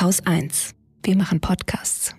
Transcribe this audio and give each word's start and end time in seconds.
Haus 0.00 0.24
1. 0.24 0.74
Wir 1.02 1.14
machen 1.14 1.42
Podcasts. 1.42 2.14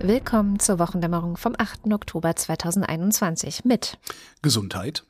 Willkommen 0.00 0.58
zur 0.58 0.80
Wochendämmerung 0.80 1.36
vom 1.36 1.54
8. 1.56 1.92
Oktober 1.92 2.34
2021 2.34 3.64
mit 3.64 3.98
Gesundheit, 4.42 5.04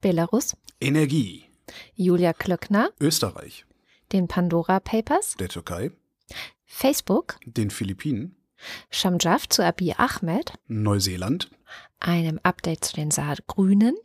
Belarus, 0.00 0.54
Energie, 0.80 1.46
Julia 1.94 2.32
Klöckner, 2.32 2.90
Österreich, 3.00 3.64
den 4.12 4.28
Pandora 4.28 4.80
Papers, 4.80 5.34
der 5.38 5.48
Türkei, 5.48 5.90
Facebook, 6.64 7.36
den 7.44 7.70
Philippinen, 7.70 8.36
Shamjaf 8.90 9.48
zu 9.48 9.64
Abiy 9.64 9.94
Ahmed, 9.96 10.52
Neuseeland, 10.68 11.50
einem 12.00 12.40
Update 12.42 12.84
zu 12.84 12.94
den 12.94 13.10
Saargrünen, 13.10 13.96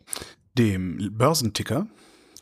dem 0.57 1.17
Börsenticker, 1.17 1.87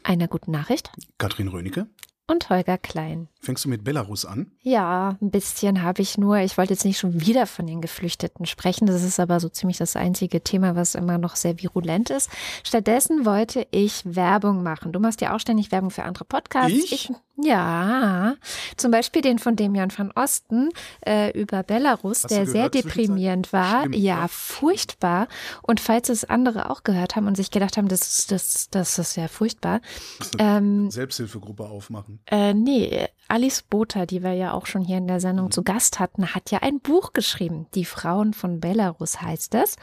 einer 0.04 0.28
guten 0.28 0.52
Nachricht. 0.52 0.92
Katrin 1.18 1.50
Rönecke. 1.50 1.88
Und 2.28 2.50
Holger 2.50 2.78
Klein. 2.78 3.30
Fängst 3.42 3.66
du 3.66 3.70
mit 3.70 3.84
Belarus 3.84 4.26
an? 4.26 4.52
Ja, 4.62 5.18
ein 5.22 5.32
bisschen 5.32 5.82
habe 5.82 6.02
ich 6.02 6.18
nur. 6.18 6.38
Ich 6.40 6.58
wollte 6.58 6.74
jetzt 6.74 6.86
nicht 6.86 7.00
schon 7.00 7.22
wieder 7.22 7.48
von 7.48 7.66
den 7.66 7.82
Geflüchteten 7.82 8.46
sprechen. 8.46 8.86
Das 8.86 9.04
ist 9.04 9.20
aber 9.20 9.40
so 9.40 9.50
ziemlich 9.50 9.78
das 9.78 9.96
einzige 9.96 10.44
Thema, 10.44 10.76
was 10.76 10.96
immer 10.96 11.18
noch 11.18 11.36
sehr 11.36 11.62
virulent 11.62 12.10
ist. 12.10 12.30
Stattdessen 12.64 13.26
wollte 13.26 13.66
ich 13.72 14.04
Werbung 14.06 14.64
machen. 14.64 14.92
Du 14.92 15.00
machst 15.00 15.22
ja 15.22 15.34
auch 15.36 15.40
ständig 15.40 15.72
Werbung 15.72 15.90
für 15.90 16.04
andere 16.04 16.26
Podcasts. 16.26 16.92
Ich? 16.92 17.12
Ja, 17.40 18.36
zum 18.78 18.92
Beispiel 18.92 19.22
den 19.22 19.40
von 19.40 19.56
Demian 19.56 19.92
van 19.96 20.12
Osten 20.16 20.70
äh, 21.06 21.32
über 21.40 21.64
Belarus, 21.64 22.24
Hast 22.24 22.32
der 22.32 22.48
sehr 22.48 22.70
deprimierend 22.70 23.54
war. 23.54 23.82
Schlimm, 23.82 23.94
ja, 23.94 24.22
ne? 24.24 24.28
furchtbar. 24.30 25.28
Und 25.62 25.80
falls 25.80 26.10
es 26.10 26.26
andere 26.26 26.70
auch 26.70 26.84
gehört 26.84 27.16
haben 27.16 27.28
und 27.28 27.36
sich 27.36 27.52
gedacht 27.52 27.78
haben, 27.78 27.88
das, 27.88 28.02
ist- 28.02 28.32
das, 28.32 28.70
das 28.72 28.98
ist 28.98 29.16
ja 29.16 29.28
furchtbar. 29.28 29.82
Ähm, 30.40 30.90
Selbsthilfegruppe 30.92 31.64
aufmachen. 31.66 32.20
äh, 32.30 32.54
nee, 32.54 33.08
Alice 33.30 33.62
Botha, 33.62 34.06
die 34.06 34.24
wir 34.24 34.34
ja 34.34 34.54
auch 34.54 34.66
schon 34.66 34.82
hier 34.84 34.98
in 34.98 35.08
der 35.08 35.20
Sendung 35.20 35.52
zu 35.52 35.62
Gast 35.64 36.00
hatten, 36.00 36.34
hat 36.34 36.50
ja 36.50 36.60
ein 36.60 36.80
Buch 36.80 37.12
geschrieben. 37.14 37.68
Die 37.76 37.84
Frauen 37.86 38.34
von 38.34 38.60
Belarus 38.62 39.22
heißt 39.22 39.54
das. 39.54 39.76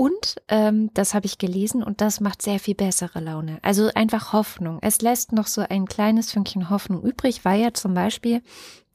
Und 0.00 0.36
ähm, 0.48 0.88
das 0.94 1.12
habe 1.12 1.26
ich 1.26 1.36
gelesen 1.36 1.82
und 1.82 2.00
das 2.00 2.20
macht 2.20 2.40
sehr 2.40 2.58
viel 2.58 2.74
bessere 2.74 3.20
Laune. 3.20 3.58
Also 3.60 3.90
einfach 3.94 4.32
Hoffnung. 4.32 4.78
Es 4.80 5.02
lässt 5.02 5.32
noch 5.32 5.46
so 5.46 5.60
ein 5.60 5.84
kleines 5.84 6.32
Fünkchen 6.32 6.70
Hoffnung 6.70 7.02
übrig, 7.02 7.44
weil 7.44 7.60
ja 7.60 7.74
zum 7.74 7.92
Beispiel 7.92 8.40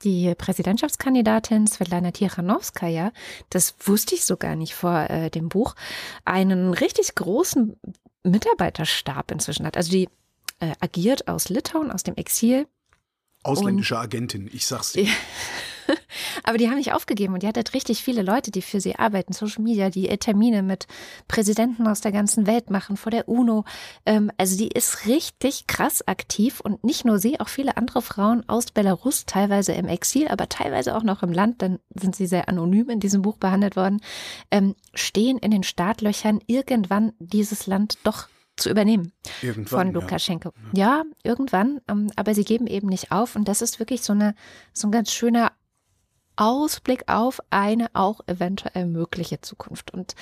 die 0.02 0.34
Präsidentschaftskandidatin 0.34 1.68
Svetlana 1.68 2.10
Tichanowskaja, 2.10 3.12
das 3.52 3.76
wusste 3.82 4.16
ich 4.16 4.26
so 4.26 4.36
gar 4.36 4.56
nicht 4.56 4.74
vor 4.74 5.08
äh, 5.12 5.30
dem 5.30 5.48
Buch, 5.48 5.76
einen 6.26 6.74
richtig 6.74 7.14
großen 7.14 7.80
Mitarbeiterstab 8.24 9.30
inzwischen 9.30 9.68
hat. 9.68 9.78
Also 9.78 9.92
die 9.92 10.10
äh, 10.60 10.74
agiert 10.80 11.28
aus 11.28 11.50
Litauen, 11.50 11.92
aus 11.92 12.02
dem 12.02 12.16
Exil 12.16 12.66
Ausländische 13.44 14.00
Agentin, 14.00 14.50
ich 14.52 14.66
sag's 14.66 14.94
dir. 14.94 15.08
Ja. 15.88 15.96
Aber 16.44 16.58
die 16.58 16.70
haben 16.70 16.78
nicht 16.78 16.94
aufgegeben 16.94 17.34
und 17.34 17.44
die 17.44 17.48
hat 17.48 17.58
halt 17.58 17.74
richtig 17.74 18.04
viele 18.04 18.22
Leute, 18.22 18.52
die 18.52 18.62
für 18.62 18.80
sie 18.80 18.96
arbeiten, 18.96 19.34
Social 19.34 19.64
Media, 19.64 19.90
die 19.90 20.10
äh, 20.10 20.18
Termine 20.18 20.64
mit 20.64 20.88
Präsidenten 21.28 21.88
aus 21.88 22.02
der 22.02 22.12
ganzen 22.12 22.48
Welt 22.48 22.70
machen, 22.70 22.98
vor 22.98 23.12
der 23.12 23.28
UNO. 23.28 23.66
Ähm, 24.06 24.32
also 24.38 24.58
die 24.58 24.70
ist 24.70 25.06
richtig 25.06 25.68
krass 25.68 26.08
aktiv 26.08 26.60
und 26.60 26.84
nicht 26.84 27.06
nur 27.06 27.20
sie, 27.20 27.40
auch 27.40 27.50
viele 27.50 27.78
andere 27.78 28.02
Frauen 28.02 28.48
aus 28.48 28.72
Belarus, 28.72 29.26
teilweise 29.26 29.74
im 29.74 29.88
Exil, 29.88 30.28
aber 30.28 30.50
teilweise 30.50 30.96
auch 30.96 31.04
noch 31.04 31.24
im 31.24 31.32
Land, 31.32 31.62
dann 31.62 31.80
sind 31.94 32.16
sie 32.16 32.28
sehr 32.28 32.50
anonym 32.50 32.90
in 32.90 33.00
diesem 33.00 33.22
Buch 33.22 33.38
behandelt 33.38 33.76
worden, 33.76 34.02
ähm, 34.52 34.76
stehen 34.94 35.38
in 35.38 35.52
den 35.52 35.64
Startlöchern, 35.64 36.40
irgendwann 36.48 37.14
dieses 37.20 37.68
Land 37.68 37.98
doch 38.04 38.28
zu 38.58 38.70
übernehmen 38.70 39.12
Irgendwann. 39.42 39.94
von 39.94 39.94
Lukaschenko. 39.94 40.52
Ja, 40.74 41.04
irgendwann, 41.24 41.82
ähm, 41.90 42.10
aber 42.16 42.34
sie 42.34 42.46
geben 42.46 42.68
eben 42.68 42.88
nicht 42.88 43.12
auf 43.12 43.36
und 43.36 43.48
das 43.48 43.62
ist 43.62 43.80
wirklich 43.80 44.02
so 44.02 44.14
eine 44.14 44.36
so 44.74 44.88
ein 44.88 44.92
ganz 44.92 45.12
schöner 45.12 45.52
Ausblick 46.36 47.04
auf 47.08 47.42
eine 47.50 47.90
auch 47.94 48.22
eventuell 48.28 48.86
mögliche 48.86 49.42
Zukunft. 49.42 49.92
Und 49.92 50.16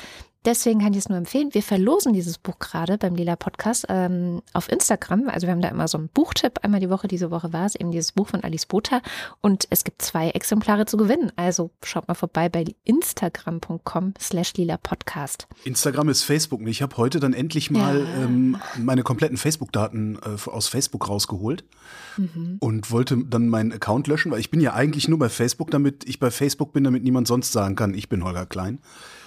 Deswegen 0.45 0.79
kann 0.81 0.91
ich 0.93 0.99
es 0.99 1.09
nur 1.09 1.17
empfehlen. 1.17 1.49
Wir 1.53 1.63
verlosen 1.63 2.13
dieses 2.13 2.37
Buch 2.37 2.59
gerade 2.59 2.97
beim 2.97 3.15
Lila 3.15 3.35
Podcast 3.35 3.85
ähm, 3.89 4.41
auf 4.53 4.69
Instagram. 4.71 5.29
Also 5.29 5.47
wir 5.47 5.51
haben 5.53 5.61
da 5.61 5.69
immer 5.69 5.87
so 5.87 5.97
einen 5.97 6.09
Buchtipp. 6.09 6.59
Einmal 6.63 6.79
die 6.81 6.89
Woche, 6.89 7.07
diese 7.07 7.31
Woche 7.31 7.53
war 7.53 7.65
es 7.65 7.75
eben 7.75 7.91
dieses 7.91 8.11
Buch 8.11 8.27
von 8.27 8.43
Alice 8.43 8.65
Botha. 8.65 9.01
Und 9.41 9.65
es 9.69 9.83
gibt 9.83 10.01
zwei 10.01 10.29
Exemplare 10.31 10.85
zu 10.85 10.97
gewinnen. 10.97 11.31
Also 11.37 11.71
schaut 11.83 12.07
mal 12.07 12.13
vorbei 12.13 12.49
bei 12.49 12.65
instagram.com 12.83 14.13
slash 14.19 14.53
lila 14.55 14.77
Podcast. 14.77 15.47
Instagram 15.63 16.09
ist 16.09 16.23
Facebook. 16.23 16.61
Ich 16.67 16.81
habe 16.81 16.97
heute 16.97 17.19
dann 17.19 17.33
endlich 17.33 17.71
mal 17.71 17.99
Ja. 18.01 18.23
ähm, 18.25 18.57
meine 18.77 19.03
kompletten 19.03 19.37
Facebook-Daten 19.37 20.17
äh, 20.17 20.49
aus 20.49 20.67
Facebook 20.67 21.07
rausgeholt 21.09 21.63
Mhm. 22.17 22.57
und 22.59 22.91
wollte 22.91 23.17
dann 23.17 23.49
meinen 23.49 23.71
Account 23.71 24.07
löschen, 24.07 24.31
weil 24.31 24.39
ich 24.39 24.51
bin 24.51 24.61
ja 24.61 24.73
eigentlich 24.73 25.07
nur 25.07 25.17
bei 25.19 25.29
Facebook, 25.29 25.71
damit 25.71 26.07
ich 26.07 26.19
bei 26.19 26.29
Facebook 26.31 26.71
bin, 26.73 26.83
damit 26.83 27.03
niemand 27.03 27.27
sonst 27.27 27.51
sagen 27.51 27.75
kann, 27.75 27.93
ich 27.95 28.07
bin 28.07 28.23
Holger 28.23 28.45
Klein. 28.45 28.79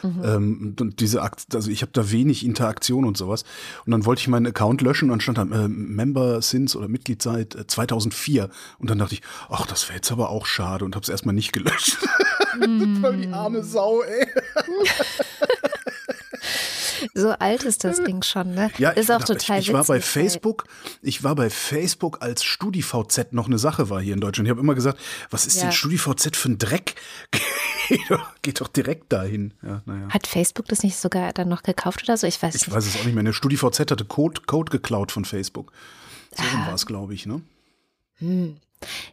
Mhm. 0.03 0.23
Ähm, 0.25 0.77
und 0.81 1.01
diese 1.07 1.23
Akt, 1.23 1.55
also 1.55 1.71
ich 1.71 1.83
habe 1.83 1.93
da 1.93 2.11
wenig 2.11 2.45
Interaktion 2.45 3.05
und 3.05 3.17
sowas. 3.17 3.45
Und 3.85 3.93
dann 3.93 4.05
wollte 4.05 4.21
ich 4.21 4.29
meinen 4.29 4.47
Account 4.47 4.81
löschen 4.81 5.11
und 5.11 5.23
stand 5.23 5.39
da 5.39 5.43
äh, 5.43 5.69
Member 5.69 6.43
since 6.43 6.77
oder 6.77 6.89
Mitglied 6.89 7.23
seit 7.23 7.55
äh, 7.55 7.67
2004. 7.67 8.51
Und 8.79 8.91
dann 8.91 8.99
dachte 8.99 9.15
ich, 9.15 9.23
ach, 9.49 9.67
das 9.67 9.89
wäre 9.89 9.97
jetzt 9.97 10.11
aber 10.11 10.31
auch 10.31 10.47
schade 10.47 10.85
und 10.85 10.97
habe 10.97 11.05
es 11.05 11.09
erstmal 11.09 11.35
nicht 11.35 11.53
gelöscht. 11.53 11.97
Voll 13.01 13.17
die 13.19 13.29
arme 13.29 13.63
Sau, 13.63 14.03
ey. 14.03 14.27
So 17.15 17.31
alt 17.31 17.65
ist 17.65 17.85
das 17.85 18.03
Ding 18.03 18.23
schon, 18.23 18.55
ne? 18.55 18.71
Ja, 18.79 18.91
ist 18.91 19.11
ich, 19.11 19.15
auch 19.15 19.23
total 19.25 19.61
ich, 19.61 19.69
ich 19.69 19.73
war 19.75 19.85
bei 19.85 20.01
Facebook, 20.01 20.65
ich 21.03 21.23
war 21.25 21.35
bei 21.35 21.51
Facebook, 21.51 22.23
als 22.23 22.45
StudiVZ 22.45 23.33
noch 23.33 23.47
eine 23.47 23.59
Sache 23.59 23.91
war 23.91 24.01
hier 24.01 24.15
in 24.15 24.21
Deutschland. 24.21 24.47
Ich 24.47 24.51
habe 24.51 24.61
immer 24.61 24.75
gesagt, 24.75 24.99
was 25.31 25.47
ist 25.47 25.57
Ja. 25.57 25.63
denn 25.65 25.73
StudiVZ 25.73 26.37
für 26.37 26.51
ein 26.51 26.59
Dreck? 26.59 26.95
Geh 27.89 28.01
doch, 28.09 28.33
geh 28.43 28.53
doch 28.53 28.67
direkt 28.67 29.13
dahin. 29.13 29.55
Ja, 29.63 29.81
naja. 29.87 30.09
Hat 30.11 30.27
Facebook 30.27 30.67
das 30.67 30.83
nicht 30.83 30.97
sogar 30.97 31.33
dann 31.33 31.49
noch 31.49 31.63
gekauft 31.63 32.03
oder 32.03 32.17
so? 32.17 32.27
Ich 32.27 32.43
weiß 32.43 32.55
Ich 32.57 32.67
nicht. 32.67 32.75
weiß 32.75 32.85
es 32.85 32.97
auch 33.01 33.05
nicht 33.05 33.15
mehr. 33.15 33.23
Der 33.23 33.33
StudiVZ 33.33 33.79
hatte 33.93 34.05
Code, 34.05 34.41
Code 34.47 34.71
geklaut 34.73 35.13
von 35.13 35.25
Facebook. 35.25 35.71
So 36.37 36.43
Ah. 36.43 36.67
war 36.67 36.75
es, 36.75 36.85
glaube 36.87 37.15
ich, 37.15 37.27
ne? 37.27 37.43
Hm. 38.19 38.57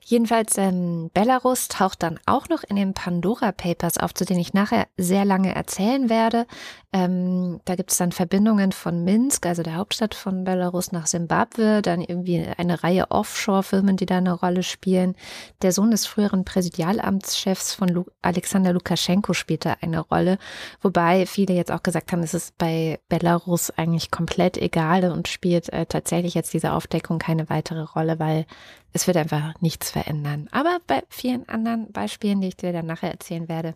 Jedenfalls, 0.04 0.58
ähm, 0.58 1.10
Belarus 1.14 1.68
taucht 1.68 2.04
dann 2.04 2.20
auch 2.26 2.50
noch 2.50 2.64
in 2.64 2.76
den 2.76 2.94
Pandora 2.94 3.52
Papers 3.52 3.98
auf, 3.98 4.14
zu 4.14 4.26
denen 4.26 4.40
ich 4.40 4.54
nachher 4.54 4.88
sehr 4.98 5.24
lange 5.24 5.54
erzählen 5.56 6.10
werde. 6.10 6.48
Ähm, 6.96 7.60
da 7.66 7.74
gibt 7.74 7.92
es 7.92 7.98
dann 7.98 8.12
Verbindungen 8.12 8.72
von 8.72 9.04
Minsk, 9.04 9.48
also 9.48 9.64
der 9.64 9.78
Hauptstadt 9.78 10.14
von 10.14 10.44
Belarus, 10.44 10.92
nach 10.92 11.08
Simbabwe, 11.08 11.82
dann 11.82 12.02
irgendwie 12.02 12.46
eine 12.58 12.84
Reihe 12.84 13.10
Offshore-Firmen, 13.10 13.98
die 13.98 14.06
da 14.06 14.20
eine 14.20 14.34
Rolle 14.34 14.62
spielen. 14.62 15.16
Der 15.64 15.72
Sohn 15.72 15.90
des 15.90 16.06
früheren 16.06 16.46
Präsidialamtschefs 16.46 17.74
von 17.74 17.90
Lu 17.90 18.06
Alexander 18.22 18.74
Lukaschenko 18.74 19.34
spielt 19.34 19.66
da 19.66 19.78
eine 19.82 20.02
Rolle, 20.02 20.38
wobei 20.84 21.26
viele 21.26 21.56
jetzt 21.56 21.72
auch 21.72 21.82
gesagt 21.82 22.12
haben, 22.12 22.22
es 22.22 22.36
ist 22.36 22.60
bei 22.60 23.00
Belarus 23.10 23.72
eigentlich 23.72 24.12
komplett 24.12 24.58
egal 24.58 25.12
und 25.12 25.28
spielt 25.28 25.70
äh, 25.70 25.88
tatsächlich 25.88 26.36
jetzt 26.36 26.54
diese 26.54 26.74
Aufdeckung 26.74 27.18
keine 27.18 27.50
weitere 27.50 27.82
Rolle, 27.82 28.20
weil 28.20 28.46
es 28.92 29.08
wird 29.08 29.18
einfach 29.18 29.60
nichts 29.62 29.90
verändern. 29.90 30.48
Aber 30.52 30.78
bei 30.86 31.02
vielen 31.10 31.50
anderen 31.50 31.92
Beispielen, 31.92 32.40
die 32.40 32.50
ich 32.50 32.58
dir 32.58 32.72
dann 32.72 32.86
nachher 32.86 33.10
erzählen 33.10 33.50
werde, 33.50 33.74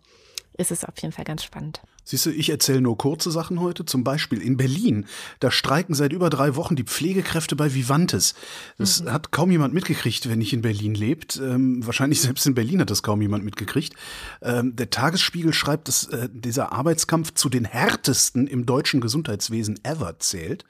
ist 0.55 0.69
es 0.71 0.85
auf 0.85 1.01
jeden 1.01 1.13
Fall 1.13 1.25
ganz 1.25 1.43
spannend. 1.43 1.81
Siehst 2.09 2.25
du, 2.25 2.29
ich 2.29 2.49
erzähle 2.49 2.79
nur 2.79 2.97
kurze 2.97 3.31
Sachen 3.31 3.59
heute. 3.59 3.83
Zum 3.83 4.05
Beispiel 4.05 4.41
in 4.41 4.55
Berlin. 4.55 5.07
Da 5.41 5.51
streiken 5.51 5.93
seit 5.93 6.13
über 6.13 6.29
drei 6.29 6.55
Wochen 6.55 6.77
die 6.77 6.85
Pflegekräfte 6.85 7.57
bei 7.57 7.73
Vivantes. 7.73 8.33
Das 8.77 9.03
hat 9.03 9.33
kaum 9.33 9.51
jemand 9.51 9.73
mitgekriegt, 9.73 10.29
wenn 10.29 10.39
nicht 10.39 10.53
in 10.53 10.61
Berlin 10.61 10.95
lebt. 10.95 11.35
Ähm, 11.35 11.85
wahrscheinlich 11.85 12.21
selbst 12.21 12.47
in 12.47 12.55
Berlin 12.55 12.79
hat 12.79 12.91
das 12.91 13.03
kaum 13.03 13.21
jemand 13.21 13.43
mitgekriegt. 13.43 13.93
Ähm, 14.41 14.73
der 14.77 14.89
Tagesspiegel 14.89 15.51
schreibt, 15.51 15.89
dass 15.89 16.05
äh, 16.05 16.29
dieser 16.31 16.71
Arbeitskampf 16.71 17.33
zu 17.33 17.49
den 17.49 17.65
härtesten 17.65 18.47
im 18.47 18.65
deutschen 18.65 19.01
Gesundheitswesen 19.01 19.77
ever 19.83 20.17
zählt. 20.19 20.63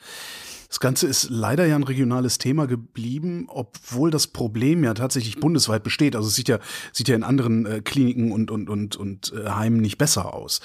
Das 0.70 0.80
Ganze 0.80 1.08
ist 1.08 1.30
leider 1.30 1.66
ja 1.66 1.76
ein 1.76 1.84
regionales 1.84 2.38
Thema 2.38 2.68
geblieben, 2.68 3.46
obwohl 3.50 4.12
das 4.12 4.28
Problem 4.28 4.84
ja 4.84 4.94
tatsächlich 4.94 5.40
bundesweit 5.40 5.84
besteht. 5.84 6.16
Also 6.16 6.28
es 6.28 6.36
sieht 6.36 6.50
ja, 6.50 6.60
sieht 6.92 7.08
ja 7.08 7.16
in 7.16 7.24
anderen 7.24 7.66
äh, 7.66 7.82
Kliniken 7.82 8.32
und, 8.32 8.52
und, 8.52 8.70
und, 8.70 8.96
und 8.96 9.34
äh, 9.34 9.50
Heimen 9.50 9.80
nicht 9.80 9.98
besser 9.98 10.34
aus. 10.34 10.60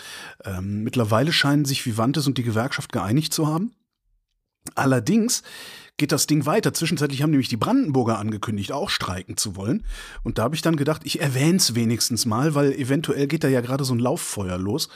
Ähm, 0.45 0.83
mittlerweile 0.83 1.33
scheinen 1.33 1.65
sich 1.65 1.87
Vivantes 1.87 2.27
und 2.27 2.39
die 2.39 2.43
Gewerkschaft 2.43 2.93
geeinigt 2.93 3.33
zu 3.33 3.47
haben. 3.47 3.73
Allerdings 4.75 5.43
geht 5.97 6.13
das 6.13 6.27
Ding 6.27 6.47
weiter. 6.47 6.73
Zwischenzeitlich 6.73 7.23
haben 7.23 7.31
nämlich 7.31 7.49
die 7.49 7.57
Brandenburger 7.57 8.19
angekündigt, 8.19 8.73
auch 8.73 8.91
streiken 8.91 9.37
zu 9.37 9.57
wollen. 9.57 9.85
Und 10.23 10.39
da 10.39 10.45
habe 10.45 10.55
ich 10.55 10.63
dann 10.63 10.77
gedacht, 10.77 11.03
ich 11.05 11.21
erwähne 11.21 11.57
es 11.57 11.75
wenigstens 11.75 12.27
mal, 12.27 12.55
weil 12.55 12.73
eventuell 12.73 13.27
geht 13.27 13.45
da 13.45 13.49
ja 13.49 13.61
gerade 13.61 13.85
so 13.85 13.95
ein 13.95 13.99
Lauffeuer 13.99 14.59
los. 14.59 14.89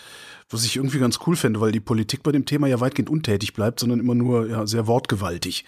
Was 0.49 0.65
ich 0.65 0.77
irgendwie 0.77 1.01
ganz 1.01 1.19
cool 1.27 1.35
fände, 1.35 1.61
weil 1.61 1.73
die 1.73 1.81
Politik 1.81 2.23
bei 2.23 2.31
dem 2.31 2.45
Thema 2.45 2.69
ja 2.69 2.79
weitgehend 2.79 3.11
untätig 3.11 3.53
bleibt, 3.53 3.81
sondern 3.81 3.99
immer 3.99 4.15
nur 4.15 4.49
ja, 4.49 4.65
sehr 4.67 4.87
wortgewaltig 4.87 5.65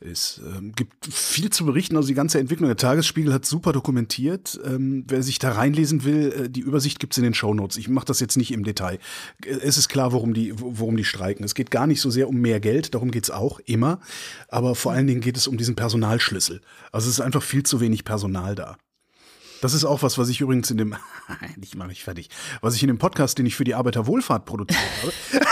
ist. 0.00 0.40
Ähm, 0.46 0.72
gibt 0.72 1.04
viel 1.04 1.50
zu 1.50 1.64
berichten, 1.66 1.96
also 1.96 2.08
die 2.08 2.14
ganze 2.14 2.38
Entwicklung. 2.38 2.68
Der 2.68 2.76
Tagesspiegel 2.76 3.32
hat 3.32 3.44
super 3.44 3.72
dokumentiert. 3.72 4.58
Ähm, 4.64 5.04
wer 5.08 5.22
sich 5.22 5.38
da 5.40 5.52
reinlesen 5.52 6.04
will, 6.04 6.32
äh, 6.32 6.48
die 6.48 6.60
Übersicht 6.60 7.00
gibt's 7.00 7.18
in 7.18 7.24
den 7.24 7.34
Shownotes. 7.34 7.76
Ich 7.76 7.88
mache 7.88 8.06
das 8.06 8.20
jetzt 8.20 8.36
nicht 8.36 8.52
im 8.52 8.64
Detail. 8.64 8.98
Äh, 9.44 9.58
es 9.62 9.76
ist 9.76 9.88
klar, 9.88 10.12
worum 10.12 10.32
die, 10.32 10.52
worum 10.56 10.96
die 10.96 11.04
streiken. 11.04 11.44
Es 11.44 11.54
geht 11.54 11.70
gar 11.70 11.86
nicht 11.86 12.00
so 12.00 12.08
sehr 12.10 12.28
um 12.28 12.36
mehr 12.36 12.60
Geld, 12.60 12.94
darum 12.94 13.10
geht's 13.10 13.30
auch 13.30 13.58
immer. 13.66 14.00
Aber 14.48 14.74
vor 14.74 14.92
allen 14.92 15.06
Dingen 15.06 15.20
geht 15.20 15.36
es 15.36 15.48
um 15.48 15.58
diesen 15.58 15.74
Personalschlüssel. 15.74 16.60
Also 16.92 17.08
es 17.08 17.14
ist 17.14 17.20
einfach 17.20 17.42
viel 17.42 17.64
zu 17.64 17.80
wenig 17.80 18.04
Personal 18.04 18.54
da. 18.54 18.76
Das 19.60 19.74
ist 19.74 19.84
auch 19.84 20.02
was, 20.02 20.18
was 20.18 20.28
ich 20.28 20.40
übrigens 20.40 20.70
in 20.70 20.78
dem, 20.78 20.96
ich 21.60 21.74
mache 21.74 21.88
mich 21.88 22.04
fertig, 22.04 22.30
was 22.60 22.74
ich 22.74 22.82
in 22.82 22.88
dem 22.88 22.98
Podcast, 22.98 23.38
den 23.38 23.46
ich 23.46 23.56
für 23.56 23.64
die 23.64 23.74
Arbeiterwohlfahrt 23.74 24.44
produziert 24.44 24.82
habe. 25.02 25.12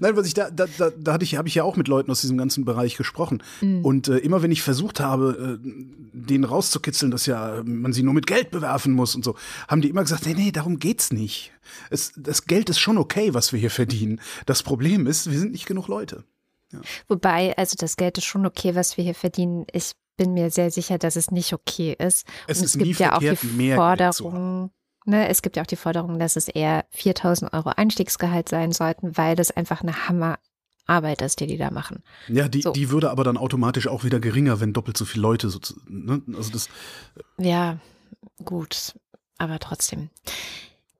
Nein, 0.00 0.16
was 0.16 0.26
ich 0.26 0.34
da, 0.34 0.50
da, 0.50 0.66
da, 0.78 0.90
da 0.90 1.12
hatte 1.12 1.24
ich, 1.24 1.36
habe 1.36 1.48
ich 1.48 1.54
ja 1.54 1.64
auch 1.64 1.76
mit 1.76 1.88
Leuten 1.88 2.10
aus 2.10 2.20
diesem 2.20 2.38
ganzen 2.38 2.64
Bereich 2.64 2.96
gesprochen. 2.96 3.42
Mhm. 3.60 3.84
Und 3.84 4.08
äh, 4.08 4.18
immer 4.18 4.42
wenn 4.42 4.52
ich 4.52 4.62
versucht 4.62 5.00
habe, 5.00 5.58
äh, 5.64 5.68
denen 6.12 6.44
rauszukitzeln, 6.44 7.10
dass 7.10 7.26
ja 7.26 7.62
man 7.64 7.92
sie 7.92 8.02
nur 8.02 8.14
mit 8.14 8.26
Geld 8.26 8.50
bewerfen 8.50 8.92
muss 8.92 9.14
und 9.14 9.24
so, 9.24 9.34
haben 9.66 9.80
die 9.80 9.88
immer 9.88 10.02
gesagt, 10.02 10.26
nee, 10.26 10.34
nee, 10.34 10.52
darum 10.52 10.78
geht's 10.78 11.12
nicht. 11.12 11.52
Es, 11.90 12.12
das 12.16 12.44
Geld 12.44 12.70
ist 12.70 12.78
schon 12.78 12.98
okay, 12.98 13.34
was 13.34 13.52
wir 13.52 13.60
hier 13.60 13.70
verdienen. 13.70 14.20
Das 14.46 14.62
Problem 14.62 15.06
ist, 15.06 15.30
wir 15.30 15.38
sind 15.38 15.52
nicht 15.52 15.66
genug 15.66 15.88
Leute. 15.88 16.24
Ja. 16.72 16.80
Wobei, 17.08 17.56
also 17.56 17.76
das 17.78 17.96
Geld 17.96 18.18
ist 18.18 18.24
schon 18.24 18.46
okay, 18.46 18.74
was 18.74 18.96
wir 18.96 19.04
hier 19.04 19.14
verdienen. 19.14 19.64
Ich 19.72 19.92
bin 20.18 20.34
mir 20.34 20.50
sehr 20.50 20.70
sicher, 20.70 20.98
dass 20.98 21.16
es 21.16 21.30
nicht 21.30 21.54
okay 21.54 21.96
ist. 21.98 22.26
Es, 22.46 22.58
und 22.58 22.64
es 22.66 22.76
gibt 22.76 22.98
ja 22.98 23.16
auch 23.16 23.20
die 23.20 23.74
Forderung, 23.74 24.70
Ne, 25.08 25.26
es 25.28 25.40
gibt 25.40 25.56
ja 25.56 25.62
auch 25.62 25.66
die 25.66 25.76
Forderung, 25.76 26.18
dass 26.18 26.36
es 26.36 26.48
eher 26.48 26.84
4000 26.90 27.54
Euro 27.54 27.70
Einstiegsgehalt 27.70 28.50
sein 28.50 28.72
sollten, 28.72 29.16
weil 29.16 29.36
das 29.36 29.50
einfach 29.50 29.80
eine 29.80 30.06
Hammerarbeit 30.06 31.22
ist, 31.22 31.40
die 31.40 31.46
die 31.46 31.56
da 31.56 31.70
machen. 31.70 32.02
Ja, 32.28 32.46
die, 32.46 32.60
so. 32.60 32.72
die 32.72 32.90
würde 32.90 33.10
aber 33.10 33.24
dann 33.24 33.38
automatisch 33.38 33.88
auch 33.88 34.04
wieder 34.04 34.20
geringer, 34.20 34.60
wenn 34.60 34.74
doppelt 34.74 34.98
so 34.98 35.06
viele 35.06 35.22
Leute 35.22 35.48
so, 35.48 35.60
ne? 35.88 36.20
also 36.36 36.50
das. 36.50 36.68
Ja, 37.38 37.78
gut, 38.44 38.96
aber 39.38 39.58
trotzdem. 39.60 40.10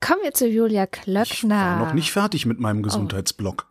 Kommen 0.00 0.20
wir 0.22 0.32
zu 0.32 0.48
Julia 0.48 0.86
Klöckner. 0.86 1.24
Ich 1.24 1.44
war 1.50 1.78
noch 1.84 1.92
nicht 1.92 2.10
fertig 2.10 2.46
mit 2.46 2.58
meinem 2.60 2.82
Gesundheitsblock. 2.82 3.66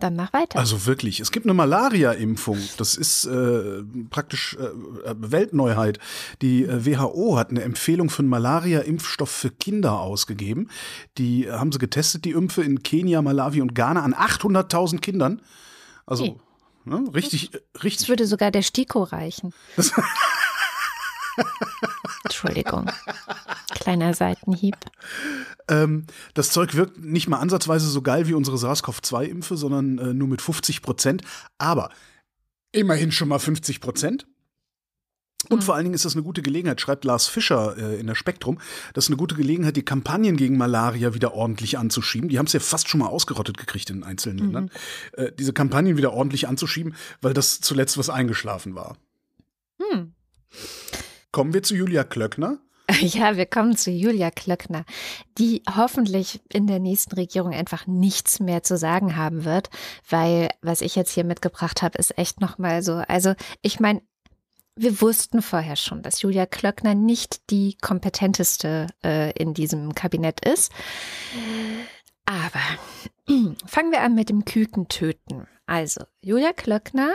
Dann 0.00 0.14
mach 0.14 0.32
weiter. 0.32 0.58
Also 0.58 0.86
wirklich, 0.86 1.18
es 1.20 1.32
gibt 1.32 1.46
eine 1.46 1.54
Malaria-Impfung. 1.54 2.58
Das 2.76 2.94
ist 2.94 3.24
äh, 3.24 3.82
praktisch 4.10 4.56
äh, 4.56 5.14
Weltneuheit. 5.16 5.98
Die 6.40 6.64
äh, 6.64 6.86
WHO 6.86 7.36
hat 7.36 7.50
eine 7.50 7.62
Empfehlung 7.62 8.08
für 8.08 8.20
einen 8.20 8.28
Malaria-Impfstoff 8.28 9.30
für 9.30 9.50
Kinder 9.50 10.00
ausgegeben. 10.00 10.70
Die 11.16 11.46
äh, 11.46 11.52
haben 11.52 11.72
sie 11.72 11.78
getestet, 11.78 12.24
die 12.24 12.30
Impfe 12.30 12.62
in 12.62 12.82
Kenia, 12.82 13.22
Malawi 13.22 13.60
und 13.60 13.74
Ghana 13.74 14.02
an 14.02 14.14
800.000 14.14 15.00
Kindern. 15.00 15.42
Also 16.06 16.24
hey. 16.24 16.36
ne, 16.84 17.04
richtig, 17.14 17.54
äh, 17.54 17.58
richtig. 17.82 18.02
Das 18.02 18.08
würde 18.08 18.26
sogar 18.26 18.50
der 18.50 18.62
Stiko 18.62 19.02
reichen. 19.02 19.52
Entschuldigung. 22.24 22.90
Kleiner 23.70 24.14
Seitenhieb. 24.14 24.76
Ähm, 25.68 26.06
das 26.34 26.50
Zeug 26.50 26.74
wirkt 26.74 26.98
nicht 26.98 27.28
mal 27.28 27.38
ansatzweise 27.38 27.88
so 27.88 28.02
geil 28.02 28.28
wie 28.28 28.34
unsere 28.34 28.56
SARS-CoV-2-Impfe, 28.56 29.56
sondern 29.56 29.98
äh, 29.98 30.14
nur 30.14 30.28
mit 30.28 30.42
50 30.42 30.82
Prozent. 30.82 31.22
Aber 31.58 31.90
immerhin 32.72 33.12
schon 33.12 33.28
mal 33.28 33.38
50 33.38 33.80
Prozent. 33.80 34.26
Und 35.48 35.58
mhm. 35.58 35.62
vor 35.62 35.74
allen 35.76 35.84
Dingen 35.84 35.94
ist 35.94 36.04
das 36.04 36.14
eine 36.14 36.24
gute 36.24 36.42
Gelegenheit, 36.42 36.80
schreibt 36.80 37.04
Lars 37.04 37.28
Fischer 37.28 37.76
äh, 37.78 38.00
in 38.00 38.08
der 38.08 38.16
Spektrum, 38.16 38.58
das 38.92 39.04
ist 39.04 39.10
eine 39.10 39.16
gute 39.16 39.36
Gelegenheit, 39.36 39.76
die 39.76 39.84
Kampagnen 39.84 40.36
gegen 40.36 40.56
Malaria 40.56 41.14
wieder 41.14 41.32
ordentlich 41.32 41.78
anzuschieben. 41.78 42.28
Die 42.28 42.38
haben 42.38 42.46
es 42.46 42.52
ja 42.52 42.60
fast 42.60 42.88
schon 42.88 43.00
mal 43.00 43.06
ausgerottet 43.06 43.56
gekriegt 43.56 43.88
in 43.90 44.02
einzelnen 44.02 44.36
mhm. 44.36 44.42
Ländern. 44.42 44.70
Äh, 45.12 45.32
diese 45.38 45.52
Kampagnen 45.52 45.96
wieder 45.96 46.12
ordentlich 46.12 46.48
anzuschieben, 46.48 46.94
weil 47.20 47.34
das 47.34 47.60
zuletzt 47.60 47.96
was 47.98 48.10
eingeschlafen 48.10 48.74
war. 48.74 48.96
Mhm. 49.78 50.12
Kommen 51.32 51.52
wir 51.52 51.62
zu 51.62 51.74
Julia 51.74 52.04
Klöckner. 52.04 52.58
Ja, 53.00 53.36
wir 53.36 53.44
kommen 53.46 53.76
zu 53.76 53.90
Julia 53.90 54.30
Klöckner, 54.30 54.84
die 55.36 55.62
hoffentlich 55.76 56.40
in 56.50 56.66
der 56.66 56.78
nächsten 56.78 57.14
Regierung 57.14 57.52
einfach 57.52 57.86
nichts 57.86 58.40
mehr 58.40 58.62
zu 58.62 58.78
sagen 58.78 59.14
haben 59.14 59.44
wird, 59.44 59.68
weil 60.08 60.48
was 60.62 60.80
ich 60.80 60.96
jetzt 60.96 61.12
hier 61.12 61.24
mitgebracht 61.24 61.82
habe, 61.82 61.98
ist 61.98 62.16
echt 62.16 62.40
nochmal 62.40 62.82
so. 62.82 62.94
Also 63.06 63.34
ich 63.60 63.78
meine, 63.78 64.00
wir 64.74 65.00
wussten 65.00 65.42
vorher 65.42 65.76
schon, 65.76 66.02
dass 66.02 66.22
Julia 66.22 66.46
Klöckner 66.46 66.94
nicht 66.94 67.50
die 67.50 67.76
kompetenteste 67.80 68.86
äh, 69.04 69.32
in 69.32 69.52
diesem 69.52 69.94
Kabinett 69.94 70.46
ist. 70.46 70.72
Aber 72.24 72.60
fangen 73.66 73.90
wir 73.90 74.02
an 74.02 74.14
mit 74.14 74.28
dem 74.28 74.44
Kükentöten. 74.44 75.46
Also, 75.68 76.00
Julia 76.22 76.54
Klöckner 76.54 77.14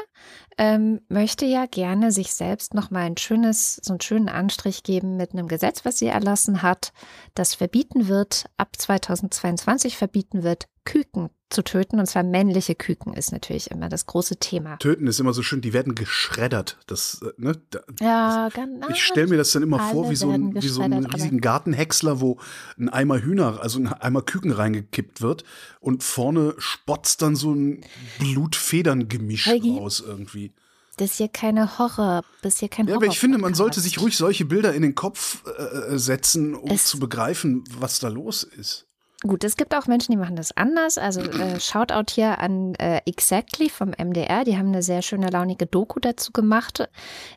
ähm, 0.60 1.02
möchte 1.10 1.44
ja 1.44 1.66
gerne 1.66 2.12
sich 2.12 2.36
selbst 2.36 2.76
nochmal 2.76 3.08
ein 3.08 3.18
schönes, 3.18 3.78
so 3.78 3.94
einen 3.94 4.02
schönen 4.02 4.30
Anstrich 4.30 4.84
geben 4.84 5.18
mit 5.18 5.34
einem 5.34 5.48
Gesetz, 5.48 5.86
was 5.86 5.98
sie 5.98 6.06
erlassen 6.06 6.62
hat, 6.62 6.94
das 7.34 7.56
verbieten 7.56 8.08
wird, 8.08 8.46
ab 8.58 8.76
2022 8.78 9.98
verbieten 9.98 10.44
wird, 10.44 10.68
Küken 10.86 11.30
zu 11.50 11.64
töten, 11.64 12.00
und 12.00 12.08
zwar 12.08 12.24
männliche 12.24 12.76
Küken 12.76 13.14
ist 13.14 13.32
natürlich 13.32 13.72
immer 13.72 13.88
das 13.88 14.06
große 14.06 14.38
Thema. 14.38 14.78
Töten 14.78 15.08
ist 15.08 15.20
immer 15.20 15.34
so 15.34 15.44
schön, 15.44 15.62
die 15.62 15.72
werden 15.72 15.96
geschreddert. 15.96 16.78
Das, 16.88 17.22
äh, 17.22 17.32
ne, 17.38 17.62
das, 17.70 17.84
ja, 18.00 18.50
genau. 18.50 18.88
Ich 18.90 19.04
stelle 19.04 19.28
mir 19.28 19.38
das 19.38 19.52
dann 19.52 19.64
immer 19.64 19.80
vor 19.80 20.10
wie 20.10 20.16
so, 20.16 20.32
ein, 20.32 20.56
wie 20.56 20.68
so 20.68 20.82
einen 20.82 21.06
riesigen 21.06 21.42
Gartenhäcksler, 21.42 22.20
wo 22.20 22.40
ein 22.78 22.90
Eimer 22.90 23.22
Hühner, 23.22 23.62
also 23.62 23.80
ein 23.80 23.88
Eimer 23.88 24.24
Küken 24.24 24.52
reingekippt 24.52 25.22
wird 25.22 25.44
und 25.80 26.04
vorne 26.04 26.56
spotzt 26.58 27.22
dann 27.22 27.36
so 27.36 27.54
ein 27.54 27.86
Blutfederngemisch 28.20 29.48
raus 29.48 30.04
irgendwie. 30.06 30.54
Das 30.98 31.12
ist 31.12 31.18
hier 31.18 31.28
keine 31.28 31.80
Horror, 31.80 32.24
das 32.44 32.54
ist 32.54 32.60
hier 32.60 32.70
kein 32.70 32.88
Ja, 32.88 32.96
aber 32.96 33.08
ich 33.08 33.20
finde, 33.20 33.40
man 33.40 33.56
sollte 33.56 33.80
sich 33.80 34.00
ruhig 34.00 34.16
solche 34.16 34.46
Bilder 34.46 34.74
in 34.74 34.84
den 34.84 34.94
Kopf 34.94 35.44
äh, 35.48 35.98
setzen, 35.98 36.54
um 36.54 36.70
es 36.70 36.86
zu 36.86 37.00
begreifen, 37.00 37.64
was 37.80 38.00
da 38.00 38.10
los 38.10 38.44
ist. 38.44 38.86
Gut, 39.25 39.46
es 39.46 39.56
gibt 39.56 39.74
auch 39.74 39.88
Menschen, 39.88 40.12
die 40.12 40.18
machen 40.18 40.36
das 40.36 40.56
anders. 40.56 40.98
Also 40.98 41.22
äh, 41.22 41.60
Shoutout 41.60 42.12
hier 42.12 42.40
an 42.40 42.75
äh, 42.75 43.00
Exactly 43.06 43.70
vom 43.70 43.92
MDR. 43.92 44.44
Die 44.44 44.58
haben 44.58 44.68
eine 44.68 44.84
sehr 44.84 45.02
schöne, 45.02 45.30
launige 45.30 45.66
Doku 45.66 46.02
dazu 46.02 46.34
gemacht. 46.34 46.90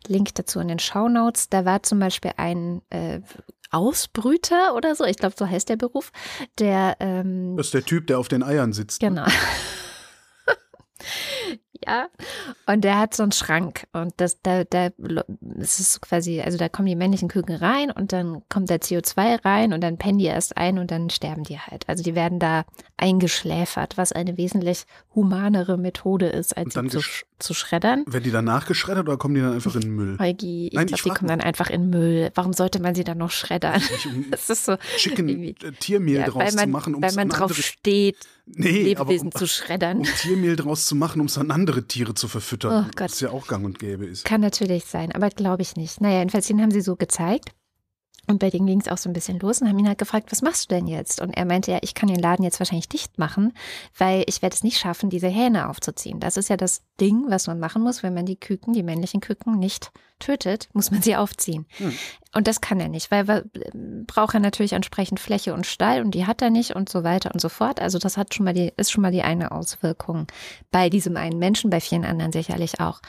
Link 0.08 0.34
dazu 0.34 0.58
in 0.58 0.66
den 0.66 0.80
Shownotes. 0.80 1.48
Da 1.48 1.64
war 1.64 1.84
zum 1.84 2.00
Beispiel 2.00 2.32
ein 2.36 2.82
äh, 2.90 3.20
Ausbrüter 3.70 4.74
oder 4.74 4.94
so, 4.94 5.04
ich 5.04 5.16
glaube, 5.16 5.34
so 5.38 5.46
heißt 5.46 5.68
der 5.68 5.76
Beruf, 5.76 6.12
der. 6.58 6.96
Ähm, 7.00 7.56
das 7.56 7.66
ist 7.66 7.74
der 7.74 7.84
Typ, 7.84 8.06
der 8.06 8.18
auf 8.18 8.28
den 8.28 8.42
Eiern 8.42 8.72
sitzt. 8.72 9.02
Ne? 9.02 9.08
Genau. 9.08 9.26
Ne? 9.26 9.32
Ja, 11.86 12.08
und 12.66 12.82
der 12.82 12.98
hat 12.98 13.14
so 13.14 13.22
einen 13.22 13.32
Schrank 13.32 13.86
und 13.92 14.12
das, 14.16 14.40
da, 14.42 14.64
da, 14.64 14.88
es 15.58 15.78
ist 15.78 16.02
quasi, 16.02 16.40
also 16.40 16.58
da 16.58 16.68
kommen 16.68 16.86
die 16.86 16.96
männlichen 16.96 17.28
Küken 17.28 17.54
rein 17.54 17.92
und 17.92 18.12
dann 18.12 18.42
kommt 18.48 18.70
der 18.70 18.80
CO2 18.80 19.44
rein 19.44 19.72
und 19.72 19.82
dann 19.82 19.96
pennen 19.96 20.18
die 20.18 20.24
erst 20.24 20.56
ein 20.56 20.78
und 20.78 20.90
dann 20.90 21.10
sterben 21.10 21.44
die 21.44 21.60
halt. 21.60 21.88
Also 21.88 22.02
die 22.02 22.16
werden 22.16 22.40
da 22.40 22.64
eingeschläfert, 22.96 23.96
was 23.96 24.12
eine 24.12 24.36
wesentlich 24.36 24.84
humanere 25.14 25.78
Methode 25.78 26.26
ist, 26.26 26.56
als 26.56 26.74
sie 26.74 26.88
zu, 26.88 27.00
zu 27.38 27.54
schreddern. 27.54 28.04
Werden 28.06 28.24
die 28.24 28.30
danach 28.30 28.66
geschreddert 28.66 29.08
oder 29.08 29.16
kommen 29.16 29.34
die 29.34 29.40
dann 29.40 29.54
einfach 29.54 29.74
in 29.74 29.82
den 29.82 29.94
Müll? 29.94 30.16
Eugi, 30.18 30.68
ich 30.68 30.72
glaube, 30.72 30.86
die 30.86 31.08
kommen 31.10 31.28
dann 31.28 31.40
einfach 31.40 31.70
in 31.70 31.90
Müll. 31.90 32.30
Warum 32.34 32.52
sollte 32.52 32.80
man 32.80 32.94
sie 32.94 33.04
dann 33.04 33.18
noch 33.18 33.30
schreddern? 33.30 33.82
Um 34.06 34.26
das 34.30 34.50
ist 34.50 34.64
so 34.64 34.76
Chicken 34.96 35.28
äh, 35.28 35.54
Tiermehl 35.78 36.20
ja, 36.20 36.26
draus 36.26 36.54
man, 36.54 36.64
zu 36.64 36.66
machen, 36.68 36.94
um 36.94 37.02
weil 37.02 37.12
man 37.12 37.28
drauf 37.28 37.54
steht, 37.56 38.16
nee, 38.46 38.82
Lebewesen 38.82 39.28
um, 39.28 39.34
zu 39.34 39.46
schreddern. 39.46 39.98
Um 39.98 40.04
Tiermehl 40.04 40.56
draus 40.56 40.86
zu 40.86 40.94
machen, 40.94 41.20
um 41.20 41.26
es 41.26 41.38
an 41.38 41.50
andere 41.50 41.86
Tiere 41.86 42.14
zu 42.14 42.28
verfüttern. 42.28 42.86
Oh 42.86 42.90
Gott. 42.96 43.10
Was 43.10 43.20
ja 43.20 43.30
auch 43.30 43.46
gang 43.46 43.64
und 43.64 43.78
gäbe 43.78 44.06
ist. 44.06 44.24
Kann 44.24 44.40
natürlich 44.40 44.84
sein, 44.84 45.12
aber 45.12 45.28
glaube 45.30 45.62
ich 45.62 45.76
nicht. 45.76 46.00
Naja, 46.00 46.18
jedenfalls 46.18 46.46
den 46.46 46.60
haben 46.60 46.70
sie 46.70 46.80
so 46.80 46.96
gezeigt. 46.96 47.50
Und 48.26 48.38
bei 48.38 48.50
denen 48.50 48.66
ging 48.66 48.80
es 48.80 48.88
auch 48.88 48.98
so 48.98 49.08
ein 49.08 49.12
bisschen 49.12 49.38
los 49.38 49.60
und 49.60 49.68
haben 49.68 49.78
ihn 49.78 49.88
halt 49.88 49.98
gefragt, 49.98 50.32
was 50.32 50.42
machst 50.42 50.70
du 50.70 50.74
denn 50.74 50.86
jetzt? 50.86 51.20
Und 51.20 51.30
er 51.30 51.44
meinte, 51.44 51.70
ja, 51.70 51.78
ich 51.82 51.94
kann 51.94 52.08
den 52.08 52.18
Laden 52.18 52.44
jetzt 52.44 52.58
wahrscheinlich 52.58 52.88
dicht 52.88 53.18
machen, 53.18 53.52
weil 53.96 54.24
ich 54.26 54.42
werde 54.42 54.54
es 54.54 54.64
nicht 54.64 54.78
schaffen, 54.78 55.10
diese 55.10 55.28
Hähne 55.28 55.68
aufzuziehen. 55.68 56.20
Das 56.20 56.36
ist 56.36 56.48
ja 56.48 56.56
das 56.56 56.82
Ding, 57.00 57.24
was 57.28 57.46
man 57.46 57.60
machen 57.60 57.82
muss, 57.82 58.02
wenn 58.02 58.14
man 58.14 58.26
die 58.26 58.36
Küken, 58.38 58.72
die 58.72 58.82
männlichen 58.82 59.20
Küken 59.20 59.58
nicht 59.58 59.92
tötet, 60.18 60.68
muss 60.72 60.90
man 60.90 61.02
sie 61.02 61.16
aufziehen. 61.16 61.66
Hm. 61.78 61.92
Und 62.36 62.46
das 62.46 62.60
kann 62.60 62.78
er 62.80 62.90
nicht, 62.90 63.10
weil 63.10 63.26
er 63.30 63.44
braucht 64.06 64.34
er 64.34 64.40
natürlich 64.40 64.74
entsprechend 64.74 65.20
Fläche 65.20 65.54
und 65.54 65.64
Stall 65.64 66.02
und 66.02 66.10
die 66.10 66.26
hat 66.26 66.42
er 66.42 66.50
nicht 66.50 66.76
und 66.76 66.90
so 66.90 67.02
weiter 67.02 67.30
und 67.32 67.40
so 67.40 67.48
fort. 67.48 67.80
Also 67.80 67.98
das 67.98 68.18
hat 68.18 68.34
schon 68.34 68.44
mal 68.44 68.52
die, 68.52 68.74
ist 68.76 68.92
schon 68.92 69.00
mal 69.00 69.10
die 69.10 69.22
eine 69.22 69.52
Auswirkung 69.52 70.26
bei 70.70 70.90
diesem 70.90 71.16
einen 71.16 71.38
Menschen, 71.38 71.70
bei 71.70 71.80
vielen 71.80 72.04
anderen 72.04 72.32
sicherlich 72.32 72.78
auch. 72.78 73.00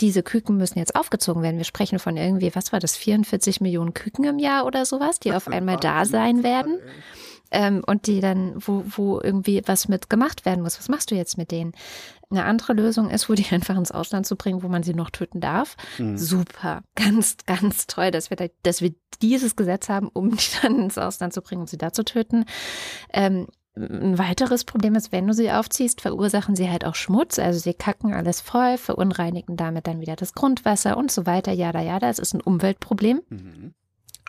Diese 0.00 0.22
Küken 0.22 0.58
müssen 0.58 0.78
jetzt 0.78 0.96
aufgezogen 0.96 1.42
werden. 1.42 1.56
Wir 1.56 1.64
sprechen 1.64 1.98
von 1.98 2.18
irgendwie, 2.18 2.54
was 2.54 2.70
war 2.70 2.78
das, 2.78 2.94
44 2.94 3.62
Millionen 3.62 3.94
Küken 3.94 4.26
im 4.26 4.38
Jahr 4.38 4.66
oder 4.66 4.84
sowas, 4.84 5.18
die 5.18 5.32
auf 5.32 5.48
einmal 5.48 5.78
da 5.78 6.04
sein 6.04 6.42
werden. 6.42 6.78
Ähm, 7.50 7.82
und 7.86 8.06
die 8.06 8.20
dann, 8.20 8.54
wo, 8.56 8.84
wo 8.86 9.20
irgendwie 9.20 9.62
was 9.66 9.88
mit 9.88 10.10
gemacht 10.10 10.44
werden 10.44 10.62
muss. 10.62 10.78
Was 10.78 10.88
machst 10.88 11.10
du 11.10 11.14
jetzt 11.14 11.38
mit 11.38 11.50
denen? 11.50 11.72
Eine 12.30 12.44
andere 12.44 12.74
Lösung 12.74 13.08
ist, 13.10 13.28
wo 13.28 13.34
die 13.34 13.46
einfach 13.50 13.76
ins 13.76 13.92
Ausland 13.92 14.26
zu 14.26 14.36
bringen, 14.36 14.62
wo 14.62 14.68
man 14.68 14.82
sie 14.82 14.94
noch 14.94 15.10
töten 15.10 15.40
darf. 15.40 15.76
Mhm. 15.98 16.18
Super, 16.18 16.82
ganz, 16.94 17.36
ganz 17.46 17.86
toll, 17.86 18.10
dass 18.10 18.30
wir, 18.30 18.36
da, 18.36 18.46
dass 18.62 18.82
wir 18.82 18.94
dieses 19.22 19.56
Gesetz 19.56 19.88
haben, 19.88 20.08
um 20.08 20.36
die 20.36 20.46
dann 20.62 20.78
ins 20.78 20.98
Ausland 20.98 21.32
zu 21.32 21.42
bringen 21.42 21.62
und 21.62 21.70
sie 21.70 21.78
da 21.78 21.92
zu 21.92 22.04
töten. 22.04 22.44
Ähm, 23.12 23.46
ein 23.78 24.18
weiteres 24.18 24.64
Problem 24.64 24.94
ist, 24.94 25.12
wenn 25.12 25.26
du 25.26 25.32
sie 25.32 25.52
aufziehst, 25.52 26.00
verursachen 26.00 26.56
sie 26.56 26.70
halt 26.70 26.84
auch 26.84 26.94
Schmutz. 26.94 27.38
Also 27.38 27.60
sie 27.60 27.74
kacken 27.74 28.12
alles 28.12 28.40
voll, 28.40 28.76
verunreinigen 28.76 29.56
damit 29.56 29.86
dann 29.86 30.00
wieder 30.00 30.16
das 30.16 30.34
Grundwasser 30.34 30.96
und 30.96 31.10
so 31.10 31.26
weiter. 31.26 31.52
Ja, 31.52 31.72
da, 31.72 31.80
ja, 31.80 31.98
das 31.98 32.18
ist 32.18 32.34
ein 32.34 32.40
Umweltproblem. 32.40 33.22
Mhm. 33.28 33.74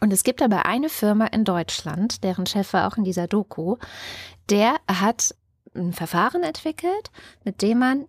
Und 0.02 0.14
es 0.14 0.24
gibt 0.24 0.42
aber 0.42 0.66
eine 0.66 0.90
Firma 0.90 1.26
in 1.28 1.44
Deutschland, 1.44 2.24
deren 2.24 2.46
Chef 2.46 2.72
war 2.74 2.88
auch 2.88 2.98
in 2.98 3.04
dieser 3.04 3.28
Doku, 3.28 3.78
der 4.50 4.76
hat 4.88 5.36
ein 5.76 5.94
Verfahren 5.94 6.44
entwickelt, 6.44 7.12
mit 7.44 7.62
dem 7.62 7.80
man 7.80 8.06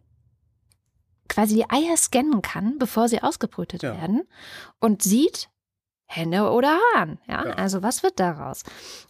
quasi 1.29 1.55
die 1.57 1.71
Eier 1.71 1.97
scannen 1.97 2.43
kann, 2.43 2.79
bevor 2.79 3.09
sie 3.09 3.23
ausgebrütet 3.23 3.83
Ja. 3.83 3.95
werden 3.97 4.23
und 4.81 5.03
sieht, 5.03 5.49
Henne 6.07 6.51
oder 6.51 6.77
Hahn. 6.95 7.19
Ja? 7.29 7.47
Ja. 7.47 7.53
also 7.55 7.83
was 7.85 8.03
wird 8.03 8.19
daraus? 8.19 8.65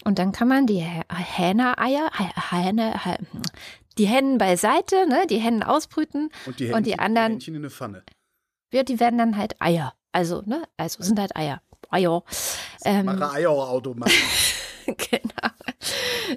Und 0.05 0.19
dann 0.19 0.33
kann 0.33 0.49
man 0.49 0.67
die 0.67 0.81
Hä- 0.83 1.05
Hähne-Eier, 1.11 2.11
Hä- 2.13 2.51
Hähne, 2.51 2.93
Hä- 3.05 3.19
die 3.97 4.05
Hennen 4.07 4.37
beiseite, 4.37 5.07
ne, 5.09 5.27
die 5.27 5.39
Hennen 5.39 5.63
ausbrüten, 5.63 6.29
Und 6.47 6.61
die, 6.61 6.71
Und 6.73 6.85
die 6.87 6.99
anderen- 6.99 7.33
Händchen 7.33 7.55
in 7.55 7.63
eine 7.63 7.71
Pfanne. 7.71 8.03
ja, 8.73 8.83
die 8.83 9.01
werden 9.01 9.19
dann 9.19 9.39
halt 9.39 9.61
Eier. 9.63 9.95
Also, 10.13 10.43
ne, 10.45 10.63
also 10.77 11.03
sind 11.03 11.19
halt 11.19 11.35
Eier. 11.37 11.63
Eier. 11.91 12.23
Ähm, 12.85 13.09
Eierautomat. 13.09 14.11
genau. 14.87 15.51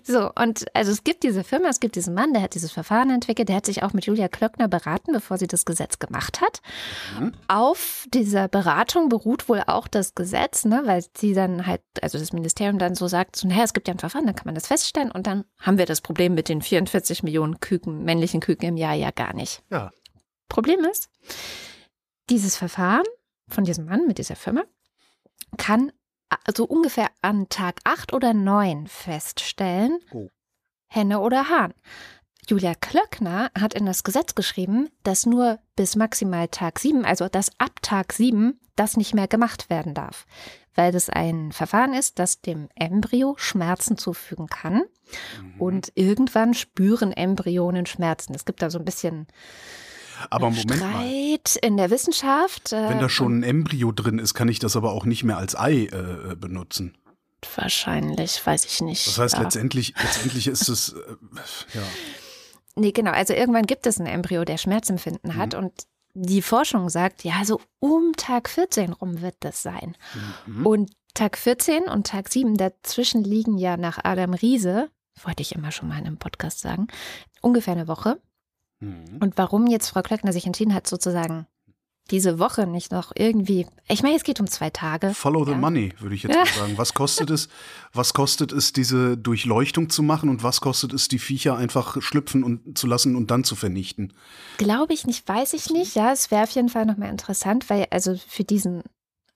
So, 0.04 0.32
und 0.34 0.66
also 0.74 0.92
es 0.92 1.04
gibt 1.04 1.24
diese 1.24 1.44
Firma, 1.44 1.70
es 1.70 1.80
gibt 1.80 1.96
diesen 1.96 2.14
Mann, 2.14 2.34
der 2.34 2.42
hat 2.42 2.56
dieses 2.56 2.72
Verfahren 2.72 3.10
entwickelt, 3.10 3.50
der 3.50 3.58
hat 3.58 3.66
sich 3.66 3.84
auch 3.84 3.94
mit 3.94 4.06
Julia 4.06 4.28
Klöckner 4.28 4.68
beraten, 4.68 5.14
bevor 5.14 5.38
sie 5.38 5.48
das 5.48 5.66
Gesetz 5.66 6.00
gemacht 6.00 6.42
hat. 6.42 6.62
Mhm. 7.20 7.34
Auf 7.48 8.06
dieser 8.14 8.48
Beratung 8.48 9.10
beruht 9.10 9.50
wohl 9.50 9.64
auch 9.68 9.88
das 9.88 10.16
Gesetz, 10.16 10.66
ne, 10.66 10.82
weil 10.86 11.04
sie 11.16 11.34
dann 11.34 11.68
halt, 11.68 11.82
also 12.02 12.18
das 12.18 12.34
Ministerium 12.34 12.80
dann 12.80 12.96
so 12.96 13.08
sagt, 13.08 13.36
so, 13.36 13.48
naja, 13.48 13.64
es 13.64 13.74
gibt 13.74 13.88
ja 13.88 13.94
ein 13.94 14.00
Verfahren, 14.00 14.26
dann 14.26 14.36
kann 14.36 14.46
man 14.46 14.56
das 14.56 14.68
feststellen 14.68 15.12
und 15.12 15.28
dann 15.28 15.46
haben 15.60 15.78
wir 15.78 15.86
das 15.86 16.02
Problem 16.02 16.34
mit 16.34 16.50
den 16.50 16.62
44 16.62 17.24
Millionen 17.24 17.60
Küken, 17.60 18.04
männlichen 18.04 18.42
Küken 18.42 18.70
im 18.70 18.78
Jahr 18.78 18.96
ja 18.96 19.12
gar 19.12 19.34
nicht. 19.34 19.64
Ja. 19.70 19.92
Problem 20.50 20.86
ist, 20.86 21.10
dieses 22.30 22.56
Verfahren 22.56 23.06
von 23.48 23.64
diesem 23.64 23.86
Mann 23.86 24.08
mit 24.08 24.18
dieser 24.18 24.36
Firma 24.36 24.64
kann 25.58 25.92
also 26.46 26.66
ungefähr 26.66 27.10
an 27.22 27.48
Tag 27.50 27.80
8 27.84 28.14
oder 28.14 28.34
9 28.34 28.88
feststellen, 28.88 30.00
Oh. 30.12 30.30
Henne 30.88 31.20
oder 31.20 31.50
Hahn. 31.50 31.74
Julia 32.48 32.76
Klöckner 32.76 33.50
hat 33.58 33.74
in 33.74 33.86
das 33.86 34.04
Gesetz 34.04 34.36
geschrieben, 34.36 34.90
dass 35.04 35.26
nur 35.26 35.60
bis 35.76 35.96
maximal 35.96 36.50
Tag 36.50 36.80
7, 36.80 37.06
also 37.06 37.30
dass 37.30 37.52
ab 37.58 37.82
Tag 37.82 38.14
7 38.14 38.60
das 38.76 38.98
nicht 38.98 39.14
mehr 39.14 39.28
gemacht 39.28 39.70
werden 39.70 39.94
darf, 39.94 40.26
weil 40.76 40.92
das 40.92 41.10
ein 41.10 41.52
Verfahren 41.52 41.94
ist, 41.94 42.20
das 42.20 42.42
dem 42.42 42.68
Embryo 42.76 43.36
Schmerzen 43.38 43.98
zufügen 43.98 44.48
kann. 44.48 44.84
Mhm. 45.42 45.62
Und 45.62 45.92
irgendwann 45.96 46.54
spüren 46.54 47.14
Embryonen 47.14 47.86
Schmerzen. 47.86 48.34
Es 48.34 48.46
gibt 48.46 48.62
da 48.62 48.70
so 48.70 48.80
ein 48.80 48.86
bisschen 48.86 49.28
Aber 50.30 50.50
Moment 50.50 50.80
mal. 50.80 50.92
Streit 50.92 51.56
in 51.62 51.78
der 51.78 51.90
Wissenschaft. 51.90 52.74
äh, 52.74 52.90
Wenn 52.90 53.00
da 53.00 53.10
schon 53.10 53.40
ein 53.40 53.44
Embryo 53.44 53.92
drin 53.92 54.20
ist, 54.20 54.34
kann 54.34 54.48
ich 54.48 54.60
das 54.60 54.76
aber 54.76 54.92
auch 54.94 55.06
nicht 55.06 55.24
mehr 55.24 55.38
als 55.38 55.56
Ei 55.56 55.86
äh, 55.86 56.36
benutzen. 56.36 56.98
Wahrscheinlich, 57.56 58.46
weiß 58.46 58.66
ich 58.66 58.82
nicht. 58.82 59.08
Das 59.08 59.18
heißt, 59.18 59.36
ja. 59.36 59.42
letztendlich, 59.42 59.94
letztendlich 60.02 60.48
ist 60.48 60.70
es, 60.70 60.94
äh, 60.94 61.16
ja. 61.74 61.82
Nee, 62.76 62.92
genau. 62.92 63.12
Also 63.12 63.34
irgendwann 63.34 63.66
gibt 63.66 63.86
es 63.86 64.00
ein 64.00 64.06
Embryo, 64.06 64.46
der 64.46 64.58
Schmerzempfinden 64.58 65.36
hat. 65.36 65.54
Und 65.54 65.74
die 66.14 66.42
Forschung 66.42 66.90
sagt, 66.90 67.24
ja, 67.24 67.44
so 67.46 67.62
um 67.80 68.14
Tag 68.16 68.50
14 68.50 68.94
rum 68.94 69.22
wird 69.22 69.36
das 69.42 69.62
sein. 69.62 69.96
Mhm. 70.46 70.66
Und 70.66 70.92
Tag 71.14 71.38
14 71.38 71.84
und 71.84 72.08
Tag 72.08 72.30
7, 72.32 72.58
dazwischen 72.58 73.24
liegen 73.24 73.58
ja 73.58 73.78
nach 73.78 74.00
Adam 74.04 74.34
Riese, 74.34 74.90
wollte 75.24 75.42
ich 75.42 75.54
immer 75.54 75.72
schon 75.72 75.90
mal 75.90 76.00
in 76.00 76.08
einem 76.08 76.18
Podcast 76.18 76.60
sagen, 76.60 76.88
ungefähr 77.42 77.74
eine 77.74 77.88
Woche. 77.88 78.20
Mhm. 78.84 79.18
Und 79.20 79.38
warum 79.38 79.68
jetzt 79.68 79.90
Frau 79.90 80.02
Klöckner 80.02 80.34
sich 80.34 80.46
entschieden 80.46 80.74
hat, 80.74 80.88
sozusagen 80.88 81.48
diese 82.12 82.38
Woche 82.38 82.68
nicht 82.68 82.92
noch 82.92 83.14
irgendwie, 83.16 83.66
ich 83.88 84.04
meine, 84.04 84.18
es 84.18 84.24
geht 84.26 84.42
um 84.42 84.48
zwei 84.48 84.70
Tage. 84.70 85.14
Follow 85.14 85.46
the 85.46 85.52
Ja. 85.52 85.58
money, 85.58 85.94
würde 86.00 86.16
ich 86.16 86.24
jetzt 86.24 86.36
mal 86.36 86.46
sagen. 86.48 86.74
Was 86.78 86.94
kostet 86.94 87.30
es, 87.30 87.48
was 87.94 88.14
kostet 88.14 88.52
es, 88.52 88.74
diese 88.74 89.18
Durchleuchtung 89.18 89.90
zu 89.90 90.04
machen 90.04 90.28
und 90.28 90.44
was 90.44 90.60
kostet 90.60 90.92
es, 90.92 91.08
die 91.08 91.18
Viecher 91.20 91.56
einfach 91.56 92.02
schlüpfen 92.02 92.44
und 92.44 92.78
zu 92.78 92.88
lassen 92.88 93.16
und 93.16 93.32
dann 93.32 93.46
zu 93.46 93.56
vernichten? 93.56 94.12
Glaube 94.58 94.92
ich 94.94 95.08
nicht, 95.08 95.26
weiß 95.26 95.54
ich 95.54 95.70
nicht. 95.70 95.96
Ja, 95.96 96.12
es 96.12 96.30
wäre 96.30 96.44
auf 96.44 96.50
jeden 96.52 96.68
Fall 96.70 96.86
nochmal 96.86 97.10
interessant, 97.10 97.70
weil 97.70 97.88
also 97.90 98.16
für 98.28 98.44
diesen 98.44 98.84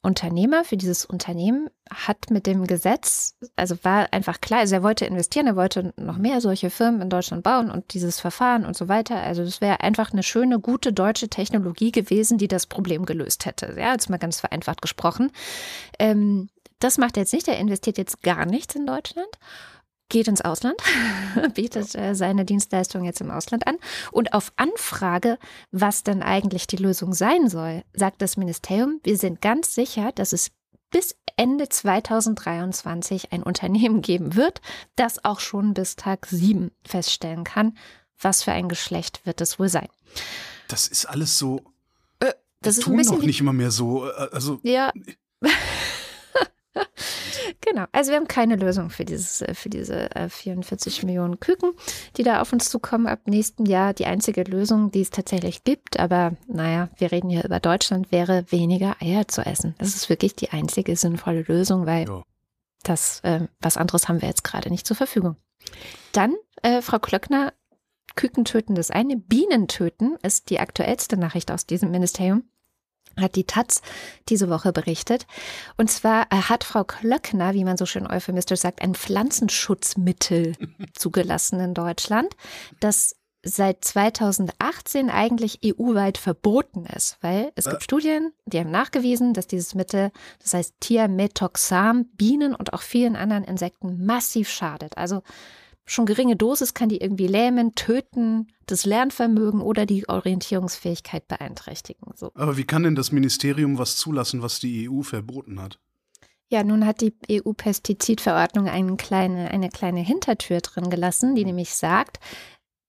Unternehmer, 0.08 0.64
für 0.64 0.78
dieses 0.78 1.06
Unternehmen 1.06 1.70
hat 1.94 2.32
mit 2.32 2.48
dem 2.48 2.66
Gesetz, 2.66 3.36
also 3.58 3.76
war 3.84 4.08
einfach 4.14 4.40
klar, 4.40 4.62
also 4.62 4.76
er 4.76 4.82
wollte 4.82 5.06
investieren, 5.06 5.48
er 5.48 5.58
wollte 5.58 5.94
noch 5.98 6.18
mehr 6.18 6.40
solche 6.40 6.70
Firmen 6.70 7.02
in 7.02 7.10
Deutschland 7.10 7.44
bauen 7.44 7.70
und 7.70 7.94
dieses 7.94 8.22
Verfahren 8.22 8.66
und 8.66 8.78
so 8.78 8.88
weiter. 8.88 9.22
Also 9.22 9.42
es 9.42 9.60
wäre 9.60 9.82
einfach 9.82 10.14
eine 10.14 10.24
schöne, 10.24 10.60
gute 10.62 10.94
deutsche 10.94 11.28
Technologie 11.28 11.92
gewesen, 11.92 12.38
die 12.38 12.48
das 12.48 12.68
Problem 12.68 13.06
gelöst 13.06 13.46
hätte. 13.46 13.76
Ja, 13.78 13.92
jetzt 13.92 14.10
mal 14.10 14.16
ganz 14.16 14.40
vereinfacht 14.40 14.82
gesprochen. 14.82 15.30
Ähm, 16.00 16.48
das 16.80 16.98
macht 16.98 17.18
er 17.18 17.24
jetzt 17.24 17.34
nicht, 17.34 17.50
er 17.50 17.60
investiert 17.60 17.98
jetzt 17.98 18.24
gar 18.24 18.46
nichts 18.46 18.76
in 18.76 18.86
Deutschland 18.86 19.28
geht 20.10 20.28
ins 20.28 20.42
Ausland, 20.42 20.78
bietet 21.54 21.96
äh, 21.96 22.16
seine 22.16 22.46
Dienstleistung 22.46 23.04
jetzt 23.04 23.22
im 23.22 23.32
Ausland 23.32 23.68
an. 23.68 23.78
Und 24.12 24.34
auf 24.34 24.52
Anfrage, 24.56 25.38
was 25.72 26.04
denn 26.04 26.24
eigentlich 26.24 26.68
die 26.68 26.78
Lösung 26.78 27.14
sein 27.14 27.50
soll, 27.50 27.84
sagt 27.94 28.22
das 28.22 28.38
Ministerium, 28.38 29.00
wir 29.04 29.18
sind 29.18 29.42
ganz 29.42 29.76
sicher, 29.76 30.12
dass 30.14 30.34
es 30.34 30.52
bis 30.90 31.16
Ende 31.36 31.68
2023 31.70 33.32
ein 33.32 33.44
Unternehmen 33.44 34.02
geben 34.02 34.36
wird, 34.36 34.62
das 34.96 35.24
auch 35.26 35.40
schon 35.40 35.74
bis 35.74 35.96
Tag 35.96 36.26
7 36.26 36.72
feststellen 36.86 37.44
kann, 37.44 37.78
was 38.20 38.44
für 38.44 38.54
ein 38.54 38.70
Geschlecht 38.70 39.26
wird 39.26 39.42
es 39.42 39.60
wohl 39.60 39.70
sein. 39.70 39.90
Das 40.68 40.88
ist 40.88 41.06
alles 41.06 41.38
so. 41.38 41.62
Das 42.20 42.76
die 42.76 42.80
ist 42.80 42.86
tun 42.86 42.94
ein 42.94 42.98
bisschen 42.98 43.18
doch 43.18 43.24
nicht 43.26 43.40
immer 43.40 43.54
mehr 43.54 43.70
so. 43.70 44.10
äh, 44.10 44.30
Also 44.32 44.60
Ja. 44.64 44.92
genau. 47.62 47.86
Also 47.92 48.12
wir 48.12 48.18
haben 48.18 48.28
keine 48.28 48.56
Lösung 48.56 48.90
für 48.90 49.06
dieses, 49.06 49.42
äh, 49.42 49.54
für 49.54 49.70
diese 49.70 50.14
äh, 50.16 50.30
44 50.30 51.04
Millionen 51.04 51.40
Küken, 51.40 51.72
die 52.18 52.24
da 52.24 52.42
auf 52.42 52.54
uns 52.54 52.70
zukommen 52.70 53.08
ab 53.08 53.22
nächstem 53.26 53.66
Jahr. 53.66 53.94
Die 53.94 54.06
einzige 54.06 54.44
Lösung, 54.44 54.92
die 54.92 55.02
es 55.02 55.10
tatsächlich 55.10 55.64
gibt, 55.64 56.00
aber 56.00 56.34
naja, 56.48 56.90
wir 56.98 57.12
reden 57.12 57.30
hier 57.30 57.44
über 57.44 57.60
Deutschland, 57.60 58.12
wäre 58.12 58.46
weniger 58.52 58.96
Eier 59.02 59.28
zu 59.28 59.42
essen. 59.46 59.76
Das 59.78 59.96
ist 59.96 60.10
wirklich 60.10 60.36
die 60.36 60.50
einzige 60.52 60.96
sinnvolle 60.96 61.42
Lösung, 61.42 61.86
weil 61.86 62.08
Ja. 62.08 62.24
das, 62.84 63.22
äh, 63.22 63.48
was 63.60 63.78
anderes 63.78 64.08
haben 64.08 64.22
wir 64.22 64.30
jetzt 64.30 64.44
gerade 64.44 64.70
nicht 64.70 64.86
zur 64.86 64.96
Verfügung. 64.98 65.36
Dann, 66.12 66.36
äh, 66.62 66.82
Frau 66.82 67.00
Klöckner, 67.00 67.54
Küken 68.16 68.46
töten 68.46 68.74
das 68.76 68.90
eine, 68.90 69.18
Bienen 69.18 69.68
töten 69.68 70.16
ist 70.24 70.50
die 70.50 70.60
aktuellste 70.60 71.18
Nachricht 71.18 71.52
aus 71.52 71.66
diesem 71.66 71.92
Ministerium 71.92 72.44
hat 73.20 73.36
die 73.36 73.46
Taz 73.46 73.82
diese 74.30 74.50
Woche 74.50 74.72
berichtet. 74.72 75.28
Und 75.78 75.90
zwar 75.90 76.24
äh, 76.32 76.36
hat 76.36 76.64
Frau 76.64 76.84
Klöckner, 76.84 77.54
wie 77.54 77.64
man 77.64 77.78
so 77.78 77.86
schön 77.86 78.08
euphemistisch 78.08 78.60
sagt, 78.60 78.82
ein 78.82 78.96
Pflanzenschutzmittel 78.96 80.54
zugelassen 80.94 81.60
in 81.60 81.74
Deutschland, 81.74 82.36
das 82.80 83.16
seit 83.44 83.84
2018 83.86 85.10
eigentlich 85.10 85.60
EU-weit 85.64 86.18
verboten 86.18 86.86
ist, 86.86 87.18
weil 87.22 87.52
es 87.56 87.66
gibt 87.66 87.84
Studien, 87.84 88.34
die 88.46 88.60
haben 88.60 88.72
nachgewiesen, 88.72 89.34
dass 89.34 89.48
dieses 89.48 89.76
Mittel, 89.76 90.12
das 90.42 90.54
heißt 90.54 90.76
Thiamethoxam, 90.80 92.06
Bienen 92.14 92.56
und 92.56 92.74
auch 92.74 92.82
vielen 92.82 93.16
anderen 93.16 93.44
Insekten 93.44 94.06
massiv 94.06 94.50
schadet. 94.50 94.98
Also 94.98 95.22
schon 95.88 96.06
geringe 96.06 96.36
Dosis 96.36 96.74
kann 96.74 96.90
die 96.90 97.02
irgendwie 97.02 97.28
lähmen, 97.28 97.74
töten, 97.74 98.48
das 98.68 98.86
Lernvermögen 98.86 99.62
oder 99.62 99.86
die 99.86 100.08
Orientierungsfähigkeit 100.08 101.28
beeinträchtigen. 101.28 102.12
So. 102.16 102.32
Aber 102.36 102.58
wie 102.58 102.66
kann 102.66 102.84
denn 102.84 102.96
das 102.96 103.12
Ministerium 103.12 103.80
was 103.80 103.96
zulassen, 103.96 104.42
was 104.44 104.60
die 104.60 104.90
EU 104.90 105.02
verboten 105.02 105.60
hat? 105.62 105.80
Ja, 106.50 106.64
nun 106.64 106.86
hat 106.86 107.02
die 107.02 107.14
EU-Pestizidverordnung 107.30 108.70
eine 108.70 108.96
kleine, 108.96 109.50
eine 109.52 109.70
kleine 109.70 110.00
Hintertür 110.00 110.62
drin 110.62 110.90
gelassen, 110.90 111.36
die 111.36 111.44
nämlich 111.44 111.76
sagt, 111.76 112.20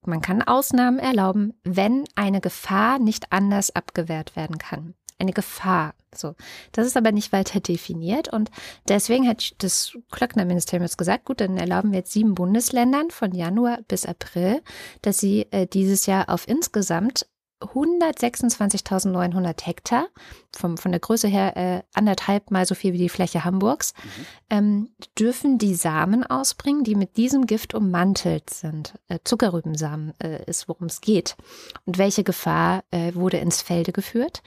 man 0.07 0.21
kann 0.21 0.43
Ausnahmen 0.43 0.99
erlauben, 0.99 1.55
wenn 1.65 2.05
eine 2.15 2.41
Gefahr 2.41 2.99
nicht 2.99 3.33
anders 3.33 3.75
abgewehrt 3.75 4.37
werden 4.37 4.59
kann. 4.59 4.95
Eine 5.19 5.33
Gefahr. 5.33 5.95
So. 6.15 6.35
Das 6.73 6.87
ist 6.87 6.97
aber 6.97 7.13
nicht 7.13 7.33
weiter 7.33 7.61
definiert 7.61 8.33
und 8.33 8.51
deswegen 8.89 9.29
hat 9.29 9.63
das 9.63 9.97
Klöckner-Ministerium 10.11 10.85
jetzt 10.85 10.99
gesagt, 10.99 11.25
gut, 11.25 11.41
dann 11.41 11.57
erlauben 11.57 11.91
wir 11.91 11.99
jetzt 11.99 12.13
sieben 12.13 12.35
Bundesländern 12.35 13.11
von 13.11 13.33
Januar 13.33 13.81
bis 13.89 14.07
April, 14.07 14.63
dass 15.03 15.19
sie 15.19 15.47
äh, 15.51 15.67
dieses 15.67 16.07
Jahr 16.07 16.29
auf 16.29 16.49
insgesamt 16.49 17.27
126.900 17.61 19.65
Hektar, 19.65 20.09
vom, 20.57 20.79
von 20.79 20.93
der 20.93 21.01
Größe 21.01 21.27
her 21.27 21.57
äh, 21.57 21.83
anderthalb 21.93 22.51
mal 22.51 22.67
so 22.67 22.75
viel 22.75 22.93
wie 22.93 22.99
die 22.99 23.09
Fläche 23.09 23.45
Hamburgs, 23.45 23.95
mhm. 23.95 24.27
ähm, 24.51 24.91
dürfen 25.19 25.59
die 25.59 25.75
Samen 25.75 26.25
ausbringen, 26.25 26.85
die 26.85 26.95
mit 26.95 27.17
diesem 27.17 27.47
Gift 27.47 27.75
ummantelt 27.75 28.51
sind. 28.51 28.95
Äh, 29.09 29.19
Zuckerrübensamen 29.25 30.15
äh, 30.23 30.45
ist, 30.45 30.69
worum 30.69 30.87
es 30.87 31.01
geht. 31.01 31.37
Und 31.85 31.99
welche 31.99 32.23
Gefahr 32.23 32.85
äh, 32.91 33.15
wurde 33.15 33.39
ins 33.39 33.61
Felde 33.61 33.93
geführt? 33.93 34.43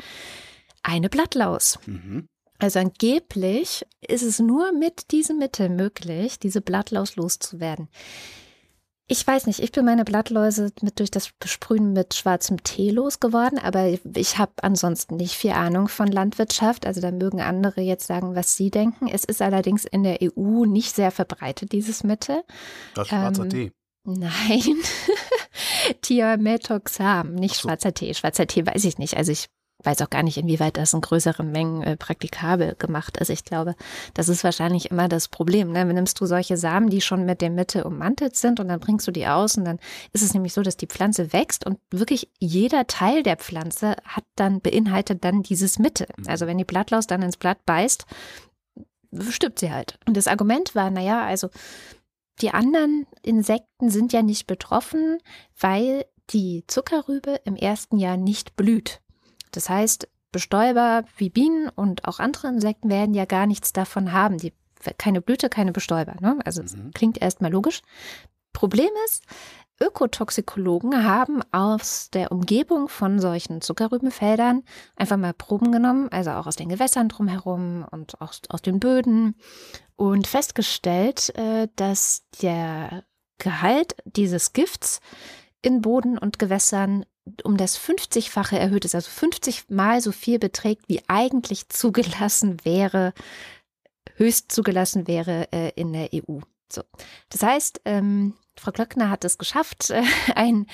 Eine 0.83 1.09
Blattlaus. 1.09 1.79
Mhm. 1.85 2.27
Also 2.59 2.79
angeblich 2.79 3.85
ist 4.07 4.21
es 4.21 4.39
nur 4.39 4.71
mit 4.71 5.11
diesem 5.11 5.39
Mittel 5.39 5.69
möglich, 5.69 6.37
diese 6.37 6.61
Blattlaus 6.61 7.15
loszuwerden. 7.15 7.89
Ich 9.07 9.27
weiß 9.27 9.47
nicht, 9.47 9.59
ich 9.59 9.73
bin 9.73 9.83
meine 9.83 10.05
Blattläuse 10.05 10.71
mit 10.81 10.99
durch 10.99 11.11
das 11.11 11.31
Besprühen 11.37 11.91
mit 11.91 12.13
schwarzem 12.13 12.63
Tee 12.63 12.91
losgeworden, 12.91 13.59
aber 13.59 13.87
ich 14.15 14.37
habe 14.37 14.53
ansonsten 14.61 15.17
nicht 15.17 15.33
viel 15.33 15.51
Ahnung 15.51 15.89
von 15.89 16.07
Landwirtschaft. 16.07 16.85
Also 16.85 17.01
da 17.01 17.11
mögen 17.11 17.41
andere 17.41 17.81
jetzt 17.81 18.07
sagen, 18.07 18.35
was 18.35 18.55
sie 18.55 18.69
denken. 18.69 19.09
Es 19.09 19.25
ist 19.25 19.41
allerdings 19.41 19.83
in 19.83 20.03
der 20.03 20.19
EU 20.21 20.65
nicht 20.65 20.95
sehr 20.95 21.11
verbreitet, 21.11 21.73
dieses 21.73 22.05
Mittel. 22.05 22.43
Das 22.93 23.09
schwarzer 23.09 23.43
ähm, 23.43 23.49
Tee. 23.49 23.71
Nein, 24.05 24.77
Thiamethoxam, 26.01 27.35
nicht 27.35 27.55
so. 27.55 27.67
schwarzer 27.67 27.93
Tee. 27.93 28.13
Schwarzer 28.13 28.47
Tee 28.47 28.65
weiß 28.65 28.85
ich 28.85 28.97
nicht. 28.97 29.17
Also 29.17 29.33
ich 29.33 29.49
weiß 29.83 30.01
auch 30.01 30.09
gar 30.09 30.23
nicht, 30.23 30.37
inwieweit 30.37 30.77
das 30.77 30.93
in 30.93 31.01
größeren 31.01 31.51
Mengen 31.51 31.81
äh, 31.83 31.97
praktikabel 31.97 32.75
gemacht 32.75 33.17
ist. 33.17 33.29
Ich 33.29 33.43
glaube, 33.43 33.75
das 34.13 34.29
ist 34.29 34.43
wahrscheinlich 34.43 34.91
immer 34.91 35.07
das 35.07 35.27
Problem. 35.27 35.71
Ne? 35.71 35.85
Nimmst 35.85 36.19
du 36.19 36.25
solche 36.25 36.57
Samen, 36.57 36.89
die 36.89 37.01
schon 37.01 37.25
mit 37.25 37.41
der 37.41 37.49
Mitte 37.49 37.83
ummantelt 37.83 38.35
sind 38.35 38.59
und 38.59 38.67
dann 38.67 38.79
bringst 38.79 39.07
du 39.07 39.11
die 39.11 39.27
aus 39.27 39.57
und 39.57 39.65
dann 39.65 39.79
ist 40.13 40.23
es 40.23 40.33
nämlich 40.33 40.53
so, 40.53 40.61
dass 40.61 40.77
die 40.77 40.87
Pflanze 40.87 41.33
wächst 41.33 41.65
und 41.65 41.79
wirklich 41.91 42.29
jeder 42.39 42.87
Teil 42.87 43.23
der 43.23 43.37
Pflanze 43.37 43.95
hat 44.05 44.25
dann, 44.35 44.61
beinhaltet 44.61 45.23
dann 45.23 45.43
dieses 45.43 45.79
Mitte. 45.79 46.07
Mhm. 46.17 46.27
Also 46.27 46.47
wenn 46.47 46.57
die 46.57 46.65
Blattlaus 46.65 47.07
dann 47.07 47.21
ins 47.21 47.37
Blatt 47.37 47.65
beißt, 47.65 48.05
stirbt 49.29 49.59
sie 49.59 49.71
halt. 49.71 49.97
Und 50.07 50.15
das 50.15 50.27
Argument 50.27 50.75
war, 50.75 50.89
naja, 50.89 51.25
also 51.25 51.49
die 52.41 52.51
anderen 52.51 53.05
Insekten 53.21 53.89
sind 53.89 54.13
ja 54.13 54.21
nicht 54.21 54.47
betroffen, 54.47 55.19
weil 55.59 56.05
die 56.29 56.63
Zuckerrübe 56.67 57.41
im 57.45 57.55
ersten 57.55 57.97
Jahr 57.97 58.17
nicht 58.17 58.55
blüht. 58.55 59.01
Das 59.51 59.69
heißt, 59.69 60.07
Bestäuber 60.31 61.03
wie 61.17 61.29
Bienen 61.29 61.69
und 61.69 62.05
auch 62.05 62.19
andere 62.19 62.47
Insekten 62.47 62.89
werden 62.89 63.13
ja 63.13 63.25
gar 63.25 63.45
nichts 63.45 63.73
davon 63.73 64.13
haben. 64.13 64.37
Die, 64.37 64.53
keine 64.97 65.21
Blüte, 65.21 65.49
keine 65.49 65.71
Bestäuber. 65.71 66.15
Ne? 66.21 66.39
Also 66.45 66.63
mhm. 66.63 66.91
klingt 66.93 67.21
erstmal 67.21 67.51
logisch. 67.51 67.81
Problem 68.53 68.89
ist, 69.05 69.23
Ökotoxikologen 69.81 71.03
haben 71.03 71.41
aus 71.51 72.09
der 72.11 72.31
Umgebung 72.31 72.87
von 72.87 73.19
solchen 73.19 73.61
Zuckerrübenfeldern 73.61 74.63
einfach 74.95 75.17
mal 75.17 75.33
Proben 75.33 75.71
genommen, 75.71 76.07
also 76.11 76.31
auch 76.31 76.45
aus 76.45 76.55
den 76.55 76.69
Gewässern 76.69 77.09
drumherum 77.09 77.85
und 77.89 78.21
auch 78.21 78.33
aus 78.49 78.61
den 78.61 78.79
Böden 78.79 79.35
und 79.95 80.27
festgestellt, 80.27 81.35
äh, 81.35 81.67
dass 81.75 82.23
der 82.41 83.05
Gehalt 83.39 83.95
dieses 84.05 84.53
Gifts 84.53 84.99
in 85.63 85.81
Boden 85.81 86.17
und 86.17 86.37
Gewässern 86.37 87.05
um 87.43 87.57
das 87.57 87.79
50-fache 87.79 88.57
erhöht 88.57 88.85
ist, 88.85 88.95
also 88.95 89.09
50 89.09 89.69
mal 89.69 90.01
so 90.01 90.11
viel 90.11 90.39
beträgt, 90.39 90.87
wie 90.87 91.01
eigentlich 91.07 91.69
zugelassen 91.69 92.57
wäre, 92.63 93.13
höchst 94.15 94.51
zugelassen 94.51 95.07
wäre 95.07 95.51
äh, 95.51 95.71
in 95.75 95.93
der 95.93 96.09
EU. 96.13 96.39
So. 96.71 96.83
Das 97.29 97.43
heißt, 97.43 97.81
ähm, 97.85 98.33
Frau 98.57 98.71
Klöckner 98.71 99.09
hat 99.09 99.25
es 99.25 99.37
geschafft, 99.37 99.89
äh, 99.89 100.03
ein 100.35 100.67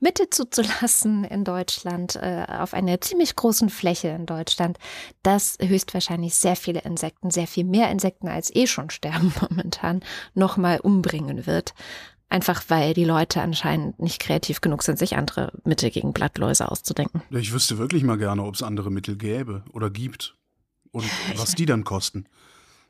Mitte 0.00 0.28
zuzulassen 0.28 1.22
in 1.22 1.44
Deutschland, 1.44 2.16
äh, 2.16 2.44
auf 2.48 2.74
einer 2.74 3.00
ziemlich 3.00 3.36
großen 3.36 3.70
Fläche 3.70 4.08
in 4.08 4.26
Deutschland, 4.26 4.78
das 5.22 5.56
höchstwahrscheinlich 5.60 6.34
sehr 6.34 6.56
viele 6.56 6.80
Insekten, 6.80 7.30
sehr 7.30 7.46
viel 7.46 7.62
mehr 7.62 7.88
Insekten 7.88 8.28
als 8.28 8.54
eh 8.54 8.66
schon 8.66 8.90
sterben 8.90 9.32
momentan, 9.40 10.00
nochmal 10.34 10.80
umbringen 10.80 11.46
wird. 11.46 11.74
Einfach 12.32 12.64
weil 12.68 12.94
die 12.94 13.04
Leute 13.04 13.42
anscheinend 13.42 14.00
nicht 14.00 14.18
kreativ 14.18 14.62
genug 14.62 14.82
sind, 14.82 14.98
sich 14.98 15.16
andere 15.18 15.52
Mittel 15.64 15.90
gegen 15.90 16.14
Blattläuse 16.14 16.70
auszudenken. 16.70 17.20
Ich 17.28 17.52
wüsste 17.52 17.76
wirklich 17.76 18.04
mal 18.04 18.16
gerne, 18.16 18.42
ob 18.44 18.54
es 18.54 18.62
andere 18.62 18.90
Mittel 18.90 19.16
gäbe 19.16 19.64
oder 19.70 19.90
gibt 19.90 20.34
und 20.92 21.04
was 21.36 21.54
die 21.54 21.66
dann 21.66 21.84
kosten. 21.84 22.24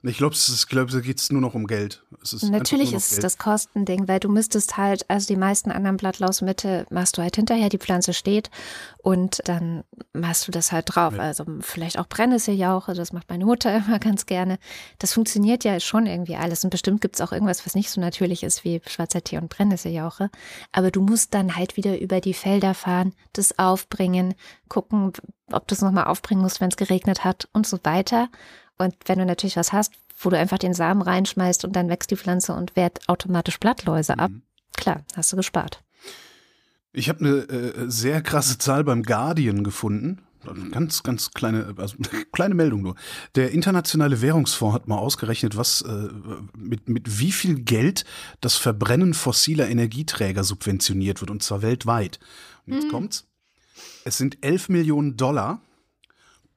Ich 0.04 0.16
glaube, 0.16 0.34
es 0.34 0.66
glaub, 0.66 0.88
geht 0.88 1.20
es 1.20 1.30
nur 1.30 1.40
noch 1.40 1.54
um 1.54 1.68
Geld. 1.68 2.02
Ist 2.22 2.42
Natürlich 2.42 2.92
ist 2.92 3.12
es 3.12 3.20
das 3.20 3.38
Kostending, 3.38 4.08
weil 4.08 4.18
du 4.18 4.28
müsstest 4.28 4.76
halt, 4.76 5.08
also 5.08 5.28
die 5.28 5.36
meisten 5.36 5.70
anderen 5.70 5.96
Blattlausmittel 5.96 6.86
machst 6.90 7.16
du 7.16 7.22
halt 7.22 7.36
hinterher, 7.36 7.68
die 7.68 7.78
Pflanze 7.78 8.12
steht 8.12 8.50
und 8.98 9.40
dann 9.44 9.84
machst 10.12 10.48
du 10.48 10.52
das 10.52 10.72
halt 10.72 10.86
drauf. 10.88 11.14
Ja. 11.14 11.20
Also 11.20 11.44
vielleicht 11.60 12.00
auch 12.00 12.08
Brennnesseljauche, 12.08 12.94
das 12.94 13.12
macht 13.12 13.30
meine 13.30 13.44
Mutter 13.44 13.76
immer 13.86 14.00
ganz 14.00 14.26
gerne. 14.26 14.58
Das 14.98 15.12
funktioniert 15.12 15.62
ja 15.62 15.78
schon 15.78 16.06
irgendwie 16.06 16.34
alles 16.34 16.64
und 16.64 16.70
bestimmt 16.70 17.00
gibt 17.00 17.14
es 17.14 17.20
auch 17.20 17.30
irgendwas, 17.30 17.64
was 17.64 17.76
nicht 17.76 17.90
so 17.90 18.00
natürlich 18.00 18.42
ist 18.42 18.64
wie 18.64 18.82
schwarzer 18.86 19.22
Tee 19.22 19.38
und 19.38 19.50
Brennnesseljauche. 19.50 20.30
Aber 20.72 20.90
du 20.90 21.00
musst 21.00 21.32
dann 21.32 21.54
halt 21.54 21.76
wieder 21.76 22.00
über 22.00 22.20
die 22.20 22.34
Felder 22.34 22.74
fahren, 22.74 23.14
das 23.34 23.56
aufbringen, 23.56 24.34
gucken, 24.68 25.12
ob 25.52 25.68
du 25.68 25.74
es 25.74 25.80
nochmal 25.80 26.04
aufbringen 26.04 26.42
musst, 26.42 26.60
wenn 26.60 26.70
es 26.70 26.76
geregnet 26.76 27.24
hat 27.24 27.48
und 27.52 27.66
so 27.66 27.78
weiter. 27.84 28.28
Und 28.78 28.94
wenn 29.06 29.18
du 29.18 29.26
natürlich 29.26 29.56
was 29.56 29.72
hast, 29.72 29.92
wo 30.18 30.30
du 30.30 30.38
einfach 30.38 30.58
den 30.58 30.74
Samen 30.74 31.02
reinschmeißt 31.02 31.64
und 31.64 31.74
dann 31.74 31.88
wächst 31.88 32.10
die 32.10 32.16
Pflanze 32.16 32.54
und 32.54 32.76
wehrt 32.76 33.08
automatisch 33.08 33.58
Blattläuse 33.58 34.18
ab, 34.18 34.30
mhm. 34.30 34.42
klar, 34.76 35.04
hast 35.14 35.32
du 35.32 35.36
gespart. 35.36 35.82
Ich 36.92 37.08
habe 37.08 37.20
eine 37.20 37.36
äh, 37.36 37.90
sehr 37.90 38.22
krasse 38.22 38.58
Zahl 38.58 38.84
beim 38.84 39.02
Guardian 39.02 39.64
gefunden. 39.64 40.22
Ganz, 40.72 41.04
ganz 41.04 41.30
kleine, 41.30 41.74
also 41.76 41.96
kleine 42.32 42.54
Meldung 42.54 42.82
nur. 42.82 42.96
Der 43.36 43.52
Internationale 43.52 44.20
Währungsfonds 44.20 44.74
hat 44.74 44.88
mal 44.88 44.98
ausgerechnet, 44.98 45.56
was 45.56 45.82
äh, 45.82 46.08
mit, 46.56 46.88
mit 46.88 47.20
wie 47.20 47.30
viel 47.30 47.60
Geld 47.60 48.04
das 48.40 48.56
Verbrennen 48.56 49.14
fossiler 49.14 49.68
Energieträger 49.68 50.42
subventioniert 50.42 51.20
wird, 51.20 51.30
und 51.30 51.42
zwar 51.44 51.62
weltweit. 51.62 52.18
Und 52.66 52.74
jetzt 52.74 52.86
mhm. 52.86 52.90
kommt's. 52.90 53.28
Es 54.04 54.18
sind 54.18 54.44
11 54.44 54.68
Millionen 54.68 55.16
Dollar 55.16 55.60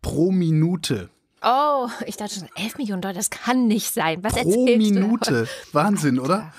pro 0.01 0.31
Minute 0.31 1.09
Oh, 1.45 1.89
ich 2.07 2.17
dachte 2.17 2.39
schon, 2.39 2.49
11 2.55 2.77
Millionen 2.79 3.03
Dollar, 3.03 3.13
das 3.13 3.29
kann 3.29 3.67
nicht 3.67 3.93
sein. 3.93 4.23
Was 4.23 4.33
Pro 4.33 4.65
Minute. 4.65 5.47
Wahnsinn, 5.71 6.19
oder? 6.19 6.51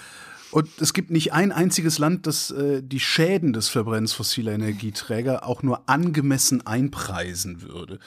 Und 0.52 0.80
es 0.80 0.92
gibt 0.92 1.10
nicht 1.10 1.32
ein 1.32 1.50
einziges 1.50 1.98
Land, 1.98 2.26
das 2.28 2.52
äh, 2.52 2.82
die 2.82 3.00
Schäden 3.00 3.52
des 3.52 3.68
Verbrennens 3.68 4.12
fossiler 4.12 4.52
Energieträger 4.52 5.44
auch 5.44 5.64
nur 5.64 5.88
angemessen 5.88 6.64
einpreisen 6.64 7.62
würde. 7.62 7.98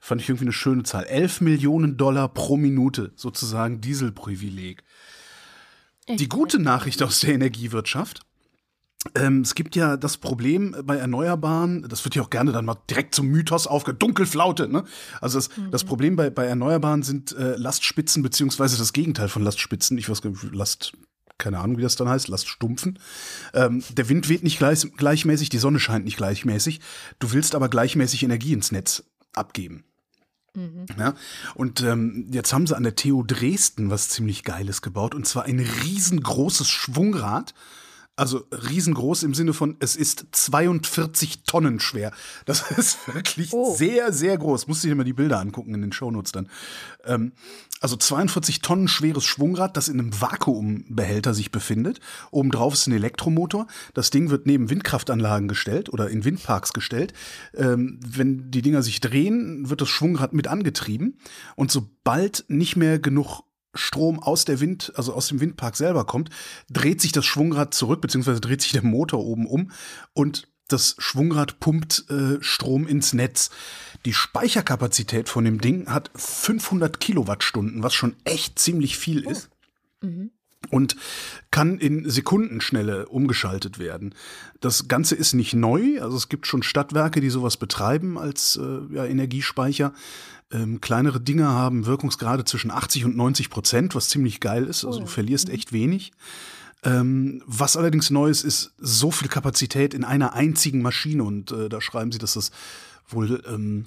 Fand 0.00 0.20
ich 0.20 0.28
irgendwie 0.28 0.46
eine 0.46 0.52
schöne 0.52 0.82
Zahl. 0.82 1.04
11 1.04 1.42
Millionen 1.42 1.96
Dollar 1.96 2.28
pro 2.28 2.56
Minute, 2.56 3.12
sozusagen 3.14 3.80
Dieselprivileg. 3.80 4.82
Die 6.08 6.28
gute 6.28 6.58
Nachricht 6.58 7.02
aus 7.02 7.20
der 7.20 7.34
Energiewirtschaft 7.34 8.25
ähm, 9.14 9.42
es 9.42 9.54
gibt 9.54 9.76
ja 9.76 9.96
das 9.96 10.16
Problem 10.16 10.74
bei 10.84 10.96
Erneuerbaren, 10.96 11.86
das 11.88 12.04
wird 12.04 12.14
ja 12.14 12.22
auch 12.22 12.30
gerne 12.30 12.52
dann 12.52 12.64
mal 12.64 12.76
direkt 12.90 13.14
zum 13.14 13.28
Mythos 13.28 13.66
aufge 13.66 13.94
Dunkelflaute. 13.94 14.68
Ne? 14.68 14.84
Also 15.20 15.38
das, 15.38 15.56
mhm. 15.56 15.70
das 15.70 15.84
Problem 15.84 16.16
bei, 16.16 16.30
bei 16.30 16.46
Erneuerbaren 16.46 17.02
sind 17.02 17.36
äh, 17.36 17.56
Lastspitzen 17.56 18.22
beziehungsweise 18.22 18.76
das 18.76 18.92
Gegenteil 18.92 19.28
von 19.28 19.42
Lastspitzen. 19.42 19.98
Ich 19.98 20.08
weiß 20.08 20.22
gar 20.22 20.30
nicht, 20.30 20.54
Last, 20.54 20.92
keine 21.38 21.58
Ahnung, 21.58 21.78
wie 21.78 21.82
das 21.82 21.96
dann 21.96 22.08
heißt, 22.08 22.28
Laststumpfen. 22.28 22.98
Ähm, 23.54 23.82
der 23.90 24.08
Wind 24.08 24.28
weht 24.28 24.42
nicht 24.42 24.58
gleich, 24.58 24.86
gleichmäßig, 24.96 25.50
die 25.50 25.58
Sonne 25.58 25.78
scheint 25.78 26.04
nicht 26.04 26.16
gleichmäßig. 26.16 26.80
Du 27.18 27.32
willst 27.32 27.54
aber 27.54 27.68
gleichmäßig 27.68 28.22
Energie 28.22 28.52
ins 28.52 28.72
Netz 28.72 29.04
abgeben. 29.34 29.84
Mhm. 30.54 30.86
Ja, 30.98 31.14
und 31.54 31.82
ähm, 31.82 32.28
jetzt 32.32 32.52
haben 32.52 32.66
sie 32.66 32.74
an 32.74 32.82
der 32.82 32.96
TU 32.96 33.22
Dresden 33.22 33.90
was 33.90 34.08
ziemlich 34.08 34.42
Geiles 34.42 34.80
gebaut, 34.80 35.14
und 35.14 35.26
zwar 35.26 35.44
ein 35.44 35.60
riesengroßes 35.60 36.68
Schwungrad, 36.68 37.52
also 38.16 38.46
riesengroß 38.50 39.22
im 39.22 39.34
Sinne 39.34 39.52
von, 39.52 39.76
es 39.78 39.94
ist 39.94 40.26
42 40.32 41.44
Tonnen 41.44 41.80
schwer. 41.80 42.12
Das 42.46 42.70
ist 42.76 43.14
wirklich 43.14 43.52
oh. 43.52 43.74
sehr, 43.76 44.12
sehr 44.12 44.36
groß. 44.38 44.66
Du 44.66 44.74
dir 44.74 44.94
mal 44.94 45.04
die 45.04 45.12
Bilder 45.12 45.38
angucken 45.38 45.74
in 45.74 45.82
den 45.82 45.92
Shownotes 45.92 46.32
dann. 46.32 46.48
Ähm, 47.04 47.32
also 47.80 47.96
42 47.96 48.62
Tonnen 48.62 48.88
schweres 48.88 49.24
Schwungrad, 49.24 49.76
das 49.76 49.88
in 49.88 50.00
einem 50.00 50.18
Vakuumbehälter 50.18 51.34
sich 51.34 51.52
befindet. 51.52 52.00
Obendrauf 52.30 52.72
ist 52.72 52.86
ein 52.86 52.92
Elektromotor. 52.92 53.66
Das 53.92 54.10
Ding 54.10 54.30
wird 54.30 54.46
neben 54.46 54.70
Windkraftanlagen 54.70 55.46
gestellt 55.46 55.92
oder 55.92 56.08
in 56.08 56.24
Windparks 56.24 56.72
gestellt. 56.72 57.12
Ähm, 57.54 58.00
wenn 58.06 58.50
die 58.50 58.62
Dinger 58.62 58.82
sich 58.82 59.00
drehen, 59.00 59.68
wird 59.68 59.82
das 59.82 59.90
Schwungrad 59.90 60.32
mit 60.32 60.48
angetrieben. 60.48 61.18
Und 61.54 61.70
sobald 61.70 62.44
nicht 62.48 62.76
mehr 62.76 62.98
genug 62.98 63.42
Strom 63.76 64.18
aus 64.20 64.44
der 64.44 64.60
Wind, 64.60 64.92
also 64.96 65.14
aus 65.14 65.28
dem 65.28 65.40
Windpark 65.40 65.76
selber 65.76 66.04
kommt, 66.04 66.30
dreht 66.70 67.00
sich 67.00 67.12
das 67.12 67.24
Schwungrad 67.26 67.74
zurück, 67.74 68.00
beziehungsweise 68.00 68.40
dreht 68.40 68.62
sich 68.62 68.72
der 68.72 68.84
Motor 68.84 69.24
oben 69.24 69.46
um 69.46 69.70
und 70.12 70.48
das 70.68 70.96
Schwungrad 70.98 71.60
pumpt 71.60 72.10
äh, 72.10 72.38
Strom 72.40 72.86
ins 72.86 73.12
Netz. 73.12 73.50
Die 74.04 74.12
Speicherkapazität 74.12 75.28
von 75.28 75.44
dem 75.44 75.60
Ding 75.60 75.88
hat 75.88 76.10
500 76.16 76.98
Kilowattstunden, 76.98 77.82
was 77.82 77.94
schon 77.94 78.16
echt 78.24 78.58
ziemlich 78.58 78.98
viel 78.98 79.24
ist. 79.26 79.48
Mhm. 80.02 80.30
und 80.70 80.96
kann 81.50 81.78
in 81.78 82.08
Sekundenschnelle 82.08 83.08
umgeschaltet 83.08 83.78
werden. 83.78 84.14
Das 84.60 84.88
Ganze 84.88 85.14
ist 85.14 85.32
nicht 85.32 85.54
neu, 85.54 86.02
also 86.02 86.16
es 86.16 86.28
gibt 86.28 86.46
schon 86.46 86.62
Stadtwerke, 86.62 87.20
die 87.20 87.30
sowas 87.30 87.56
betreiben 87.56 88.18
als 88.18 88.56
äh, 88.60 88.94
ja, 88.94 89.04
Energiespeicher. 89.06 89.94
Ähm, 90.52 90.80
kleinere 90.80 91.20
Dinge 91.20 91.46
haben 91.48 91.86
Wirkungsgrade 91.86 92.44
zwischen 92.44 92.70
80 92.70 93.04
und 93.04 93.16
90 93.16 93.50
Prozent, 93.50 93.94
was 93.94 94.08
ziemlich 94.08 94.40
geil 94.40 94.64
ist. 94.64 94.84
Also 94.84 95.00
du 95.00 95.06
verlierst 95.06 95.48
echt 95.48 95.72
wenig. 95.72 96.12
Ähm, 96.84 97.42
was 97.46 97.76
allerdings 97.76 98.10
neu 98.10 98.28
ist, 98.28 98.44
ist 98.44 98.72
so 98.78 99.10
viel 99.10 99.28
Kapazität 99.28 99.92
in 99.92 100.04
einer 100.04 100.34
einzigen 100.34 100.82
Maschine. 100.82 101.24
Und 101.24 101.50
äh, 101.50 101.68
da 101.68 101.80
schreiben 101.80 102.12
sie, 102.12 102.18
dass 102.18 102.34
das 102.34 102.52
wohl 103.08 103.42
ähm, 103.48 103.86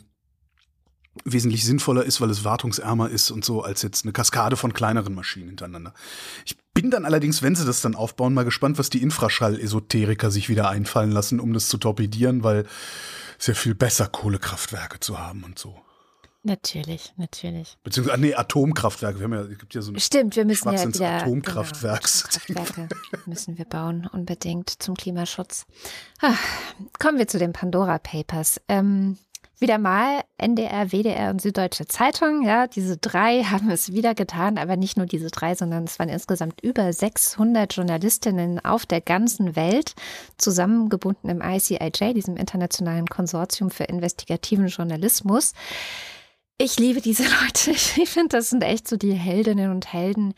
wesentlich 1.24 1.65
sinnvoller 1.65 2.04
ist, 2.04 2.22
weil 2.22 2.30
es 2.30 2.43
wartungsärmer 2.43 3.10
ist 3.10 3.32
und 3.32 3.45
so, 3.45 3.63
als 3.63 3.82
jetzt 3.82 4.04
eine 4.04 4.13
Kaskade 4.13 4.58
von 4.58 4.74
kleineren 4.74 5.15
Maschinen 5.15 5.48
hintereinander. 5.48 5.93
Ich 6.45 6.58
bin 6.74 6.91
dann 6.91 7.06
allerdings, 7.06 7.41
wenn 7.41 7.56
sie 7.56 7.65
das 7.65 7.82
dann 7.82 7.95
aufbauen, 7.95 8.34
mal 8.34 8.45
gespannt, 8.45 8.78
was 8.78 8.89
die 8.89 9.02
Infraschall-Esoteriker 9.02 10.32
sich 10.32 10.50
wieder 10.50 10.69
einfallen 10.69 11.12
lassen, 11.12 11.39
um 11.39 11.54
das 11.54 11.67
zu 11.67 11.78
torpedieren, 11.78 12.43
weil 12.43 12.65
es 13.38 13.48
ja 13.48 13.54
viel 13.54 13.76
besser 13.76 14.08
Kohlekraftwerke 14.08 15.00
zu 15.00 15.19
haben 15.19 15.43
und 15.43 15.58
so. 15.58 15.82
Natürlich, 16.43 17.13
natürlich. 17.17 17.78
Beziehungsweise, 17.84 18.13
ah, 18.13 18.17
nee, 18.17 18.34
Atomkraftwerke. 18.34 19.19
Wir 19.19 19.25
haben 19.25 19.34
ja, 19.34 19.41
es 19.41 19.60
gibt 19.60 19.73
ja 19.73 19.82
so 19.82 19.91
eine 19.91 19.99
Stimmt, 19.99 20.38
wir 20.38 20.45
müssen 20.45 20.71
ja 20.71 20.88
wieder 20.88 21.23
Atomkraftwerks. 21.23 22.45
Genau, 22.47 22.62
Atomkraftwerke 22.62 23.30
müssen 23.30 23.58
wir 23.58 23.65
bauen, 23.65 24.10
unbedingt 24.12 24.69
zum 24.82 24.95
Klimaschutz. 24.95 25.65
Ah, 26.21 26.36
kommen 26.97 27.17
wir 27.17 27.28
zu 27.28 27.39
den 27.39 27.52
Pandora 27.52 27.97
Papers. 27.97 28.62
Ähm, 28.69 29.17
wieder 29.60 29.78
mal 29.78 30.21
NDR, 30.38 30.93
WDR 30.93 31.32
und 31.32 31.41
Süddeutsche 31.41 31.86
Zeitung. 31.86 32.43
Ja, 32.43 32.67
diese 32.67 32.95
drei 32.95 33.43
haben 33.52 33.69
es 33.69 33.91
wieder 33.91 34.15
getan, 34.15 34.58
aber 34.58 34.78
nicht 34.78 34.95
nur 34.95 35.06
diese 35.06 35.30
drei, 35.30 35.56
sondern 35.56 35.84
es 35.84 35.99
waren 35.99 36.08
insgesamt 36.08 36.62
über 36.62 36.93
600 36.93 37.75
Journalistinnen 37.75 38.63
auf 38.63 38.86
der 38.86 39.02
ganzen 39.02 39.58
Welt 39.58 39.93
zusammengebunden 40.38 41.30
im 41.30 41.41
ICIJ, 41.41 42.13
diesem 42.13 42.38
internationalen 42.38 43.08
Konsortium 43.08 43.69
für 43.69 43.84
investigativen 43.84 44.67
Journalismus. 44.67 45.54
Ich 46.62 46.78
liebe 46.78 47.00
diese 47.00 47.24
Leute. 47.43 47.72
Ich 47.72 48.10
finde, 48.10 48.38
das 48.38 48.50
sind 48.50 48.63
echt 48.63 48.88
so 48.88 48.98
die 48.98 49.13
Heldinnen 49.13 49.72
und 49.72 49.93
Helden, 49.93 50.34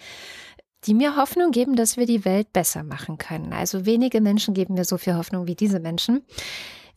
die 0.86 0.94
mir 0.94 1.16
Hoffnung 1.16 1.50
geben, 1.50 1.76
dass 1.76 1.98
wir 1.98 2.06
die 2.06 2.26
Welt 2.26 2.54
besser 2.54 2.84
machen 2.84 3.18
können. 3.18 3.54
Also 3.54 3.88
wenige 3.88 4.22
Menschen 4.22 4.54
geben 4.54 4.76
mir 4.76 4.86
so 4.86 5.00
viel 5.00 5.16
Hoffnung 5.16 5.48
wie 5.48 5.56
diese 5.56 5.80
Menschen. 5.80 6.24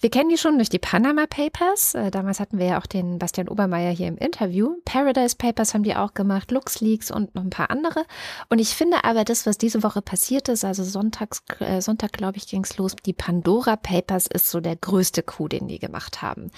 Wir 0.01 0.11
kennen 0.11 0.29
die 0.29 0.37
schon 0.37 0.57
durch 0.57 0.69
die 0.69 0.79
Panama 0.79 1.25
Papers. 1.27 1.95
Äh, 1.95 2.11
damals 2.11 2.39
hatten 2.39 2.59
wir 2.59 2.67
ja 2.67 2.79
auch 2.79 2.85
den 2.85 3.19
Bastian 3.19 3.49
Obermeier 3.49 3.93
hier 3.93 4.09
im 4.09 4.19
Interview. 4.19 4.75
Paradise 4.85 5.37
Papers 5.37 5.73
haben 5.73 5.85
die 5.85 5.97
auch 5.97 6.13
gemacht, 6.13 6.51
LuxLeaks 6.51 7.11
und 7.11 7.35
noch 7.35 7.45
ein 7.45 7.51
paar 7.51 7.71
andere. 7.71 8.05
Und 8.51 8.59
ich 8.59 8.75
finde 8.75 9.05
aber 9.05 9.25
das, 9.25 9.47
was 9.47 9.57
diese 9.57 9.83
Woche 9.83 10.03
passiert 10.03 10.51
ist, 10.51 10.67
also 10.67 10.85
Sonntags, 10.85 11.43
äh, 11.61 11.81
Sonntag, 11.81 12.13
glaube 12.13 12.37
ich, 12.37 12.47
ging 12.47 12.65
es 12.65 12.77
los, 12.77 12.95
die 13.07 13.15
Pandora 13.15 13.77
Papers 13.77 14.27
ist 14.27 14.51
so 14.51 14.61
der 14.61 14.77
größte 14.77 15.23
Coup, 15.23 15.49
den 15.49 15.69
die 15.69 15.79
gemacht 15.79 16.21
haben. 16.21 16.51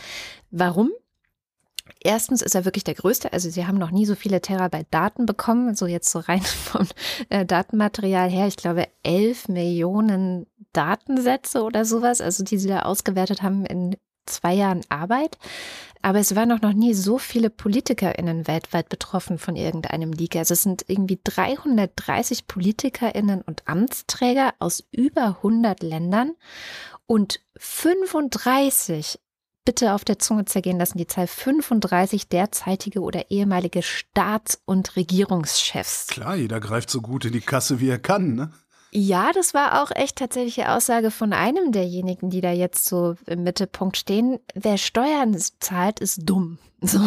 Warum? 0.50 0.90
Erstens 2.00 2.42
ist 2.42 2.54
er 2.54 2.64
wirklich 2.64 2.84
der 2.84 2.94
größte. 2.94 3.32
Also 3.32 3.50
sie 3.50 3.66
haben 3.66 3.78
noch 3.78 3.90
nie 3.90 4.06
so 4.06 4.14
viele 4.14 4.40
Terabyte 4.40 4.86
Daten 4.90 5.26
bekommen. 5.26 5.74
So 5.74 5.86
jetzt 5.86 6.10
so 6.10 6.20
rein 6.20 6.42
vom 6.42 6.86
äh, 7.28 7.44
Datenmaterial 7.44 8.30
her. 8.30 8.46
Ich 8.46 8.56
glaube, 8.56 8.88
elf 9.02 9.48
Millionen 9.48 10.46
Datensätze 10.72 11.62
oder 11.62 11.84
sowas. 11.84 12.20
Also 12.20 12.44
die 12.44 12.58
sie 12.58 12.68
da 12.68 12.82
ausgewertet 12.82 13.42
haben 13.42 13.66
in 13.66 13.96
zwei 14.26 14.54
Jahren 14.54 14.82
Arbeit. 14.88 15.38
Aber 16.02 16.20
es 16.20 16.36
waren 16.36 16.52
auch 16.52 16.60
noch 16.60 16.72
nie 16.72 16.94
so 16.94 17.18
viele 17.18 17.50
PolitikerInnen 17.50 18.46
weltweit 18.46 18.88
betroffen 18.88 19.38
von 19.38 19.56
irgendeinem 19.56 20.12
Leak. 20.12 20.36
Also 20.36 20.54
es 20.54 20.62
sind 20.62 20.84
irgendwie 20.88 21.18
330 21.22 22.46
PolitikerInnen 22.46 23.42
und 23.42 23.66
Amtsträger 23.66 24.54
aus 24.58 24.84
über 24.92 25.38
100 25.38 25.82
Ländern 25.82 26.32
und 27.06 27.40
35 27.56 29.18
bitte 29.66 29.92
auf 29.92 30.06
der 30.06 30.18
Zunge 30.18 30.46
zergehen 30.46 30.78
lassen, 30.78 30.96
die 30.96 31.06
Zahl 31.06 31.26
35 31.26 32.28
derzeitige 32.28 33.00
oder 33.00 33.30
ehemalige 33.30 33.82
Staats- 33.82 34.62
und 34.64 34.96
Regierungschefs. 34.96 36.06
Klar, 36.06 36.36
jeder 36.36 36.60
greift 36.60 36.88
so 36.88 37.02
gut 37.02 37.26
in 37.26 37.32
die 37.32 37.42
Kasse, 37.42 37.80
wie 37.80 37.90
er 37.90 37.98
kann, 37.98 38.34
ne? 38.34 38.50
Ja, 38.92 39.32
das 39.34 39.52
war 39.52 39.82
auch 39.82 39.90
echt 39.94 40.16
tatsächlich 40.16 40.54
die 40.54 40.64
Aussage 40.64 41.10
von 41.10 41.34
einem 41.34 41.72
derjenigen, 41.72 42.30
die 42.30 42.40
da 42.40 42.52
jetzt 42.52 42.86
so 42.86 43.16
im 43.26 43.42
Mittelpunkt 43.42 43.98
stehen. 43.98 44.38
Wer 44.54 44.78
Steuern 44.78 45.36
zahlt, 45.60 46.00
ist 46.00 46.20
dumm. 46.24 46.58
So. 46.80 47.00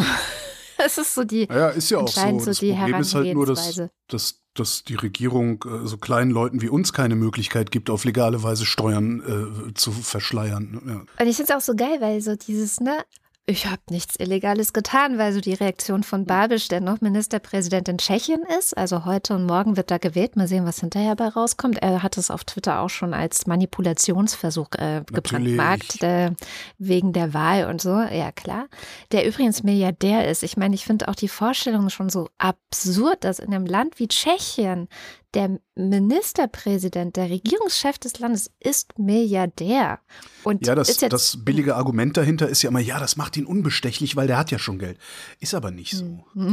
Das 0.76 0.96
ist 0.96 1.14
so 1.14 1.24
die. 1.24 1.46
Ja, 1.46 1.68
ist 1.68 1.90
ja 1.90 1.98
auch 1.98 2.08
so. 2.08 2.20
so 2.20 2.46
das 2.46 2.58
Problem 2.58 2.94
ist 3.00 3.14
halt 3.14 3.34
nur, 3.34 3.44
dass, 3.44 3.82
dass 4.08 4.39
dass 4.54 4.84
die 4.84 4.96
Regierung 4.96 5.64
äh, 5.64 5.86
so 5.86 5.96
kleinen 5.96 6.30
Leuten 6.30 6.60
wie 6.60 6.68
uns 6.68 6.92
keine 6.92 7.14
Möglichkeit 7.14 7.70
gibt, 7.70 7.90
auf 7.90 8.04
legale 8.04 8.42
Weise 8.42 8.66
Steuern 8.66 9.68
äh, 9.68 9.74
zu 9.74 9.92
verschleiern. 9.92 10.82
Ja. 10.86 10.94
Und 11.22 11.30
ich 11.30 11.36
finde 11.36 11.52
es 11.52 11.56
auch 11.56 11.64
so 11.64 11.74
geil, 11.74 12.00
weil 12.00 12.20
so 12.20 12.34
dieses, 12.36 12.80
ne, 12.80 13.04
ich 13.50 13.66
habe 13.66 13.82
nichts 13.90 14.16
Illegales 14.16 14.72
getan, 14.72 15.18
weil 15.18 15.32
so 15.32 15.40
die 15.40 15.54
Reaktion 15.54 16.02
von 16.02 16.24
Babisch, 16.24 16.68
der 16.68 16.80
noch 16.80 17.00
Ministerpräsident 17.00 17.88
in 17.88 17.98
Tschechien 17.98 18.42
ist, 18.58 18.76
also 18.76 19.04
heute 19.04 19.34
und 19.34 19.44
morgen 19.44 19.76
wird 19.76 19.90
da 19.90 19.98
gewählt, 19.98 20.36
mal 20.36 20.46
sehen, 20.46 20.66
was 20.66 20.80
hinterher 20.80 21.16
bei 21.16 21.28
rauskommt. 21.28 21.78
Er 21.82 22.02
hat 22.02 22.16
es 22.16 22.30
auf 22.30 22.44
Twitter 22.44 22.80
auch 22.80 22.88
schon 22.88 23.12
als 23.12 23.46
Manipulationsversuch 23.46 24.68
äh, 24.78 25.02
gebrandmarkt, 25.12 26.02
äh, 26.02 26.30
wegen 26.78 27.12
der 27.12 27.34
Wahl 27.34 27.66
und 27.66 27.80
so, 27.80 27.90
ja 27.90 28.30
klar. 28.32 28.68
Der 29.12 29.26
übrigens 29.26 29.62
Milliardär 29.62 30.28
ist. 30.28 30.42
Ich 30.42 30.56
meine, 30.56 30.74
ich 30.74 30.84
finde 30.84 31.08
auch 31.08 31.16
die 31.16 31.28
Vorstellung 31.28 31.90
schon 31.90 32.08
so 32.08 32.28
absurd, 32.38 33.24
dass 33.24 33.40
in 33.40 33.52
einem 33.52 33.66
Land 33.66 33.98
wie 33.98 34.08
Tschechien 34.08 34.88
der 35.34 35.60
Ministerpräsident, 35.76 37.16
der 37.16 37.30
Regierungschef 37.30 37.98
des 37.98 38.18
Landes 38.18 38.50
ist 38.58 38.98
Milliardär. 38.98 40.00
Und 40.42 40.66
ja, 40.66 40.74
das, 40.74 40.96
das 40.96 41.44
billige 41.44 41.76
Argument 41.76 42.16
dahinter 42.16 42.48
ist 42.48 42.62
ja 42.62 42.70
immer, 42.70 42.80
ja, 42.80 42.98
das 42.98 43.16
macht 43.16 43.36
ihn 43.36 43.46
unbestechlich, 43.46 44.16
weil 44.16 44.26
der 44.26 44.38
hat 44.38 44.50
ja 44.50 44.58
schon 44.58 44.78
Geld. 44.78 44.98
Ist 45.38 45.54
aber 45.54 45.70
nicht 45.70 45.92
so. 45.92 46.24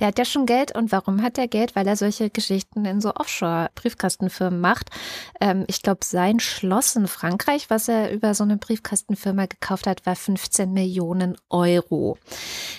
Der 0.00 0.08
hat 0.08 0.18
ja 0.18 0.24
schon 0.24 0.46
Geld. 0.46 0.74
Und 0.74 0.90
warum 0.90 1.22
hat 1.22 1.38
er 1.38 1.48
Geld? 1.48 1.76
Weil 1.76 1.86
er 1.86 1.96
solche 1.96 2.30
Geschichten 2.30 2.84
in 2.84 3.00
so 3.00 3.14
Offshore-Briefkastenfirmen 3.14 4.60
macht. 4.60 4.90
Ähm, 5.40 5.64
ich 5.68 5.82
glaube, 5.82 6.04
sein 6.04 6.40
Schloss 6.40 6.96
in 6.96 7.06
Frankreich, 7.06 7.68
was 7.68 7.88
er 7.88 8.12
über 8.12 8.34
so 8.34 8.44
eine 8.44 8.56
Briefkastenfirma 8.56 9.46
gekauft 9.46 9.86
hat, 9.86 10.06
war 10.06 10.16
15 10.16 10.72
Millionen 10.72 11.36
Euro. 11.50 12.18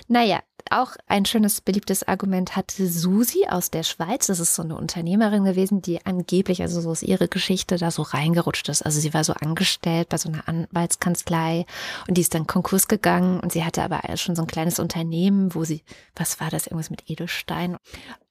Naja, 0.07 0.39
auch 0.71 0.95
ein 1.08 1.26
schönes, 1.26 1.62
beliebtes 1.62 2.08
Argument 2.08 2.56
hatte 2.56 2.88
Susi 2.88 3.45
aus 3.49 3.71
der 3.71 3.84
Schweiz. 3.84 4.28
Das 4.28 4.39
ist 4.39 4.56
so 4.56 4.63
eine 4.63 4.76
Unternehmerin 4.76 5.43
gewesen, 5.43 5.82
die 5.82 6.06
angeblich, 6.06 6.62
also 6.62 6.82
so 6.82 6.91
ist 6.91 7.04
ihre 7.04 7.28
Geschichte, 7.28 7.78
da 7.78 7.91
so 7.91 8.02
reingerutscht 8.02 8.69
ist. 8.69 8.84
Also 8.84 8.99
sie 8.99 9.13
war 9.13 9.23
so 9.23 9.34
angestellt 9.34 10.10
bei 10.10 10.17
so 10.17 10.30
einer 10.30 10.47
Anwaltskanzlei 10.47 11.65
und 12.08 12.17
die 12.17 12.21
ist 12.21 12.34
dann 12.34 12.47
Konkurs 12.47 12.88
gegangen 12.88 13.39
und 13.39 13.52
sie 13.52 13.63
hatte 13.63 13.84
aber 13.84 14.02
schon 14.17 14.36
so 14.36 14.41
ein 14.43 14.47
kleines 14.47 14.80
Unternehmen, 14.80 15.54
wo 15.56 15.63
sie, 15.63 15.84
was 16.15 16.39
war 16.39 16.49
das, 16.49 16.67
irgendwas 16.67 16.89
mit 16.89 17.10
Edelstein. 17.10 17.78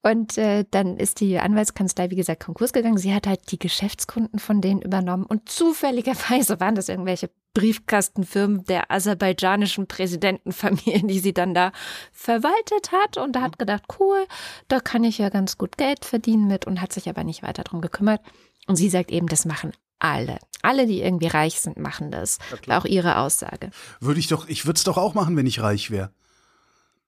Und 0.03 0.37
äh, 0.37 0.65
dann 0.71 0.97
ist 0.97 1.21
die 1.21 1.39
Anwaltskanzlei, 1.39 2.11
wie 2.11 2.17
gesagt, 2.17 2.45
Konkurs 2.45 2.73
gegangen. 2.73 2.99
Sie 2.99 3.15
hat 3.15 3.27
halt 3.27 3.53
die 3.53 3.59
Geschäftskunden 3.59 4.41
von 4.41 4.61
denen 4.61 4.83
übernommen 4.83 5.25
und 5.25 5.49
zufälligerweise 5.49 6.59
waren 6.61 6.75
das 6.75 6.89
irgendwelche 6.89 7.31
Briefkastenfirmen 7.55 8.65
der 8.65 8.91
aserbaidschanischen 8.91 9.87
Präsidentenfamilie, 9.87 11.03
die 11.05 11.19
sie 11.21 11.33
dann 11.33 11.55
da 11.55 11.73
verwaltet 12.11 12.91
hat 12.93 13.17
und 13.19 13.33
da 13.37 13.43
hat 13.43 13.59
gedacht, 13.59 13.85
cool, 14.01 14.27
da 14.69 14.81
kann 14.81 15.05
ich 15.05 15.19
ja 15.19 15.29
ganz 15.29 15.59
gut 15.59 15.77
Geld 15.77 16.05
verdienen 16.05 16.49
mit 16.49 16.67
und 16.67 16.81
hat 16.81 16.93
sich 16.93 17.09
aber 17.09 17.25
nicht 17.25 17.43
weiter 17.43 17.63
drum 17.63 17.81
gekümmert. 17.81 18.23
Und 18.67 18.77
sie 18.77 18.89
sagt 18.89 19.11
eben, 19.11 19.27
das 19.27 19.45
machen 19.45 19.73
alle. 19.99 20.39
Alle, 20.63 20.87
die 20.87 21.01
irgendwie 21.01 21.29
reich 21.29 21.61
sind, 21.61 21.77
machen 21.77 22.11
das. 22.11 22.39
Ja, 22.67 22.79
auch 22.79 22.85
ihre 22.85 23.19
Aussage. 23.19 23.71
Würde 24.01 24.21
ich 24.21 24.29
doch, 24.29 24.49
ich 24.49 24.67
würde 24.67 24.79
es 24.79 24.85
doch 24.85 24.97
auch 24.97 25.15
machen, 25.15 25.37
wenn 25.37 25.47
ich 25.47 25.61
reich 25.61 25.91
wäre. 25.91 26.11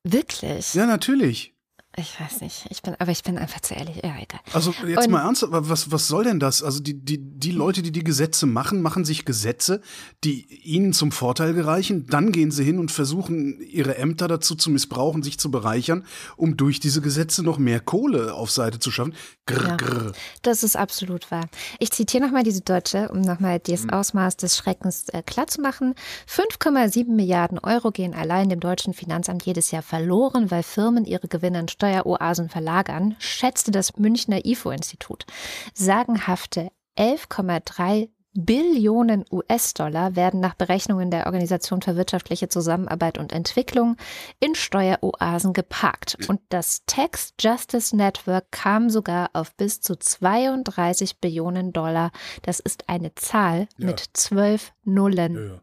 Wirklich? 0.05 0.75
Ja, 0.75 0.87
natürlich. 0.87 1.54
Ich 1.97 2.21
weiß 2.21 2.41
nicht. 2.41 2.67
Ich 2.71 2.83
bin, 2.83 2.97
aber 2.99 3.13
ich 3.13 3.23
bin 3.23 3.39
einfach 3.39 3.61
zu 3.61 3.75
ehrlich. 3.75 3.97
Ja, 4.03 4.15
egal. 4.21 4.41
Also 4.53 4.75
jetzt 4.87 5.07
und, 5.07 5.13
mal 5.13 5.23
ernsthaft, 5.23 5.53
was, 5.53 5.93
was 5.93 6.09
soll 6.09 6.25
denn 6.25 6.41
das? 6.41 6.63
Also 6.63 6.81
die, 6.81 6.95
die, 6.95 7.19
die 7.19 7.53
Leute, 7.53 7.83
die 7.83 7.93
die 7.93 8.03
Gesetze 8.03 8.47
machen, 8.47 8.83
machen 8.83 9.05
sich 9.05 9.25
Gesetze, 9.25 9.81
die 10.25 10.45
ihnen 10.65 10.93
zum 10.93 11.13
Vorteil 11.13 11.55
gereichen. 11.55 12.07
Dann 12.09 12.33
gehen 12.33 12.51
sie 12.51 12.65
hin 12.65 12.79
und 12.81 12.91
versuchen, 12.91 13.61
ihre 13.61 13.97
Ämter 13.97 14.27
dazu 14.27 14.57
zu 14.57 14.71
missbrauchen, 14.71 15.23
sich 15.23 15.39
zu 15.39 15.51
bereichern, 15.51 16.05
um 16.37 16.57
durch 16.57 16.81
diese 16.81 17.01
Gesetze 17.01 17.45
noch 17.45 17.59
mehr 17.59 17.79
Kohle 17.79 18.35
auf 18.35 18.51
Seite 18.51 18.81
zu 18.81 18.91
schaffen. 18.91 19.15
Grr, 19.47 19.69
ja, 19.69 19.77
grr. 19.77 20.13
Das 20.43 20.65
ist 20.65 20.77
absolut 20.77 21.31
wahr. 21.31 21.45
Ich 21.79 21.93
zitiere 21.93 22.25
nochmal 22.25 22.43
diese 22.43 22.63
Deutsche, 22.63 23.09
um 23.11 23.21
nochmal 23.21 23.61
das 23.61 23.85
mhm. 23.85 23.91
Ausmaß 23.91 24.37
des 24.37 24.57
Schreckens 24.57 25.09
äh, 25.11 25.23
klarzumachen. 25.23 25.95
5,7 26.29 27.09
Milliarden 27.11 27.59
Euro 27.61 27.93
gehen 27.93 28.15
allein 28.15 28.49
dem 28.49 28.61
deutschen 28.61 28.95
Finanzamt 28.95 29.45
jedes 29.45 29.71
Jahr 29.71 29.83
verloren, 29.83 30.51
weil 30.51 30.63
Firmen 30.65 31.05
ihre 31.05 31.29
Gewinne 31.29 31.59
an 31.59 31.69
Steueroasen 31.85 32.49
verlagern, 32.49 33.15
schätzte 33.19 33.71
das 33.71 33.99
Münchner 33.99 34.47
IFO-Institut. 34.47 35.27
Sagenhafte 35.75 36.71
11,3 36.97 38.09
Billionen 38.37 39.25
US-Dollar 39.31 40.17
werden 40.17 40.41
nach 40.41 40.55
Berechnungen 40.55 41.11
der 41.11 41.27
Organisation 41.27 41.83
für 41.83 41.95
wirtschaftliche 41.95 42.49
Zusammenarbeit 42.49 43.19
und 43.19 43.33
Entwicklung 43.33 43.97
in 44.41 44.55
Steueroasen 44.55 45.53
geparkt. 45.53 46.17
Und 46.27 46.41
das 46.49 46.83
Tax 46.87 47.35
Justice 47.39 47.95
Network 47.95 48.51
kam 48.51 48.89
sogar 48.89 49.31
auf 49.35 49.55
bis 49.55 49.83
zu 49.83 49.95
32 49.95 51.21
Billionen 51.21 51.73
Dollar. 51.73 52.11
Das 52.43 52.61
ist 52.61 52.89
eine 52.89 53.15
Zahl 53.15 53.69
ja. 53.77 53.87
mit 53.87 54.03
zwölf 54.15 54.73
Nullen. 54.85 55.61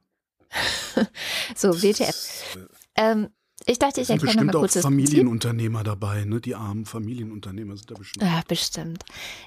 Ja. 0.96 1.08
so, 1.56 1.82
WTF. 1.82 2.58
Ähm, 2.96 3.30
ich 3.66 3.80
dachte, 3.80 4.02
ich 4.02 4.10
erkläre 4.10 4.38
nochmal 4.38 4.56
kurz 4.56 4.78
auch 4.78 4.82
Familienunternehmer 4.82 5.84
dabei, 5.84 6.26
ne? 6.26 6.42
Die 6.42 6.56
armen 6.56 6.86
Familienunternehmer 6.86 7.78
sind 7.78 7.92
da 7.92 7.96
bestimmt. 7.96 8.26
Ja, 8.26 8.42
bestimmt. 8.48 9.04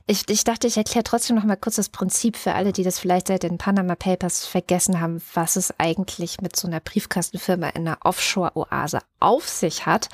Ich, 0.07 0.29
ich 0.29 0.45
dachte, 0.45 0.67
ich 0.67 0.77
erkläre 0.77 1.05
trotzdem 1.05 1.37
nochmal 1.37 1.57
kurz 1.57 1.77
das 1.77 1.89
Prinzip 1.89 2.37
für 2.37 2.55
alle, 2.55 2.73
die 2.73 2.85
das 2.85 2.99
vielleicht 2.99 3.29
seit 3.29 3.43
den 3.43 3.59
Panama 3.59 3.95
Papers 3.95 4.47
vergessen 4.47 5.01
haben, 5.01 5.21
was 5.35 5.57
es 5.57 5.75
eigentlich 5.79 6.41
mit 6.41 6.57
so 6.57 6.69
einer 6.69 6.81
Briefkastenfirma 6.81 7.71
in 7.71 7.89
einer 7.89 7.99
Offshore-Oase 8.03 9.01
auf 9.21 9.49
sich 9.49 9.87
hat. 9.87 10.09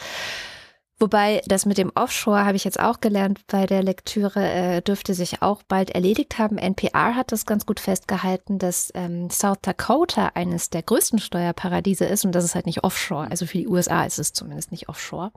Wobei 1.01 1.41
das 1.47 1.65
mit 1.65 1.79
dem 1.79 1.91
Offshore 1.95 2.45
habe 2.45 2.57
ich 2.57 2.65
jetzt 2.65 2.79
auch 2.79 3.01
gelernt 3.01 3.41
bei 3.47 3.65
der 3.65 3.83
Lektüre, 3.83 4.45
äh, 4.45 4.83
dürfte 4.83 5.15
sich 5.15 5.41
auch 5.41 5.63
bald 5.63 5.91
erledigt 5.91 6.39
haben. 6.39 6.59
NPR 6.59 7.17
hat 7.17 7.33
das 7.33 7.47
ganz 7.47 7.65
gut 7.65 7.81
festgehalten, 7.81 8.59
dass 8.59 8.93
ähm, 8.95 9.31
South 9.31 9.61
Dakota 9.63 10.33
eines 10.35 10.69
der 10.69 10.83
größten 10.83 11.19
Steuerparadiese 11.19 12.05
ist 12.05 12.27
und 12.27 12.33
das 12.33 12.45
ist 12.45 12.55
halt 12.55 12.67
nicht 12.67 12.85
Offshore. 12.85 13.31
Also 13.31 13.47
für 13.47 13.57
die 13.57 13.67
USA 13.67 14.05
ist 14.05 14.19
es 14.19 14.35
zumindest 14.35 14.73
nicht 14.73 14.91
Offshore. 14.91 15.33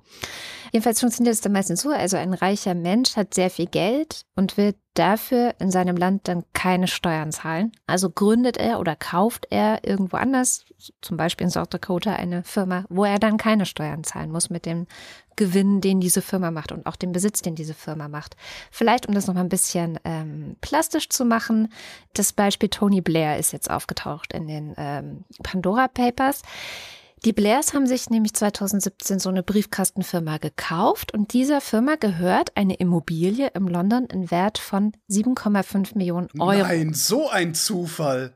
Jedenfalls 0.74 1.00
funktioniert 1.00 1.34
es 1.34 1.42
dann 1.42 1.54
meistens 1.54 1.82
so, 1.82 1.92
also 1.92 2.18
ein 2.18 2.34
reicher 2.34 2.76
Mensch 2.76 3.16
hat 3.16 3.34
sehr 3.34 3.50
viel 3.50 3.68
Geld 3.68 4.26
und 4.36 4.58
will 4.58 4.76
dafür 4.94 5.56
in 5.60 5.72
seinem 5.72 5.98
Land 5.98 6.28
dann 6.28 6.44
keine 6.54 6.88
Steuern 6.88 7.32
zahlen. 7.32 7.72
Also 7.88 8.10
gründet 8.10 8.58
er 8.58 8.80
oder 8.80 8.96
kauft 8.96 9.48
er 9.50 9.80
irgendwo 9.84 10.18
anders, 10.18 10.66
zum 11.02 11.18
Beispiel 11.18 11.46
in 11.46 11.52
South 11.52 11.70
Dakota, 11.70 12.14
eine 12.14 12.44
Firma, 12.44 12.86
wo 12.90 13.04
er 13.04 13.20
dann 13.20 13.38
keine 13.38 13.66
Steuern 13.66 14.04
zahlen 14.04 14.32
muss 14.32 14.50
mit 14.50 14.66
dem 14.66 14.86
Gewinn, 15.36 15.82
den 15.82 16.00
diese 16.00 16.22
Firma 16.22 16.52
macht 16.52 16.72
und 16.72 16.86
auch 16.86 16.96
dem 16.96 17.12
Besitz, 17.12 17.42
den 17.42 17.56
diese 17.56 17.74
Firma 17.74 18.08
macht. 18.08 18.36
Vielleicht, 18.70 19.08
um 19.08 19.16
das 19.16 19.26
noch 19.26 19.34
mal 19.34 19.42
ein 19.42 19.50
bisschen 19.50 20.00
ähm, 20.04 20.58
plastisch 20.62 21.10
zu 21.10 21.26
machen, 21.26 21.74
das 22.14 22.34
Beispiel 22.34 22.70
Tony 22.70 23.02
Blair 23.02 23.38
ist 23.38 23.52
jetzt 23.52 23.72
aufgetaucht 23.72 24.34
in 24.34 24.48
den 24.48 24.74
ähm, 24.78 25.24
Pandora 25.42 25.88
Papers. 25.88 26.44
Die 27.26 27.32
Blairs 27.32 27.74
haben 27.74 27.88
sich 27.88 28.10
nämlich 28.10 28.34
2017 28.34 29.18
so 29.18 29.30
eine 29.30 29.44
Briefkastenfirma 29.44 30.40
gekauft 30.40 31.14
und 31.14 31.32
dieser 31.32 31.62
Firma 31.62 31.96
gehört 31.96 32.52
eine 32.58 32.76
Immobilie 32.76 33.50
im 33.54 33.70
London 33.70 34.08
in 34.08 34.30
Wert 34.30 34.58
von 34.58 34.92
7,5 35.10 35.98
Millionen 35.98 36.28
Euro. 36.38 36.64
Nein, 36.64 36.94
so 36.94 37.30
ein 37.30 37.56
Zufall. 37.56 38.34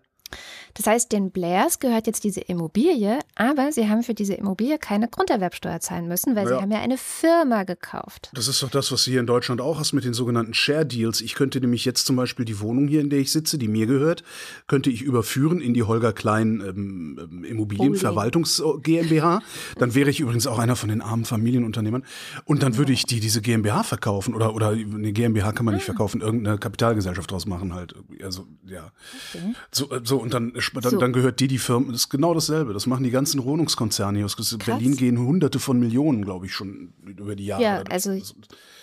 Das 0.78 0.86
heißt, 0.86 1.12
den 1.12 1.32
Blairs 1.32 1.80
gehört 1.80 2.06
jetzt 2.06 2.24
diese 2.24 2.40
Immobilie, 2.42 3.20
aber 3.36 3.72
sie 3.72 3.90
haben 3.90 4.04
für 4.04 4.14
diese 4.14 4.36
Immobilie 4.36 4.78
keine 4.78 5.08
Grunderwerbsteuer 5.08 5.80
zahlen 5.80 6.08
müssen, 6.08 6.36
weil 6.36 6.48
ja. 6.48 6.56
sie 6.56 6.62
haben 6.62 6.72
ja 6.72 6.80
eine 6.80 6.98
Firma 6.98 7.64
gekauft. 7.64 8.30
Das 8.34 8.48
ist 8.48 8.62
doch 8.62 8.70
das, 8.70 8.92
was 8.92 9.04
du 9.04 9.12
hier 9.12 9.20
in 9.20 9.26
Deutschland 9.26 9.60
auch 9.60 9.80
hast 9.80 9.94
mit 9.94 10.06
den 10.06 10.14
sogenannten 10.14 10.54
Share 10.54 10.86
Deals. 10.86 11.22
Ich 11.22 11.34
könnte 11.34 11.60
nämlich 11.60 11.84
jetzt 11.84 12.06
zum 12.06 12.16
Beispiel 12.16 12.46
die 12.46 12.60
Wohnung 12.60 12.88
hier, 12.88 13.02
in 13.02 13.10
der 13.10 13.20
ich 13.20 13.32
sitze, 13.32 13.58
die 13.58 13.68
mir 13.68 13.88
gehört, 13.88 14.24
könnte 14.68 14.92
ich 14.92 15.02
überführen 15.02 15.62
in 15.62 15.74
die 15.74 15.84
Holger 15.84 16.14
Klein 16.14 16.64
ähm, 16.66 17.20
ähm 17.20 17.44
Immobilienverwaltungs 17.44 18.62
GmbH. 18.84 19.42
Dann 19.78 19.96
wäre 19.96 20.12
ich 20.12 20.20
übrigens 20.20 20.46
auch 20.46 20.60
einer 20.60 20.76
von 20.76 20.90
den 20.90 21.02
armen 21.02 21.26
Familienunternehmern. 21.26 22.04
Und 22.46 22.62
dann 22.62 22.78
würde 22.78 22.94
ich 22.94 23.06
die 23.06 23.20
diese 23.20 23.42
GmbH 23.42 23.84
verkaufen 23.84 24.36
oder 24.36 24.54
oder 24.54 24.70
eine 24.70 25.12
GmbH 25.12 25.52
kann 25.54 25.66
man 25.66 25.74
nicht 25.74 25.84
ah. 25.84 25.86
verkaufen, 25.86 26.22
irgendeine 26.22 26.58
Kapitalgesellschaft 26.58 27.32
draus 27.32 27.46
machen 27.46 27.74
halt. 27.74 27.96
Also 28.22 28.46
ja. 28.66 28.92
Okay. 29.34 29.54
So, 29.72 29.92
äh, 29.92 30.02
so 30.04 30.18
und 30.18 30.34
dann 30.34 30.54
dann, 30.74 30.92
so. 30.92 30.98
dann 30.98 31.14
gehört 31.14 31.40
dir 31.40 31.48
die 31.48 31.58
Firma, 31.58 31.92
das 31.92 32.02
ist 32.02 32.10
genau 32.10 32.34
dasselbe. 32.34 32.74
Das 32.74 32.86
machen 32.86 33.04
die 33.04 33.12
ganzen 33.12 33.44
Wohnungskonzerne 33.44 34.18
hier 34.20 34.26
aus 34.26 34.58
Berlin 34.66 34.96
gehen 34.96 35.20
hunderte 35.20 35.60
von 35.60 35.80
Millionen, 35.80 36.24
glaube 36.24 36.46
ich, 36.46 36.54
schon 36.54 36.94
über 37.06 37.36
die 37.36 37.46
Jahre. 37.46 37.64
Ja, 37.64 37.84
also 37.90 38.18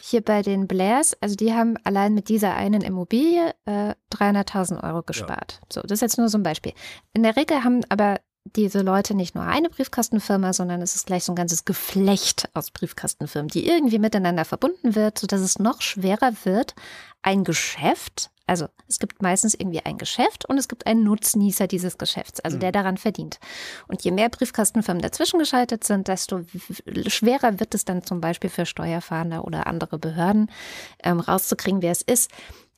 hier 0.01 0.21
bei 0.21 0.43
den 0.43 0.67
Blairs, 0.67 1.17
also 1.21 1.37
die 1.37 1.53
haben 1.53 1.77
allein 1.85 2.15
mit 2.15 2.29
dieser 2.29 2.55
einen 2.55 2.83
Immobilie 2.83 3.55
äh, 3.65 3.95
300.000 4.13 4.83
Euro 4.83 5.03
gespart. 5.03 5.61
Ja. 5.61 5.67
So, 5.73 5.81
das 5.83 5.93
ist 5.93 6.01
jetzt 6.03 6.19
nur 6.19 6.29
so 6.29 6.39
ein 6.39 6.43
Beispiel. 6.43 6.73
In 7.13 7.23
der 7.23 7.37
Regel 7.37 7.65
haben 7.65 7.81
aber 7.89 8.21
diese 8.45 8.83
Leute 8.83 9.15
nicht 9.15 9.35
nur 9.35 9.45
eine 9.45 9.71
Briefkastenfirma, 9.71 10.53
sondern 10.53 10.83
es 10.83 10.95
ist 10.95 11.07
gleich 11.07 11.25
so 11.25 11.33
ein 11.33 11.37
ganzes 11.37 11.65
Geflecht 11.65 12.49
aus 12.53 12.71
Briefkastenfirmen, 12.71 13.49
die 13.49 13.67
irgendwie 13.67 13.99
miteinander 13.99 14.45
verbunden 14.45 14.95
wird, 14.95 15.19
sodass 15.19 15.41
es 15.41 15.59
noch 15.59 15.81
schwerer 15.81 16.33
wird, 16.45 16.75
ein 17.23 17.45
Geschäft 17.45 18.31
also 18.47 18.67
es 18.89 18.99
gibt 18.99 19.23
meistens 19.23 19.55
irgendwie 19.55 19.85
ein 19.85 19.99
Geschäft 19.99 20.45
und 20.47 20.59
es 20.59 20.69
gibt 20.69 20.87
einen 20.87 21.05
Nutznießer 21.05 21.67
dieses 21.67 21.99
Geschäfts, 21.99 22.41
also 22.41 22.59
der 22.59 22.71
mhm. 22.71 22.75
daran 22.75 22.97
verdient. 22.97 23.39
Und 23.89 24.03
je 24.03 24.11
mehr 24.11 24.29
Briefkastenfirmen 24.29 25.03
dazwischen 25.03 25.39
geschaltet 25.39 25.85
sind, 25.85 26.09
desto 26.09 26.43
schwerer 27.07 27.61
wird 27.61 27.75
es 27.75 27.85
dann 27.85 28.03
zum 28.03 28.21
Beispiel 28.21 28.51
für 28.51 28.67
Steuerfahnder 28.67 29.45
oder 29.45 29.67
andere 29.67 29.99
Behörden 29.99 30.51
ähm, 31.03 31.21
rauszukriegen, 31.21 31.83
wer 31.83 31.93
es 31.93 32.03
ist. 32.03 32.31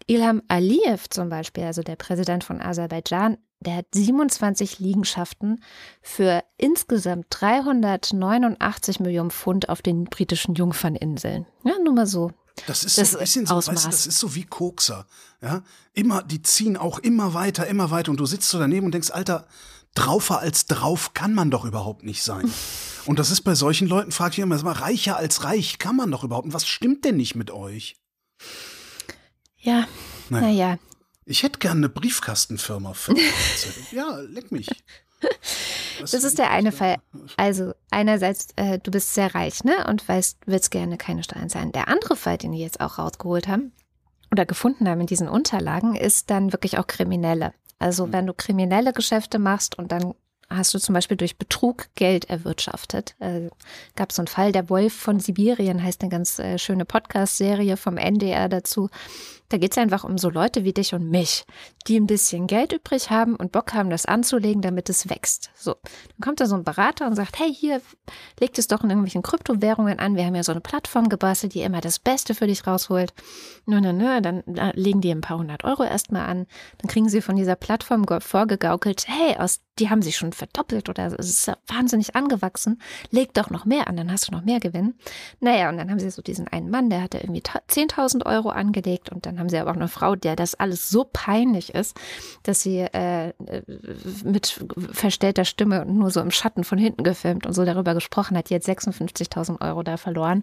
Ilham 0.06 0.42
Aliyev 0.46 1.08
zum 1.10 1.28
Beispiel, 1.28 1.64
also 1.64 1.82
der 1.82 1.96
Präsident 1.96 2.44
von 2.44 2.60
Aserbaidschan, 2.60 3.38
der 3.60 3.76
hat 3.76 3.86
27 3.92 4.78
Liegenschaften 4.78 5.62
für 6.02 6.44
insgesamt 6.58 7.26
389 7.30 9.00
Millionen 9.00 9.30
Pfund 9.30 9.68
auf 9.68 9.82
den 9.82 10.04
britischen 10.04 10.54
Jungferninseln. 10.54 11.46
Ja, 11.64 11.72
nur 11.82 11.94
mal 11.94 12.06
so. 12.06 12.30
Das 12.66 12.84
ist 12.84 12.98
das 12.98 13.10
so 13.10 13.18
ein 13.18 13.20
bisschen 13.20 13.46
so, 13.46 13.56
weißt 13.56 13.68
du, 13.68 13.88
das 13.88 14.06
ist 14.06 14.18
so 14.18 14.34
wie 14.34 14.44
Kokser. 14.44 15.06
Ja, 15.42 15.62
immer, 15.92 16.22
die 16.22 16.42
ziehen 16.42 16.76
auch 16.76 16.98
immer 16.98 17.34
weiter, 17.34 17.66
immer 17.66 17.90
weiter 17.90 18.10
und 18.10 18.18
du 18.18 18.26
sitzt 18.26 18.48
so 18.48 18.58
daneben 18.58 18.86
und 18.86 18.92
denkst, 18.92 19.10
Alter, 19.10 19.46
draufer 19.94 20.40
als 20.40 20.66
drauf 20.66 21.14
kann 21.14 21.34
man 21.34 21.50
doch 21.50 21.64
überhaupt 21.64 22.04
nicht 22.04 22.22
sein. 22.22 22.50
Und 23.06 23.20
das 23.20 23.30
ist 23.30 23.42
bei 23.42 23.54
solchen 23.54 23.86
Leuten, 23.86 24.10
frag 24.10 24.32
ich 24.32 24.40
immer, 24.40 24.56
reicher 24.56 25.16
als 25.16 25.44
reich 25.44 25.78
kann 25.78 25.94
man 25.94 26.10
doch 26.10 26.24
überhaupt. 26.24 26.46
Und 26.46 26.54
was 26.54 26.66
stimmt 26.66 27.04
denn 27.04 27.16
nicht 27.16 27.36
mit 27.36 27.52
euch? 27.52 27.94
Ja, 29.58 29.86
naja. 30.28 30.46
naja. 30.46 30.78
Ich 31.24 31.44
hätte 31.44 31.60
gerne 31.60 31.78
eine 31.78 31.88
Briefkastenfirma. 31.88 32.94
Für 32.94 33.14
ja, 33.92 34.18
leck 34.28 34.50
mich. 34.50 34.68
Das, 35.98 36.10
das 36.10 36.24
ist 36.24 36.38
der 36.38 36.50
eine 36.50 36.72
Fall. 36.72 36.96
Also 37.38 37.72
einerseits, 37.90 38.48
äh, 38.56 38.78
du 38.78 38.90
bist 38.90 39.14
sehr 39.14 39.34
reich, 39.34 39.64
ne? 39.64 39.86
Und 39.88 40.06
weißt, 40.06 40.40
willst 40.44 40.70
gerne 40.70 40.98
keine 40.98 41.22
Steuern 41.22 41.48
zahlen. 41.48 41.72
Der 41.72 41.88
andere 41.88 42.16
Fall, 42.16 42.36
den 42.36 42.52
die 42.52 42.58
jetzt 42.58 42.80
auch 42.80 42.98
rausgeholt 42.98 43.48
haben 43.48 43.72
oder 44.30 44.44
gefunden 44.44 44.86
haben 44.90 45.00
in 45.00 45.06
diesen 45.06 45.26
Unterlagen, 45.26 45.94
ist 45.94 46.28
dann 46.28 46.52
wirklich 46.52 46.76
auch 46.76 46.86
Kriminelle. 46.86 47.54
Also 47.78 48.06
mhm. 48.06 48.12
wenn 48.12 48.26
du 48.26 48.34
kriminelle 48.34 48.92
Geschäfte 48.92 49.38
machst 49.38 49.78
und 49.78 49.90
dann 49.90 50.12
hast 50.48 50.74
du 50.74 50.78
zum 50.78 50.94
Beispiel 50.94 51.16
durch 51.16 51.38
Betrug 51.38 51.88
Geld 51.94 52.26
erwirtschaftet. 52.26 53.16
Äh, 53.18 53.48
Gab 53.96 54.10
es 54.10 54.16
so 54.16 54.22
einen 54.22 54.28
Fall, 54.28 54.52
der 54.52 54.70
Wolf 54.70 54.94
von 54.94 55.18
Sibirien 55.18 55.82
heißt 55.82 56.02
eine 56.02 56.10
ganz 56.10 56.38
äh, 56.38 56.58
schöne 56.58 56.84
Podcast-Serie 56.84 57.76
vom 57.76 57.96
NDR 57.96 58.48
dazu. 58.48 58.88
Da 59.48 59.58
geht 59.58 59.72
es 59.72 59.78
einfach 59.78 60.04
um 60.04 60.18
so 60.18 60.28
Leute 60.28 60.64
wie 60.64 60.72
dich 60.72 60.94
und 60.94 61.08
mich, 61.08 61.44
die 61.86 61.98
ein 61.98 62.06
bisschen 62.06 62.46
Geld 62.46 62.72
übrig 62.72 63.10
haben 63.10 63.36
und 63.36 63.52
Bock 63.52 63.74
haben, 63.74 63.90
das 63.90 64.06
anzulegen, 64.06 64.62
damit 64.62 64.88
es 64.88 65.08
wächst. 65.08 65.50
So, 65.54 65.74
dann 65.82 66.20
kommt 66.20 66.40
da 66.40 66.46
so 66.46 66.56
ein 66.56 66.64
Berater 66.64 67.06
und 67.06 67.14
sagt, 67.14 67.38
hey, 67.38 67.54
hier, 67.54 67.80
legt 68.40 68.58
es 68.58 68.66
doch 68.66 68.82
in 68.82 68.90
irgendwelchen 68.90 69.22
Kryptowährungen 69.22 69.98
an. 69.98 70.16
Wir 70.16 70.24
haben 70.26 70.34
ja 70.34 70.42
so 70.42 70.52
eine 70.52 70.60
Plattform 70.60 71.08
gebastelt, 71.08 71.54
die 71.54 71.62
immer 71.62 71.80
das 71.80 71.98
Beste 71.98 72.34
für 72.34 72.46
dich 72.46 72.66
rausholt. 72.66 73.14
Nö, 73.66 73.80
nö, 73.80 73.92
nö, 73.92 74.20
dann 74.20 74.42
legen 74.74 75.00
die 75.00 75.10
ein 75.10 75.20
paar 75.20 75.38
hundert 75.38 75.64
Euro 75.64 75.84
erstmal 75.84 76.26
an. 76.26 76.46
Dann 76.78 76.88
kriegen 76.88 77.08
sie 77.08 77.20
von 77.20 77.36
dieser 77.36 77.56
Plattform 77.56 78.04
vorgegaukelt, 78.20 79.06
hey, 79.08 79.36
aus, 79.36 79.60
die 79.78 79.90
haben 79.90 80.02
sich 80.02 80.16
schon 80.16 80.32
verdoppelt 80.32 80.88
oder 80.88 81.06
es 81.18 81.28
ist 81.28 81.52
wahnsinnig 81.66 82.16
angewachsen. 82.16 82.80
Leg 83.10 83.34
doch 83.34 83.50
noch 83.50 83.64
mehr 83.64 83.88
an, 83.88 83.96
dann 83.96 84.10
hast 84.10 84.28
du 84.28 84.32
noch 84.32 84.42
mehr 84.42 84.58
Gewinn. 84.58 84.94
Naja, 85.40 85.68
und 85.68 85.76
dann 85.76 85.90
haben 85.90 85.98
sie 85.98 86.10
so 86.10 86.22
diesen 86.22 86.48
einen 86.48 86.70
Mann, 86.70 86.88
der 86.88 87.02
hatte 87.02 87.18
irgendwie 87.18 87.42
10.000 87.42 88.24
Euro 88.24 88.48
angelegt 88.48 89.10
und 89.10 89.26
dann 89.26 89.35
dann 89.36 89.40
haben 89.42 89.48
sie 89.50 89.58
aber 89.58 89.70
auch 89.70 89.76
eine 89.76 89.88
Frau, 89.88 90.16
der 90.16 90.34
das 90.34 90.54
alles 90.54 90.88
so 90.88 91.04
peinlich 91.04 91.74
ist, 91.74 91.94
dass 92.42 92.62
sie 92.62 92.78
äh, 92.78 93.34
mit 94.24 94.64
verstellter 94.92 95.44
Stimme 95.44 95.82
und 95.82 95.96
nur 95.96 96.10
so 96.10 96.20
im 96.20 96.30
Schatten 96.30 96.64
von 96.64 96.78
hinten 96.78 97.02
gefilmt 97.02 97.46
und 97.46 97.52
so 97.52 97.64
darüber 97.64 97.92
gesprochen 97.92 98.36
hat. 98.36 98.48
Die 98.48 98.54
hat 98.54 98.62
56.000 98.62 99.60
Euro 99.60 99.82
da 99.82 99.98
verloren. 99.98 100.42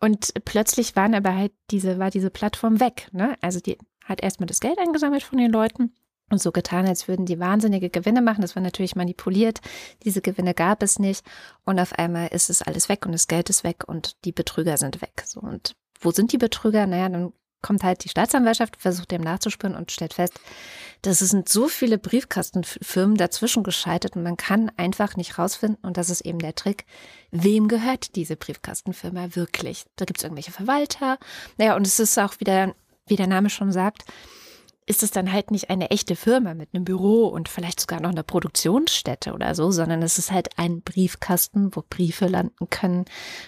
Und 0.00 0.34
plötzlich 0.44 0.96
waren 0.96 1.14
aber 1.14 1.34
halt 1.34 1.52
diese, 1.70 1.98
war 1.98 2.10
diese 2.10 2.30
Plattform 2.30 2.78
weg. 2.78 3.08
Ne? 3.12 3.36
Also 3.40 3.60
die 3.60 3.78
hat 4.04 4.22
erstmal 4.22 4.46
das 4.46 4.60
Geld 4.60 4.78
eingesammelt 4.78 5.22
von 5.22 5.38
den 5.38 5.50
Leuten 5.50 5.94
und 6.30 6.40
so 6.40 6.52
getan, 6.52 6.86
als 6.86 7.08
würden 7.08 7.26
die 7.26 7.40
wahnsinnige 7.40 7.88
Gewinne 7.88 8.20
machen. 8.20 8.42
Das 8.42 8.54
war 8.54 8.62
natürlich 8.62 8.96
manipuliert. 8.96 9.60
Diese 10.04 10.20
Gewinne 10.20 10.52
gab 10.52 10.82
es 10.82 10.98
nicht. 10.98 11.24
Und 11.64 11.80
auf 11.80 11.94
einmal 11.94 12.28
ist 12.28 12.50
es 12.50 12.60
alles 12.60 12.88
weg 12.88 13.06
und 13.06 13.12
das 13.12 13.28
Geld 13.28 13.48
ist 13.48 13.64
weg 13.64 13.84
und 13.86 14.24
die 14.24 14.32
Betrüger 14.32 14.76
sind 14.76 15.00
weg. 15.00 15.22
So, 15.26 15.40
und 15.40 15.74
wo 16.00 16.10
sind 16.10 16.32
die 16.32 16.38
Betrüger? 16.38 16.86
Naja, 16.86 17.08
dann 17.08 17.32
kommt 17.62 17.82
halt 17.82 18.04
die 18.04 18.08
Staatsanwaltschaft, 18.08 18.76
versucht 18.80 19.10
dem 19.10 19.22
nachzuspüren 19.22 19.76
und 19.76 19.92
stellt 19.92 20.14
fest, 20.14 20.34
dass 21.02 21.20
es 21.20 21.30
sind 21.30 21.48
so 21.48 21.68
viele 21.68 21.98
Briefkastenfirmen 21.98 23.16
dazwischen 23.16 23.62
geschaltet 23.62 24.16
und 24.16 24.22
man 24.22 24.36
kann 24.36 24.70
einfach 24.76 25.16
nicht 25.16 25.38
rausfinden, 25.38 25.78
und 25.82 25.96
das 25.96 26.10
ist 26.10 26.22
eben 26.22 26.38
der 26.38 26.54
Trick, 26.54 26.84
wem 27.30 27.68
gehört 27.68 28.16
diese 28.16 28.36
Briefkastenfirma 28.36 29.34
wirklich? 29.34 29.84
Da 29.96 30.04
gibt 30.04 30.18
es 30.18 30.24
irgendwelche 30.24 30.52
Verwalter. 30.52 31.18
Naja, 31.58 31.76
und 31.76 31.86
es 31.86 32.00
ist 32.00 32.18
auch 32.18 32.40
wieder, 32.40 32.74
wie 33.06 33.16
der 33.16 33.26
Name 33.26 33.50
schon 33.50 33.72
sagt, 33.72 34.04
ist 34.86 35.04
es 35.04 35.12
dann 35.12 35.32
halt 35.32 35.52
nicht 35.52 35.70
eine 35.70 35.90
echte 35.90 36.16
Firma 36.16 36.54
mit 36.54 36.70
einem 36.74 36.84
Büro 36.84 37.28
und 37.28 37.48
vielleicht 37.48 37.80
sogar 37.80 38.00
noch 38.00 38.10
einer 38.10 38.24
Produktionsstätte 38.24 39.32
oder 39.32 39.54
so, 39.54 39.70
sondern 39.70 40.02
es 40.02 40.18
ist 40.18 40.32
halt 40.32 40.58
ein 40.58 40.82
Briefkasten, 40.82 41.74
wo 41.76 41.84
Briefe 41.88 42.26
landen 42.26 42.68
können 42.70 43.04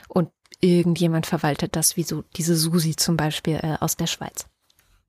und 0.08 0.30
irgendjemand 0.62 1.26
verwaltet 1.26 1.76
das, 1.76 1.96
wie 1.96 2.04
so 2.04 2.24
diese 2.36 2.56
Susi 2.56 2.96
zum 2.96 3.16
Beispiel 3.16 3.56
äh, 3.56 3.76
aus 3.80 3.96
der 3.96 4.06
Schweiz. 4.06 4.46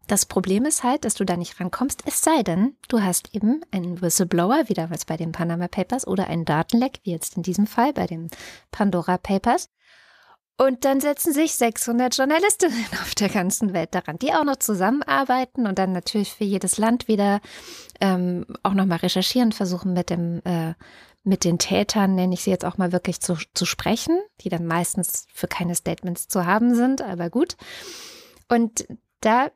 Das 0.07 0.25
Problem 0.25 0.65
ist 0.65 0.83
halt, 0.83 1.05
dass 1.05 1.13
du 1.13 1.23
da 1.23 1.37
nicht 1.37 1.59
rankommst, 1.61 2.03
es 2.05 2.21
sei 2.21 2.43
denn, 2.43 2.75
du 2.89 3.01
hast 3.01 3.33
eben 3.33 3.61
einen 3.71 4.01
Whistleblower, 4.01 4.63
wie 4.67 4.73
damals 4.73 5.05
bei 5.05 5.15
den 5.15 5.31
Panama 5.31 5.69
Papers, 5.69 6.05
oder 6.05 6.27
einen 6.27 6.43
Datenleck, 6.43 6.99
wie 7.03 7.11
jetzt 7.11 7.37
in 7.37 7.43
diesem 7.43 7.67
Fall 7.67 7.93
bei 7.93 8.05
den 8.05 8.29
Pandora 8.71 9.17
Papers. 9.17 9.69
Und 10.57 10.85
dann 10.85 10.99
setzen 10.99 11.33
sich 11.33 11.53
600 11.55 12.15
Journalistinnen 12.15 12.85
auf 13.01 13.15
der 13.15 13.29
ganzen 13.29 13.73
Welt 13.73 13.95
daran, 13.95 14.19
die 14.19 14.33
auch 14.33 14.43
noch 14.43 14.57
zusammenarbeiten 14.57 15.67
und 15.67 15.79
dann 15.79 15.93
natürlich 15.93 16.33
für 16.33 16.43
jedes 16.43 16.77
Land 16.77 17.07
wieder 17.07 17.39
ähm, 18.01 18.45
auch 18.61 18.73
nochmal 18.73 18.99
recherchieren, 18.99 19.51
versuchen 19.51 19.93
mit 19.93 20.09
dem 20.09 20.41
äh, 20.43 20.73
mit 21.23 21.43
den 21.43 21.57
Tätern, 21.57 22.15
nenne 22.15 22.33
ich 22.33 22.43
sie 22.43 22.51
jetzt 22.51 22.65
auch 22.65 22.77
mal 22.77 22.91
wirklich 22.91 23.21
zu, 23.21 23.37
zu 23.53 23.65
sprechen, 23.65 24.19
die 24.41 24.49
dann 24.49 24.65
meistens 24.65 25.25
für 25.33 25.47
keine 25.47 25.75
Statements 25.75 26.27
zu 26.27 26.45
haben 26.45 26.75
sind, 26.75 27.01
aber 27.01 27.29
gut. 27.29 27.55
Und 28.49 28.85
da 29.21 29.49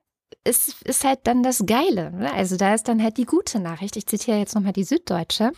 ist, 0.44 0.82
ist 0.84 1.04
halt 1.04 1.20
dann 1.24 1.44
das 1.44 1.66
Geile. 1.66 2.12
Ne? 2.12 2.34
Also 2.34 2.58
da 2.58 2.74
ist 2.74 2.88
dann 2.88 3.04
halt 3.04 3.18
die 3.18 3.26
gute 3.26 3.60
Nachricht. 3.60 3.98
Ich 3.98 4.08
zitiere 4.08 4.38
jetzt 4.38 4.56
nochmal 4.56 4.74
die 4.74 4.84
Süddeutsche. 4.84 5.52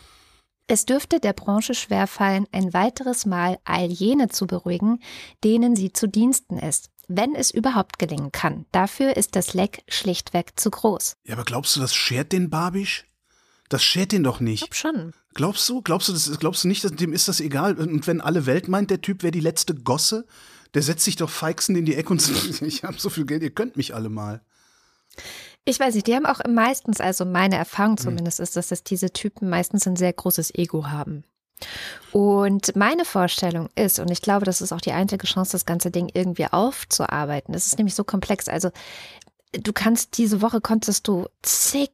Es 0.68 0.86
dürfte 0.86 1.20
der 1.20 1.34
Branche 1.34 1.74
schwerfallen, 1.74 2.46
ein 2.52 2.74
weiteres 2.74 3.26
Mal 3.26 3.58
all 3.64 3.88
jene 3.88 4.30
zu 4.30 4.46
beruhigen, 4.46 5.00
denen 5.44 5.76
sie 5.76 5.94
zu 5.94 6.08
Diensten 6.08 6.60
ist, 6.60 6.92
wenn 7.08 7.34
es 7.34 7.50
überhaupt 7.50 7.98
gelingen 7.98 8.32
kann. 8.32 8.68
Dafür 8.72 9.18
ist 9.18 9.36
das 9.36 9.56
Leck 9.56 9.84
schlichtweg 9.88 10.60
zu 10.60 10.70
groß. 10.70 11.14
Ja, 11.26 11.34
aber 11.34 11.44
glaubst 11.44 11.76
du, 11.76 11.80
das 11.80 11.96
schert 11.96 12.32
den 12.34 12.52
Babisch? 12.52 13.06
Das 13.70 13.84
schert 13.84 14.12
den 14.12 14.24
doch 14.24 14.40
nicht. 14.40 14.64
Ich 14.64 14.70
glaub 14.70 14.96
schon. 14.96 15.14
Glaubst 15.36 15.70
du? 15.70 15.82
Glaubst 15.82 16.10
du, 16.10 16.14
das, 16.14 16.40
glaubst 16.40 16.64
du 16.64 16.68
nicht, 16.68 16.84
dass, 16.84 16.92
dem 16.92 17.14
ist 17.14 17.28
das 17.28 17.40
egal? 17.40 17.76
Und 17.76 18.08
wenn 18.08 18.20
alle 18.20 18.46
Welt 18.46 18.68
meint, 18.68 18.90
der 18.90 19.02
Typ 19.02 19.24
wäre 19.24 19.32
die 19.32 19.40
letzte 19.40 19.76
Gosse, 19.76 20.26
der 20.74 20.82
setzt 20.82 21.06
sich 21.06 21.16
doch 21.16 21.30
feixend 21.30 21.78
in 21.78 21.86
die 21.86 21.96
Ecke 21.96 22.10
und 22.10 22.22
sagt, 22.22 22.62
ich 22.62 22.84
habe 22.84 23.00
so 23.00 23.10
viel 23.10 23.26
Geld, 23.26 23.44
ihr 23.44 23.52
könnt 23.52 23.78
mich 23.78 23.94
alle 23.94 24.10
mal. 24.10 24.42
Ich 25.66 25.80
weiß 25.80 25.94
nicht, 25.94 26.08
die 26.08 26.16
haben 26.16 26.26
auch 26.26 26.40
meistens, 26.50 27.00
also 27.00 27.26
meine 27.26 27.58
Erfahrung 27.58 27.98
hm. 27.98 28.04
zumindest 28.04 28.40
ist, 28.40 28.56
dass 28.56 28.70
das 28.70 28.84
diese 28.84 29.12
Typen 29.12 29.50
meistens 29.50 29.88
ein 29.88 29.96
sehr 29.96 30.14
großes 30.14 30.56
Ego 30.56 30.88
haben. 30.88 31.24
Und 32.12 32.76
meine 32.76 33.06
Vorstellung 33.06 33.70
ist, 33.76 34.00
und 34.00 34.10
ich 34.10 34.22
glaube, 34.22 34.46
das 34.46 34.62
ist 34.62 34.72
auch 34.72 34.82
die 34.82 34.94
einzige 34.94 35.28
Chance, 35.28 35.52
das 35.52 35.66
ganze 35.66 35.92
Ding 35.92 36.10
irgendwie 36.14 36.48
aufzuarbeiten. 36.48 37.54
Es 37.54 37.68
ist 37.68 37.78
nämlich 37.78 37.96
so 37.96 38.04
komplex. 38.04 38.48
Also 38.48 38.72
du 39.52 39.74
kannst 39.74 40.18
diese 40.18 40.42
Woche 40.42 40.62
konntest 40.62 41.08
du 41.08 41.28
zig 41.42 41.92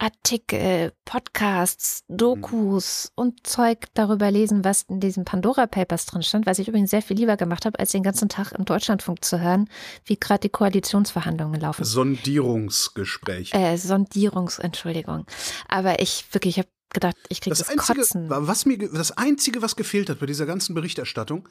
Artikel, 0.00 0.92
Podcasts, 1.04 2.04
Dokus 2.08 3.10
mhm. 3.10 3.22
und 3.22 3.46
Zeug 3.46 3.86
darüber 3.92 4.30
lesen, 4.30 4.64
was 4.64 4.82
in 4.82 4.98
diesen 4.98 5.26
Pandora 5.26 5.66
Papers 5.66 6.06
drin 6.06 6.22
stand, 6.22 6.46
was 6.46 6.58
ich 6.58 6.68
übrigens 6.68 6.90
sehr 6.90 7.02
viel 7.02 7.18
lieber 7.18 7.36
gemacht 7.36 7.66
habe, 7.66 7.78
als 7.78 7.92
den 7.92 8.02
ganzen 8.02 8.30
Tag 8.30 8.52
im 8.52 8.64
Deutschlandfunk 8.64 9.22
zu 9.22 9.40
hören, 9.40 9.68
wie 10.06 10.16
gerade 10.16 10.40
die 10.40 10.48
Koalitionsverhandlungen 10.48 11.60
laufen. 11.60 11.84
Sondierungsgespräch. 11.84 13.52
Äh, 13.52 13.76
Sondierungs, 13.76 14.58
Entschuldigung. 14.58 15.26
Aber 15.68 16.00
ich 16.00 16.24
wirklich, 16.32 16.56
ich 16.56 16.64
habe 16.64 16.70
gedacht, 16.94 17.16
ich 17.28 17.42
kriege 17.42 17.50
das, 17.50 17.66
das 17.66 17.68
einzige, 17.68 18.00
Kotzen. 18.00 18.30
Was 18.30 18.64
mir, 18.64 18.78
das 18.78 19.12
Einzige, 19.12 19.60
was 19.60 19.76
gefehlt 19.76 20.08
hat 20.08 20.18
bei 20.18 20.26
dieser 20.26 20.46
ganzen 20.46 20.74
Berichterstattung, 20.74 21.46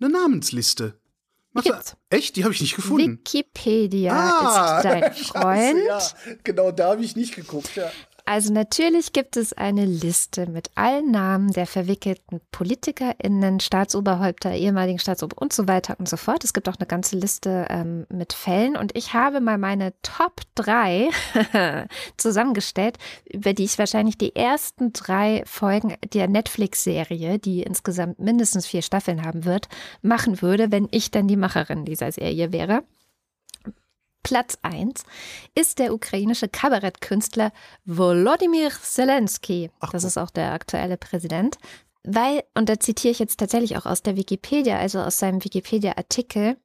eine 0.00 0.10
Namensliste. 0.10 0.98
Gibt's. 1.54 1.96
Echt? 2.10 2.36
Die 2.36 2.44
habe 2.44 2.54
ich 2.54 2.60
nicht 2.60 2.76
gefunden. 2.76 3.18
Wikipedia 3.18 4.12
ah, 4.12 4.78
ist 4.78 4.84
dein 4.84 5.14
Freund. 5.14 5.84
Ja. 5.86 6.00
Genau, 6.44 6.70
da 6.70 6.90
habe 6.90 7.04
ich 7.04 7.16
nicht 7.16 7.34
geguckt. 7.34 7.74
Ja. 7.74 7.90
Also 8.30 8.52
natürlich 8.52 9.12
gibt 9.12 9.36
es 9.36 9.52
eine 9.52 9.84
Liste 9.84 10.48
mit 10.48 10.70
allen 10.76 11.10
Namen 11.10 11.50
der 11.50 11.66
verwickelten 11.66 12.40
PolitikerInnen, 12.52 13.58
Staatsoberhäupter, 13.58 14.54
ehemaligen 14.54 15.00
Staatsober 15.00 15.42
und 15.42 15.52
so 15.52 15.66
weiter 15.66 15.96
und 15.98 16.08
so 16.08 16.16
fort. 16.16 16.44
Es 16.44 16.52
gibt 16.52 16.68
auch 16.68 16.76
eine 16.76 16.86
ganze 16.86 17.16
Liste 17.16 17.66
ähm, 17.68 18.06
mit 18.08 18.32
Fällen 18.32 18.76
und 18.76 18.96
ich 18.96 19.14
habe 19.14 19.40
mal 19.40 19.58
meine 19.58 19.94
Top 20.02 20.42
3 20.54 21.08
zusammengestellt, 22.18 22.98
über 23.28 23.52
die 23.52 23.64
ich 23.64 23.76
wahrscheinlich 23.80 24.16
die 24.16 24.36
ersten 24.36 24.92
drei 24.92 25.42
Folgen 25.44 25.96
der 26.14 26.28
Netflix-Serie, 26.28 27.40
die 27.40 27.64
insgesamt 27.64 28.20
mindestens 28.20 28.64
vier 28.64 28.82
Staffeln 28.82 29.24
haben 29.24 29.44
wird, 29.44 29.66
machen 30.02 30.40
würde, 30.40 30.70
wenn 30.70 30.86
ich 30.92 31.10
dann 31.10 31.26
die 31.26 31.36
Macherin 31.36 31.84
dieser 31.84 32.12
Serie 32.12 32.52
wäre. 32.52 32.84
Platz 34.22 34.58
1 34.62 35.04
ist 35.54 35.78
der 35.78 35.94
ukrainische 35.94 36.48
Kabarettkünstler 36.48 37.52
Volodymyr 37.84 38.70
Zelensky. 38.70 39.70
Ach, 39.80 39.90
das 39.90 40.04
ist 40.04 40.18
auch 40.18 40.30
der 40.30 40.52
aktuelle 40.52 40.96
Präsident. 40.96 41.56
Weil, 42.02 42.44
und 42.54 42.70
da 42.70 42.80
zitiere 42.80 43.12
ich 43.12 43.18
jetzt 43.18 43.38
tatsächlich 43.38 43.76
auch 43.76 43.84
aus 43.84 44.02
der 44.02 44.16
Wikipedia, 44.16 44.78
also 44.78 45.00
aus 45.00 45.18
seinem 45.18 45.44
Wikipedia-Artikel, 45.44 46.56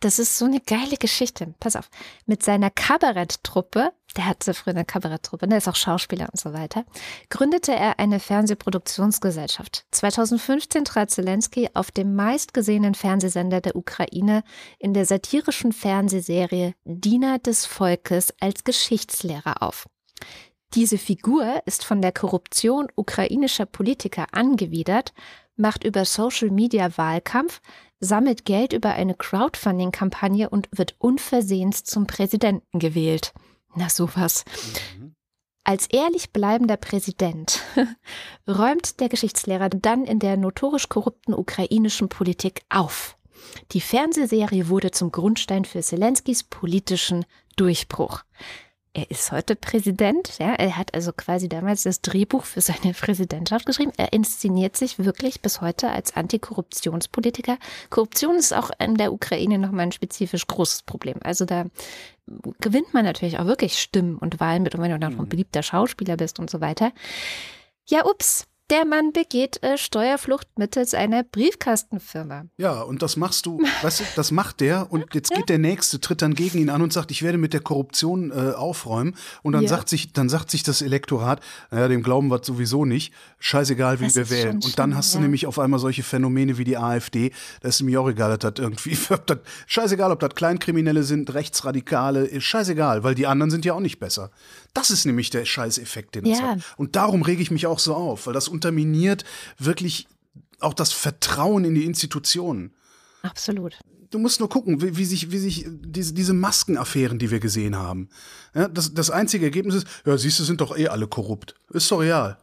das 0.00 0.18
ist 0.18 0.36
so 0.36 0.46
eine 0.46 0.60
geile 0.60 0.96
Geschichte. 0.96 1.54
Pass 1.60 1.76
auf, 1.76 1.88
mit 2.26 2.42
seiner 2.42 2.70
Kabaretttruppe, 2.70 3.92
der 4.16 4.26
hatte 4.26 4.52
früher 4.52 4.74
eine 4.74 4.84
Kabaretttruppe, 4.84 5.46
der 5.46 5.58
ist 5.58 5.68
auch 5.68 5.76
Schauspieler 5.76 6.28
und 6.32 6.40
so 6.40 6.52
weiter, 6.52 6.84
gründete 7.28 7.72
er 7.72 8.00
eine 8.00 8.18
Fernsehproduktionsgesellschaft. 8.18 9.84
2015 9.92 10.84
trat 10.84 11.10
Zelensky 11.12 11.68
auf 11.74 11.92
dem 11.92 12.16
meistgesehenen 12.16 12.94
Fernsehsender 12.94 13.60
der 13.60 13.76
Ukraine 13.76 14.42
in 14.80 14.92
der 14.92 15.06
satirischen 15.06 15.72
Fernsehserie 15.72 16.74
Diener 16.84 17.38
des 17.38 17.64
Volkes 17.64 18.34
als 18.40 18.64
Geschichtslehrer 18.64 19.62
auf. 19.62 19.88
Diese 20.74 20.98
Figur 20.98 21.62
ist 21.66 21.84
von 21.84 22.00
der 22.00 22.12
Korruption 22.12 22.88
ukrainischer 22.94 23.66
Politiker 23.66 24.26
angewidert, 24.32 25.12
macht 25.56 25.82
über 25.84 26.04
Social 26.04 26.50
Media 26.50 26.96
Wahlkampf, 26.96 27.60
sammelt 27.98 28.44
Geld 28.44 28.72
über 28.72 28.90
eine 28.90 29.14
Crowdfunding-Kampagne 29.14 30.48
und 30.48 30.68
wird 30.72 30.94
unversehens 30.98 31.84
zum 31.84 32.06
Präsidenten 32.06 32.78
gewählt. 32.78 33.32
Na 33.74 33.88
sowas. 33.88 34.44
Mhm. 34.98 35.14
Als 35.64 35.86
ehrlich 35.88 36.32
bleibender 36.32 36.76
Präsident 36.76 37.60
räumt 38.48 39.00
der 39.00 39.08
Geschichtslehrer 39.08 39.68
dann 39.68 40.04
in 40.04 40.18
der 40.18 40.36
notorisch 40.36 40.88
korrupten 40.88 41.34
ukrainischen 41.34 42.08
Politik 42.08 42.62
auf. 42.70 43.16
Die 43.72 43.80
Fernsehserie 43.80 44.68
wurde 44.68 44.90
zum 44.90 45.12
Grundstein 45.12 45.64
für 45.64 45.80
Zelenskys 45.80 46.44
politischen 46.44 47.24
Durchbruch 47.56 48.22
er 48.92 49.10
ist 49.10 49.30
heute 49.30 49.54
Präsident. 49.54 50.38
Ja, 50.38 50.54
er 50.54 50.76
hat 50.76 50.94
also 50.94 51.12
quasi 51.12 51.48
damals 51.48 51.84
das 51.84 52.00
Drehbuch 52.00 52.44
für 52.44 52.60
seine 52.60 52.92
Präsidentschaft 52.98 53.66
geschrieben. 53.66 53.92
Er 53.96 54.12
inszeniert 54.12 54.76
sich 54.76 54.98
wirklich 54.98 55.40
bis 55.42 55.60
heute 55.60 55.90
als 55.90 56.16
Antikorruptionspolitiker. 56.16 57.58
Korruption 57.88 58.36
ist 58.36 58.52
auch 58.52 58.70
in 58.78 58.96
der 58.96 59.12
Ukraine 59.12 59.58
nochmal 59.58 59.86
ein 59.86 59.92
spezifisch 59.92 60.46
großes 60.46 60.82
Problem. 60.82 61.18
Also 61.22 61.44
da 61.44 61.66
gewinnt 62.60 62.92
man 62.92 63.04
natürlich 63.04 63.38
auch 63.38 63.46
wirklich 63.46 63.78
Stimmen 63.78 64.16
und 64.16 64.40
Wahlen 64.40 64.62
mit, 64.62 64.74
und 64.74 64.82
wenn 64.82 64.90
du 64.90 64.98
dann 64.98 65.14
ein 65.14 65.24
mhm. 65.24 65.28
beliebter 65.28 65.62
Schauspieler 65.62 66.16
bist 66.16 66.38
und 66.38 66.50
so 66.50 66.60
weiter. 66.60 66.92
Ja, 67.86 68.04
ups, 68.06 68.46
der 68.70 68.84
Mann 68.84 69.12
begeht 69.12 69.62
äh, 69.62 69.76
Steuerflucht 69.76 70.46
mittels 70.56 70.94
einer 70.94 71.22
Briefkastenfirma. 71.24 72.44
Ja, 72.56 72.82
und 72.82 73.02
das 73.02 73.16
machst 73.16 73.46
du, 73.46 73.60
weißt 73.82 74.00
du, 74.00 74.04
das 74.16 74.30
macht 74.30 74.60
der 74.60 74.90
und 74.92 75.14
jetzt 75.14 75.32
geht 75.32 75.48
der 75.48 75.58
Nächste, 75.58 76.00
tritt 76.00 76.22
dann 76.22 76.34
gegen 76.34 76.58
ihn 76.58 76.70
an 76.70 76.80
und 76.80 76.92
sagt, 76.92 77.10
ich 77.10 77.22
werde 77.22 77.38
mit 77.38 77.52
der 77.52 77.60
Korruption 77.60 78.30
äh, 78.30 78.52
aufräumen. 78.52 79.16
Und 79.42 79.52
dann 79.52 79.62
ja. 79.62 79.68
sagt 79.68 79.88
sich, 79.88 80.12
dann 80.12 80.28
sagt 80.28 80.50
sich 80.50 80.62
das 80.62 80.82
Elektorat, 80.82 81.40
naja, 81.70 81.88
dem 81.88 82.02
glauben 82.02 82.28
wir 82.28 82.40
sowieso 82.42 82.84
nicht, 82.84 83.12
scheißegal, 83.38 84.00
wie 84.00 84.04
das 84.04 84.16
wir 84.16 84.30
wählen. 84.30 84.60
Und 84.62 84.78
dann 84.78 84.96
hast 84.96 85.14
du 85.14 85.18
ja. 85.18 85.22
nämlich 85.22 85.46
auf 85.46 85.58
einmal 85.58 85.80
solche 85.80 86.02
Phänomene 86.02 86.58
wie 86.58 86.64
die 86.64 86.78
AfD, 86.78 87.32
da 87.60 87.68
ist 87.68 87.82
mir 87.82 88.00
auch 88.00 88.08
egal, 88.08 88.36
dass 88.36 88.52
das 88.52 88.62
irgendwie, 88.62 88.96
das, 89.26 89.38
scheißegal, 89.66 90.12
ob 90.12 90.20
das 90.20 90.34
Kleinkriminelle 90.34 91.02
sind, 91.02 91.34
Rechtsradikale, 91.34 92.24
ist 92.24 92.44
scheißegal, 92.44 93.02
weil 93.02 93.14
die 93.14 93.26
anderen 93.26 93.50
sind 93.50 93.64
ja 93.64 93.74
auch 93.74 93.80
nicht 93.80 93.98
besser. 93.98 94.30
Das 94.74 94.90
ist 94.90 95.04
nämlich 95.04 95.30
der 95.30 95.44
Scheißeffekt, 95.44 96.14
den 96.14 96.26
es 96.26 96.38
ja. 96.38 96.48
hat. 96.48 96.60
Und 96.76 96.96
darum 96.96 97.22
rege 97.22 97.42
ich 97.42 97.50
mich 97.50 97.66
auch 97.66 97.78
so 97.78 97.94
auf, 97.94 98.26
weil 98.26 98.34
das 98.34 98.48
unterminiert 98.48 99.24
wirklich 99.58 100.06
auch 100.60 100.74
das 100.74 100.92
Vertrauen 100.92 101.64
in 101.64 101.74
die 101.74 101.84
Institutionen. 101.84 102.74
Absolut. 103.22 103.78
Du 104.10 104.18
musst 104.18 104.40
nur 104.40 104.48
gucken, 104.48 104.82
wie, 104.82 104.96
wie 104.96 105.04
sich, 105.04 105.30
wie 105.30 105.38
sich 105.38 105.66
diese, 105.68 106.14
diese 106.14 106.32
Maskenaffären, 106.32 107.18
die 107.18 107.30
wir 107.30 107.40
gesehen 107.40 107.76
haben. 107.76 108.08
Ja, 108.54 108.68
das, 108.68 108.92
das 108.92 109.10
einzige 109.10 109.44
Ergebnis 109.44 109.76
ist, 109.76 109.86
ja, 110.04 110.18
siehst 110.18 110.40
du, 110.40 110.44
sind 110.44 110.60
doch 110.60 110.76
eh 110.76 110.88
alle 110.88 111.06
korrupt. 111.06 111.54
Ist 111.70 111.90
doch 111.90 112.00
real. 112.00 112.36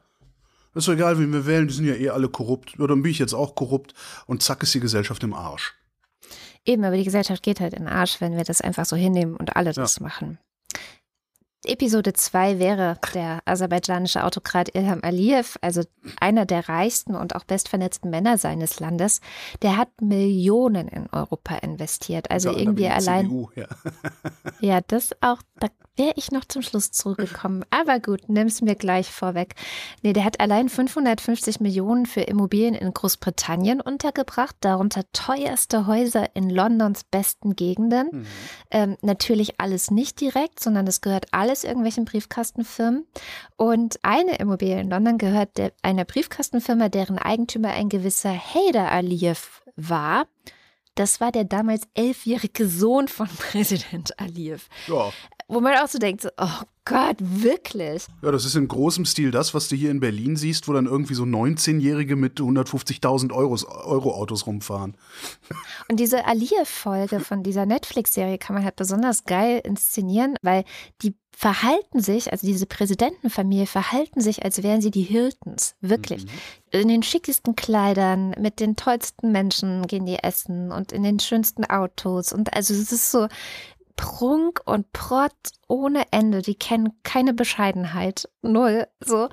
Ist 0.74 0.88
doch 0.88 0.94
egal, 0.94 1.20
wie 1.20 1.32
wir 1.32 1.46
wählen, 1.46 1.68
die 1.68 1.74
sind 1.74 1.86
ja 1.86 1.96
eh 1.96 2.10
alle 2.10 2.30
korrupt. 2.30 2.76
Ja, 2.78 2.88
dann 2.88 3.02
bin 3.02 3.12
ich 3.12 3.20
jetzt 3.20 3.34
auch 3.34 3.56
korrupt 3.56 3.94
und 4.28 4.44
zack 4.44 4.63
ist 4.63 4.74
die 4.74 4.80
Gesellschaft 4.80 5.24
im 5.24 5.34
Arsch. 5.34 5.74
Eben, 6.66 6.84
aber 6.84 6.98
die 6.98 7.04
Gesellschaft 7.04 7.44
geht 7.44 7.60
halt 7.60 7.74
in 7.74 7.86
den 7.86 7.94
Arsch, 7.94 8.22
wenn 8.22 8.36
wir 8.36 8.44
das 8.44 8.62
einfach 8.62 8.86
so 8.86 8.96
hinnehmen 8.96 9.36
und 9.36 9.56
alle 9.56 9.72
ja. 9.72 9.74
das 9.74 10.00
machen. 10.00 10.38
Episode 11.65 12.13
2 12.13 12.60
wäre 12.60 12.98
der 13.13 13.39
aserbaidschanische 13.46 14.24
Autokrat 14.24 14.74
Ilham 14.76 15.00
Aliyev, 15.02 15.58
also 15.62 15.84
einer 16.20 16.46
der 16.46 16.70
reichsten 16.70 17.15
und 17.15 17.36
auch 17.36 17.43
bestvernetzten 17.43 18.10
Männer 18.10 18.38
seines 18.38 18.80
Landes. 18.80 19.22
Der 19.62 19.78
hat 19.78 19.89
Millionen 20.02 20.88
in 20.88 21.08
Europa 21.12 21.56
investiert. 21.58 22.32
Also 22.32 22.52
irgendwie 22.52 22.88
allein. 22.88 23.26
CDU, 23.26 23.50
ja. 23.56 23.67
ja, 24.60 24.82
das 24.82 25.12
auch, 25.22 25.41
da, 25.60 25.67
wäre 25.97 26.13
ich 26.15 26.31
noch 26.31 26.45
zum 26.45 26.62
Schluss 26.62 26.91
zurückgekommen. 26.91 27.63
Aber 27.69 28.00
gut, 28.00 28.29
nimm's 28.29 28.62
mir 28.62 28.75
gleich 28.75 29.12
vorweg. 29.12 29.56
Nee, 30.02 30.13
der 30.13 30.23
hat 30.23 30.39
allein 30.39 30.69
550 30.69 31.60
Millionen 31.60 32.06
für 32.06 32.21
Immobilien 32.21 32.75
in 32.75 32.93
Großbritannien 32.93 33.81
untergebracht, 33.81 34.56
darunter 34.62 35.04
teuerste 35.13 35.87
Häuser 35.87 36.35
in 36.35 36.50
Londons 36.50 37.04
besten 37.04 37.56
Gegenden. 37.56 38.10
Mhm. 38.12 38.25
Ähm, 38.71 38.98
natürlich 39.02 39.60
alles 39.60 39.91
nicht 39.91 40.21
direkt, 40.21 40.60
sondern 40.60 40.85
das 40.85 41.02
gehört 41.02 41.27
alles 41.31 41.63
irgendwelchen 41.63 42.06
Briefkastenfirmen. 42.06 43.06
Und 43.56 44.00
eine 44.04 44.37
Immobilie 44.37 44.79
in 44.79 44.89
London 44.89 45.17
gehört 45.17 45.58
der, 45.58 45.73
einer 45.81 46.06
Briefkastenfirma, 46.06 46.89
deren 46.89 47.17
Eigentümer 47.17 47.69
ein 47.69 47.89
gewisser 47.89 48.33
Haider 48.33 48.91
Aliyev 48.91 49.62
war. 49.75 50.25
Das 50.98 51.21
war 51.21 51.31
der 51.31 51.43
damals 51.43 51.83
elfjährige 51.93 52.67
Sohn 52.67 53.08
von 53.08 53.27
Präsident 53.37 54.19
Aliyev. 54.19 54.67
Ja. 54.87 55.13
Wo 55.48 55.62
man 55.62 55.77
auch 55.77 55.87
so 55.87 56.00
denkt, 56.00 56.23
so, 56.23 56.29
oh 56.37 56.62
Gott, 56.88 57.17
wirklich? 57.19 58.08
Ja, 58.21 58.31
das 58.31 58.46
ist 58.46 58.56
in 58.56 58.67
großem 58.67 59.06
Stil 59.06 59.31
das, 59.31 59.54
was 59.54 59.67
du 59.67 59.75
hier 59.75 59.92
in 59.92 60.00
Berlin 60.00 60.35
siehst, 60.35 60.67
wo 60.67 60.73
dann 60.73 60.85
irgendwie 60.85 61.15
so 61.15 61.23
19-Jährige 61.23 62.15
mit 62.15 62.40
150.000 62.40 63.33
Euro 63.33 64.13
Autos 64.13 64.48
rumfahren. 64.48 64.96
Und 65.90 66.00
diese 66.00 66.25
Aliyev-Folge 66.25 67.19
von 67.19 67.44
dieser 67.44 67.65
Netflix-Serie 67.65 68.38
kann 68.38 68.54
man 68.54 68.63
halt 68.63 68.75
besonders 68.77 69.25
geil 69.25 69.62
inszenieren, 69.63 70.35
weil 70.42 70.63
die 71.02 71.15
verhalten 71.35 72.02
sich, 72.02 72.31
also 72.31 72.48
diese 72.48 72.65
Präsidentenfamilie 72.65 73.67
verhalten 73.67 74.21
sich, 74.21 74.44
als 74.44 74.63
wären 74.63 74.81
sie 74.81 74.90
die 74.90 75.04
Hiltons. 75.04 75.75
Wirklich. 75.81 76.25
Mhm. 76.25 76.29
In 76.71 76.88
den 76.88 77.04
schickesten 77.04 77.56
Kleidern, 77.56 78.33
mit 78.40 78.60
den 78.60 78.75
tollsten 78.75 79.31
Menschen 79.31 79.85
gehen 79.85 80.06
die 80.08 80.17
essen 80.23 80.71
und 80.71 80.92
in 80.92 81.04
den 81.04 81.19
schönsten 81.19 81.63
Autos. 81.65 82.33
Und 82.33 82.54
also 82.56 82.73
es 82.73 82.92
ist 82.92 83.12
so 83.12 83.27
Prunk 83.98 84.62
und 84.65 84.92
Prott 84.94 85.33
ohne 85.68 86.04
Ende. 86.12 86.42
Die 86.42 86.56
kennen 86.56 86.94
keine 87.04 87.34
Bescheidenheit. 87.34 88.30
Null. 88.42 88.88
So. 89.04 89.30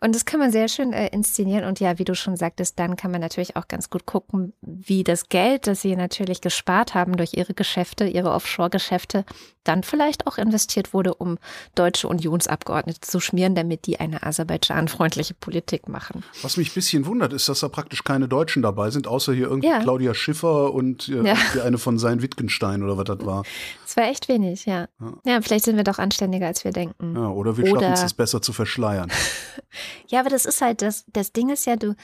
Und 0.00 0.14
das 0.14 0.24
kann 0.24 0.40
man 0.40 0.52
sehr 0.52 0.68
schön 0.68 0.92
äh, 0.92 1.08
inszenieren. 1.08 1.64
Und 1.64 1.80
ja, 1.80 1.98
wie 1.98 2.04
du 2.04 2.14
schon 2.14 2.36
sagtest, 2.36 2.78
dann 2.78 2.96
kann 2.96 3.10
man 3.10 3.20
natürlich 3.20 3.56
auch 3.56 3.68
ganz 3.68 3.88
gut 3.90 4.06
gucken, 4.06 4.52
wie 4.60 5.04
das 5.04 5.28
Geld, 5.28 5.66
das 5.66 5.82
sie 5.82 5.96
natürlich 5.96 6.40
gespart 6.40 6.94
haben 6.94 7.16
durch 7.16 7.34
ihre 7.34 7.54
Geschäfte, 7.54 8.06
ihre 8.06 8.32
Offshore-Geschäfte, 8.32 9.24
dann 9.64 9.82
vielleicht 9.82 10.26
auch 10.26 10.38
investiert 10.38 10.92
wurde, 10.92 11.14
um 11.14 11.38
deutsche 11.74 12.08
Unionsabgeordnete 12.08 13.00
zu 13.00 13.20
schmieren, 13.20 13.54
damit 13.54 13.86
die 13.86 14.00
eine 14.00 14.22
Aserbaidschan-freundliche 14.22 15.34
Politik 15.34 15.88
machen. 15.88 16.24
Was 16.42 16.56
mich 16.56 16.70
ein 16.70 16.74
bisschen 16.74 17.06
wundert, 17.06 17.32
ist, 17.32 17.48
dass 17.48 17.60
da 17.60 17.68
praktisch 17.68 18.04
keine 18.04 18.28
Deutschen 18.28 18.62
dabei 18.62 18.90
sind, 18.90 19.06
außer 19.06 19.32
hier 19.32 19.48
irgendwie 19.48 19.68
ja. 19.68 19.80
Claudia 19.80 20.14
Schiffer 20.14 20.74
und 20.74 21.08
äh, 21.08 21.22
ja. 21.22 21.36
eine 21.64 21.78
von 21.78 21.98
Sein 21.98 22.22
Wittgenstein 22.22 22.82
oder 22.82 22.96
was 22.96 23.04
das 23.04 23.24
war. 23.24 23.44
Es 23.86 23.96
war 23.96 24.04
echt 24.04 24.28
wenig, 24.28 24.66
ja. 24.66 24.88
Ja, 25.00 25.12
ja 25.24 25.40
vielleicht 25.40 25.64
sind 25.64 25.77
wir 25.78 25.84
doch 25.84 25.98
anständiger, 25.98 26.46
als 26.46 26.64
wir 26.64 26.72
denken. 26.72 27.16
Ja, 27.16 27.28
oder 27.28 27.56
wir 27.56 27.66
schaffen 27.66 27.92
es 27.92 28.12
besser 28.12 28.42
zu 28.42 28.52
verschleiern. 28.52 29.10
ja, 30.08 30.20
aber 30.20 30.28
das 30.28 30.44
ist 30.44 30.60
halt, 30.60 30.82
das, 30.82 31.04
das 31.06 31.32
Ding 31.32 31.48
ist 31.48 31.64
ja, 31.64 31.76
du, 31.76 31.94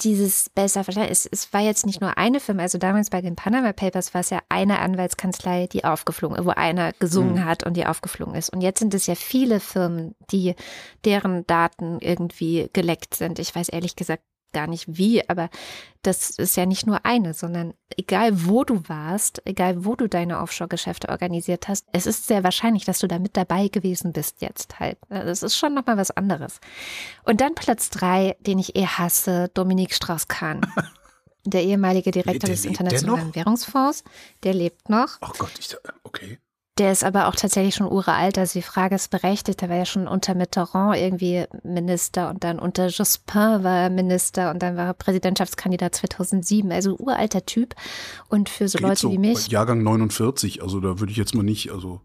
dieses 0.00 0.50
besser 0.50 0.84
verschleiern, 0.84 1.10
es, 1.10 1.26
es 1.26 1.52
war 1.52 1.60
jetzt 1.60 1.86
nicht 1.86 2.00
nur 2.00 2.18
eine 2.18 2.40
Firma, 2.40 2.62
also 2.62 2.78
damals 2.78 3.08
bei 3.08 3.22
den 3.22 3.36
Panama 3.36 3.72
Papers 3.72 4.12
war 4.12 4.20
es 4.20 4.30
ja 4.30 4.40
eine 4.48 4.78
Anwaltskanzlei, 4.80 5.68
die 5.68 5.84
aufgeflogen, 5.84 6.44
wo 6.44 6.50
einer 6.50 6.92
gesungen 6.94 7.36
mhm. 7.36 7.44
hat 7.44 7.64
und 7.64 7.76
die 7.76 7.86
aufgeflogen 7.86 8.34
ist. 8.34 8.50
Und 8.50 8.60
jetzt 8.60 8.80
sind 8.80 8.92
es 8.94 9.06
ja 9.06 9.14
viele 9.14 9.60
Firmen, 9.60 10.14
die, 10.30 10.54
deren 11.04 11.46
Daten 11.46 11.98
irgendwie 12.00 12.68
geleckt 12.72 13.14
sind. 13.14 13.38
Ich 13.38 13.54
weiß 13.54 13.70
ehrlich 13.70 13.96
gesagt 13.96 14.22
gar 14.52 14.66
nicht 14.66 14.86
wie, 14.88 15.28
aber 15.28 15.50
das 16.02 16.30
ist 16.30 16.56
ja 16.56 16.66
nicht 16.66 16.86
nur 16.86 17.04
eine, 17.04 17.34
sondern 17.34 17.74
egal 17.96 18.46
wo 18.46 18.64
du 18.64 18.82
warst, 18.88 19.42
egal 19.44 19.84
wo 19.84 19.96
du 19.96 20.08
deine 20.08 20.40
Offshore-Geschäfte 20.40 21.08
organisiert 21.08 21.68
hast, 21.68 21.86
es 21.92 22.06
ist 22.06 22.26
sehr 22.26 22.44
wahrscheinlich, 22.44 22.84
dass 22.84 23.00
du 23.00 23.06
da 23.06 23.18
mit 23.18 23.36
dabei 23.36 23.68
gewesen 23.68 24.12
bist 24.12 24.40
jetzt 24.40 24.80
halt. 24.80 24.98
Das 25.08 25.42
ist 25.42 25.56
schon 25.56 25.74
nochmal 25.74 25.96
was 25.96 26.10
anderes. 26.10 26.60
Und 27.24 27.40
dann 27.40 27.54
Platz 27.54 27.90
drei, 27.90 28.36
den 28.40 28.58
ich 28.58 28.76
eh 28.76 28.86
hasse, 28.86 29.50
Dominique 29.54 29.94
Strauss-Kahn. 29.94 30.60
Der 31.46 31.62
ehemalige 31.62 32.10
Direktor 32.10 32.48
der 32.48 32.50
des 32.50 32.66
Internationalen 32.66 33.34
Währungsfonds, 33.34 34.04
der 34.42 34.52
lebt 34.52 34.90
noch. 34.90 35.16
Ach 35.22 35.32
Gott, 35.38 35.52
ich, 35.58 35.74
okay. 36.02 36.38
Der 36.80 36.92
ist 36.92 37.04
aber 37.04 37.28
auch 37.28 37.36
tatsächlich 37.36 37.74
schon 37.74 37.92
uralt. 37.92 38.38
Also 38.38 38.58
die 38.58 38.62
Frage 38.62 38.94
ist 38.94 39.10
berechtigt. 39.10 39.60
Der 39.60 39.68
war 39.68 39.76
ja 39.76 39.84
schon 39.84 40.08
unter 40.08 40.34
Mitterrand 40.34 40.96
irgendwie 40.96 41.44
Minister 41.62 42.30
und 42.30 42.42
dann 42.42 42.58
unter 42.58 42.86
Jospin 42.86 43.62
war 43.62 43.82
er 43.82 43.90
Minister 43.90 44.50
und 44.50 44.62
dann 44.62 44.78
war 44.78 44.86
er 44.86 44.94
Präsidentschaftskandidat 44.94 45.94
2007. 45.96 46.72
Also 46.72 46.96
uralter 46.96 47.44
Typ. 47.44 47.74
Und 48.30 48.48
für 48.48 48.66
so 48.66 48.78
Geht 48.78 48.86
Leute 48.86 49.00
so. 49.00 49.12
wie 49.12 49.18
mich. 49.18 49.48
Jahrgang 49.48 49.82
49. 49.82 50.62
Also 50.62 50.80
da 50.80 50.98
würde 50.98 51.12
ich 51.12 51.18
jetzt 51.18 51.34
mal 51.34 51.42
nicht, 51.42 51.70
also 51.70 52.00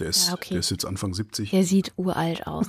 der 0.00 0.08
ist, 0.08 0.26
ja, 0.26 0.34
okay. 0.34 0.48
der 0.50 0.58
ist 0.58 0.72
jetzt 0.72 0.84
Anfang 0.84 1.14
70. 1.14 1.50
Der 1.52 1.62
sieht 1.62 1.92
uralt 1.96 2.48
aus. 2.48 2.66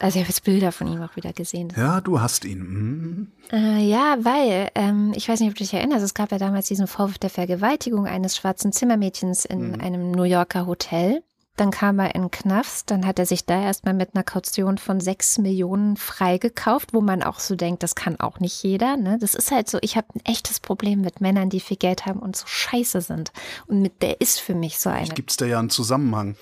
Also 0.00 0.18
ich 0.18 0.24
habe 0.24 0.28
jetzt 0.28 0.44
Bilder 0.44 0.70
von 0.70 0.86
ihm 0.86 1.02
auch 1.02 1.16
wieder 1.16 1.32
gesehen. 1.32 1.72
Ja, 1.76 2.00
du 2.00 2.20
hast 2.20 2.44
ihn. 2.44 2.60
Mhm. 2.60 3.26
Äh, 3.50 3.88
ja, 3.88 4.16
weil, 4.20 4.70
ähm, 4.76 5.12
ich 5.16 5.28
weiß 5.28 5.40
nicht, 5.40 5.48
ob 5.50 5.56
du 5.56 5.64
dich 5.64 5.74
erinnerst, 5.74 6.04
es 6.04 6.14
gab 6.14 6.30
ja 6.30 6.38
damals 6.38 6.68
diesen 6.68 6.86
Vorwurf 6.86 7.18
der 7.18 7.30
Vergewaltigung 7.30 8.06
eines 8.06 8.36
schwarzen 8.36 8.72
Zimmermädchens 8.72 9.44
in 9.44 9.72
mhm. 9.72 9.80
einem 9.80 10.10
New 10.12 10.22
Yorker 10.22 10.66
Hotel. 10.66 11.22
Dann 11.56 11.72
kam 11.72 11.98
er 11.98 12.14
in 12.14 12.30
Knast, 12.30 12.88
dann 12.92 13.04
hat 13.04 13.18
er 13.18 13.26
sich 13.26 13.44
da 13.44 13.60
erstmal 13.60 13.92
mit 13.92 14.14
einer 14.14 14.22
Kaution 14.22 14.78
von 14.78 15.00
sechs 15.00 15.38
Millionen 15.38 15.96
freigekauft, 15.96 16.94
wo 16.94 17.00
man 17.00 17.24
auch 17.24 17.40
so 17.40 17.56
denkt, 17.56 17.82
das 17.82 17.96
kann 17.96 18.20
auch 18.20 18.38
nicht 18.38 18.62
jeder. 18.62 18.96
Ne? 18.96 19.18
Das 19.20 19.34
ist 19.34 19.50
halt 19.50 19.68
so, 19.68 19.78
ich 19.82 19.96
habe 19.96 20.06
ein 20.14 20.24
echtes 20.24 20.60
Problem 20.60 21.00
mit 21.00 21.20
Männern, 21.20 21.50
die 21.50 21.58
viel 21.58 21.76
Geld 21.76 22.06
haben 22.06 22.20
und 22.20 22.36
so 22.36 22.46
scheiße 22.46 23.00
sind. 23.00 23.32
Und 23.66 23.82
mit 23.82 24.02
der 24.02 24.20
ist 24.20 24.38
für 24.38 24.54
mich 24.54 24.78
so 24.78 24.88
eine. 24.88 25.08
Gibt 25.08 25.32
es 25.32 25.36
da 25.36 25.46
ja 25.46 25.58
einen 25.58 25.70
Zusammenhang? 25.70 26.36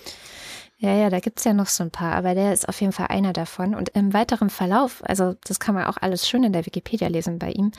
Ja, 0.79 0.95
ja, 0.95 1.09
da 1.09 1.21
gibt's 1.21 1.45
ja 1.45 1.55
noch 1.55 1.69
so 1.69 1.85
ein 1.85 1.91
paar, 1.91 2.13
aber 2.13 2.35
der 2.35 2.53
ist 2.53 2.69
auf 2.69 2.79
jeden 2.83 2.93
Fall 2.93 3.07
einer 3.07 3.33
davon. 3.33 3.75
Und 3.75 3.89
im 3.91 4.13
weiteren 4.13 4.51
Verlauf, 4.51 5.03
also 5.07 5.35
das 5.45 5.59
kann 5.59 5.75
man 5.75 5.87
auch 5.87 5.97
alles 5.99 6.29
schön 6.29 6.45
in 6.45 6.53
der 6.53 6.67
Wikipedia 6.67 7.09
lesen 7.09 7.39
bei 7.39 7.51
ihm, 7.53 7.73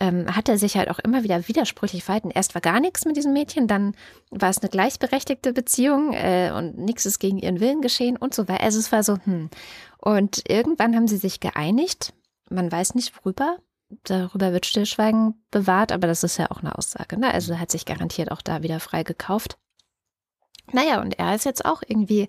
ähm, 0.00 0.34
hat 0.34 0.48
er 0.48 0.58
sich 0.58 0.76
halt 0.76 0.90
auch 0.90 0.98
immer 0.98 1.22
wieder 1.22 1.46
widersprüchlich 1.46 2.02
verhalten. 2.02 2.32
Erst 2.32 2.56
war 2.56 2.60
gar 2.60 2.80
nichts 2.80 3.04
mit 3.04 3.16
diesem 3.16 3.34
Mädchen, 3.34 3.68
dann 3.68 3.94
war 4.30 4.50
es 4.50 4.58
eine 4.58 4.68
gleichberechtigte 4.68 5.52
Beziehung 5.52 6.12
äh, 6.12 6.50
und 6.52 6.76
nichts 6.76 7.06
ist 7.06 7.20
gegen 7.20 7.38
ihren 7.38 7.60
Willen 7.60 7.82
geschehen 7.82 8.16
und 8.16 8.34
so 8.34 8.48
weiter. 8.48 8.64
Also 8.64 8.80
es 8.80 8.90
war 8.90 9.04
so, 9.04 9.18
hm. 9.24 9.48
Und 9.98 10.50
irgendwann 10.50 10.96
haben 10.96 11.06
sie 11.06 11.18
sich 11.18 11.38
geeinigt. 11.38 12.14
Man 12.48 12.72
weiß 12.72 12.96
nicht 12.96 13.14
worüber. 13.16 13.58
Darüber 14.02 14.52
wird 14.52 14.66
Stillschweigen 14.66 15.34
bewahrt, 15.52 15.92
aber 15.92 16.08
das 16.08 16.24
ist 16.24 16.36
ja 16.36 16.50
auch 16.50 16.62
eine 16.62 16.76
Aussage. 16.76 17.16
Ne? 17.16 17.32
Also 17.32 17.58
hat 17.58 17.70
sich 17.70 17.84
garantiert 17.84 18.32
auch 18.32 18.42
da 18.42 18.64
wieder 18.64 18.80
frei 18.80 19.04
gekauft. 19.04 19.56
Naja, 20.72 21.00
und 21.00 21.18
er 21.18 21.34
ist 21.34 21.44
jetzt 21.44 21.64
auch 21.64 21.82
irgendwie, 21.86 22.28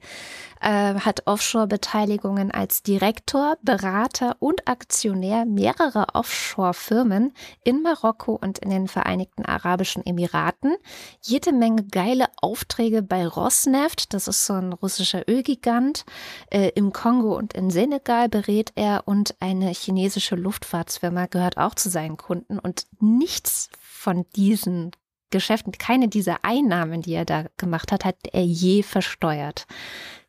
äh, 0.62 0.96
hat 0.96 1.28
Offshore-Beteiligungen 1.28 2.52
als 2.52 2.84
Direktor, 2.84 3.58
Berater 3.62 4.36
und 4.40 4.68
Aktionär 4.68 5.46
mehrerer 5.46 6.08
Offshore-Firmen 6.14 7.34
in 7.64 7.82
Marokko 7.82 8.38
und 8.42 8.60
in 8.60 8.70
den 8.70 8.88
Vereinigten 8.88 9.46
Arabischen 9.46 10.06
Emiraten. 10.06 10.76
Jede 11.22 11.52
Menge 11.52 11.84
geile 11.84 12.28
Aufträge 12.42 13.02
bei 13.02 13.28
Rosneft, 13.28 14.14
das 14.14 14.28
ist 14.28 14.46
so 14.46 14.54
ein 14.54 14.74
russischer 14.74 15.28
Ölgigant. 15.30 16.06
Äh, 16.50 16.70
Im 16.76 16.94
Kongo 16.94 17.36
und 17.38 17.54
in 17.54 17.70
Senegal 17.70 18.30
berät 18.30 18.72
er 18.76 19.04
und 19.06 19.36
eine 19.40 19.70
chinesische 19.70 20.36
Luftfahrtsfirma 20.36 21.28
gehört 21.28 21.58
auch 21.58 21.76
zu 21.76 21.90
seinen 21.90 22.18
Kunden. 22.18 22.60
Und 22.60 22.86
nichts 23.00 23.70
von 23.80 24.26
diesen 24.36 24.92
Geschäften, 25.32 25.72
keine 25.74 26.08
dieser 26.08 26.44
Einnahmen, 26.44 27.02
die 27.02 27.14
er 27.14 27.26
da 27.26 27.46
gemacht 27.58 27.92
hat, 27.92 28.06
hat 28.06 28.18
er 28.32 28.44
je 28.44 28.84
versteuert. 28.84 29.66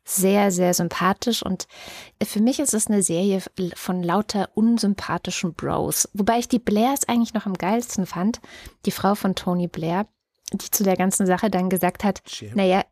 Sehr, 0.05 0.51
sehr 0.51 0.73
sympathisch 0.73 1.43
und 1.43 1.65
für 2.21 2.41
mich 2.41 2.59
ist 2.59 2.73
es 2.73 2.87
eine 2.87 3.03
Serie 3.03 3.41
von 3.75 4.03
lauter 4.03 4.49
unsympathischen 4.53 5.53
Bros. 5.53 6.09
Wobei 6.13 6.39
ich 6.39 6.49
die 6.49 6.59
Blairs 6.59 7.07
eigentlich 7.07 7.33
noch 7.33 7.45
am 7.45 7.53
geilsten 7.53 8.05
fand. 8.05 8.41
Die 8.85 8.91
Frau 8.91 9.15
von 9.15 9.33
Tony 9.33 9.67
Blair, 9.67 10.07
die 10.51 10.69
zu 10.69 10.83
der 10.83 10.97
ganzen 10.97 11.25
Sache 11.25 11.49
dann 11.49 11.69
gesagt 11.69 12.03
hat, 12.03 12.21
Cherry. 12.25 12.51
naja, 12.53 12.83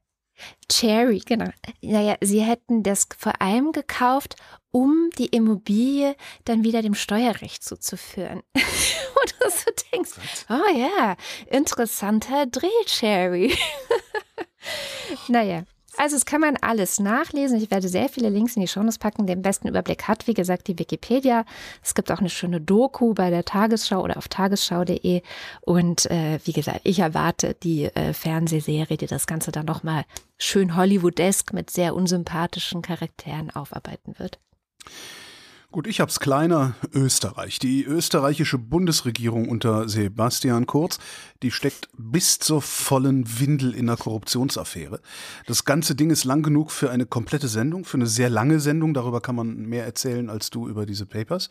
Cherry, 0.70 1.20
genau. 1.20 1.50
Naja, 1.82 2.16
sie 2.22 2.42
hätten 2.42 2.84
das 2.84 3.08
vor 3.18 3.42
allem 3.42 3.74
gekauft, 3.74 4.36
um 4.72 5.10
die 5.18 5.28
Immobilie 5.28 6.16
dann 6.46 6.64
wieder 6.64 6.82
dem 6.82 6.96
Steuerrecht 6.96 7.64
zuzuführen. 7.64 8.42
Und 8.56 9.36
du 9.40 9.50
so 9.50 9.72
denkst, 9.92 10.12
oh 10.50 10.78
ja, 10.78 11.16
interessanter 11.48 12.46
Dreh, 12.48 12.68
Cherry. 12.86 13.56
naja, 15.28 15.64
also 15.98 16.16
es 16.16 16.26
kann 16.26 16.42
man 16.42 16.58
alles 16.58 17.00
nachlesen. 17.00 17.58
Ich 17.58 17.70
werde 17.70 17.88
sehr 17.90 18.08
viele 18.08 18.30
Links 18.30 18.56
in 18.56 18.62
die 18.62 18.68
Shownotes 18.68 18.98
packen. 18.98 19.28
Den 19.28 19.42
besten 19.42 19.68
Überblick 19.68 20.08
hat, 20.08 20.26
wie 20.26 20.34
gesagt, 20.34 20.68
die 20.68 20.80
Wikipedia. 20.80 21.46
Es 21.84 21.94
gibt 21.94 22.12
auch 22.12 22.20
eine 22.20 22.30
schöne 22.30 22.62
Doku 22.62 23.14
bei 23.14 23.30
der 23.30 23.44
Tagesschau 23.44 24.02
oder 24.02 24.18
auf 24.18 24.28
tagesschau.de. 24.28 25.22
Und 25.62 26.10
äh, 26.10 26.40
wie 26.46 26.54
gesagt, 26.54 26.82
ich 26.86 27.00
erwarte 27.00 27.56
die 27.62 27.86
äh, 27.86 28.14
Fernsehserie, 28.14 28.98
die 28.98 29.08
das 29.08 29.28
Ganze 29.28 29.52
dann 29.52 29.66
nochmal 29.66 30.06
schön 30.38 30.78
Hollywoodesk 30.78 31.54
mit 31.54 31.70
sehr 31.70 31.94
unsympathischen 31.94 32.82
Charakteren 32.82 33.52
aufarbeiten 33.52 34.18
wird. 34.18 34.40
Gut, 35.74 35.88
ich 35.88 36.02
hab's 36.02 36.20
kleiner. 36.20 36.76
Österreich. 36.94 37.58
Die 37.58 37.86
österreichische 37.86 38.58
Bundesregierung 38.58 39.48
unter 39.48 39.88
Sebastian 39.88 40.68
Kurz, 40.68 41.00
die 41.44 41.52
steckt 41.52 41.88
bis 41.98 42.40
zur 42.40 42.62
vollen 42.62 43.40
Windel 43.40 43.74
in 43.74 43.88
der 43.88 43.96
Korruptionsaffäre. 43.96 45.00
Das 45.48 45.64
ganze 45.64 45.96
Ding 45.96 46.10
ist 46.10 46.26
lang 46.26 46.44
genug 46.44 46.72
für 46.72 46.92
eine 46.92 47.06
komplette 47.06 47.48
Sendung, 47.48 47.86
für 47.86 47.96
eine 47.96 48.08
sehr 48.08 48.30
lange 48.30 48.60
Sendung. 48.60 48.94
Darüber 48.94 49.22
kann 49.22 49.36
man 49.36 49.66
mehr 49.66 49.86
erzählen 49.86 50.30
als 50.30 50.50
du 50.50 50.68
über 50.68 50.86
diese 50.86 51.06
Papers. 51.06 51.50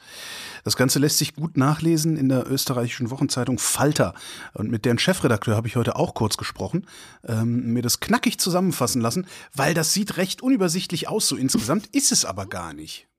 Das 0.65 0.77
Ganze 0.77 0.99
lässt 0.99 1.17
sich 1.17 1.35
gut 1.35 1.57
nachlesen 1.57 2.19
in 2.19 2.29
der 2.29 2.47
österreichischen 2.47 3.11
Wochenzeitung 3.11 3.59
Falter. 3.59 4.13
Und 4.53 4.71
mit 4.71 4.85
deren 4.85 4.99
Chefredakteur 4.99 5.57
habe 5.57 5.67
ich 5.67 5.77
heute 5.77 5.97
auch 5.97 6.13
kurz 6.13 6.37
gesprochen, 6.37 6.87
ähm, 7.27 7.73
mir 7.73 7.81
das 7.81 8.01
knackig 8.01 8.39
zusammenfassen 8.39 9.01
lassen, 9.01 9.27
weil 9.55 9.73
das 9.73 9.95
sieht 9.95 10.19
recht 10.19 10.43
unübersichtlich 10.43 11.09
aus 11.09 11.27
so 11.27 11.37
insgesamt, 11.37 11.87
ist 11.87 12.13
es 12.13 12.27
aber 12.27 12.45
gar 12.45 12.75
nicht. 12.75 13.10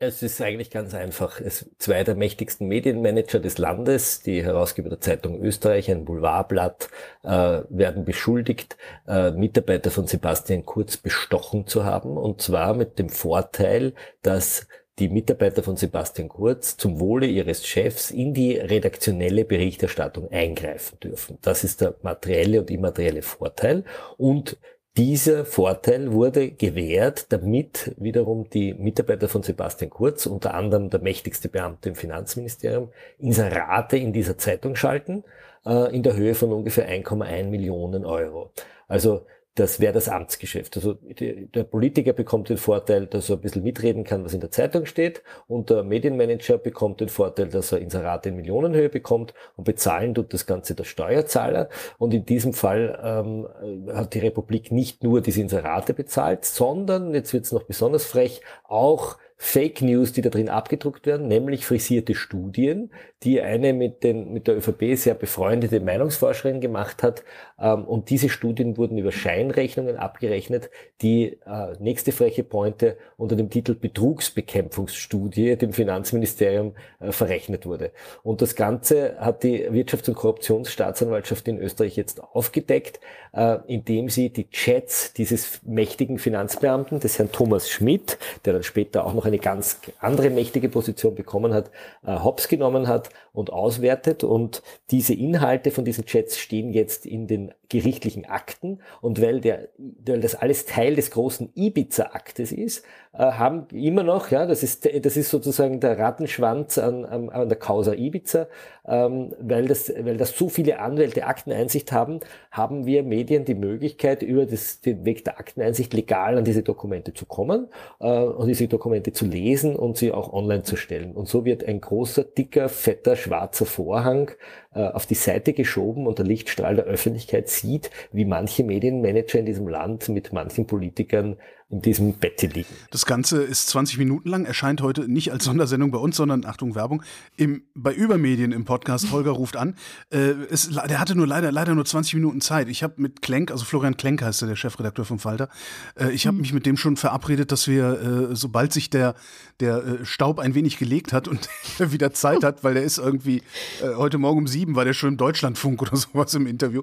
Es 0.00 0.22
ist 0.22 0.40
eigentlich 0.40 0.70
ganz 0.70 0.94
einfach. 0.94 1.40
Es, 1.40 1.68
zwei 1.78 2.04
der 2.04 2.14
mächtigsten 2.14 2.68
Medienmanager 2.68 3.40
des 3.40 3.58
Landes, 3.58 4.20
die 4.22 4.44
Herausgeber 4.44 4.90
der 4.90 5.00
Zeitung 5.00 5.42
Österreich, 5.42 5.90
ein 5.90 6.04
Boulevardblatt, 6.04 6.88
äh, 7.24 7.62
werden 7.68 8.04
beschuldigt, 8.04 8.76
äh, 9.08 9.32
Mitarbeiter 9.32 9.90
von 9.90 10.06
Sebastian 10.06 10.64
Kurz 10.64 10.98
bestochen 10.98 11.66
zu 11.66 11.84
haben. 11.84 12.16
Und 12.16 12.40
zwar 12.40 12.74
mit 12.74 13.00
dem 13.00 13.08
Vorteil, 13.08 13.92
dass 14.22 14.68
die 15.00 15.08
Mitarbeiter 15.08 15.64
von 15.64 15.76
Sebastian 15.76 16.28
Kurz 16.28 16.76
zum 16.76 17.00
Wohle 17.00 17.26
ihres 17.26 17.66
Chefs 17.66 18.12
in 18.12 18.34
die 18.34 18.56
redaktionelle 18.56 19.44
Berichterstattung 19.44 20.30
eingreifen 20.30 21.00
dürfen. 21.00 21.38
Das 21.42 21.64
ist 21.64 21.80
der 21.80 21.96
materielle 22.02 22.60
und 22.60 22.70
immaterielle 22.70 23.22
Vorteil. 23.22 23.84
Und 24.16 24.58
dieser 24.98 25.44
Vorteil 25.44 26.12
wurde 26.12 26.50
gewährt, 26.50 27.32
damit 27.32 27.94
wiederum 27.98 28.50
die 28.50 28.74
Mitarbeiter 28.74 29.28
von 29.28 29.44
Sebastian 29.44 29.90
Kurz, 29.90 30.26
unter 30.26 30.54
anderem 30.54 30.90
der 30.90 31.00
mächtigste 31.00 31.48
Beamte 31.48 31.90
im 31.90 31.94
Finanzministerium, 31.94 32.90
Inserate 33.20 33.96
in 33.96 34.12
dieser 34.12 34.38
Zeitung 34.38 34.74
schalten, 34.74 35.22
äh, 35.64 35.94
in 35.94 36.02
der 36.02 36.16
Höhe 36.16 36.34
von 36.34 36.52
ungefähr 36.52 36.88
1,1 36.88 37.44
Millionen 37.44 38.04
Euro. 38.04 38.50
Also 38.88 39.24
das 39.58 39.80
wäre 39.80 39.92
das 39.92 40.08
Amtsgeschäft. 40.08 40.76
Also 40.76 40.94
der 40.94 41.64
Politiker 41.64 42.12
bekommt 42.12 42.48
den 42.48 42.56
Vorteil, 42.56 43.06
dass 43.06 43.28
er 43.28 43.36
ein 43.36 43.40
bisschen 43.40 43.62
mitreden 43.62 44.04
kann, 44.04 44.24
was 44.24 44.34
in 44.34 44.40
der 44.40 44.50
Zeitung 44.50 44.86
steht, 44.86 45.22
und 45.46 45.70
der 45.70 45.82
Medienmanager 45.82 46.58
bekommt 46.58 47.00
den 47.00 47.08
Vorteil, 47.08 47.48
dass 47.48 47.72
er 47.72 47.78
Inserate 47.78 48.28
in 48.28 48.36
Millionenhöhe 48.36 48.88
bekommt 48.88 49.34
und 49.56 49.64
bezahlen 49.64 50.14
tut 50.14 50.32
das 50.32 50.46
Ganze 50.46 50.74
der 50.74 50.84
Steuerzahler. 50.84 51.68
Und 51.98 52.14
in 52.14 52.24
diesem 52.24 52.52
Fall 52.52 52.98
ähm, 53.02 53.48
hat 53.94 54.14
die 54.14 54.20
Republik 54.20 54.70
nicht 54.70 55.02
nur 55.02 55.20
diese 55.20 55.40
Inserate 55.40 55.94
bezahlt, 55.94 56.44
sondern, 56.44 57.14
jetzt 57.14 57.32
wird 57.32 57.44
es 57.44 57.52
noch 57.52 57.64
besonders 57.64 58.04
frech, 58.04 58.42
auch 58.64 59.16
Fake 59.40 59.82
News, 59.82 60.12
die 60.12 60.20
da 60.20 60.30
drin 60.30 60.48
abgedruckt 60.48 61.06
werden, 61.06 61.28
nämlich 61.28 61.64
frisierte 61.64 62.16
Studien, 62.16 62.90
die 63.22 63.40
eine 63.40 63.72
mit, 63.72 64.02
den, 64.02 64.32
mit 64.32 64.48
der 64.48 64.56
ÖVP 64.56 64.96
sehr 64.96 65.14
befreundete 65.14 65.78
Meinungsforscherin 65.78 66.60
gemacht 66.60 67.04
hat. 67.04 67.22
Ähm, 67.60 67.84
und 67.84 68.10
diese 68.10 68.28
Studien 68.28 68.76
wurden 68.76 68.98
über 68.98 69.12
Scheinrechnungen 69.12 69.96
abgerechnet, 69.96 70.70
die 71.02 71.38
äh, 71.46 71.74
nächste 71.80 72.12
freche 72.12 72.44
Pointe 72.44 72.96
unter 73.16 73.36
dem 73.36 73.50
Titel 73.50 73.74
Betrugsbekämpfungsstudie 73.74 75.56
dem 75.56 75.72
Finanzministerium 75.72 76.74
äh, 77.00 77.12
verrechnet 77.12 77.66
wurde. 77.66 77.90
Und 78.22 78.42
das 78.42 78.54
Ganze 78.54 79.16
hat 79.18 79.42
die 79.42 79.68
Wirtschafts- 79.68 80.08
und 80.08 80.14
Korruptionsstaatsanwaltschaft 80.14 81.48
in 81.48 81.58
Österreich 81.58 81.96
jetzt 81.96 82.22
aufgedeckt, 82.22 83.00
äh, 83.32 83.58
indem 83.66 84.08
sie 84.08 84.30
die 84.30 84.48
Chats 84.50 85.12
dieses 85.12 85.60
mächtigen 85.64 86.18
Finanzbeamten, 86.18 87.00
des 87.00 87.18
Herrn 87.18 87.32
Thomas 87.32 87.68
Schmidt, 87.70 88.18
der 88.44 88.52
dann 88.52 88.62
später 88.62 89.04
auch 89.04 89.14
noch 89.14 89.26
eine 89.26 89.38
ganz 89.38 89.80
andere 90.00 90.30
mächtige 90.30 90.68
Position 90.68 91.14
bekommen 91.14 91.52
hat, 91.52 91.70
hops 92.04 92.48
genommen 92.48 92.88
hat 92.88 93.10
und 93.38 93.52
auswertet. 93.52 94.24
Und 94.24 94.62
diese 94.90 95.14
Inhalte 95.14 95.70
von 95.70 95.84
diesen 95.84 96.04
Chats 96.04 96.38
stehen 96.38 96.72
jetzt 96.72 97.06
in 97.06 97.26
den 97.26 97.54
gerichtlichen 97.68 98.24
Akten. 98.24 98.80
Und 99.00 99.20
weil, 99.20 99.40
der, 99.40 99.68
weil 99.78 100.20
das 100.20 100.34
alles 100.34 100.66
Teil 100.66 100.94
des 100.94 101.10
großen 101.10 101.50
Ibiza-Aktes 101.54 102.52
ist, 102.52 102.84
äh, 103.12 103.18
haben 103.18 103.66
immer 103.72 104.02
noch, 104.02 104.30
ja, 104.30 104.46
das 104.46 104.62
ist, 104.62 104.88
das 105.04 105.16
ist 105.16 105.30
sozusagen 105.30 105.80
der 105.80 105.98
Rattenschwanz 105.98 106.78
an, 106.78 107.04
an, 107.04 107.30
an 107.30 107.48
der 107.48 107.58
Causa 107.58 107.92
Ibiza, 107.92 108.46
ähm, 108.86 109.34
weil, 109.40 109.66
das, 109.66 109.92
weil 110.00 110.16
das 110.16 110.36
so 110.36 110.48
viele 110.48 110.78
Anwälte 110.78 111.26
Akteneinsicht 111.26 111.92
haben, 111.92 112.20
haben 112.50 112.86
wir 112.86 113.02
Medien 113.02 113.44
die 113.44 113.54
Möglichkeit, 113.54 114.22
über 114.22 114.46
das, 114.46 114.80
den 114.80 115.04
Weg 115.04 115.24
der 115.24 115.38
Akteneinsicht 115.38 115.92
legal 115.94 116.38
an 116.38 116.44
diese 116.44 116.62
Dokumente 116.62 117.12
zu 117.12 117.26
kommen 117.26 117.68
äh, 118.00 118.08
und 118.08 118.46
diese 118.46 118.68
Dokumente 118.68 119.12
zu 119.12 119.26
lesen 119.26 119.76
und 119.76 119.96
sie 119.96 120.12
auch 120.12 120.32
online 120.32 120.62
zu 120.62 120.76
stellen. 120.76 121.12
Und 121.12 121.28
so 121.28 121.44
wird 121.44 121.64
ein 121.64 121.80
großer, 121.80 122.24
dicker, 122.24 122.68
fetter, 122.68 123.16
schwarzer 123.16 123.66
Vorhang 123.66 124.30
auf 124.78 125.06
die 125.06 125.14
Seite 125.14 125.52
geschoben 125.52 126.06
und 126.06 126.18
der 126.18 126.26
Lichtstrahl 126.26 126.76
der 126.76 126.84
Öffentlichkeit 126.84 127.48
sieht, 127.48 127.90
wie 128.12 128.24
manche 128.24 128.64
Medienmanager 128.64 129.38
in 129.38 129.46
diesem 129.46 129.68
Land 129.68 130.08
mit 130.08 130.32
manchen 130.32 130.66
Politikern 130.66 131.36
in 131.70 131.82
diesem 131.82 132.14
Bett 132.14 132.40
liegen. 132.40 132.68
Das 132.90 133.04
Ganze 133.04 133.42
ist 133.42 133.68
20 133.68 133.98
Minuten 133.98 134.30
lang, 134.30 134.46
erscheint 134.46 134.80
heute 134.80 135.06
nicht 135.06 135.32
als 135.32 135.44
Sondersendung 135.44 135.90
bei 135.90 135.98
uns, 135.98 136.16
sondern, 136.16 136.46
Achtung, 136.46 136.74
Werbung, 136.74 137.02
im, 137.36 137.62
bei 137.74 137.92
Übermedien 137.92 138.52
im 138.52 138.64
Podcast. 138.64 139.12
Holger 139.12 139.32
ruft 139.32 139.56
an. 139.56 139.74
Äh, 140.10 140.30
es, 140.50 140.70
der 140.70 140.98
hatte 140.98 141.14
nur 141.14 141.26
leider, 141.26 141.52
leider 141.52 141.74
nur 141.74 141.84
20 141.84 142.14
Minuten 142.14 142.40
Zeit. 142.40 142.68
Ich 142.68 142.82
habe 142.82 142.94
mit 142.96 143.20
Klenk, 143.20 143.50
also 143.50 143.66
Florian 143.66 143.98
Klenk 143.98 144.22
heißt 144.22 144.40
er, 144.42 144.48
der 144.48 144.56
Chefredakteur 144.56 145.04
vom 145.04 145.18
Falter, 145.18 145.50
äh, 145.98 146.10
ich 146.10 146.26
habe 146.26 146.36
mhm. 146.36 146.40
mich 146.40 146.52
mit 146.54 146.64
dem 146.64 146.78
schon 146.78 146.96
verabredet, 146.96 147.52
dass 147.52 147.68
wir, 147.68 148.30
äh, 148.30 148.36
sobald 148.36 148.72
sich 148.72 148.88
der, 148.88 149.14
der 149.60 149.84
äh, 149.84 150.06
Staub 150.06 150.38
ein 150.38 150.54
wenig 150.54 150.78
gelegt 150.78 151.12
hat 151.12 151.28
und 151.28 151.50
er 151.78 151.92
wieder 151.92 152.14
Zeit 152.14 152.44
hat, 152.44 152.64
weil 152.64 152.74
der 152.74 152.82
ist 152.84 152.96
irgendwie, 152.96 153.42
äh, 153.82 153.94
heute 153.94 154.16
Morgen 154.16 154.38
um 154.38 154.46
sieben 154.46 154.74
war 154.74 154.86
der 154.86 154.94
schon 154.94 155.10
im 155.10 155.16
Deutschlandfunk 155.18 155.82
oder 155.82 155.96
sowas 155.96 156.32
im 156.32 156.46
Interview, 156.46 156.82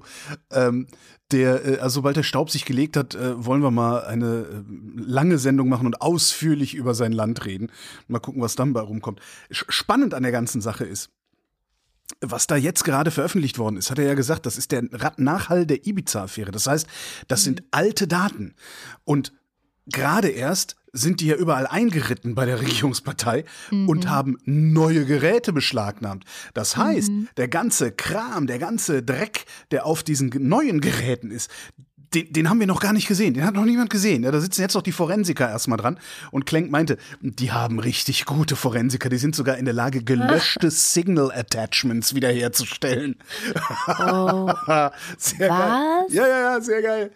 ähm, 0.52 0.86
der, 1.32 1.66
äh, 1.66 1.78
also 1.80 1.96
sobald 1.96 2.18
der 2.18 2.24
Staub 2.24 2.52
sich 2.52 2.66
gelegt 2.66 2.98
hat, 2.98 3.18
wollen 3.38 3.62
wir 3.62 3.72
mal 3.72 4.04
eine 4.06 4.66
lange 4.96 5.38
Sendung 5.38 5.70
machen 5.70 5.86
und 5.86 6.02
ausführlich 6.02 6.76
über 6.76 6.94
sein 6.94 7.12
Land 7.12 7.46
reden. 7.46 7.72
Mal 8.08 8.20
gucken, 8.20 8.42
was 8.42 8.56
dann 8.56 8.74
bei 8.74 8.82
rumkommt. 8.82 9.20
Spannend 9.50 10.14
an 10.14 10.24
der 10.24 10.32
ganzen 10.32 10.62
Sache 10.62 10.86
ist, 10.86 11.10
was 12.22 12.48
da 12.48 12.56
jetzt 12.56 12.84
gerade 12.84 13.12
veröffentlicht 13.12 13.58
worden 13.58 13.78
ist, 13.78 13.90
hat 13.90 14.00
er 14.00 14.06
ja 14.06 14.14
gesagt, 14.14 14.46
das 14.46 14.58
ist 14.58 14.72
der 14.72 14.84
Nachhall 15.18 15.66
der 15.66 15.86
Ibiza-Affäre. 15.86 16.52
Das 16.52 16.68
heißt, 16.68 16.88
das 17.28 17.44
sind 17.44 17.62
mhm. 17.62 17.68
alte 17.72 18.08
Daten. 18.08 18.54
Und 19.04 19.34
gerade 19.88 20.30
erst 20.30 20.76
sind 20.96 21.20
die 21.20 21.28
ja 21.28 21.36
überall 21.36 21.68
eingeritten 21.68 22.36
bei 22.36 22.46
der 22.46 22.62
Regierungspartei 22.62 23.44
mhm. 23.70 23.90
und 23.90 24.10
haben 24.10 24.38
neue 24.46 25.06
Geräte 25.06 25.52
beschlagnahmt. 25.52 26.24
Das 26.54 26.78
heißt, 26.78 27.12
mhm. 27.12 27.28
der 27.38 27.48
ganze 27.50 27.92
Kram, 27.92 28.48
der 28.48 28.60
ganze 28.60 29.04
Dreck, 29.04 29.46
der 29.72 29.86
auf 29.86 30.04
diesen 30.04 30.32
neuen 30.48 30.80
Geräten 30.80 31.32
ist, 31.32 31.52
den, 32.14 32.32
den 32.32 32.50
haben 32.50 32.60
wir 32.60 32.68
noch 32.68 32.80
gar 32.80 32.94
nicht 32.94 33.08
gesehen. 33.08 33.34
Den 33.34 33.46
hat 33.46 33.54
noch 33.54 33.66
niemand 33.66 33.90
gesehen. 33.90 34.24
Ja, 34.24 34.32
da 34.32 34.40
sitzen 34.40 34.62
jetzt 34.62 34.76
noch 34.76 34.82
die 34.82 34.92
Forensiker 34.92 35.50
erstmal 35.50 35.78
dran. 35.78 36.00
Und 36.32 36.46
Klenk 36.46 36.72
meinte, 36.72 36.98
die 37.22 37.52
haben 37.52 37.80
richtig 37.80 38.26
gute 38.26 38.56
Forensiker. 38.56 39.10
Die 39.10 39.18
sind 39.18 39.36
sogar 39.36 39.58
in 39.58 39.66
der 39.66 39.74
Lage, 39.74 40.04
gelöschte 40.04 40.72
Signal 40.72 41.32
Attachments 41.32 42.16
wiederherzustellen. 42.16 43.16
Oh. 44.00 44.52
sehr 45.18 45.50
Was? 45.50 45.60
geil. 45.60 46.06
Ja, 46.10 46.28
ja, 46.28 46.40
ja, 46.40 46.62
sehr 46.62 46.82
geil. 46.82 47.12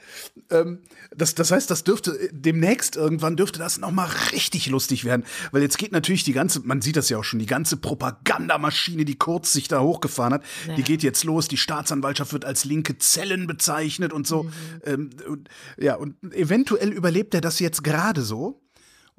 Ähm, 0.49 0.79
das, 1.15 1.35
das 1.35 1.51
heißt, 1.51 1.69
das 1.69 1.83
dürfte 1.83 2.17
demnächst 2.31 2.95
irgendwann 2.95 3.35
dürfte 3.35 3.59
das 3.59 3.79
noch 3.79 3.91
mal 3.91 4.09
richtig 4.31 4.67
lustig 4.67 5.05
werden, 5.05 5.25
weil 5.51 5.61
jetzt 5.61 5.77
geht 5.77 5.91
natürlich 5.91 6.23
die 6.23 6.33
ganze, 6.33 6.61
man 6.61 6.81
sieht 6.81 6.95
das 6.95 7.09
ja 7.09 7.17
auch 7.17 7.23
schon, 7.23 7.39
die 7.39 7.45
ganze 7.45 7.77
Propagandamaschine, 7.77 9.05
die 9.05 9.17
Kurz 9.17 9.51
sich 9.53 9.67
da 9.67 9.81
hochgefahren 9.81 10.33
hat, 10.33 10.43
ja. 10.67 10.75
die 10.75 10.83
geht 10.83 11.03
jetzt 11.03 11.23
los. 11.23 11.47
Die 11.47 11.57
Staatsanwaltschaft 11.57 12.33
wird 12.33 12.45
als 12.45 12.63
linke 12.63 12.97
Zellen 12.97 13.47
bezeichnet 13.47 14.13
und 14.13 14.27
so. 14.27 14.43
Mhm. 14.43 14.51
Ähm, 14.85 15.09
und, 15.27 15.49
ja, 15.77 15.95
und 15.95 16.15
eventuell 16.33 16.91
überlebt 16.91 17.33
er 17.33 17.41
das 17.41 17.59
jetzt 17.59 17.83
gerade 17.83 18.21
so. 18.21 18.61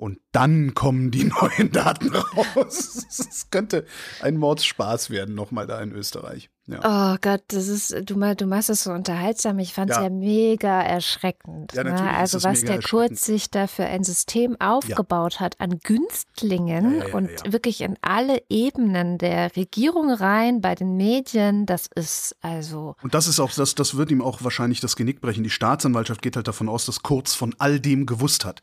Und 0.01 0.19
dann 0.33 0.73
kommen 0.73 1.11
die 1.11 1.25
neuen 1.41 1.73
Daten 1.73 2.09
raus. 2.17 3.07
Es 3.07 3.51
könnte 3.51 3.85
ein 4.23 4.39
Mordsspaß 4.39 5.11
werden, 5.11 5.35
nochmal 5.35 5.67
da 5.67 5.79
in 5.83 5.93
Österreich. 5.93 6.49
Ja. 6.67 7.13
Oh 7.15 7.19
Gott, 7.21 7.43
das 7.49 7.69
ist, 7.69 7.95
du, 8.09 8.35
du 8.35 8.47
machst 8.47 8.71
es 8.71 8.85
so 8.85 8.93
unterhaltsam. 8.93 9.59
Ich 9.59 9.75
fand 9.75 9.91
es 9.91 9.99
ja. 9.99 10.05
ja. 10.05 10.09
mega 10.09 10.81
erschreckend. 10.81 11.75
Ja, 11.75 11.85
ne? 11.85 12.01
Also 12.15 12.43
was 12.45 12.63
der 12.63 12.81
Kurz 12.81 13.27
sich 13.27 13.51
da 13.51 13.67
für 13.67 13.85
ein 13.85 14.03
System 14.03 14.59
aufgebaut 14.59 15.39
hat 15.39 15.61
an 15.61 15.81
Günstlingen 15.81 17.03
und 17.13 17.29
wirklich 17.53 17.83
in 17.83 17.99
alle 18.01 18.41
Ebenen 18.49 19.19
der 19.19 19.55
Regierung 19.55 20.11
rein, 20.11 20.63
bei 20.63 20.75
den 20.77 20.97
Medien, 20.97 21.67
das 21.67 21.89
ist 21.95 22.37
also. 22.41 22.95
Und 23.03 23.13
das 23.13 23.27
ist 23.27 23.39
auch, 23.39 23.53
das, 23.53 23.75
das 23.75 23.99
wird 23.99 24.11
ihm 24.11 24.23
auch 24.23 24.43
wahrscheinlich 24.43 24.81
das 24.81 24.97
Genick 24.97 25.21
brechen. 25.21 25.45
Die 25.45 25.51
Staatsanwaltschaft 25.51 26.23
geht 26.23 26.37
halt 26.37 26.49
davon 26.49 26.71
aus, 26.71 26.87
dass 26.87 27.03
Kurz 27.03 27.35
von 27.35 27.55
all 27.59 27.81
dem 27.81 28.07
gewusst 28.07 28.47
hat. 28.47 28.63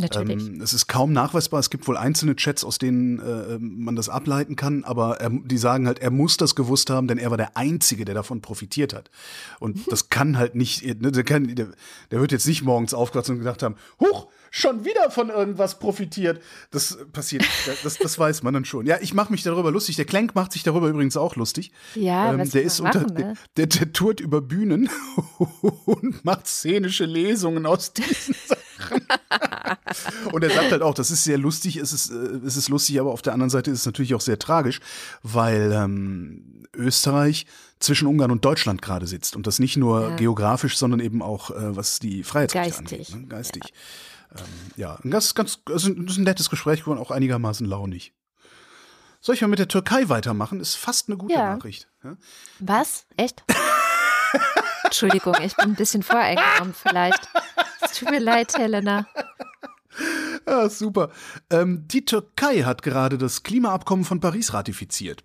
Natürlich. 0.00 0.46
Ähm, 0.46 0.60
es 0.60 0.72
ist 0.72 0.86
kaum 0.86 1.12
nachweisbar. 1.12 1.60
Es 1.60 1.70
gibt 1.70 1.86
wohl 1.86 1.96
einzelne 1.96 2.36
Chats, 2.36 2.64
aus 2.64 2.78
denen 2.78 3.18
äh, 3.20 3.58
man 3.58 3.96
das 3.96 4.08
ableiten 4.08 4.56
kann, 4.56 4.84
aber 4.84 5.20
er, 5.20 5.30
die 5.30 5.58
sagen 5.58 5.86
halt, 5.86 5.98
er 6.00 6.10
muss 6.10 6.36
das 6.36 6.54
gewusst 6.54 6.90
haben, 6.90 7.06
denn 7.08 7.18
er 7.18 7.30
war 7.30 7.36
der 7.36 7.56
Einzige, 7.56 8.04
der 8.04 8.14
davon 8.14 8.40
profitiert 8.40 8.94
hat. 8.94 9.10
Und 9.58 9.90
das 9.90 10.08
kann 10.08 10.38
halt 10.38 10.54
nicht, 10.54 10.84
ne, 11.00 11.12
der, 11.12 11.24
kann, 11.24 11.54
der, 11.54 11.68
der 12.10 12.20
wird 12.20 12.32
jetzt 12.32 12.46
nicht 12.46 12.62
morgens 12.62 12.94
aufgewacht 12.94 13.28
und 13.30 13.38
gedacht 13.38 13.62
haben, 13.62 13.76
huch, 14.00 14.28
schon 14.50 14.84
wieder 14.84 15.10
von 15.10 15.30
irgendwas 15.30 15.78
profitiert. 15.78 16.42
Das 16.70 16.98
passiert, 17.12 17.44
das, 17.84 17.98
das 17.98 18.18
weiß 18.18 18.42
man 18.42 18.54
dann 18.54 18.64
schon. 18.64 18.86
Ja, 18.86 18.98
ich 19.00 19.14
mache 19.14 19.30
mich 19.30 19.42
darüber 19.42 19.70
lustig. 19.70 19.96
Der 19.96 20.04
Klenk 20.04 20.34
macht 20.34 20.52
sich 20.52 20.62
darüber 20.62 20.88
übrigens 20.88 21.16
auch 21.16 21.36
lustig. 21.36 21.72
Ja, 21.94 22.32
ähm, 22.32 22.40
was 22.40 22.50
der 22.50 22.62
ist 22.62 22.80
man 22.80 22.92
unter, 22.92 23.12
machen, 23.12 23.28
ne? 23.28 23.34
der, 23.56 23.66
der 23.66 23.92
tourt 23.92 24.20
über 24.20 24.40
Bühnen 24.40 24.88
und 25.84 26.24
macht 26.24 26.46
szenische 26.46 27.04
Lesungen 27.04 27.66
aus 27.66 27.92
diesen 27.92 28.34
Sachen. 28.34 28.59
und 30.32 30.42
er 30.44 30.50
sagt 30.50 30.72
halt 30.72 30.82
auch, 30.82 30.94
das 30.94 31.10
ist 31.10 31.24
sehr 31.24 31.38
lustig, 31.38 31.76
es 31.76 31.92
ist, 31.92 32.10
äh, 32.10 32.14
es 32.46 32.56
ist 32.56 32.68
lustig, 32.68 33.00
aber 33.00 33.12
auf 33.12 33.22
der 33.22 33.32
anderen 33.32 33.50
Seite 33.50 33.70
ist 33.70 33.80
es 33.80 33.86
natürlich 33.86 34.14
auch 34.14 34.20
sehr 34.20 34.38
tragisch, 34.38 34.80
weil 35.22 35.72
ähm, 35.72 36.64
Österreich 36.74 37.46
zwischen 37.78 38.06
Ungarn 38.08 38.30
und 38.30 38.44
Deutschland 38.44 38.82
gerade 38.82 39.06
sitzt 39.06 39.36
und 39.36 39.46
das 39.46 39.58
nicht 39.58 39.76
nur 39.76 40.10
Ja. 40.10 40.16
geografisch, 40.16 40.76
sondern 40.76 41.00
eben 41.00 41.22
auch, 41.22 41.50
äh, 41.50 41.76
was 41.76 41.98
die 41.98 42.22
Freiheitsrechte 42.24 42.82
Geistig. 42.82 43.08
angeht. 43.14 43.22
Ne? 43.22 43.28
Geistig. 43.28 43.62
Ähm, 44.36 44.44
ja, 44.76 44.98
ein 45.02 45.10
ganz, 45.10 45.34
ganz, 45.34 45.58
also 45.66 45.88
das 45.94 46.12
ist 46.12 46.18
ein 46.18 46.24
nettes 46.24 46.50
Gespräch 46.50 46.80
geworden, 46.80 46.98
auch 47.00 47.10
einigermaßen 47.10 47.66
launig. 47.66 48.12
Soll 49.22 49.34
ich 49.34 49.40
mal 49.42 49.48
mit 49.48 49.58
der 49.58 49.68
Türkei 49.68 50.08
weitermachen? 50.08 50.60
Ist 50.60 50.76
fast 50.76 51.08
eine 51.08 51.16
gute 51.18 51.34
Ja. 51.34 51.54
Nachricht. 51.56 51.88
Ja? 52.04 52.16
Was? 52.60 53.04
Echt? 53.16 53.42
Entschuldigung, 54.84 55.34
ich 55.42 55.54
bin 55.56 55.70
ein 55.70 55.74
bisschen 55.74 56.02
voreingenommen 56.02 56.74
vielleicht. 56.74 57.28
Es 57.90 57.98
tut 57.98 58.10
mir 58.10 58.20
leid, 58.20 58.56
Helena. 58.56 59.06
Ja, 60.46 60.68
super. 60.68 61.10
Ähm, 61.50 61.84
die 61.88 62.04
Türkei 62.04 62.62
hat 62.62 62.82
gerade 62.82 63.18
das 63.18 63.42
Klimaabkommen 63.42 64.04
von 64.04 64.20
Paris 64.20 64.54
ratifiziert. 64.54 65.24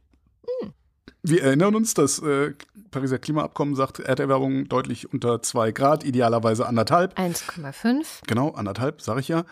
Wir 1.27 1.41
erinnern 1.43 1.73
uns, 1.73 1.95
das 1.95 2.19
äh, 2.19 2.53
Pariser 2.91 3.17
Klimaabkommen 3.17 3.73
sagt 3.73 3.99
Erderwärmung 3.99 4.65
deutlich 4.67 5.11
unter 5.11 5.41
zwei 5.41 5.71
Grad, 5.71 6.03
idealerweise 6.03 6.67
anderthalb. 6.67 7.17
1,5. 7.17 8.05
Genau, 8.27 8.51
anderthalb, 8.51 9.01
sage 9.01 9.21
ich 9.21 9.27
ja. 9.27 9.43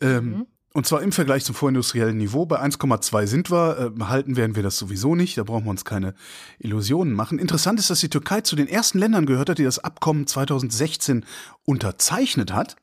Ähm, 0.00 0.46
Und 0.78 0.86
zwar 0.86 1.02
im 1.02 1.10
Vergleich 1.10 1.44
zum 1.44 1.56
vorindustriellen 1.56 2.16
Niveau. 2.16 2.46
Bei 2.46 2.62
1,2 2.62 3.26
sind 3.26 3.50
wir, 3.50 3.92
äh, 3.98 4.04
halten 4.04 4.36
werden 4.36 4.54
wir 4.54 4.62
das 4.62 4.78
sowieso 4.78 5.16
nicht. 5.16 5.36
Da 5.36 5.42
brauchen 5.42 5.64
wir 5.64 5.70
uns 5.70 5.84
keine 5.84 6.14
Illusionen 6.60 7.14
machen. 7.14 7.40
Interessant 7.40 7.80
ist, 7.80 7.90
dass 7.90 7.98
die 7.98 8.08
Türkei 8.08 8.42
zu 8.42 8.54
den 8.54 8.68
ersten 8.68 9.00
Ländern 9.00 9.26
gehört 9.26 9.50
hat, 9.50 9.58
die 9.58 9.64
das 9.64 9.80
Abkommen 9.80 10.28
2016 10.28 11.24
unterzeichnet 11.64 12.52
hat. 12.52 12.76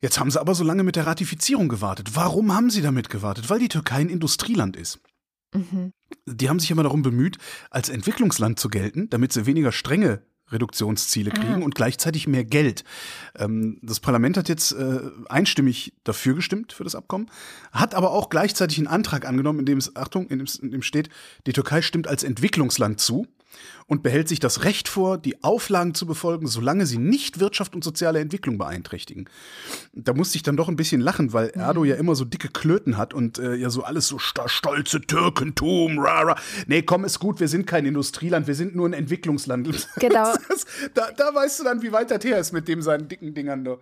Jetzt 0.00 0.18
haben 0.18 0.28
sie 0.28 0.40
aber 0.40 0.56
so 0.56 0.64
lange 0.64 0.82
mit 0.82 0.96
der 0.96 1.06
Ratifizierung 1.06 1.68
gewartet. 1.68 2.16
Warum 2.16 2.52
haben 2.52 2.70
sie 2.70 2.82
damit 2.82 3.10
gewartet? 3.10 3.48
Weil 3.48 3.60
die 3.60 3.68
Türkei 3.68 3.98
ein 3.98 4.08
Industrieland 4.08 4.76
ist. 4.76 4.98
Mhm. 5.54 5.92
Die 6.26 6.48
haben 6.48 6.58
sich 6.58 6.72
immer 6.72 6.82
darum 6.82 7.02
bemüht, 7.02 7.38
als 7.70 7.88
Entwicklungsland 7.90 8.58
zu 8.58 8.70
gelten, 8.70 9.08
damit 9.08 9.32
sie 9.32 9.46
weniger 9.46 9.70
strenge 9.70 10.24
Reduktionsziele 10.52 11.30
kriegen 11.30 11.62
Ah. 11.62 11.64
und 11.64 11.74
gleichzeitig 11.74 12.26
mehr 12.26 12.44
Geld. 12.44 12.84
Ähm, 13.38 13.78
das 13.82 14.00
Parlament 14.00 14.36
hat 14.36 14.48
jetzt 14.48 14.72
äh, 14.72 15.00
einstimmig 15.28 15.92
dafür 16.04 16.34
gestimmt 16.34 16.72
für 16.72 16.84
das 16.84 16.94
Abkommen, 16.94 17.30
hat 17.72 17.94
aber 17.94 18.12
auch 18.12 18.28
gleichzeitig 18.30 18.78
einen 18.78 18.86
Antrag 18.86 19.26
angenommen, 19.26 19.60
in 19.60 19.66
dem 19.66 19.78
es, 19.78 19.94
Achtung, 19.96 20.28
in 20.28 20.38
dem, 20.38 20.48
in 20.62 20.70
dem 20.70 20.82
steht, 20.82 21.08
die 21.46 21.52
Türkei 21.52 21.82
stimmt 21.82 22.06
als 22.08 22.22
Entwicklungsland 22.22 23.00
zu 23.00 23.26
und 23.86 24.02
behält 24.02 24.28
sich 24.28 24.38
das 24.38 24.64
Recht 24.64 24.88
vor, 24.88 25.18
die 25.18 25.42
Auflagen 25.42 25.94
zu 25.94 26.06
befolgen, 26.06 26.46
solange 26.46 26.86
sie 26.86 26.98
nicht 26.98 27.40
Wirtschaft 27.40 27.74
und 27.74 27.82
soziale 27.82 28.20
Entwicklung 28.20 28.58
beeinträchtigen. 28.58 29.28
Da 29.92 30.14
musste 30.14 30.36
ich 30.36 30.42
dann 30.42 30.56
doch 30.56 30.68
ein 30.68 30.76
bisschen 30.76 31.00
lachen, 31.00 31.32
weil 31.32 31.48
Erdo 31.48 31.84
ja 31.84 31.96
immer 31.96 32.14
so 32.14 32.24
dicke 32.24 32.48
Klöten 32.48 32.96
hat 32.96 33.14
und 33.14 33.38
äh, 33.38 33.54
ja 33.54 33.70
so 33.70 33.82
alles 33.82 34.06
so 34.06 34.18
sto 34.18 34.46
stolze 34.46 35.00
Türkentum, 35.00 35.98
rara. 35.98 36.36
Nee, 36.66 36.82
komm, 36.82 37.04
ist 37.04 37.18
gut, 37.18 37.40
wir 37.40 37.48
sind 37.48 37.66
kein 37.66 37.86
Industrieland, 37.86 38.46
wir 38.46 38.54
sind 38.54 38.74
nur 38.74 38.88
ein 38.88 38.92
Entwicklungsland. 38.92 39.60
Genau. 40.00 40.32
Das, 40.48 40.64
da, 40.94 41.10
da 41.12 41.34
weißt 41.34 41.60
du 41.60 41.64
dann, 41.64 41.82
wie 41.82 41.92
weit 41.92 42.10
das 42.10 42.24
her 42.24 42.38
ist 42.38 42.52
mit 42.52 42.68
dem 42.68 42.80
seinen 42.80 43.08
dicken 43.08 43.34
Dingern 43.34 43.64
da. 43.64 43.76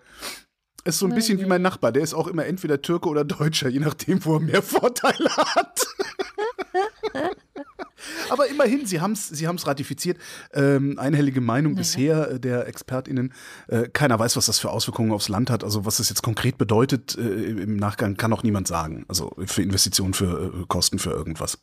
Ist 0.85 0.99
so 0.99 1.07
ein 1.07 1.15
bisschen 1.15 1.39
wie 1.39 1.47
mein 1.47 1.63
Nachbar, 1.63 1.93
der 1.93 2.03
ist 2.03 2.15
auch 2.15 2.29
immer 2.29 2.47
entweder 2.47 2.81
Türke 2.81 3.09
oder 3.09 3.25
Deutscher, 3.25 3.69
je 3.69 3.81
nachdem, 3.81 4.25
wo 4.25 4.35
er 4.35 4.41
mehr 4.41 4.63
Vorteile 4.63 5.29
hat. 5.37 5.87
Aber 8.29 8.49
immerhin, 8.49 8.87
sie 8.87 9.01
haben 9.01 9.13
es 9.13 9.29
sie 9.29 9.47
haben's 9.47 9.67
ratifiziert. 9.67 10.19
Ähm, 10.53 10.99
einhellige 10.99 11.41
Meinung 11.41 11.75
bisher 11.75 12.33
äh, 12.33 12.41
der 12.41 12.67
ExpertInnen. 12.69 13.33
Äh, 13.69 13.89
keiner 13.89 14.19
weiß, 14.19 14.37
was 14.37 14.47
das 14.47 14.59
für 14.59 14.71
Auswirkungen 14.71 15.13
aufs 15.13 15.29
Land 15.29 15.51
hat. 15.51 15.65
Also 15.65 15.85
was 15.85 15.99
das 15.99 16.09
jetzt 16.09 16.23
konkret 16.23 16.59
bedeutet 16.59 17.17
äh, 17.17 17.23
im 17.23 17.77
Nachgang, 17.77 18.17
kann 18.17 18.33
auch 18.33 18.43
niemand 18.43 18.69
sagen. 18.69 19.05
Also 19.09 19.35
für 19.47 19.63
Investitionen, 19.63 20.15
für 20.15 20.53
äh, 20.55 20.65
Kosten, 20.69 20.99
für 20.99 21.11
irgendwas. 21.11 21.59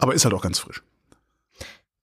Aber 0.00 0.14
ist 0.14 0.26
halt 0.26 0.34
auch 0.34 0.42
ganz 0.42 0.58
frisch. 0.58 0.82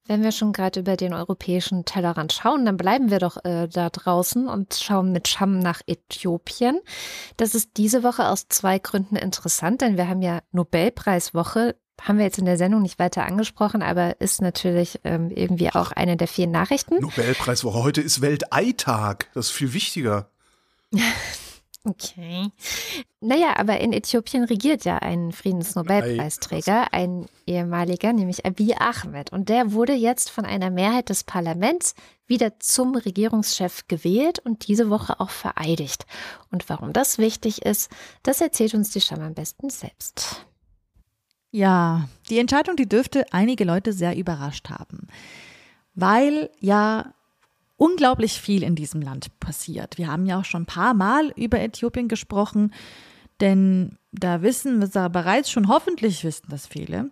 Wenn 0.08 0.24
wir 0.24 0.32
schon 0.32 0.54
gerade 0.54 0.80
über 0.80 0.96
den 0.96 1.14
europäischen 1.14 1.84
Tellerrand 1.84 2.32
schauen, 2.32 2.66
dann 2.66 2.78
bleiben 2.78 3.12
wir 3.12 3.20
doch 3.20 3.44
äh, 3.44 3.68
da 3.68 3.90
draußen 3.90 4.48
und 4.48 4.74
schauen 4.74 5.12
mit 5.12 5.28
Scham 5.28 5.60
nach 5.60 5.82
Äthiopien. 5.86 6.80
Das 7.36 7.54
ist 7.54 7.72
diese 7.76 8.04
Woche 8.04 8.30
aus 8.30 8.48
zwei 8.48 8.80
Gründen 8.80 9.18
interessant, 9.18 9.82
denn 9.82 9.98
wir 9.98 10.08
haben 10.08 10.22
ja 10.22 10.40
Nobelpreiswoche. 10.52 11.76
Haben 12.02 12.18
wir 12.18 12.26
jetzt 12.26 12.38
in 12.38 12.46
der 12.46 12.58
Sendung 12.58 12.82
nicht 12.82 13.00
weiter 13.00 13.26
angesprochen, 13.26 13.82
aber 13.82 14.22
ist 14.22 14.42
natürlich 14.42 15.00
ähm, 15.04 15.32
irgendwie 15.34 15.70
auch 15.72 15.92
eine 15.92 16.18
der 16.18 16.28
vielen 16.28 16.52
Nachrichten. 16.52 17.00
Nobelpreiswoche. 17.00 17.84
Heute 17.84 18.02
ist 18.02 18.22
Welteitag. 18.22 19.28
Das 19.34 19.48
ist 19.48 19.52
viel 19.52 19.74
wichtiger. 19.74 20.30
Okay. 21.88 22.50
Naja, 23.22 23.56
aber 23.58 23.80
in 23.80 23.94
Äthiopien 23.94 24.44
regiert 24.44 24.84
ja 24.84 24.98
ein 24.98 25.32
Friedensnobelpreisträger, 25.32 26.92
ein 26.92 27.28
ehemaliger, 27.46 28.12
nämlich 28.12 28.46
Abiy 28.46 28.76
Ahmed. 28.78 29.32
Und 29.32 29.48
der 29.48 29.72
wurde 29.72 29.94
jetzt 29.94 30.30
von 30.30 30.46
einer 30.46 30.70
Mehrheit 30.70 31.08
des 31.08 31.24
Parlaments 31.24 31.96
wieder 32.26 32.60
zum 32.60 32.96
Regierungschef 32.96 33.88
gewählt 33.88 34.40
und 34.40 34.68
diese 34.68 34.90
Woche 34.90 35.22
auch 35.22 35.30
vereidigt. 35.30 36.06
Und 36.52 36.68
warum 36.68 36.92
das 36.92 37.20
wichtig 37.20 37.62
ist, 37.62 37.90
das 38.22 38.42
erzählt 38.42 38.74
uns 38.74 38.90
die 38.90 39.02
Scham 39.02 39.22
am 39.22 39.34
besten 39.34 39.70
selbst. 39.70 40.46
Ja, 41.58 42.08
die 42.30 42.38
Entscheidung, 42.38 42.76
die 42.76 42.88
dürfte 42.88 43.26
einige 43.32 43.64
Leute 43.64 43.92
sehr 43.92 44.16
überrascht 44.16 44.70
haben, 44.70 45.08
weil 45.96 46.52
ja 46.60 47.16
unglaublich 47.78 48.40
viel 48.40 48.62
in 48.62 48.76
diesem 48.76 49.02
Land 49.02 49.40
passiert. 49.40 49.98
Wir 49.98 50.08
haben 50.08 50.28
ja 50.28 50.40
auch 50.40 50.46
schon 50.46 50.62
ein 50.62 50.68
paar 50.68 50.94
Mal 50.94 51.34
über 51.36 51.60
Äthiopien 51.60 52.10
gesprochen, 52.10 52.76
denn 53.40 53.98
da 54.12 54.44
wissen 54.44 54.94
wir 54.94 55.10
bereits 55.10 55.50
schon, 55.50 55.68
hoffentlich 55.68 56.24
wissen 56.24 56.46
das 56.52 56.68
viele, 56.68 57.10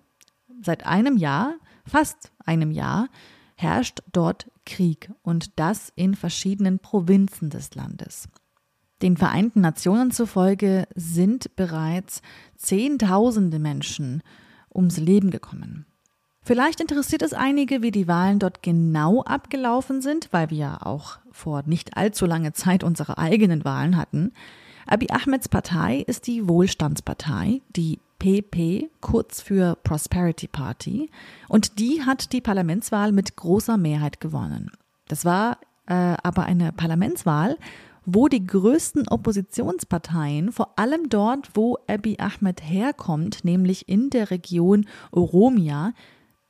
seit 0.61 0.85
einem 0.85 1.17
Jahr, 1.17 1.55
fast 1.87 2.31
einem 2.45 2.69
Jahr, 2.69 3.07
herrscht 3.55 4.03
dort 4.11 4.51
Krieg 4.63 5.09
und 5.23 5.57
das 5.59 5.91
in 5.95 6.13
verschiedenen 6.13 6.77
Provinzen 6.77 7.49
des 7.49 7.73
Landes. 7.73 8.29
Den 9.01 9.17
Vereinten 9.17 9.61
Nationen 9.61 10.11
zufolge 10.11 10.87
sind 10.95 11.55
bereits 11.55 12.21
Zehntausende 12.57 13.59
Menschen 13.59 14.23
ums 14.73 14.97
Leben 14.97 15.31
gekommen. 15.31 15.85
Vielleicht 16.41 16.79
interessiert 16.79 17.23
es 17.23 17.33
einige, 17.33 17.81
wie 17.81 17.91
die 17.91 18.07
Wahlen 18.07 18.39
dort 18.39 18.61
genau 18.61 19.23
abgelaufen 19.23 20.01
sind, 20.01 20.29
weil 20.31 20.51
wir 20.51 20.57
ja 20.57 20.77
auch 20.81 21.17
vor 21.31 21.63
nicht 21.65 21.97
allzu 21.97 22.25
langer 22.25 22.53
Zeit 22.53 22.83
unsere 22.83 23.17
eigenen 23.17 23.65
Wahlen 23.65 23.97
hatten. 23.97 24.31
Abiy 24.85 25.09
Ahmeds 25.09 25.49
Partei 25.49 26.03
ist 26.05 26.27
die 26.27 26.47
Wohlstandspartei, 26.47 27.61
die 27.75 27.99
PP, 28.19 28.89
kurz 29.01 29.41
für 29.41 29.75
Prosperity 29.83 30.47
Party, 30.47 31.09
und 31.49 31.79
die 31.79 32.03
hat 32.03 32.31
die 32.31 32.41
Parlamentswahl 32.41 33.11
mit 33.11 33.35
großer 33.35 33.77
Mehrheit 33.77 34.21
gewonnen. 34.21 34.71
Das 35.07 35.25
war 35.25 35.57
äh, 35.87 36.15
aber 36.21 36.43
eine 36.43 36.71
Parlamentswahl, 36.71 37.57
wo 38.05 38.27
die 38.27 38.45
größten 38.45 39.07
Oppositionsparteien, 39.07 40.51
vor 40.51 40.77
allem 40.77 41.09
dort, 41.09 41.51
wo 41.55 41.77
Abiy 41.87 42.17
Ahmed 42.19 42.61
herkommt, 42.63 43.43
nämlich 43.43 43.89
in 43.89 44.09
der 44.09 44.31
Region 44.31 44.87
Oromia, 45.11 45.93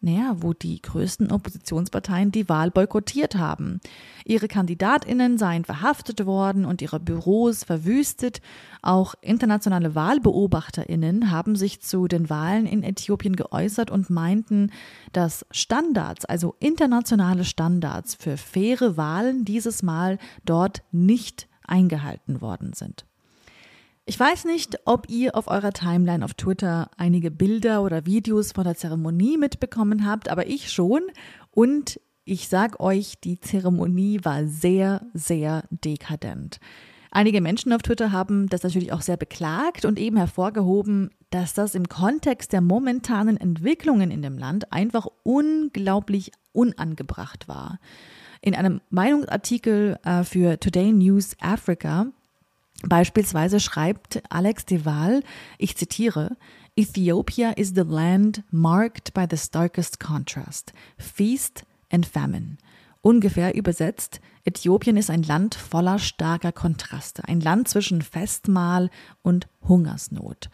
naja, 0.06 0.36
wo 0.38 0.54
die 0.54 0.82
größten 0.82 1.32
Oppositionsparteien 1.32 2.32
die 2.32 2.48
Wahl 2.48 2.70
boykottiert 2.70 3.36
haben. 3.36 3.82
Ihre 4.24 4.48
Kandidatinnen 4.48 5.38
seien 5.40 5.66
verhaftet 5.66 6.26
worden 6.28 6.64
und 6.64 6.82
ihre 6.84 7.00
Büros 7.00 7.64
verwüstet. 7.64 8.40
Auch 8.84 9.16
internationale 9.22 9.96
Wahlbeobachterinnen 9.96 11.32
haben 11.32 11.56
sich 11.56 11.82
zu 11.82 12.08
den 12.08 12.30
Wahlen 12.30 12.68
in 12.68 12.84
Äthiopien 12.84 13.36
geäußert 13.36 13.90
und 13.90 14.12
meinten, 14.12 14.72
dass 15.12 15.46
Standards, 15.50 16.26
also 16.26 16.56
internationale 16.60 17.44
Standards 17.44 18.14
für 18.14 18.38
faire 18.38 18.98
Wahlen 18.98 19.44
dieses 19.44 19.82
Mal 19.82 20.20
dort 20.46 20.84
nicht 20.92 21.48
eingehalten 21.66 22.42
worden 22.42 22.74
sind. 22.74 23.06
Ich 24.08 24.20
weiß 24.20 24.46
nicht, 24.46 24.78
ob 24.86 25.10
ihr 25.10 25.36
auf 25.36 25.48
eurer 25.48 25.72
Timeline 25.72 26.24
auf 26.24 26.36
Twitter 26.36 26.92
einige 26.96 27.32
Bilder 27.32 27.82
oder 27.82 28.06
Videos 28.06 28.52
von 28.52 28.64
der 28.64 28.76
Zeremonie 28.76 29.40
mitbekommen 29.40 30.06
habt, 30.06 30.30
aber 30.30 30.46
ich 30.46 30.72
schon. 30.72 31.02
Und 31.50 32.00
ich 32.24 32.48
sag 32.48 32.80
euch, 32.80 33.16
die 33.24 33.40
Zeremonie 33.40 34.20
war 34.22 34.46
sehr, 34.46 35.02
sehr 35.16 35.64
dekadent. 35.72 36.60
Einige 37.10 37.42
Menschen 37.42 37.74
auf 37.74 37.82
Twitter 37.82 38.12
haben 38.12 38.48
das 38.48 38.62
natürlich 38.62 38.94
auch 38.94 39.02
sehr 39.02 39.18
beklagt 39.18 39.86
und 39.86 39.98
eben 39.98 40.18
hervorgehoben, 40.18 41.10
dass 41.32 41.56
das 41.56 41.74
im 41.74 41.90
Kontext 41.90 42.54
der 42.54 42.62
momentanen 42.62 43.38
Entwicklungen 43.38 44.12
in 44.12 44.22
dem 44.22 44.38
Land 44.38 44.72
einfach 44.72 45.08
unglaublich 45.24 46.32
unangebracht 46.52 47.48
war. 47.48 47.80
In 48.42 48.54
einem 48.54 48.82
Meinungsartikel 48.92 49.98
äh, 50.04 50.24
für 50.24 50.60
Today 50.60 50.92
News 50.92 51.36
Africa 51.40 52.12
beispielsweise 52.88 53.60
schreibt 53.60 54.22
Alex 54.30 54.66
Deval, 54.66 55.24
ich 55.58 55.76
zitiere, 55.76 56.38
Ethiopia 56.78 57.52
is 57.52 57.74
the 57.76 57.84
land 57.86 58.44
marked 58.52 59.14
by 59.14 59.26
the 59.30 59.38
starkest 59.38 60.00
contrast, 60.00 60.74
feast 60.98 61.66
and 61.92 62.06
famine. 62.06 62.58
Ungefähr 63.02 63.56
übersetzt, 63.56 64.20
Äthiopien 64.46 64.98
ist 64.98 65.10
ein 65.10 65.24
Land 65.24 65.56
voller 65.56 66.00
starker 66.00 66.52
Kontraste, 66.52 67.24
ein 67.28 67.40
Land 67.40 67.68
zwischen 67.68 68.02
Festmahl 68.02 68.90
und 69.22 69.48
Hungersnot. 69.68 70.50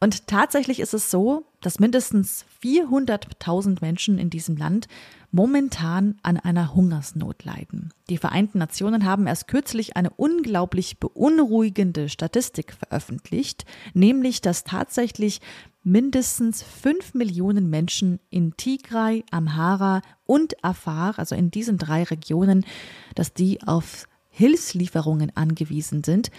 Und 0.00 0.26
tatsächlich 0.26 0.80
ist 0.80 0.94
es 0.94 1.10
so, 1.10 1.46
dass 1.64 1.80
mindestens 1.80 2.44
400.000 2.62 3.78
Menschen 3.80 4.18
in 4.18 4.28
diesem 4.28 4.56
Land 4.56 4.86
momentan 5.32 6.16
an 6.22 6.36
einer 6.36 6.74
Hungersnot 6.74 7.44
leiden. 7.44 7.92
Die 8.10 8.18
Vereinten 8.18 8.58
Nationen 8.58 9.04
haben 9.04 9.26
erst 9.26 9.48
kürzlich 9.48 9.96
eine 9.96 10.10
unglaublich 10.10 10.98
beunruhigende 10.98 12.10
Statistik 12.10 12.74
veröffentlicht, 12.74 13.64
nämlich 13.94 14.42
dass 14.42 14.64
tatsächlich 14.64 15.40
mindestens 15.82 16.62
fünf 16.62 17.14
Millionen 17.14 17.70
Menschen 17.70 18.20
in 18.28 18.56
Tigray, 18.58 19.24
Amhara 19.30 20.02
und 20.26 20.62
Afar, 20.62 21.18
also 21.18 21.34
in 21.34 21.50
diesen 21.50 21.78
drei 21.78 22.02
Regionen, 22.02 22.66
dass 23.14 23.32
die 23.32 23.62
auf 23.62 24.06
Hilfslieferungen 24.28 25.34
angewiesen 25.34 26.04
sind. 26.04 26.30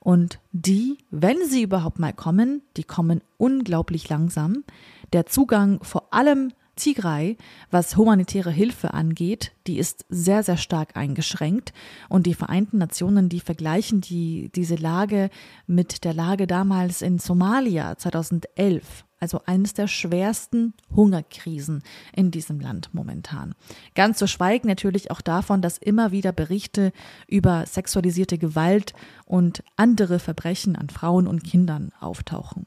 Und 0.00 0.40
die, 0.52 0.98
wenn 1.10 1.36
sie 1.46 1.62
überhaupt 1.62 1.98
mal 1.98 2.12
kommen, 2.12 2.62
die 2.76 2.84
kommen 2.84 3.22
unglaublich 3.36 4.08
langsam. 4.08 4.64
Der 5.12 5.26
Zugang 5.26 5.82
vor 5.82 6.14
allem 6.14 6.52
Tigray, 6.76 7.36
was 7.70 7.96
humanitäre 7.96 8.50
Hilfe 8.50 8.94
angeht, 8.94 9.52
die 9.66 9.78
ist 9.78 10.06
sehr, 10.08 10.42
sehr 10.42 10.56
stark 10.56 10.96
eingeschränkt. 10.96 11.72
Und 12.08 12.26
die 12.26 12.34
Vereinten 12.34 12.78
Nationen, 12.78 13.28
die 13.28 13.40
vergleichen 13.40 14.00
die, 14.00 14.50
diese 14.54 14.76
Lage 14.76 15.30
mit 15.66 16.04
der 16.04 16.14
Lage 16.14 16.46
damals 16.46 17.02
in 17.02 17.18
Somalia 17.18 17.96
2011 17.98 19.04
also 19.20 19.42
eines 19.46 19.74
der 19.74 19.88
schwersten 19.88 20.74
Hungerkrisen 20.94 21.82
in 22.14 22.30
diesem 22.30 22.60
Land 22.60 22.90
momentan. 22.92 23.54
Ganz 23.94 24.18
zu 24.18 24.26
schweigen 24.26 24.68
natürlich 24.68 25.10
auch 25.10 25.20
davon, 25.20 25.62
dass 25.62 25.78
immer 25.78 26.12
wieder 26.12 26.32
Berichte 26.32 26.92
über 27.26 27.66
sexualisierte 27.66 28.38
Gewalt 28.38 28.92
und 29.26 29.62
andere 29.76 30.18
Verbrechen 30.18 30.76
an 30.76 30.88
Frauen 30.88 31.26
und 31.26 31.44
Kindern 31.44 31.92
auftauchen. 32.00 32.66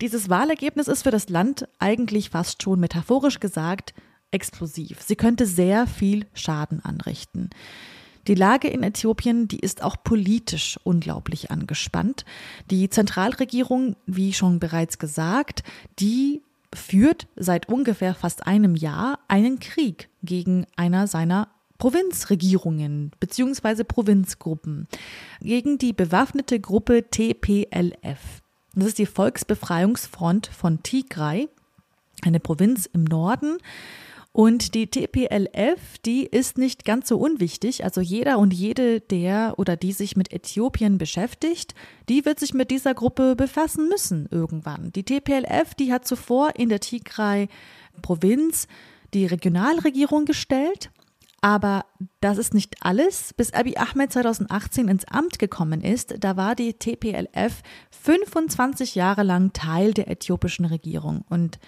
Dieses 0.00 0.28
Wahlergebnis 0.28 0.86
ist 0.86 1.02
für 1.02 1.10
das 1.10 1.28
Land 1.28 1.68
eigentlich 1.78 2.30
fast 2.30 2.62
schon 2.62 2.78
metaphorisch 2.78 3.40
gesagt 3.40 3.94
explosiv. 4.30 5.02
Sie 5.02 5.16
könnte 5.16 5.46
sehr 5.46 5.86
viel 5.86 6.26
Schaden 6.34 6.84
anrichten. 6.84 7.50
Die 8.28 8.34
Lage 8.34 8.68
in 8.68 8.82
Äthiopien, 8.82 9.48
die 9.48 9.58
ist 9.58 9.82
auch 9.82 9.96
politisch 10.04 10.78
unglaublich 10.84 11.50
angespannt. 11.50 12.26
Die 12.70 12.90
Zentralregierung, 12.90 13.96
wie 14.06 14.34
schon 14.34 14.60
bereits 14.60 14.98
gesagt, 14.98 15.62
die 15.98 16.42
führt 16.74 17.26
seit 17.36 17.70
ungefähr 17.70 18.14
fast 18.14 18.46
einem 18.46 18.76
Jahr 18.76 19.18
einen 19.28 19.58
Krieg 19.60 20.10
gegen 20.22 20.66
einer 20.76 21.06
seiner 21.06 21.48
Provinzregierungen 21.78 23.12
bzw. 23.18 23.84
Provinzgruppen, 23.84 24.88
gegen 25.40 25.78
die 25.78 25.94
bewaffnete 25.94 26.60
Gruppe 26.60 27.08
TPLF. 27.10 28.42
Das 28.74 28.88
ist 28.88 28.98
die 28.98 29.06
Volksbefreiungsfront 29.06 30.48
von 30.48 30.82
Tigray, 30.82 31.48
eine 32.22 32.40
Provinz 32.40 32.86
im 32.92 33.04
Norden. 33.04 33.56
Und 34.38 34.74
die 34.74 34.86
TPLF, 34.86 35.98
die 36.06 36.24
ist 36.24 36.58
nicht 36.58 36.84
ganz 36.84 37.08
so 37.08 37.18
unwichtig. 37.18 37.82
Also 37.82 38.00
jeder 38.00 38.38
und 38.38 38.54
jede, 38.54 39.00
der 39.00 39.54
oder 39.56 39.76
die 39.76 39.90
sich 39.90 40.14
mit 40.14 40.32
Äthiopien 40.32 40.96
beschäftigt, 40.96 41.74
die 42.08 42.24
wird 42.24 42.38
sich 42.38 42.54
mit 42.54 42.70
dieser 42.70 42.94
Gruppe 42.94 43.34
befassen 43.34 43.88
müssen 43.88 44.28
irgendwann. 44.30 44.92
Die 44.92 45.02
TPLF, 45.02 45.74
die 45.74 45.92
hat 45.92 46.06
zuvor 46.06 46.54
in 46.54 46.68
der 46.68 46.78
Tigray-Provinz 46.78 48.68
die 49.12 49.26
Regionalregierung 49.26 50.24
gestellt 50.24 50.92
aber 51.40 51.84
das 52.20 52.36
ist 52.36 52.52
nicht 52.52 52.76
alles. 52.80 53.32
Bis 53.32 53.52
Abiy 53.52 53.76
Ahmed 53.76 54.12
2018 54.12 54.88
ins 54.88 55.04
Amt 55.04 55.38
gekommen 55.38 55.82
ist, 55.82 56.16
da 56.18 56.36
war 56.36 56.56
die 56.56 56.74
TPLF 56.74 57.62
25 57.90 58.96
Jahre 58.96 59.22
lang 59.22 59.52
Teil 59.52 59.94
der 59.94 60.10
äthiopischen 60.10 60.64
Regierung. 60.64 61.24
Und 61.28 61.60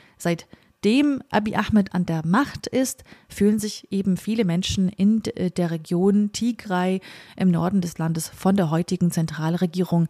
seitdem 0.82 1.22
Abiy 1.30 1.56
Ahmed 1.56 1.94
an 1.94 2.06
der 2.06 2.24
Macht 2.24 2.66
ist, 2.66 3.04
fühlen 3.28 3.58
sich 3.58 3.92
eben 3.92 4.16
viele 4.16 4.46
Menschen 4.46 4.88
in 4.88 5.22
der 5.22 5.70
Region 5.70 6.32
Tigray 6.32 7.00
im 7.36 7.50
Norden 7.50 7.82
des 7.82 7.98
Landes 7.98 8.28
von 8.28 8.56
der 8.56 8.70
heutigen 8.70 9.10
Zentralregierung 9.10 10.08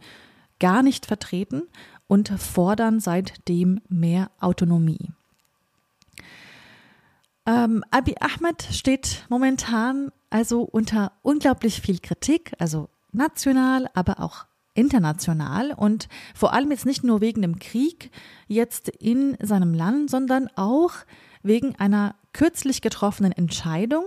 gar 0.61 0.81
nicht 0.81 1.05
vertreten 1.05 1.63
und 2.07 2.29
fordern 2.29 3.01
seitdem 3.01 3.81
mehr 3.89 4.31
Autonomie. 4.39 5.09
Ähm, 7.45 7.83
Abi 7.91 8.15
Ahmed 8.21 8.63
steht 8.71 9.25
momentan 9.27 10.13
also 10.29 10.61
unter 10.61 11.11
unglaublich 11.21 11.81
viel 11.81 11.99
Kritik, 11.99 12.53
also 12.59 12.87
national, 13.11 13.89
aber 13.93 14.21
auch 14.21 14.45
international 14.73 15.71
und 15.71 16.07
vor 16.33 16.53
allem 16.53 16.71
jetzt 16.71 16.85
nicht 16.85 17.03
nur 17.03 17.21
wegen 17.21 17.41
dem 17.41 17.59
Krieg 17.59 18.11
jetzt 18.47 18.89
in 18.89 19.37
seinem 19.41 19.73
Land, 19.73 20.09
sondern 20.09 20.47
auch 20.55 20.93
wegen 21.43 21.75
einer 21.75 22.15
kürzlich 22.33 22.81
getroffenen 22.81 23.31
Entscheidung, 23.31 24.05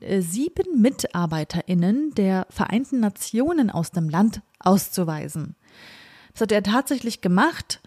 äh, 0.00 0.20
sieben 0.20 0.80
MitarbeiterInnen 0.80 2.12
der 2.14 2.46
Vereinten 2.50 3.00
Nationen 3.00 3.70
aus 3.70 3.90
dem 3.90 4.08
Land 4.08 4.42
auszuweisen. 4.58 5.56
Das 6.32 6.42
hat 6.42 6.52
er 6.52 6.62
tatsächlich 6.62 7.20
gemacht, 7.20 7.80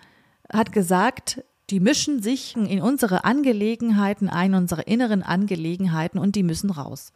hat 0.52 0.72
gesagt, 0.72 1.44
die 1.70 1.82
mischen 1.82 2.22
sich 2.22 2.56
in 2.56 2.82
unsere 2.82 3.26
Angelegenheiten 3.26 4.30
ein, 4.30 4.54
unsere 4.54 4.84
inneren 4.84 5.22
Angelegenheiten 5.22 6.18
und 6.18 6.36
die 6.36 6.44
müssen 6.44 6.70
raus. 6.70 7.12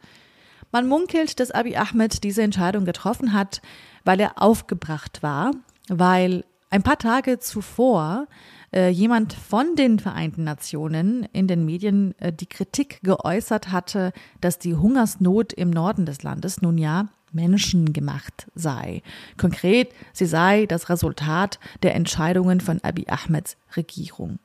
Man 0.70 0.88
munkelt, 0.88 1.40
dass 1.40 1.50
Abiy 1.50 1.76
Ahmed 1.76 2.22
diese 2.22 2.42
Entscheidung 2.42 2.84
getroffen 2.84 3.32
hat, 3.32 3.62
weil 4.04 4.20
er 4.20 4.42
aufgebracht 4.42 5.22
war, 5.22 5.52
weil 5.88 6.44
ein 6.70 6.82
paar 6.82 6.98
Tage 6.98 7.38
zuvor 7.38 8.26
äh, 8.72 8.88
jemand 8.88 9.34
von 9.34 9.76
den 9.76 9.98
Vereinten 9.98 10.44
Nationen 10.44 11.28
in 11.32 11.46
den 11.46 11.64
Medien 11.64 12.18
äh, 12.18 12.32
die 12.32 12.46
Kritik 12.46 13.00
geäußert 13.02 13.70
hatte, 13.70 14.12
dass 14.40 14.58
die 14.58 14.74
Hungersnot 14.74 15.52
im 15.52 15.70
Norden 15.70 16.06
des 16.06 16.22
Landes 16.22 16.62
nun 16.62 16.78
ja 16.78 17.08
menschengemacht 17.32 18.50
sei. 18.54 19.02
Konkret, 19.36 19.92
sie 20.12 20.26
sei 20.26 20.66
das 20.66 20.88
Resultat 20.88 21.58
der 21.82 21.94
Entscheidungen 21.94 22.60
von 22.60 22.80
Abiy 22.82 23.06
Ahmeds 23.08 23.56
Regierung. 23.76 24.38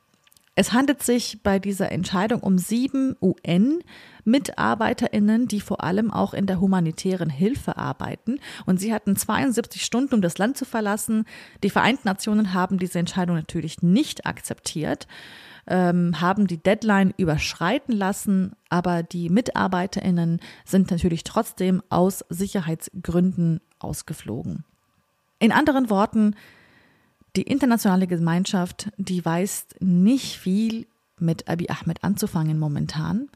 Es 0.60 0.74
handelt 0.74 1.04
sich 1.04 1.44
bei 1.44 1.60
dieser 1.60 1.92
Entscheidung 1.92 2.40
um 2.40 2.58
sieben 2.58 3.16
UN-MitarbeiterInnen, 3.22 5.48
die 5.48 5.62
vor 5.62 5.84
allem 5.84 6.12
auch 6.12 6.34
in 6.34 6.48
der 6.48 6.60
humanitären 6.60 7.30
Hilfe 7.30 7.78
arbeiten. 7.78 8.40
Und 8.66 8.80
sie 8.80 8.92
hatten 8.92 9.16
72 9.16 9.86
Stunden, 9.86 10.16
um 10.16 10.24
das 10.24 10.40
Land 10.40 10.58
zu 10.58 10.66
verlassen. 10.66 11.26
Die 11.62 11.70
Vereinten 11.70 12.08
Nationen 12.08 12.56
haben 12.56 12.80
diese 12.80 12.98
Entscheidung 12.98 13.36
natürlich 13.36 13.84
nicht 13.84 14.26
akzeptiert 14.26 15.06
ähm, 15.68 16.20
haben 16.22 16.48
die 16.48 16.58
Deadline 16.58 17.14
überschreiten 17.18 17.94
lassen, 17.94 18.54
aber 18.70 19.04
die 19.04 19.30
MitarbeiterInnen 19.30 20.40
sind 20.66 20.90
natürlich 20.90 21.24
trotzdem 21.24 21.84
aus 21.90 22.26
Sicherheitsgründen 22.30 23.60
ausgeflogen. 23.80 24.64
In 25.40 25.52
anderen 25.52 25.90
Worten, 25.90 26.36
die 27.38 27.44
internationale 27.44 28.08
Gemeinschaft, 28.08 28.90
die 28.98 29.24
weiß 29.24 29.68
nicht 29.80 30.38
viel 30.38 30.88
mit 31.20 31.48
Abiy 31.48 31.70
Ahmed 31.70 32.04
anzufangen 32.04 32.60
momentan. 32.60 33.30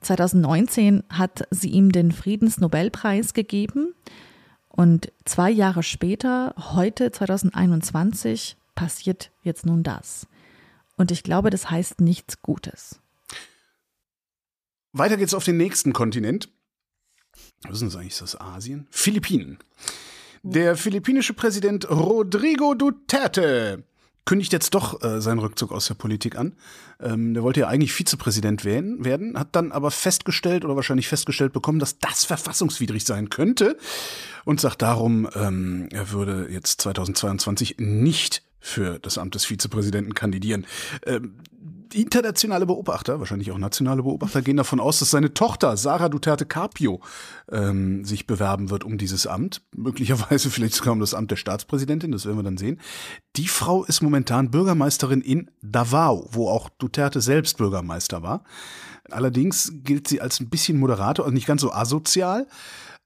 2019 0.00 1.02
hat 1.08 1.46
sie 1.50 1.70
ihm 1.70 1.90
den 1.90 2.12
Friedensnobelpreis 2.12 3.34
gegeben 3.34 3.94
und 4.68 5.12
zwei 5.24 5.50
Jahre 5.50 5.82
später, 5.82 6.54
heute 6.56 7.10
2021, 7.10 8.56
passiert 8.76 9.32
jetzt 9.42 9.66
nun 9.66 9.82
das. 9.82 10.28
Und 10.96 11.10
ich 11.10 11.24
glaube, 11.24 11.50
das 11.50 11.68
heißt 11.68 12.00
nichts 12.00 12.42
Gutes. 12.42 13.00
Weiter 14.92 15.16
geht's 15.16 15.34
auf 15.34 15.44
den 15.44 15.56
nächsten 15.56 15.92
Kontinent. 15.92 16.48
Was 17.62 17.82
ist 17.82 17.82
das 17.82 17.96
eigentlich? 17.96 18.12
Ist 18.12 18.20
das 18.22 18.40
Asien? 18.40 18.86
Philippinen. 18.90 19.58
Der 20.42 20.76
philippinische 20.76 21.34
Präsident 21.34 21.88
Rodrigo 21.90 22.74
Duterte 22.74 23.84
kündigt 24.24 24.52
jetzt 24.52 24.74
doch 24.74 25.02
äh, 25.02 25.22
seinen 25.22 25.38
Rückzug 25.38 25.72
aus 25.72 25.86
der 25.86 25.94
Politik 25.94 26.36
an. 26.36 26.52
Ähm, 27.00 27.32
der 27.32 27.42
wollte 27.42 27.60
ja 27.60 27.68
eigentlich 27.68 27.94
Vizepräsident 27.94 28.62
werden, 28.62 29.02
werden, 29.02 29.38
hat 29.38 29.56
dann 29.56 29.72
aber 29.72 29.90
festgestellt 29.90 30.66
oder 30.66 30.76
wahrscheinlich 30.76 31.08
festgestellt 31.08 31.54
bekommen, 31.54 31.78
dass 31.78 31.98
das 31.98 32.26
verfassungswidrig 32.26 33.04
sein 33.04 33.30
könnte 33.30 33.78
und 34.44 34.60
sagt 34.60 34.82
darum, 34.82 35.28
ähm, 35.34 35.88
er 35.92 36.10
würde 36.12 36.46
jetzt 36.50 36.82
2022 36.82 37.76
nicht 37.78 38.42
für 38.60 38.98
das 38.98 39.18
Amt 39.18 39.34
des 39.34 39.44
Vizepräsidenten 39.44 40.14
kandidieren. 40.14 40.66
Ähm, 41.06 41.36
internationale 41.94 42.66
Beobachter, 42.66 43.18
wahrscheinlich 43.18 43.50
auch 43.50 43.58
nationale 43.58 44.02
Beobachter, 44.02 44.42
gehen 44.42 44.56
davon 44.56 44.80
aus, 44.80 44.98
dass 44.98 45.10
seine 45.10 45.34
Tochter 45.34 45.76
Sarah 45.76 46.08
Duterte 46.08 46.46
Carpio 46.46 47.00
ähm, 47.50 48.04
sich 48.04 48.26
bewerben 48.26 48.70
wird 48.70 48.84
um 48.84 48.98
dieses 48.98 49.26
Amt. 49.26 49.62
Möglicherweise 49.74 50.50
vielleicht 50.50 50.74
sogar 50.74 50.92
um 50.92 51.00
das 51.00 51.14
Amt 51.14 51.30
der 51.30 51.36
Staatspräsidentin, 51.36 52.12
das 52.12 52.26
werden 52.26 52.38
wir 52.38 52.42
dann 52.42 52.58
sehen. 52.58 52.80
Die 53.36 53.48
Frau 53.48 53.84
ist 53.84 54.02
momentan 54.02 54.50
Bürgermeisterin 54.50 55.20
in 55.20 55.50
Davao, 55.62 56.28
wo 56.32 56.48
auch 56.48 56.68
Duterte 56.68 57.20
selbst 57.20 57.58
Bürgermeister 57.58 58.22
war. 58.22 58.44
Allerdings 59.10 59.72
gilt 59.84 60.06
sie 60.08 60.20
als 60.20 60.40
ein 60.40 60.50
bisschen 60.50 60.78
Moderator, 60.78 61.24
also 61.24 61.34
nicht 61.34 61.46
ganz 61.46 61.62
so 61.62 61.72
asozial 61.72 62.46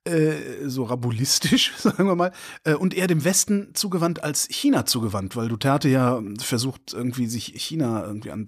äh, 0.04 0.68
so 0.68 0.84
rabulistisch, 0.84 1.72
sagen 1.78 2.06
wir 2.06 2.16
mal, 2.16 2.32
äh, 2.64 2.74
und 2.74 2.94
eher 2.94 3.06
dem 3.06 3.24
Westen 3.24 3.70
zugewandt 3.74 4.24
als 4.24 4.48
China 4.50 4.84
zugewandt, 4.84 5.36
weil 5.36 5.48
Duterte 5.48 5.88
ja 5.88 6.20
versucht, 6.40 6.92
irgendwie 6.92 7.26
sich 7.26 7.52
China 7.56 8.04
irgendwie 8.04 8.30
an, 8.30 8.46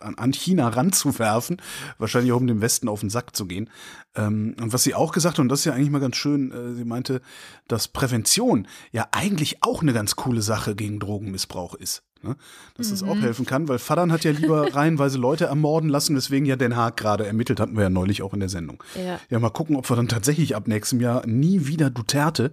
an, 0.00 0.14
an 0.16 0.32
China 0.32 0.68
ranzuwerfen, 0.68 1.62
wahrscheinlich 1.98 2.32
auch 2.32 2.40
um 2.40 2.46
dem 2.46 2.60
Westen 2.60 2.88
auf 2.88 3.00
den 3.00 3.10
Sack 3.10 3.34
zu 3.34 3.46
gehen. 3.46 3.70
Ähm, 4.14 4.54
und 4.60 4.72
was 4.72 4.82
sie 4.82 4.94
auch 4.94 5.12
gesagt 5.12 5.38
hat, 5.38 5.42
und 5.42 5.48
das 5.48 5.60
ist 5.60 5.64
ja 5.64 5.72
eigentlich 5.72 5.90
mal 5.90 5.98
ganz 5.98 6.16
schön, 6.16 6.52
äh, 6.52 6.74
sie 6.74 6.84
meinte, 6.84 7.22
dass 7.68 7.88
Prävention 7.88 8.68
ja 8.90 9.08
eigentlich 9.12 9.62
auch 9.62 9.82
eine 9.82 9.92
ganz 9.92 10.16
coole 10.16 10.42
Sache 10.42 10.74
gegen 10.74 11.00
Drogenmissbrauch 11.00 11.74
ist. 11.74 12.02
Ne? 12.22 12.36
Dass 12.76 12.90
das 12.90 13.02
auch 13.02 13.14
mhm. 13.14 13.20
helfen 13.20 13.46
kann, 13.46 13.68
weil 13.68 13.78
Fadern 13.78 14.12
hat 14.12 14.24
ja 14.24 14.30
lieber 14.30 14.74
reihenweise 14.74 15.18
Leute 15.18 15.46
ermorden 15.46 15.88
lassen, 15.88 16.16
weswegen 16.16 16.46
ja 16.46 16.56
Den 16.56 16.76
Haag 16.76 16.96
gerade 16.96 17.26
ermittelt, 17.26 17.60
hatten 17.60 17.76
wir 17.76 17.84
ja 17.84 17.90
neulich 17.90 18.22
auch 18.22 18.32
in 18.32 18.40
der 18.40 18.48
Sendung. 18.48 18.82
Ja. 18.96 19.20
ja, 19.28 19.38
mal 19.38 19.50
gucken, 19.50 19.76
ob 19.76 19.88
wir 19.88 19.96
dann 19.96 20.08
tatsächlich 20.08 20.54
ab 20.56 20.68
nächstem 20.68 21.00
Jahr 21.00 21.26
nie 21.26 21.66
wieder 21.66 21.90
Duterte 21.90 22.52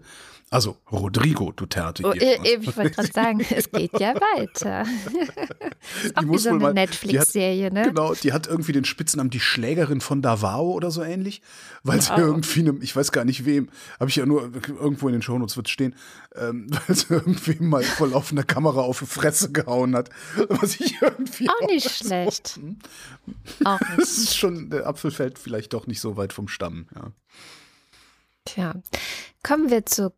also 0.51 0.77
Rodrigo 0.91 1.51
Duterte. 1.51 2.03
Oh, 2.03 2.13
hier. 2.13 2.43
E, 2.43 2.55
ich 2.55 2.75
wollte 2.75 2.91
gerade 2.91 3.11
sagen, 3.11 3.45
es 3.49 3.71
geht 3.71 3.99
ja 3.99 4.15
weiter. 4.15 4.83
ist 6.03 6.17
auch 6.17 6.21
die 6.23 6.31
wie 6.31 6.37
so 6.39 6.49
eine 6.49 6.73
Netflix-Serie, 6.73 7.71
ne? 7.71 7.83
Genau, 7.83 8.15
die 8.15 8.33
hat 8.33 8.47
irgendwie 8.47 8.71
den 8.71 8.83
Spitznamen 8.83 9.29
die 9.29 9.39
Schlägerin 9.39 10.01
von 10.01 10.23
Davao 10.23 10.71
oder 10.71 10.89
so 10.89 11.03
ähnlich, 11.03 11.43
weil 11.83 11.99
wow. 11.99 12.05
sie 12.05 12.13
irgendwie 12.21 12.59
einem, 12.61 12.81
ich 12.81 12.95
weiß 12.95 13.11
gar 13.11 13.25
nicht 13.25 13.45
wem, 13.45 13.69
habe 13.99 14.09
ich 14.09 14.15
ja 14.15 14.25
nur 14.25 14.51
irgendwo 14.67 15.07
in 15.07 15.13
den 15.13 15.21
Shownotes 15.21 15.55
wird 15.55 15.69
stehen, 15.69 15.95
ähm, 16.35 16.67
weil 16.87 16.95
sie 16.95 17.13
irgendwie 17.13 17.63
mal 17.63 17.83
vor 17.83 18.07
laufender 18.07 18.43
Kamera 18.43 18.81
auf 18.81 18.99
die 18.99 19.05
Fresse 19.05 19.51
gehauen 19.51 19.95
hat. 19.95 20.09
Was 20.49 20.79
ich 20.79 20.99
irgendwie 20.99 21.47
auch 21.47 21.67
nicht 21.67 21.89
schlecht. 21.91 22.47
So, 22.47 22.61
hm? 22.61 22.77
auch 23.65 23.79
nicht. 23.79 23.99
Das 23.99 24.17
ist 24.17 24.35
schon, 24.35 24.71
der 24.71 24.87
Apfel 24.87 25.11
fällt 25.11 25.37
vielleicht 25.37 25.73
doch 25.73 25.85
nicht 25.85 26.01
so 26.01 26.17
weit 26.17 26.33
vom 26.33 26.47
Stamm, 26.47 26.87
ja. 26.95 27.11
Tja, 28.45 28.73
kommen 29.43 29.69
wir 29.69 29.85
zu 29.85 30.11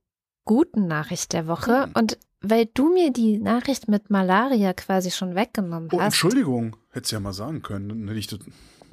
guten 0.46 0.88
Nachricht 0.88 1.34
der 1.34 1.48
Woche. 1.48 1.88
Mhm. 1.88 1.94
Und 1.94 2.18
weil 2.42 2.66
du 2.66 2.92
mir 2.92 3.12
die 3.12 3.38
Nachricht 3.38 3.88
mit 3.88 4.10
Malaria 4.10 4.74
quasi 4.74 5.12
schon 5.12 5.36
weggenommen 5.36 5.90
oh, 5.92 6.00
hast. 6.00 6.06
Entschuldigung, 6.06 6.76
hättest 6.92 7.12
ja 7.12 7.20
mal 7.20 7.34
sagen 7.34 7.62
können. 7.62 8.08
Hätte 8.08 8.20
ich 8.20 8.28
das 8.28 8.40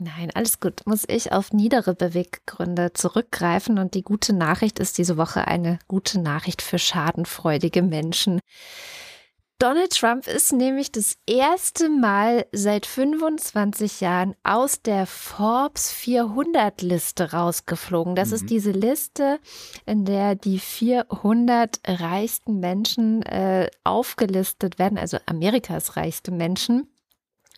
Nein, 0.00 0.30
alles 0.34 0.60
gut. 0.60 0.86
Muss 0.86 1.04
ich 1.08 1.32
auf 1.32 1.52
niedere 1.52 1.92
Beweggründe 1.92 2.92
zurückgreifen. 2.92 3.78
Und 3.78 3.94
die 3.94 4.02
gute 4.02 4.32
Nachricht 4.32 4.78
ist 4.78 4.96
diese 4.96 5.16
Woche 5.16 5.48
eine 5.48 5.80
gute 5.88 6.20
Nachricht 6.20 6.62
für 6.62 6.78
schadenfreudige 6.78 7.82
Menschen. 7.82 8.38
Donald 9.60 9.90
Trump 9.90 10.28
ist 10.28 10.52
nämlich 10.52 10.92
das 10.92 11.16
erste 11.26 11.88
Mal 11.88 12.46
seit 12.52 12.86
25 12.86 14.00
Jahren 14.00 14.36
aus 14.44 14.82
der 14.82 15.04
Forbes 15.04 15.90
400 15.90 16.80
Liste 16.80 17.32
rausgeflogen. 17.32 18.14
Das 18.14 18.28
mhm. 18.28 18.34
ist 18.34 18.50
diese 18.50 18.70
Liste, 18.70 19.40
in 19.84 20.04
der 20.04 20.36
die 20.36 20.60
400 20.60 21.80
reichsten 21.88 22.60
Menschen 22.60 23.22
äh, 23.24 23.68
aufgelistet 23.82 24.78
werden, 24.78 24.96
also 24.96 25.18
Amerikas 25.26 25.96
reichste 25.96 26.30
Menschen. 26.30 26.86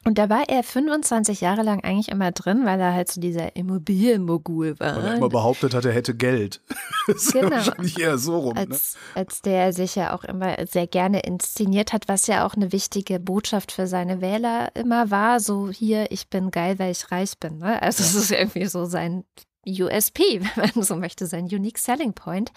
Und 0.02 0.16
da 0.16 0.30
war 0.30 0.48
er 0.48 0.62
25 0.62 1.42
Jahre 1.42 1.62
lang 1.62 1.84
eigentlich 1.84 2.08
immer 2.08 2.32
drin, 2.32 2.64
weil 2.64 2.80
er 2.80 2.94
halt 2.94 3.10
so 3.10 3.20
dieser 3.20 3.54
Immobilienmogul 3.54 4.80
war. 4.80 4.96
Weil 4.96 5.04
er 5.04 5.14
immer 5.16 5.28
behauptet 5.28 5.74
hat, 5.74 5.84
er 5.84 5.92
hätte 5.92 6.14
Geld. 6.14 6.62
das 7.06 7.24
ist 7.24 7.32
genau. 7.32 7.50
wahrscheinlich 7.50 7.98
eher 8.00 8.16
so 8.16 8.38
rum. 8.38 8.54
Ne? 8.54 8.60
Als, 8.60 8.94
ne? 8.94 9.20
als 9.20 9.42
der 9.42 9.72
sich 9.74 9.96
ja 9.96 10.14
auch 10.14 10.24
immer 10.24 10.56
sehr 10.66 10.86
gerne 10.86 11.20
inszeniert 11.20 11.92
hat, 11.92 12.08
was 12.08 12.26
ja 12.26 12.46
auch 12.46 12.54
eine 12.54 12.72
wichtige 12.72 13.20
Botschaft 13.20 13.72
für 13.72 13.86
seine 13.86 14.22
Wähler 14.22 14.74
immer 14.74 15.10
war. 15.10 15.38
So 15.38 15.68
hier, 15.68 16.10
ich 16.10 16.30
bin 16.30 16.50
geil, 16.50 16.78
weil 16.78 16.92
ich 16.92 17.10
reich 17.10 17.38
bin. 17.38 17.58
Ne? 17.58 17.82
Also 17.82 18.02
es 18.02 18.14
ist 18.14 18.30
irgendwie 18.30 18.66
so 18.66 18.86
sein 18.86 19.24
USP, 19.70 20.40
wenn 20.56 20.70
man 20.74 20.84
so 20.84 20.96
möchte, 20.96 21.26
sein 21.26 21.44
Unique 21.44 21.78
Selling 21.78 22.12
Point. 22.12 22.52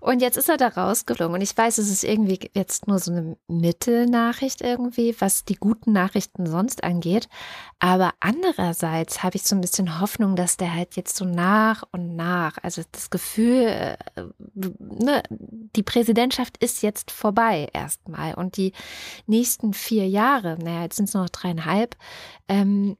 Und 0.00 0.20
jetzt 0.20 0.36
ist 0.36 0.48
er 0.48 0.56
da 0.56 0.68
rausgeflogen. 0.68 1.34
Und 1.34 1.40
ich 1.40 1.56
weiß, 1.56 1.78
es 1.78 1.90
ist 1.90 2.04
irgendwie 2.04 2.50
jetzt 2.54 2.86
nur 2.86 2.98
so 2.98 3.12
eine 3.12 3.36
Mittelnachricht 3.48 4.60
irgendwie, 4.60 5.14
was 5.18 5.44
die 5.44 5.56
guten 5.56 5.92
Nachrichten 5.92 6.46
sonst 6.46 6.84
angeht. 6.84 7.28
Aber 7.78 8.12
andererseits 8.20 9.22
habe 9.22 9.36
ich 9.36 9.44
so 9.44 9.54
ein 9.54 9.60
bisschen 9.60 10.00
Hoffnung, 10.00 10.36
dass 10.36 10.56
der 10.56 10.74
halt 10.74 10.96
jetzt 10.96 11.16
so 11.16 11.24
nach 11.24 11.84
und 11.92 12.16
nach, 12.16 12.58
also 12.62 12.82
das 12.90 13.10
Gefühl, 13.10 13.66
äh, 13.66 13.96
ne, 14.54 15.22
die 15.30 15.82
Präsidentschaft 15.82 16.56
ist 16.58 16.82
jetzt 16.82 17.10
vorbei 17.10 17.68
erstmal. 17.72 18.34
Und 18.34 18.56
die 18.56 18.72
nächsten 19.26 19.72
vier 19.74 20.08
Jahre, 20.08 20.56
naja, 20.62 20.82
jetzt 20.82 20.96
sind 20.96 21.08
es 21.08 21.14
noch 21.14 21.28
dreieinhalb, 21.28 21.96
ähm, 22.48 22.96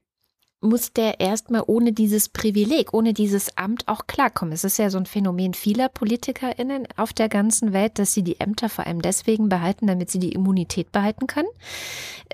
muss 0.61 0.91
der 0.91 1.19
erstmal 1.19 1.63
ohne 1.67 1.93
dieses 1.93 2.29
Privileg, 2.29 2.93
ohne 2.93 3.13
dieses 3.13 3.57
Amt 3.57 3.87
auch 3.87 4.07
klarkommen. 4.07 4.53
Es 4.53 4.63
ist 4.63 4.77
ja 4.77 4.89
so 4.89 4.97
ein 4.97 5.05
Phänomen 5.05 5.53
vieler 5.53 5.87
PolitikerInnen 5.87 6.87
auf 6.97 7.13
der 7.13 7.29
ganzen 7.29 7.71
Welt, 7.71 7.97
dass 7.97 8.13
sie 8.13 8.23
die 8.23 8.39
Ämter 8.39 8.67
vor 8.67 8.85
allem 8.85 9.01
deswegen 9.01 9.47
behalten, 9.47 9.87
damit 9.87 10.09
sie 10.09 10.19
die 10.19 10.33
Immunität 10.33 10.91
behalten 10.91 11.27
können. 11.27 11.47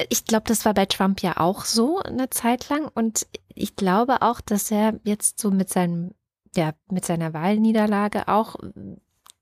Ich 0.10 0.26
glaube, 0.26 0.46
das 0.48 0.66
war 0.66 0.74
bei 0.74 0.88
Trump 0.88 1.22
ja 1.22 1.38
auch 1.38 1.66
so 1.66 2.00
eine 2.00 2.30
Zeit 2.30 2.70
lang 2.70 2.90
und 2.94 3.28
ich 3.54 3.76
glaube 3.76 4.22
auch, 4.22 4.42
dass 4.42 4.72
er 4.72 5.00
jetzt 5.04 5.40
so 5.40 5.52
mit 5.52 5.70
seinem 5.70 6.12
ja, 6.56 6.74
mit 6.90 7.06
seiner 7.06 7.34
Wahlniederlage 7.34 8.28
auch 8.30 8.56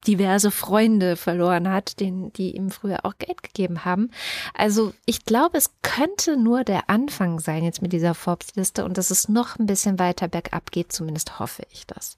diverse 0.07 0.51
Freunde 0.51 1.15
verloren 1.15 1.69
hat, 1.69 1.99
den, 1.99 2.31
die 2.33 2.55
ihm 2.55 2.69
früher 2.69 3.05
auch 3.05 3.17
Geld 3.17 3.43
gegeben 3.43 3.85
haben. 3.85 4.09
Also 4.53 4.93
ich 5.05 5.25
glaube, 5.25 5.57
es 5.57 5.71
könnte 5.81 6.37
nur 6.37 6.63
der 6.63 6.89
Anfang 6.89 7.39
sein 7.39 7.63
jetzt 7.63 7.81
mit 7.81 7.93
dieser 7.93 8.13
Forbes-Liste 8.13 8.85
und 8.85 8.97
dass 8.97 9.11
es 9.11 9.29
noch 9.29 9.57
ein 9.57 9.65
bisschen 9.65 9.99
weiter 9.99 10.27
bergab 10.27 10.71
geht, 10.71 10.91
zumindest 10.91 11.39
hoffe 11.39 11.63
ich 11.71 11.87
das. 11.87 12.17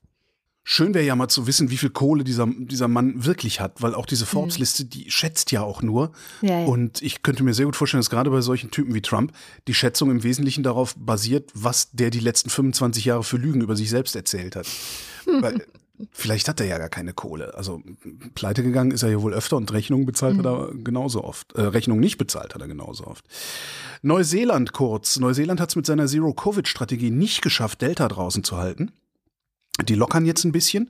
Schön 0.68 0.96
wäre 0.96 1.06
ja 1.06 1.16
mal 1.16 1.28
zu 1.28 1.46
wissen, 1.46 1.70
wie 1.70 1.78
viel 1.78 1.92
Kohle 1.92 2.24
dieser, 2.24 2.48
dieser 2.48 2.88
Mann 2.88 3.24
wirklich 3.24 3.60
hat, 3.60 3.84
weil 3.84 3.94
auch 3.94 4.08
diese 4.08 4.26
Forbes-Liste, 4.26 4.86
die 4.86 5.12
schätzt 5.12 5.52
ja 5.52 5.62
auch 5.62 5.84
nur. 5.84 6.12
Ja, 6.42 6.62
ja. 6.62 6.66
Und 6.66 7.04
ich 7.04 7.22
könnte 7.22 7.44
mir 7.44 7.54
sehr 7.54 7.66
gut 7.66 7.76
vorstellen, 7.76 8.00
dass 8.00 8.10
gerade 8.10 8.32
bei 8.32 8.42
solchen 8.42 8.72
Typen 8.72 8.96
wie 8.96 9.04
Trump 9.04 9.32
die 9.68 9.76
Schätzung 9.76 10.10
im 10.10 10.24
Wesentlichen 10.24 10.64
darauf 10.64 10.96
basiert, 10.98 11.52
was 11.54 11.92
der 11.92 12.10
die 12.10 12.20
letzten 12.20 12.50
25 12.50 13.06
Jahre 13.06 13.24
für 13.24 13.38
Lügen 13.38 13.62
über 13.62 13.76
sich 13.76 13.92
selbst 13.92 14.16
erzählt 14.16 14.56
hat. 14.56 14.66
weil 15.42 15.64
Vielleicht 16.12 16.48
hat 16.48 16.60
er 16.60 16.66
ja 16.66 16.78
gar 16.78 16.90
keine 16.90 17.14
Kohle. 17.14 17.56
Also 17.56 17.82
pleite 18.34 18.64
gegangen 18.64 18.92
ist 18.92 19.04
er 19.04 19.10
ja 19.10 19.22
wohl 19.22 19.34
öfter 19.34 19.58
und 19.58 19.72
Rechnungen 19.72 20.06
bezahlt 20.06 20.36
mhm. 20.36 20.40
hat 20.40 20.46
er 20.46 20.74
genauso 20.76 21.24
oft. 21.24 21.54
Äh, 21.54 21.62
Rechnungen 21.62 22.02
nicht 22.02 22.18
bezahlt 22.18 22.54
hat 22.56 22.62
er 22.62 22.68
genauso 22.68 23.08
oft. 23.08 23.26
Neuseeland 24.02 24.74
kurz. 24.74 25.20
Neuseeland 25.20 25.60
hat 25.60 25.70
es 25.70 25.76
mit 25.76 25.86
seiner 25.86 26.08
Zero-Covid-Strategie 26.08 27.12
nicht 27.12 27.42
geschafft, 27.42 27.82
Delta 27.82 28.08
draußen 28.08 28.44
zu 28.44 28.58
halten. 28.58 28.92
Die 29.88 29.96
lockern 29.96 30.26
jetzt 30.26 30.44
ein 30.46 30.52
bisschen, 30.52 30.90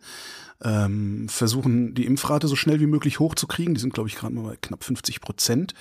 ähm, 0.63 1.27
versuchen 1.29 1.93
die 1.95 2.05
Impfrate 2.05 2.47
so 2.47 2.55
schnell 2.55 2.79
wie 2.79 2.87
möglich 2.87 3.19
hochzukriegen. 3.19 3.73
Die 3.73 3.81
sind, 3.81 3.93
glaube 3.93 4.09
ich, 4.09 4.15
gerade 4.15 4.33
mal 4.33 4.43
bei 4.43 4.57
knapp 4.57 4.83
50 4.83 5.21
Prozent 5.21 5.73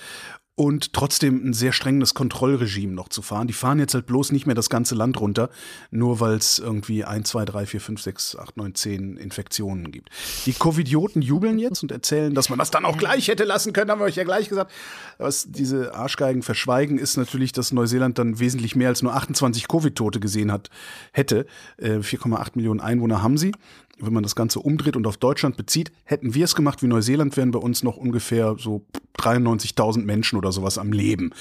und 0.55 0.93
trotzdem 0.93 1.45
ein 1.45 1.53
sehr 1.53 1.73
strenges 1.73 2.13
Kontrollregime 2.13 2.93
noch 2.93 3.09
zu 3.09 3.21
fahren. 3.21 3.47
Die 3.47 3.53
fahren 3.53 3.77
jetzt 3.77 3.93
halt 3.93 4.05
bloß 4.05 4.31
nicht 4.31 4.45
mehr 4.45 4.55
das 4.55 4.69
ganze 4.69 4.95
Land 4.95 5.19
runter, 5.19 5.49
nur 5.91 6.21
weil 6.21 6.35
es 6.35 6.59
irgendwie 6.59 7.03
1, 7.03 7.29
2, 7.29 7.45
3, 7.45 7.65
4, 7.65 7.81
5, 7.81 8.01
6, 8.01 8.35
8, 8.37 8.57
9, 8.57 8.75
10 8.75 9.17
Infektionen 9.17 9.91
gibt. 9.91 10.09
Die 10.45 10.53
Covidioten 10.53 11.21
jubeln 11.21 11.59
jetzt 11.59 11.83
und 11.83 11.91
erzählen, 11.91 12.33
dass 12.33 12.49
man 12.49 12.57
das 12.57 12.71
dann 12.71 12.85
auch 12.85 12.97
gleich 12.97 13.27
hätte 13.27 13.43
lassen 13.43 13.73
können, 13.73 13.91
haben 13.91 13.99
wir 13.99 14.05
euch 14.05 14.15
ja 14.15 14.23
gleich 14.23 14.47
gesagt. 14.47 14.71
Was 15.17 15.51
diese 15.51 15.93
Arschgeigen 15.93 16.41
verschweigen, 16.41 16.97
ist 16.97 17.17
natürlich, 17.17 17.51
dass 17.51 17.73
Neuseeland 17.73 18.17
dann 18.17 18.39
wesentlich 18.39 18.77
mehr 18.77 18.89
als 18.89 19.01
nur 19.01 19.13
28 19.13 19.67
Covid-Tote 19.67 20.21
gesehen 20.21 20.53
hat, 20.53 20.69
hätte. 21.11 21.47
4,8 21.81 22.47
äh, 22.47 22.51
Millionen 22.55 22.79
Einwohner 22.79 23.21
haben 23.21 23.37
sie 23.37 23.51
wenn 23.97 24.13
man 24.13 24.23
das 24.23 24.35
Ganze 24.35 24.59
umdreht 24.59 24.95
und 24.95 25.07
auf 25.07 25.17
Deutschland 25.17 25.57
bezieht, 25.57 25.91
hätten 26.03 26.33
wir 26.33 26.45
es 26.45 26.55
gemacht 26.55 26.81
wie 26.81 26.87
Neuseeland, 26.87 27.37
wären 27.37 27.51
bei 27.51 27.59
uns 27.59 27.83
noch 27.83 27.97
ungefähr 27.97 28.55
so 28.57 28.85
93.000 29.17 30.03
Menschen 30.03 30.37
oder 30.37 30.51
sowas 30.51 30.77
am 30.77 30.91
Leben. 30.91 31.31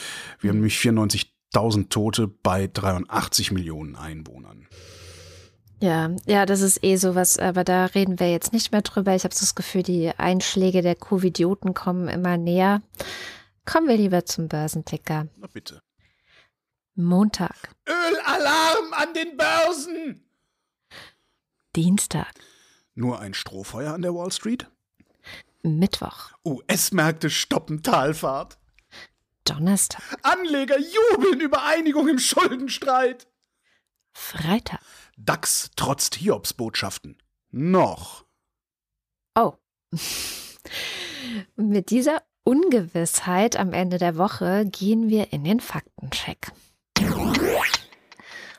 Wir 0.41 0.51
haben 0.51 0.59
nämlich 0.59 0.79
94.000 0.79 1.89
Tote 1.89 2.29
bei 2.29 2.69
83 2.73 3.53
Millionen 3.53 3.97
Einwohnern. 3.97 4.67
Ja, 5.81 6.11
ja, 6.25 6.47
das 6.47 6.61
ist 6.61 6.83
eh 6.83 6.97
sowas, 6.97 7.39
aber 7.39 7.65
da 7.65 7.87
reden 7.87 8.19
wir 8.19 8.31
jetzt 8.31 8.53
nicht 8.53 8.73
mehr 8.73 8.83
drüber. 8.83 9.15
Ich 9.15 9.25
habe 9.25 9.35
das 9.39 9.55
Gefühl, 9.55 9.83
die 9.83 10.11
Einschläge 10.17 10.83
der 10.83 10.95
Covidioten 10.95 11.75
kommen 11.75 12.09
immer 12.09 12.37
näher. 12.37 12.81
Kommen 13.67 13.89
wir 13.89 13.97
lieber 13.97 14.25
zum 14.25 14.49
Börsenticker. 14.49 15.29
Na 15.37 15.47
bitte. 15.53 15.83
Montag, 16.95 17.75
Ölalarm 17.89 18.93
an 18.93 19.13
den 19.15 19.37
Börsen! 19.37 20.24
Dienstag, 21.77 22.33
Nur 22.95 23.19
ein 23.19 23.35
Strohfeuer 23.35 23.93
an 23.95 24.03
der 24.03 24.15
Wall 24.15 24.31
Street? 24.31 24.71
Mittwoch, 25.63 26.31
US-Märkte 26.45 27.31
stoppen 27.31 27.83
Talfahrt. 27.83 28.59
Donnerstag, 29.45 30.03
Anleger 30.23 30.79
jubeln 30.79 31.41
über 31.41 31.65
Einigung 31.65 32.09
im 32.09 32.19
Schuldenstreit. 32.19 33.27
Freitag. 34.13 34.81
DAX 35.17 35.71
trotzt 35.75 36.15
Hiobsbotschaften. 36.15 37.19
Noch. 37.51 38.25
Oh. 39.35 39.55
Mit 41.57 41.91
dieser 41.91 42.23
Ungewissheit 42.45 43.57
am 43.57 43.73
Ende 43.73 43.99
der 43.99 44.17
Woche 44.17 44.67
gehen 44.67 45.09
wir 45.09 45.33
in 45.33 45.43
den 45.43 45.59
Faktencheck. 45.61 46.53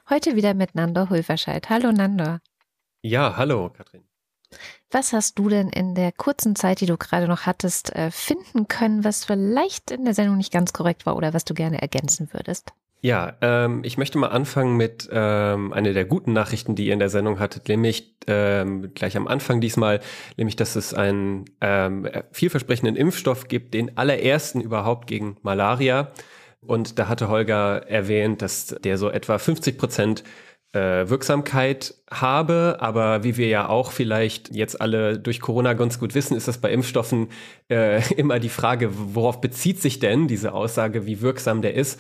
Heute 0.10 0.36
wieder 0.36 0.54
mit 0.54 0.76
Nando 0.76 1.10
Hulverscheid. 1.10 1.70
Hallo 1.70 1.92
Nando. 1.92 2.40
Ja, 3.08 3.38
hallo, 3.38 3.70
Katrin. 3.70 4.02
Was 4.90 5.14
hast 5.14 5.38
du 5.38 5.48
denn 5.48 5.70
in 5.70 5.94
der 5.94 6.12
kurzen 6.12 6.56
Zeit, 6.56 6.82
die 6.82 6.88
du 6.88 6.98
gerade 6.98 7.28
noch 7.28 7.46
hattest, 7.46 7.96
äh, 7.96 8.10
finden 8.10 8.68
können, 8.68 9.04
was 9.04 9.26
vielleicht 9.26 9.92
in 9.92 10.06
der 10.06 10.16
Sendung 10.16 10.38
nicht 10.38 10.52
ganz 10.52 10.74
korrekt 10.74 11.06
war 11.06 11.16
oder 11.16 11.32
was 11.32 11.46
du 11.46 11.54
gerne 11.54 11.80
ergänzen 11.84 12.30
würdest? 12.32 12.74
Ja, 13.02 13.38
ähm, 13.42 13.84
ich 13.84 14.00
möchte 14.00 14.18
mal 14.18 14.30
anfangen 14.30 14.76
mit 14.76 15.08
ähm, 15.12 15.72
einer 15.72 15.94
der 15.94 16.06
guten 16.06 16.34
Nachrichten, 16.34 16.74
die 16.74 16.88
ihr 16.88 16.94
in 16.94 17.00
der 17.00 17.10
Sendung 17.10 17.38
hattet, 17.38 17.68
nämlich 17.68 18.16
ähm, 18.26 18.92
gleich 18.96 19.16
am 19.16 19.28
Anfang 19.28 19.62
diesmal, 19.62 20.00
nämlich, 20.36 20.56
dass 20.56 20.76
es 20.76 20.96
einen 20.96 21.46
ähm, 21.62 22.10
vielversprechenden 22.32 22.96
Impfstoff 22.96 23.48
gibt, 23.48 23.76
den 23.76 24.00
allerersten 24.00 24.62
überhaupt 24.62 25.06
gegen 25.06 25.38
Malaria. 25.44 26.12
Und 26.62 26.98
da 26.98 27.08
hatte 27.08 27.30
Holger 27.30 27.88
erwähnt, 27.88 28.42
dass 28.42 28.76
der 28.84 28.98
so 28.98 29.12
etwa 29.12 29.38
50 29.38 29.78
Prozent 29.78 30.24
Wirksamkeit 30.76 31.96
habe, 32.12 32.78
aber 32.80 33.24
wie 33.24 33.38
wir 33.38 33.48
ja 33.48 33.70
auch 33.70 33.92
vielleicht 33.92 34.54
jetzt 34.54 34.80
alle 34.82 35.20
durch 35.20 35.40
Corona 35.40 35.74
ganz 35.74 36.00
gut 36.00 36.16
wissen, 36.16 36.36
ist 36.36 36.48
das 36.48 36.60
bei 36.60 36.72
Impfstoffen 36.72 37.30
äh, 37.70 38.02
immer 38.16 38.40
die 38.40 38.50
Frage, 38.50 38.90
worauf 38.94 39.42
bezieht 39.42 39.82
sich 39.82 40.00
denn 40.00 40.28
diese 40.28 40.54
Aussage, 40.54 41.06
wie 41.06 41.22
wirksam 41.22 41.62
der 41.62 41.76
ist? 41.76 42.00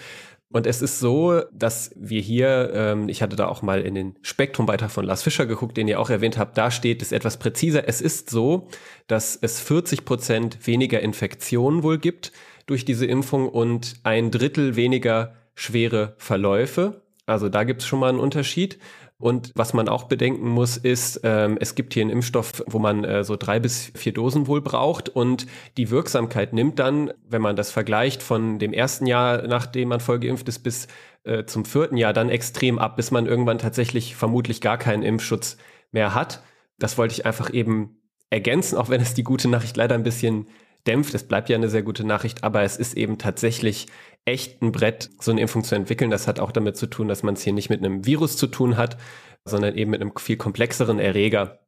Und 0.49 0.67
es 0.67 0.81
ist 0.81 0.99
so, 0.99 1.41
dass 1.51 1.91
wir 1.95 2.21
hier, 2.21 2.71
ähm, 2.73 3.09
ich 3.09 3.21
hatte 3.21 3.35
da 3.35 3.47
auch 3.47 3.61
mal 3.61 3.81
in 3.81 3.95
den 3.95 4.15
Spektrumbeitrag 4.21 4.91
von 4.91 5.03
Lars 5.03 5.23
Fischer 5.23 5.45
geguckt, 5.45 5.75
den 5.75 5.87
ihr 5.87 5.99
auch 5.99 6.09
erwähnt 6.09 6.37
habt, 6.37 6.57
da 6.57 6.71
steht 6.71 7.01
es 7.01 7.11
etwas 7.11 7.37
präziser. 7.37 7.89
Es 7.89 7.99
ist 7.99 8.29
so, 8.29 8.69
dass 9.07 9.35
es 9.35 9.59
40 9.59 10.05
Prozent 10.05 10.65
weniger 10.65 11.01
Infektionen 11.01 11.83
wohl 11.83 11.97
gibt 11.97 12.31
durch 12.67 12.85
diese 12.85 13.05
Impfung 13.05 13.49
und 13.49 13.95
ein 14.03 14.31
Drittel 14.31 14.75
weniger 14.75 15.35
schwere 15.55 16.15
Verläufe. 16.17 17.01
Also 17.25 17.49
da 17.49 17.63
gibt 17.63 17.81
es 17.81 17.87
schon 17.87 17.99
mal 17.99 18.09
einen 18.09 18.19
Unterschied. 18.19 18.79
Und 19.17 19.51
was 19.55 19.73
man 19.73 19.87
auch 19.87 20.03
bedenken 20.03 20.49
muss, 20.49 20.75
ist, 20.75 21.21
ähm, 21.23 21.57
es 21.61 21.75
gibt 21.75 21.93
hier 21.93 22.01
einen 22.01 22.09
Impfstoff, 22.09 22.63
wo 22.67 22.79
man 22.79 23.05
äh, 23.05 23.23
so 23.23 23.37
drei 23.37 23.61
bis 23.61 23.91
vier 23.95 24.13
Dosen 24.13 24.47
wohl 24.47 24.61
braucht 24.61 25.07
und 25.07 25.47
die 25.77 25.89
Wirksamkeit 25.89 26.51
nimmt 26.51 26.79
dann, 26.79 27.13
wenn 27.25 27.41
man 27.41 27.55
das 27.55 27.71
vergleicht 27.71 28.21
von 28.21 28.59
dem 28.59 28.73
ersten 28.73 29.05
Jahr, 29.05 29.47
nachdem 29.47 29.87
man 29.87 30.01
voll 30.01 30.19
geimpft 30.19 30.49
ist, 30.49 30.59
bis 30.59 30.87
äh, 31.23 31.45
zum 31.45 31.63
vierten 31.63 31.95
Jahr 31.95 32.11
dann 32.11 32.29
extrem 32.29 32.77
ab, 32.77 32.97
bis 32.97 33.09
man 33.09 33.25
irgendwann 33.25 33.57
tatsächlich 33.57 34.15
vermutlich 34.17 34.59
gar 34.59 34.77
keinen 34.77 35.01
Impfschutz 35.01 35.55
mehr 35.91 36.13
hat. 36.13 36.43
Das 36.77 36.97
wollte 36.97 37.13
ich 37.13 37.25
einfach 37.25 37.53
eben 37.53 38.01
ergänzen, 38.29 38.77
auch 38.77 38.89
wenn 38.89 39.01
es 39.01 39.13
die 39.13 39.23
gute 39.23 39.47
Nachricht 39.47 39.77
leider 39.77 39.95
ein 39.95 40.03
bisschen 40.03 40.47
dämpft. 40.87 41.15
Es 41.15 41.25
bleibt 41.27 41.47
ja 41.49 41.55
eine 41.55 41.69
sehr 41.69 41.83
gute 41.83 42.03
Nachricht, 42.03 42.43
aber 42.43 42.63
es 42.63 42.75
ist 42.75 42.97
eben 42.97 43.17
tatsächlich 43.17 43.87
echt 44.25 44.61
ein 44.61 44.71
Brett, 44.71 45.11
so 45.19 45.31
eine 45.31 45.41
Impfung 45.41 45.63
zu 45.63 45.75
entwickeln. 45.75 46.09
Das 46.09 46.27
hat 46.27 46.39
auch 46.39 46.51
damit 46.51 46.77
zu 46.77 46.87
tun, 46.87 47.07
dass 47.07 47.23
man 47.23 47.35
es 47.35 47.43
hier 47.43 47.53
nicht 47.53 47.69
mit 47.69 47.79
einem 47.83 48.05
Virus 48.05 48.37
zu 48.37 48.47
tun 48.47 48.75
hat, 48.75 48.97
sondern 49.45 49.75
eben 49.75 49.91
mit 49.91 50.01
einem 50.01 50.15
viel 50.17 50.37
komplexeren 50.37 50.99
Erreger. 50.99 51.59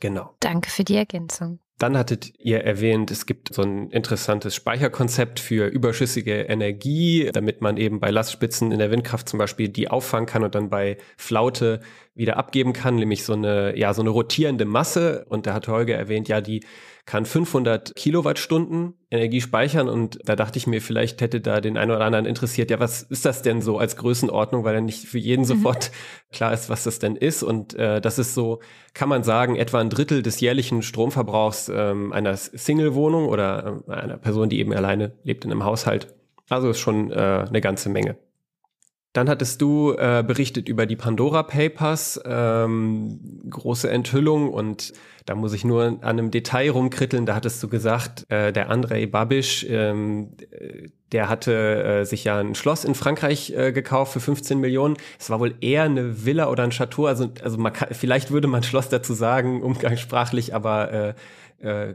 Genau. 0.00 0.34
Danke 0.40 0.70
für 0.70 0.84
die 0.84 0.96
Ergänzung. 0.96 1.60
Dann 1.78 1.98
hattet 1.98 2.32
ihr 2.38 2.60
erwähnt, 2.60 3.10
es 3.10 3.26
gibt 3.26 3.52
so 3.52 3.62
ein 3.62 3.90
interessantes 3.90 4.54
Speicherkonzept 4.54 5.40
für 5.40 5.66
überschüssige 5.66 6.42
Energie, 6.42 7.28
damit 7.32 7.62
man 7.62 7.76
eben 7.76 7.98
bei 7.98 8.10
Lastspitzen 8.10 8.70
in 8.70 8.78
der 8.78 8.92
Windkraft 8.92 9.28
zum 9.28 9.38
Beispiel 9.38 9.68
die 9.68 9.88
auffangen 9.88 10.26
kann 10.26 10.44
und 10.44 10.54
dann 10.54 10.70
bei 10.70 10.98
Flaute 11.16 11.80
wieder 12.14 12.36
abgeben 12.36 12.72
kann, 12.74 12.94
nämlich 12.94 13.24
so 13.24 13.32
eine, 13.32 13.76
ja, 13.76 13.92
so 13.92 14.02
eine 14.02 14.10
rotierende 14.10 14.66
Masse. 14.66 15.26
Und 15.28 15.46
da 15.46 15.54
hat 15.54 15.66
Holger 15.66 15.96
erwähnt, 15.96 16.28
ja, 16.28 16.40
die 16.40 16.64
kann 17.06 17.26
500 17.26 17.94
Kilowattstunden 17.94 18.94
Energie 19.10 19.40
speichern 19.40 19.88
und 19.88 20.18
da 20.24 20.36
dachte 20.36 20.58
ich 20.58 20.66
mir, 20.66 20.80
vielleicht 20.80 21.20
hätte 21.20 21.40
da 21.40 21.60
den 21.60 21.76
einen 21.76 21.90
oder 21.90 22.04
anderen 22.04 22.24
interessiert, 22.24 22.70
ja, 22.70 22.80
was 22.80 23.02
ist 23.02 23.24
das 23.24 23.42
denn 23.42 23.60
so 23.60 23.78
als 23.78 23.96
Größenordnung, 23.96 24.64
weil 24.64 24.74
dann 24.74 24.86
nicht 24.86 25.04
für 25.04 25.18
jeden 25.18 25.42
mhm. 25.42 25.46
sofort 25.46 25.90
klar 26.32 26.52
ist, 26.52 26.70
was 26.70 26.84
das 26.84 26.98
denn 26.98 27.16
ist 27.16 27.42
und 27.42 27.74
äh, 27.74 28.00
das 28.00 28.18
ist 28.18 28.34
so, 28.34 28.60
kann 28.94 29.08
man 29.08 29.22
sagen, 29.22 29.56
etwa 29.56 29.80
ein 29.80 29.90
Drittel 29.90 30.22
des 30.22 30.40
jährlichen 30.40 30.82
Stromverbrauchs 30.82 31.70
ähm, 31.74 32.12
einer 32.12 32.36
Single-Wohnung 32.36 33.28
oder 33.28 33.82
äh, 33.86 33.92
einer 33.92 34.16
Person, 34.16 34.48
die 34.48 34.58
eben 34.58 34.72
alleine 34.72 35.12
lebt 35.22 35.44
in 35.44 35.50
einem 35.50 35.64
Haushalt. 35.64 36.14
Also 36.48 36.70
ist 36.70 36.78
schon 36.78 37.10
äh, 37.10 37.44
eine 37.48 37.60
ganze 37.60 37.88
Menge. 37.88 38.16
Dann 39.14 39.28
hattest 39.28 39.62
du 39.62 39.92
äh, 39.92 40.24
berichtet 40.26 40.68
über 40.68 40.86
die 40.86 40.96
Pandora 40.96 41.44
Papers, 41.44 42.20
ähm, 42.26 43.20
große 43.48 43.88
Enthüllung 43.88 44.52
und 44.52 44.92
da 45.24 45.36
muss 45.36 45.52
ich 45.52 45.64
nur 45.64 45.84
an 45.84 46.02
einem 46.02 46.32
Detail 46.32 46.70
rumkritteln. 46.70 47.24
Da 47.24 47.36
hattest 47.36 47.62
du 47.62 47.68
gesagt, 47.68 48.26
äh, 48.28 48.52
der 48.52 48.70
Andrei 48.70 49.06
Babisch, 49.06 49.64
ähm, 49.68 50.32
der 51.12 51.28
hatte 51.28 52.00
äh, 52.00 52.04
sich 52.04 52.24
ja 52.24 52.40
ein 52.40 52.56
Schloss 52.56 52.84
in 52.84 52.96
Frankreich 52.96 53.54
äh, 53.56 53.70
gekauft 53.70 54.12
für 54.12 54.20
15 54.20 54.58
Millionen. 54.58 54.96
Es 55.18 55.30
war 55.30 55.38
wohl 55.38 55.54
eher 55.60 55.84
eine 55.84 56.26
Villa 56.26 56.50
oder 56.50 56.64
ein 56.64 56.70
Chateau. 56.70 57.06
Also, 57.06 57.30
also 57.40 57.56
man 57.56 57.72
kann, 57.72 57.90
vielleicht 57.92 58.32
würde 58.32 58.48
man 58.48 58.62
Schloss 58.64 58.88
dazu 58.88 59.14
sagen, 59.14 59.62
umgangssprachlich, 59.62 60.56
aber 60.56 60.92
äh, 60.92 61.14
äh, 61.64 61.94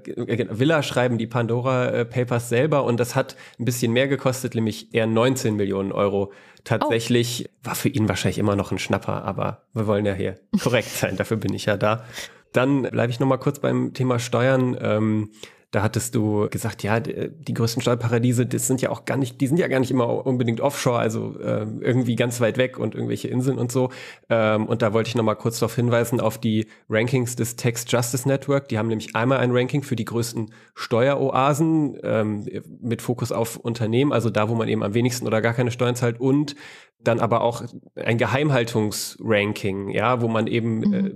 Villa 0.52 0.82
schreiben 0.84 1.18
die 1.18 1.28
Pandora 1.28 1.90
äh, 1.90 2.06
Papers 2.06 2.50
selber 2.50 2.86
und 2.86 3.00
das 3.00 3.16
hat 3.16 3.36
ein 3.60 3.66
bisschen 3.66 3.92
mehr 3.94 4.08
gekostet, 4.08 4.56
nämlich 4.56 4.94
eher 4.94 5.06
19 5.06 5.56
Millionen 5.56 5.92
Euro. 5.92 6.32
Tatsächlich 6.64 7.46
oh. 7.48 7.68
war 7.68 7.76
für 7.76 7.90
ihn 7.90 8.10
wahrscheinlich 8.10 8.38
immer 8.38 8.56
noch 8.56 8.72
ein 8.72 8.80
Schnapper, 8.80 9.24
aber 9.24 9.64
wir 9.74 9.88
wollen 9.88 10.06
ja 10.06 10.14
hier 10.14 10.40
korrekt 10.62 10.90
sein, 10.90 11.18
dafür 11.18 11.38
bin 11.38 11.54
ich 11.54 11.66
ja 11.66 11.78
da. 11.78 12.04
Dann 12.54 12.84
bleibe 12.84 13.12
ich 13.12 13.20
noch 13.20 13.28
mal 13.28 13.38
kurz 13.38 13.60
beim 13.60 13.94
Thema 13.94 14.20
Steuern. 14.20 14.78
Ähm, 14.82 15.32
da 15.72 15.84
hattest 15.84 16.16
du 16.16 16.50
gesagt, 16.50 16.82
ja, 16.82 17.00
die 17.00 17.54
größten 17.54 17.82
Steuerparadiese, 17.82 18.48
das 18.48 18.66
sind 18.66 18.82
ja 18.82 18.90
auch 18.90 19.06
gar 19.06 19.18
nicht, 19.18 19.40
die 19.40 19.46
sind 19.46 19.60
ja 19.60 19.68
gar 19.68 19.80
nicht 19.80 19.92
immer 19.92 20.26
unbedingt 20.26 20.62
offshore, 20.62 20.98
also 20.98 21.40
äh, 21.40 21.68
irgendwie 21.82 22.16
ganz 22.16 22.42
weit 22.42 22.58
weg 22.58 22.80
und 22.80 22.96
irgendwelche 22.96 23.28
Inseln 23.28 23.60
und 23.60 23.72
so. 23.72 23.90
Ähm, 24.30 24.66
und 24.66 24.82
da 24.82 24.94
wollte 24.94 25.10
ich 25.10 25.16
noch 25.16 25.24
mal 25.24 25.36
kurz 25.36 25.60
darauf 25.60 25.76
hinweisen, 25.76 26.22
auf 26.22 26.40
die 26.40 26.66
Rankings 26.90 27.36
des 27.36 27.56
Tax 27.56 27.86
Justice 27.88 28.28
Network. 28.28 28.68
Die 28.70 28.80
haben 28.80 28.88
nämlich 28.88 29.16
einmal 29.16 29.38
ein 29.38 29.52
Ranking 29.52 29.84
für 29.84 29.96
die 29.96 30.06
größten 30.06 30.52
Steueroasen 30.74 32.00
ähm, 32.02 32.48
mit 32.82 33.04
Fokus 33.04 33.32
auf 33.32 33.58
Unternehmen, 33.58 34.12
also 34.12 34.32
da, 34.32 34.50
wo 34.50 34.56
man 34.56 34.68
eben 34.68 34.82
am 34.82 34.96
wenigsten 34.96 35.28
oder 35.28 35.42
gar 35.42 35.54
keine 35.54 35.70
Steuern 35.70 35.96
zahlt 35.96 36.20
und 36.20 36.56
dann 37.02 37.20
aber 37.20 37.42
auch 37.42 37.64
ein 37.96 38.18
Geheimhaltungsranking, 38.18 39.90
ja, 39.90 40.22
wo 40.22 40.28
man 40.28 40.48
eben 40.48 40.80
mhm. 40.80 40.94
äh, 40.94 41.12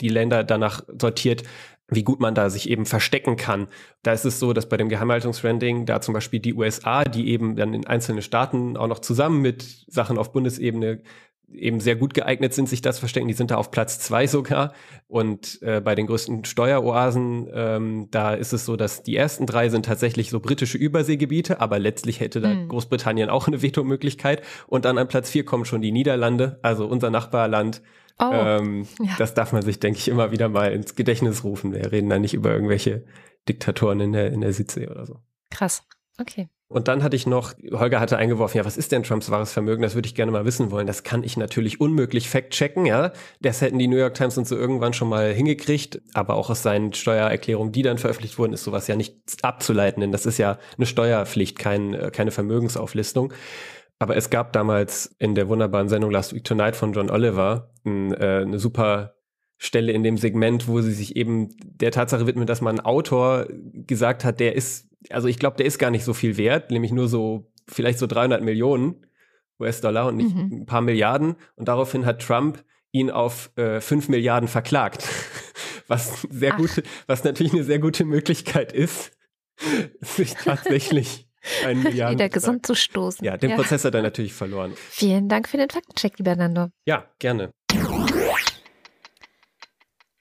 die 0.00 0.08
Länder 0.08 0.44
danach 0.44 0.82
sortiert, 0.98 1.42
wie 1.90 2.04
gut 2.04 2.20
man 2.20 2.34
da 2.34 2.50
sich 2.50 2.68
eben 2.68 2.84
verstecken 2.84 3.36
kann. 3.36 3.68
Da 4.02 4.12
ist 4.12 4.24
es 4.24 4.38
so, 4.38 4.52
dass 4.52 4.68
bei 4.68 4.76
dem 4.76 4.88
Geheimhaltungsranking 4.88 5.86
da 5.86 6.00
zum 6.00 6.14
Beispiel 6.14 6.40
die 6.40 6.54
USA, 6.54 7.04
die 7.04 7.28
eben 7.28 7.56
dann 7.56 7.72
in 7.72 7.86
einzelnen 7.86 8.22
Staaten 8.22 8.76
auch 8.76 8.88
noch 8.88 8.98
zusammen 8.98 9.40
mit 9.40 9.62
Sachen 9.88 10.18
auf 10.18 10.32
Bundesebene 10.32 11.00
eben 11.50 11.80
sehr 11.80 11.96
gut 11.96 12.12
geeignet 12.12 12.52
sind, 12.52 12.68
sich 12.68 12.82
das 12.82 12.98
verstecken. 12.98 13.28
Die 13.28 13.34
sind 13.34 13.50
da 13.50 13.56
auf 13.56 13.70
Platz 13.70 13.98
zwei 14.00 14.26
sogar. 14.26 14.74
Und 15.06 15.62
äh, 15.62 15.80
bei 15.80 15.94
den 15.94 16.06
größten 16.06 16.44
Steueroasen, 16.44 17.48
ähm, 17.52 18.08
da 18.10 18.34
ist 18.34 18.52
es 18.52 18.66
so, 18.66 18.76
dass 18.76 19.02
die 19.02 19.16
ersten 19.16 19.46
drei 19.46 19.70
sind 19.70 19.86
tatsächlich 19.86 20.28
so 20.28 20.40
britische 20.40 20.76
Überseegebiete, 20.76 21.60
aber 21.60 21.78
letztlich 21.78 22.20
hätte 22.20 22.40
da 22.40 22.50
hm. 22.50 22.68
Großbritannien 22.68 23.30
auch 23.30 23.46
eine 23.46 23.62
Vetomöglichkeit. 23.62 24.42
Und 24.66 24.84
dann 24.84 24.98
an 24.98 25.08
Platz 25.08 25.30
vier 25.30 25.44
kommen 25.44 25.64
schon 25.64 25.80
die 25.80 25.92
Niederlande, 25.92 26.58
also 26.62 26.86
unser 26.86 27.10
Nachbarland 27.10 27.80
Oh, 28.18 28.30
ähm, 28.32 28.86
ja. 29.00 29.14
Das 29.18 29.34
darf 29.34 29.52
man 29.52 29.62
sich, 29.62 29.78
denke 29.80 29.98
ich, 29.98 30.08
immer 30.08 30.32
wieder 30.32 30.48
mal 30.48 30.72
ins 30.72 30.94
Gedächtnis 30.94 31.44
rufen. 31.44 31.72
Wir 31.72 31.92
reden 31.92 32.10
da 32.10 32.18
nicht 32.18 32.34
über 32.34 32.52
irgendwelche 32.52 33.04
Diktatoren 33.48 34.00
in 34.00 34.12
der, 34.12 34.32
in 34.32 34.40
der 34.40 34.52
Südsee 34.52 34.88
oder 34.88 35.06
so. 35.06 35.20
Krass. 35.50 35.84
Okay. 36.20 36.48
Und 36.70 36.86
dann 36.86 37.02
hatte 37.02 37.16
ich 37.16 37.26
noch, 37.26 37.54
Holger 37.72 37.98
hatte 37.98 38.18
eingeworfen, 38.18 38.58
ja, 38.58 38.64
was 38.66 38.76
ist 38.76 38.92
denn 38.92 39.02
Trumps 39.02 39.30
wahres 39.30 39.52
Vermögen? 39.52 39.80
Das 39.80 39.94
würde 39.94 40.06
ich 40.06 40.14
gerne 40.14 40.32
mal 40.32 40.44
wissen 40.44 40.70
wollen. 40.70 40.86
Das 40.86 41.02
kann 41.02 41.22
ich 41.22 41.38
natürlich 41.38 41.80
unmöglich 41.80 42.28
fact-checken, 42.28 42.84
ja. 42.84 43.12
Das 43.40 43.62
hätten 43.62 43.78
die 43.78 43.86
New 43.86 43.96
York 43.96 44.12
Times 44.12 44.36
und 44.36 44.46
so 44.46 44.54
irgendwann 44.54 44.92
schon 44.92 45.08
mal 45.08 45.32
hingekriegt. 45.32 46.02
Aber 46.12 46.34
auch 46.34 46.50
aus 46.50 46.62
seinen 46.62 46.92
Steuererklärungen, 46.92 47.72
die 47.72 47.80
dann 47.80 47.96
veröffentlicht 47.96 48.38
wurden, 48.38 48.52
ist 48.52 48.64
sowas 48.64 48.86
ja 48.86 48.96
nicht 48.96 49.16
abzuleiten, 49.40 50.02
denn 50.02 50.12
das 50.12 50.26
ist 50.26 50.36
ja 50.36 50.58
eine 50.76 50.84
Steuerpflicht, 50.84 51.58
kein, 51.58 52.10
keine 52.12 52.32
Vermögensauflistung. 52.32 53.32
Aber 53.98 54.16
es 54.16 54.30
gab 54.30 54.52
damals 54.52 55.14
in 55.18 55.34
der 55.34 55.48
wunderbaren 55.48 55.88
Sendung 55.88 56.10
Last 56.10 56.34
Week 56.34 56.44
Tonight 56.44 56.76
von 56.76 56.92
John 56.92 57.10
Oliver 57.10 57.72
ein, 57.84 58.12
äh, 58.12 58.42
eine 58.42 58.58
super 58.58 59.14
Stelle 59.56 59.92
in 59.92 60.04
dem 60.04 60.16
Segment, 60.16 60.68
wo 60.68 60.80
sie 60.80 60.92
sich 60.92 61.16
eben 61.16 61.48
der 61.60 61.90
Tatsache 61.90 62.26
widmet, 62.26 62.48
dass 62.48 62.60
man 62.60 62.78
ein 62.78 62.84
Autor 62.84 63.46
gesagt 63.72 64.24
hat, 64.24 64.38
der 64.38 64.54
ist 64.54 64.88
also 65.10 65.28
ich 65.28 65.38
glaube, 65.38 65.56
der 65.56 65.66
ist 65.66 65.78
gar 65.78 65.90
nicht 65.90 66.04
so 66.04 66.12
viel 66.12 66.36
wert, 66.36 66.70
nämlich 66.70 66.92
nur 66.92 67.08
so, 67.08 67.50
vielleicht 67.68 67.98
so 67.98 68.06
300 68.06 68.42
Millionen 68.42 69.06
US-Dollar 69.60 70.06
und 70.08 70.16
nicht 70.16 70.34
Mhm. 70.34 70.62
ein 70.62 70.66
paar 70.66 70.80
Milliarden. 70.80 71.36
Und 71.56 71.68
daraufhin 71.68 72.06
hat 72.06 72.22
Trump 72.22 72.64
ihn 72.92 73.10
auf 73.10 73.50
äh, 73.56 73.80
5 73.80 74.08
Milliarden 74.08 74.48
verklagt. 74.48 75.06
Was 75.88 76.22
sehr 76.30 76.52
Ach. 76.54 76.58
gute, 76.58 76.82
was 77.06 77.24
natürlich 77.24 77.54
eine 77.54 77.64
sehr 77.64 77.78
gute 77.78 78.04
Möglichkeit 78.04 78.72
ist, 78.72 79.12
sich 80.00 80.34
tatsächlich 80.34 81.27
einen 81.64 81.82
Milliarden. 81.82 82.14
Wieder 82.18 82.28
gesund 82.28 82.66
zu 82.66 82.74
stoßen. 82.74 83.24
Ja, 83.24 83.36
den 83.36 83.54
Prozess 83.56 83.84
hat 83.84 83.94
er 83.94 84.02
natürlich 84.10 84.32
verloren. 84.34 84.72
Vielen 84.90 85.28
Dank 85.28 85.48
für 85.48 85.56
den 85.56 85.70
Faktencheck, 85.70 86.18
lieber 86.18 86.36
Nando. 86.36 86.68
Ja, 86.86 87.04
gerne. 87.18 87.50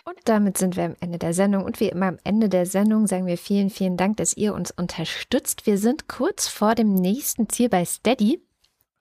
Und 0.03 0.17
damit 0.23 0.57
sind 0.57 0.77
wir 0.77 0.85
am 0.85 0.95
Ende 1.01 1.17
der 1.17 1.33
Sendung. 1.33 1.65
Und 1.65 1.79
wie 1.81 1.89
immer 1.89 2.07
am 2.07 2.17
Ende 2.23 2.47
der 2.47 2.65
Sendung 2.65 3.07
sagen 3.07 3.25
wir 3.25 3.37
vielen, 3.37 3.69
vielen 3.69 3.97
Dank, 3.97 4.17
dass 4.17 4.35
ihr 4.37 4.53
uns 4.53 4.71
unterstützt. 4.71 5.65
Wir 5.65 5.77
sind 5.77 6.07
kurz 6.07 6.47
vor 6.47 6.75
dem 6.75 6.93
nächsten 6.93 7.49
Ziel 7.49 7.67
bei 7.69 7.83
Steady. 7.83 8.41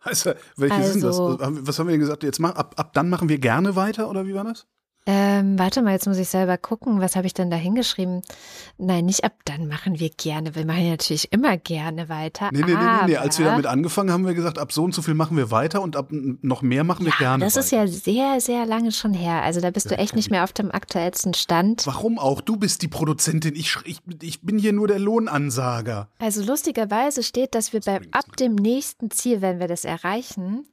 Also, 0.01 0.33
welches 0.57 0.93
sind 0.93 1.05
das? 1.05 1.19
Also- 1.19 1.39
Was 1.41 1.79
haben 1.79 1.87
wir 1.87 1.93
denn 1.93 2.01
gesagt? 2.01 2.23
Jetzt 2.25 2.41
mach, 2.41 2.55
ab, 2.57 2.75
ab 2.77 2.93
dann 2.93 3.09
machen 3.09 3.29
wir 3.29 3.39
gerne 3.39 3.77
weiter 3.77 4.11
oder 4.11 4.27
wie 4.27 4.35
war 4.35 4.45
das? 4.45 4.67
Ähm, 5.09 5.57
warte 5.57 5.83
mal, 5.83 5.93
jetzt 5.93 6.09
muss 6.09 6.19
ich 6.19 6.29
selber 6.29 6.59
gucken. 6.59 7.01
Was 7.01 7.15
habe 7.15 7.29
ich 7.29 7.35
denn 7.35 7.49
da 7.49 7.57
hingeschrieben? 7.57 8.23
Nein, 8.77 9.07
nicht 9.07 9.23
ab 9.23 9.35
dann 9.45 9.69
machen 9.69 10.01
wir 10.01 10.11
gerne. 10.11 10.57
Wir 10.57 10.67
machen 10.67 10.83
ja 10.83 10.91
natürlich 10.91 11.33
immer 11.33 11.57
gerne 11.57 12.09
weiter. 12.09 12.49
Nee, 12.53 12.63
nee, 12.67 12.75
nee, 12.75 13.07
nee. 13.07 13.17
Als 13.17 13.39
wir 13.39 13.47
damit 13.47 13.67
angefangen 13.67 14.11
haben, 14.11 14.23
haben 14.23 14.27
wir 14.27 14.35
gesagt, 14.35 14.59
ab 14.59 14.73
so 14.73 14.83
und 14.83 14.95
so 14.95 15.03
viel 15.03 15.15
machen 15.15 15.37
wir 15.37 15.53
weiter 15.53 15.81
und 15.81 15.95
ab 15.95 16.09
noch 16.11 16.63
mehr 16.63 16.83
machen 16.83 17.07
wir 17.07 17.13
gerne 17.13 17.45
Das 17.45 17.57
ist 17.57 17.71
weiter. 17.71 17.85
ja 17.85 17.87
sehr, 17.87 18.41
sehr 18.41 18.67
lange 18.67 18.91
schon 18.91 19.15
her. 19.15 19.43
Also 19.43 19.61
da 19.61 19.71
bist 19.71 19.91
du 19.93 19.97
echt 19.97 20.17
nicht 20.17 20.33
mehr 20.33 20.43
auf 20.43 20.53
dem 20.53 20.73
aktuellsten 20.73 21.35
Stand. 21.35 21.87
Warum 21.87 22.19
auch? 22.19 22.41
Du 22.41 22.57
bist 22.57 22.83
die 22.83 22.89
Produzentin. 22.89 23.55
Ich, 23.55 23.77
ich, 23.85 24.01
ich 24.23 24.41
bin 24.43 24.59
hier 24.59 24.73
nur 24.73 24.89
der 24.89 24.99
Lohnansager. 24.99 26.09
Also 26.19 26.43
lustigerweise 26.43 27.23
steht, 27.23 27.55
dass 27.55 27.73
wir 27.73 27.81
bei, 27.81 28.01
ab 28.11 28.37
dem 28.39 28.57
nächsten 28.57 29.13
Ziel, 29.13 29.41
wenn 29.41 29.61
wir 29.61 29.69
das 29.69 29.85
erreichen, 29.85 30.67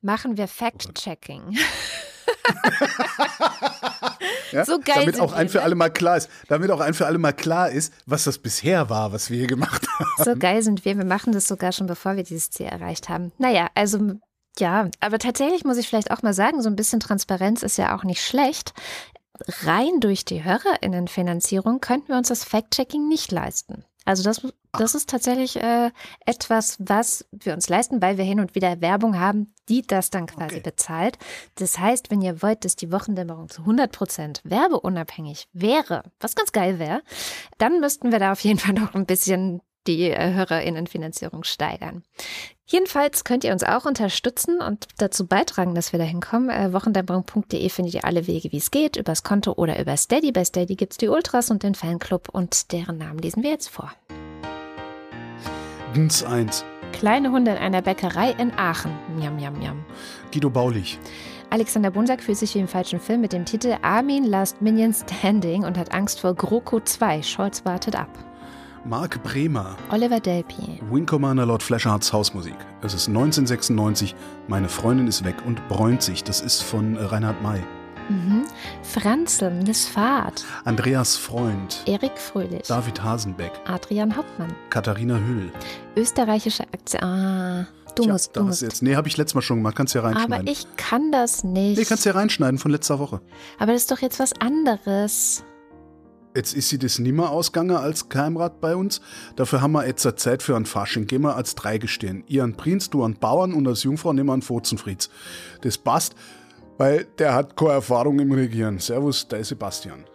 machen 0.00 0.36
wir 0.36 0.46
Fact-Checking. 0.46 1.58
Ja? 4.52 4.64
So 4.64 4.78
geil 4.78 4.96
Damit 5.00 5.14
sind 5.16 5.24
auch 5.24 5.32
ein 5.32 5.46
wir, 5.46 5.50
für 5.50 5.58
ne? 5.58 5.64
alle 5.64 5.74
mal 5.74 5.90
klar 5.90 6.16
ist, 6.16 6.28
damit 6.48 6.70
auch 6.70 6.80
ein 6.80 6.94
für 6.94 7.06
alle 7.06 7.18
mal 7.18 7.32
klar 7.32 7.70
ist, 7.70 7.92
was 8.06 8.24
das 8.24 8.38
bisher 8.38 8.90
war, 8.90 9.12
was 9.12 9.30
wir 9.30 9.38
hier 9.38 9.46
gemacht 9.46 9.86
haben. 9.98 10.24
So 10.24 10.36
geil 10.36 10.62
sind 10.62 10.84
wir. 10.84 10.96
Wir 10.96 11.04
machen 11.04 11.32
das 11.32 11.46
sogar 11.46 11.72
schon, 11.72 11.86
bevor 11.86 12.16
wir 12.16 12.24
dieses 12.24 12.50
Ziel 12.50 12.66
erreicht 12.66 13.08
haben. 13.08 13.32
Naja, 13.38 13.68
also 13.74 14.14
ja, 14.58 14.88
aber 15.00 15.18
tatsächlich 15.18 15.64
muss 15.64 15.78
ich 15.78 15.88
vielleicht 15.88 16.10
auch 16.10 16.22
mal 16.22 16.34
sagen, 16.34 16.62
so 16.62 16.68
ein 16.68 16.76
bisschen 16.76 17.00
Transparenz 17.00 17.62
ist 17.62 17.78
ja 17.78 17.96
auch 17.96 18.04
nicht 18.04 18.24
schlecht. 18.24 18.74
Rein 19.64 20.00
durch 20.00 20.24
die 20.24 20.44
HörerInnenfinanzierung 20.44 21.80
könnten 21.80 22.08
wir 22.08 22.16
uns 22.16 22.28
das 22.28 22.44
Fact-Checking 22.44 23.08
nicht 23.08 23.32
leisten. 23.32 23.84
Also 24.04 24.22
das, 24.22 24.42
das 24.72 24.94
ist 24.94 25.08
tatsächlich 25.08 25.56
äh, 25.56 25.90
etwas, 26.26 26.76
was 26.78 27.26
wir 27.32 27.54
uns 27.54 27.68
leisten, 27.68 28.00
weil 28.02 28.18
wir 28.18 28.24
hin 28.24 28.40
und 28.40 28.54
wieder 28.54 28.80
Werbung 28.80 29.18
haben, 29.18 29.52
die 29.68 29.82
das 29.82 30.10
dann 30.10 30.26
quasi 30.26 30.56
Okay. 30.56 30.60
bezahlt. 30.60 31.18
Das 31.56 31.78
heißt, 31.78 32.10
wenn 32.10 32.22
ihr 32.22 32.42
wollt, 32.42 32.64
dass 32.64 32.76
die 32.76 32.90
Wochendämmerung 32.92 33.48
zu 33.48 33.62
100 33.62 33.92
Prozent 33.92 34.40
werbeunabhängig 34.44 35.48
wäre, 35.52 36.04
was 36.20 36.34
ganz 36.34 36.52
geil 36.52 36.78
wäre, 36.78 37.02
dann 37.58 37.80
müssten 37.80 38.12
wir 38.12 38.18
da 38.18 38.32
auf 38.32 38.40
jeden 38.40 38.58
Fall 38.60 38.74
noch 38.74 38.94
ein 38.94 39.06
bisschen 39.06 39.60
die 39.86 40.10
äh, 40.10 40.34
HörerInnenfinanzierung 40.34 41.42
steigern. 41.44 42.02
Jedenfalls 42.66 43.24
könnt 43.24 43.44
ihr 43.44 43.52
uns 43.52 43.64
auch 43.64 43.84
unterstützen 43.86 44.60
und 44.60 44.86
dazu 44.98 45.26
beitragen, 45.26 45.74
dass 45.74 45.92
wir 45.92 45.98
da 45.98 46.04
hinkommen. 46.04 46.50
Äh, 46.50 46.72
Wochendämmerung.de 46.72 47.68
findet 47.70 47.94
ihr 47.94 48.04
alle 48.04 48.26
Wege, 48.26 48.52
wie 48.52 48.58
es 48.58 48.70
geht, 48.70 48.96
übers 48.96 49.22
Konto 49.22 49.52
oder 49.52 49.80
über 49.80 49.96
Steady. 49.96 50.32
Bei 50.32 50.44
Steady 50.44 50.76
gibt 50.76 50.92
es 50.92 50.98
die 50.98 51.08
Ultras 51.08 51.50
und 51.50 51.62
den 51.62 51.74
Fanclub 51.74 52.28
und 52.28 52.72
deren 52.72 52.98
Namen 52.98 53.18
lesen 53.20 53.42
wir 53.42 53.50
jetzt 53.50 53.70
vor. 53.70 53.92
Dins 55.94 56.22
1. 56.22 56.64
Kleine 56.92 57.32
Hunde 57.32 57.50
in 57.50 57.56
einer 57.56 57.82
Bäckerei 57.82 58.30
in 58.38 58.52
Aachen. 58.56 58.92
Njam, 59.16 59.36
njam, 59.36 59.58
njam. 59.58 59.84
Guido 60.32 60.48
Baulich. 60.48 61.00
Alexander 61.50 61.90
Bunsack 61.90 62.22
fühlt 62.22 62.38
sich 62.38 62.54
wie 62.54 62.60
im 62.60 62.68
falschen 62.68 63.00
Film 63.00 63.22
mit 63.22 63.32
dem 63.32 63.44
Titel 63.44 63.76
Armin 63.82 64.24
Last 64.24 64.62
Minion 64.62 64.94
Standing 64.94 65.64
und 65.64 65.76
hat 65.76 65.92
Angst 65.92 66.20
vor 66.20 66.34
GroKo 66.34 66.78
2. 66.78 67.22
Scholz 67.22 67.64
wartet 67.64 67.96
ab. 67.96 68.08
Marc 68.84 69.20
Bremer. 69.24 69.76
Oliver 69.90 70.20
Delpi. 70.20 70.80
Wing 70.90 71.06
Commander 71.06 71.44
Lord 71.44 71.62
Flesherharts 71.62 72.12
Hausmusik. 72.12 72.54
Es 72.82 72.94
ist 72.94 73.08
1996. 73.08 74.14
Meine 74.46 74.68
Freundin 74.68 75.08
ist 75.08 75.24
weg 75.24 75.36
und 75.44 75.66
bräunt 75.68 76.02
sich. 76.02 76.22
Das 76.22 76.40
ist 76.40 76.62
von 76.62 76.96
Reinhard 76.96 77.42
May. 77.42 77.60
Mhm. 78.10 78.42
Franzl, 78.82 79.50
Miss 79.50 79.86
Fahrt. 79.86 80.44
Andreas 80.64 81.16
Freund. 81.16 81.82
Erik 81.86 82.18
Fröhlich. 82.18 82.66
David 82.66 83.02
Hasenbeck. 83.02 83.52
Adrian 83.66 84.16
Hauptmann. 84.16 84.52
Katharina 84.68 85.16
Hüll. 85.16 85.52
Österreichische 85.96 86.64
Akzent. 86.64 87.02
Ah, 87.04 87.66
du 87.94 88.02
Tja, 88.02 88.12
musst, 88.12 88.36
du 88.36 88.42
musst. 88.42 88.62
jetzt. 88.62 88.82
Nee, 88.82 88.96
habe 88.96 89.06
ich 89.08 89.16
letztes 89.16 89.34
Mal 89.36 89.42
schon 89.42 89.58
gemacht. 89.58 89.76
Kannst 89.76 89.94
ja 89.94 90.00
reinschneiden. 90.00 90.32
Aber 90.34 90.46
ich 90.50 90.66
kann 90.76 91.12
das 91.12 91.44
nicht. 91.44 91.78
nee, 91.78 91.84
kannst 91.84 92.04
du 92.04 92.10
ja 92.10 92.16
reinschneiden 92.16 92.58
von 92.58 92.70
letzter 92.72 92.98
Woche. 92.98 93.20
Aber 93.58 93.72
das 93.72 93.82
ist 93.82 93.90
doch 93.92 94.00
jetzt 94.00 94.18
was 94.18 94.32
anderes. 94.40 95.44
Jetzt 96.34 96.54
ist 96.54 96.68
sie 96.68 96.78
das 96.78 97.00
nimmer 97.00 97.30
ausgegangen 97.30 97.76
als 97.76 98.08
Keimrad 98.08 98.60
bei 98.60 98.76
uns. 98.76 99.00
Dafür 99.34 99.62
haben 99.62 99.72
wir 99.72 99.84
jetzt 99.86 100.06
eine 100.06 100.14
Zeit 100.14 100.42
für 100.44 100.54
ein 100.54 100.64
Fasching. 100.64 101.06
Gehen 101.08 101.22
wir 101.22 101.34
als 101.34 101.56
drei 101.56 101.78
gestehen. 101.78 102.22
Ihr 102.28 102.44
an 102.44 102.54
Prinz, 102.56 102.88
du 102.88 103.02
an 103.04 103.14
Bauern 103.14 103.52
und 103.52 103.66
als 103.66 103.82
Jungfrau 103.82 104.12
nehmen 104.12 104.28
wir 104.28 104.34
an 104.34 104.42
Furzenfrieds. 104.42 105.10
Das 105.62 105.76
passt, 105.76 106.14
weil 106.80 107.04
der 107.18 107.34
hat 107.34 107.56
keine 107.56 107.72
Erfahrung 107.72 108.18
im 108.20 108.32
Regieren. 108.32 108.78
Servus, 108.78 109.28
der 109.28 109.44
Sebastian. 109.44 110.06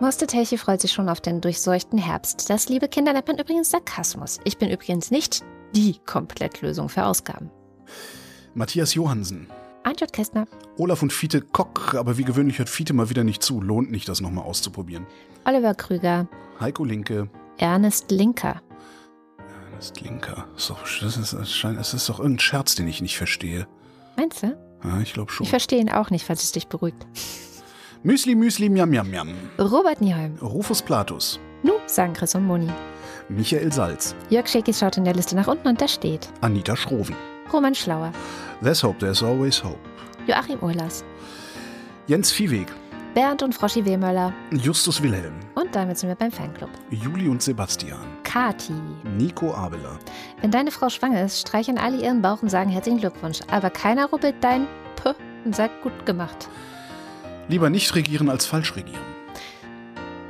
Moste 0.00 0.26
Telche 0.26 0.58
freut 0.58 0.82
sich 0.82 0.92
schon 0.92 1.08
auf 1.08 1.22
den 1.22 1.40
durchseuchten 1.40 1.98
Herbst. 1.98 2.50
Das, 2.50 2.68
liebe 2.68 2.88
Kinder, 2.88 3.14
nennt 3.14 3.26
man 3.26 3.38
übrigens 3.38 3.70
Sarkasmus. 3.70 4.38
Ich 4.44 4.58
bin 4.58 4.68
übrigens 4.68 5.10
nicht 5.10 5.42
die 5.74 5.96
Komplettlösung 6.04 6.90
für 6.90 7.06
Ausgaben. 7.06 7.50
Matthias 8.52 8.92
Johansen. 8.92 9.48
Antjot 9.82 10.12
Kästner, 10.12 10.46
Olaf 10.76 11.02
und 11.02 11.10
Fiete 11.10 11.40
Kock, 11.40 11.94
aber 11.94 12.18
wie 12.18 12.24
gewöhnlich 12.24 12.58
hört 12.58 12.68
Fiete 12.68 12.92
mal 12.92 13.08
wieder 13.08 13.24
nicht 13.24 13.42
zu. 13.42 13.62
Lohnt 13.62 13.90
nicht, 13.90 14.06
das 14.06 14.20
nochmal 14.20 14.44
auszuprobieren. 14.44 15.06
Oliver 15.46 15.74
Krüger, 15.74 16.28
Heiko 16.60 16.84
Linke. 16.84 17.30
Ernest 17.56 18.10
Linker, 18.10 18.60
ist 19.78 20.00
Linker. 20.00 20.46
Doch, 20.68 20.80
das, 21.00 21.16
ist, 21.16 21.34
das 21.34 21.94
ist 21.94 22.08
doch 22.08 22.18
irgendein 22.18 22.40
Scherz, 22.40 22.74
den 22.74 22.88
ich 22.88 23.02
nicht 23.02 23.16
verstehe. 23.16 23.66
Meinst 24.16 24.42
du? 24.42 24.63
Ja, 24.84 25.00
ich 25.00 25.12
glaube 25.14 25.32
schon. 25.32 25.44
Ich 25.44 25.50
verstehe 25.50 25.80
ihn 25.80 25.90
auch 25.90 26.10
nicht, 26.10 26.24
falls 26.26 26.42
es 26.42 26.52
dich 26.52 26.68
beruhigt. 26.68 27.06
Müsli, 28.02 28.34
Müsli, 28.34 28.68
Miam, 28.68 28.90
Miam, 28.90 29.10
Miam. 29.10 29.34
Robert 29.58 30.00
Nieholm, 30.00 30.36
Rufus 30.42 30.82
Platus. 30.82 31.40
Nu, 31.62 31.72
sagen 31.86 32.12
Chris 32.12 32.34
und 32.34 32.44
Moni. 32.46 32.70
Michael 33.30 33.72
Salz. 33.72 34.14
Jörg 34.28 34.46
Schäkis 34.46 34.78
schaut 34.78 34.98
in 34.98 35.04
der 35.04 35.14
Liste 35.14 35.34
nach 35.34 35.46
unten 35.48 35.66
und 35.68 35.80
da 35.80 35.88
steht 35.88 36.28
Anita 36.42 36.76
Schroven. 36.76 37.16
Roman 37.52 37.74
Schlauer, 37.74 38.12
There's 38.62 38.82
hope, 38.82 38.98
there's 38.98 39.22
always 39.22 39.62
hope. 39.62 39.78
Joachim 40.26 40.58
Urlas, 40.60 41.04
Jens 42.06 42.30
Viehweg. 42.30 42.66
Bernd 43.14 43.42
und 43.44 43.54
Froschi 43.54 43.84
Wehmöller 43.84 44.32
Justus 44.50 45.00
Wilhelm. 45.02 45.34
und 45.54 45.74
damit 45.74 45.98
sind 45.98 46.08
wir 46.08 46.16
beim 46.16 46.32
Fanclub. 46.32 46.70
Juli 46.90 47.28
und 47.28 47.42
Sebastian. 47.42 48.00
Kati. 48.24 48.74
Nico 49.16 49.54
Abela. 49.54 49.98
Wenn 50.40 50.50
deine 50.50 50.72
Frau 50.72 50.88
schwanger 50.88 51.22
ist, 51.24 51.40
streichen 51.40 51.78
alle 51.78 51.98
ihren 51.98 52.22
Bauch 52.22 52.42
und 52.42 52.48
sagen 52.48 52.70
herzlichen 52.70 52.98
Glückwunsch. 52.98 53.40
Aber 53.50 53.70
keiner 53.70 54.06
rubbelt 54.06 54.34
dein 54.40 54.66
P 54.96 55.12
und 55.44 55.54
sagt 55.54 55.82
gut 55.82 56.04
gemacht. 56.06 56.48
Lieber 57.48 57.70
nicht 57.70 57.94
regieren 57.94 58.28
als 58.28 58.46
falsch 58.46 58.74
regieren. 58.74 59.02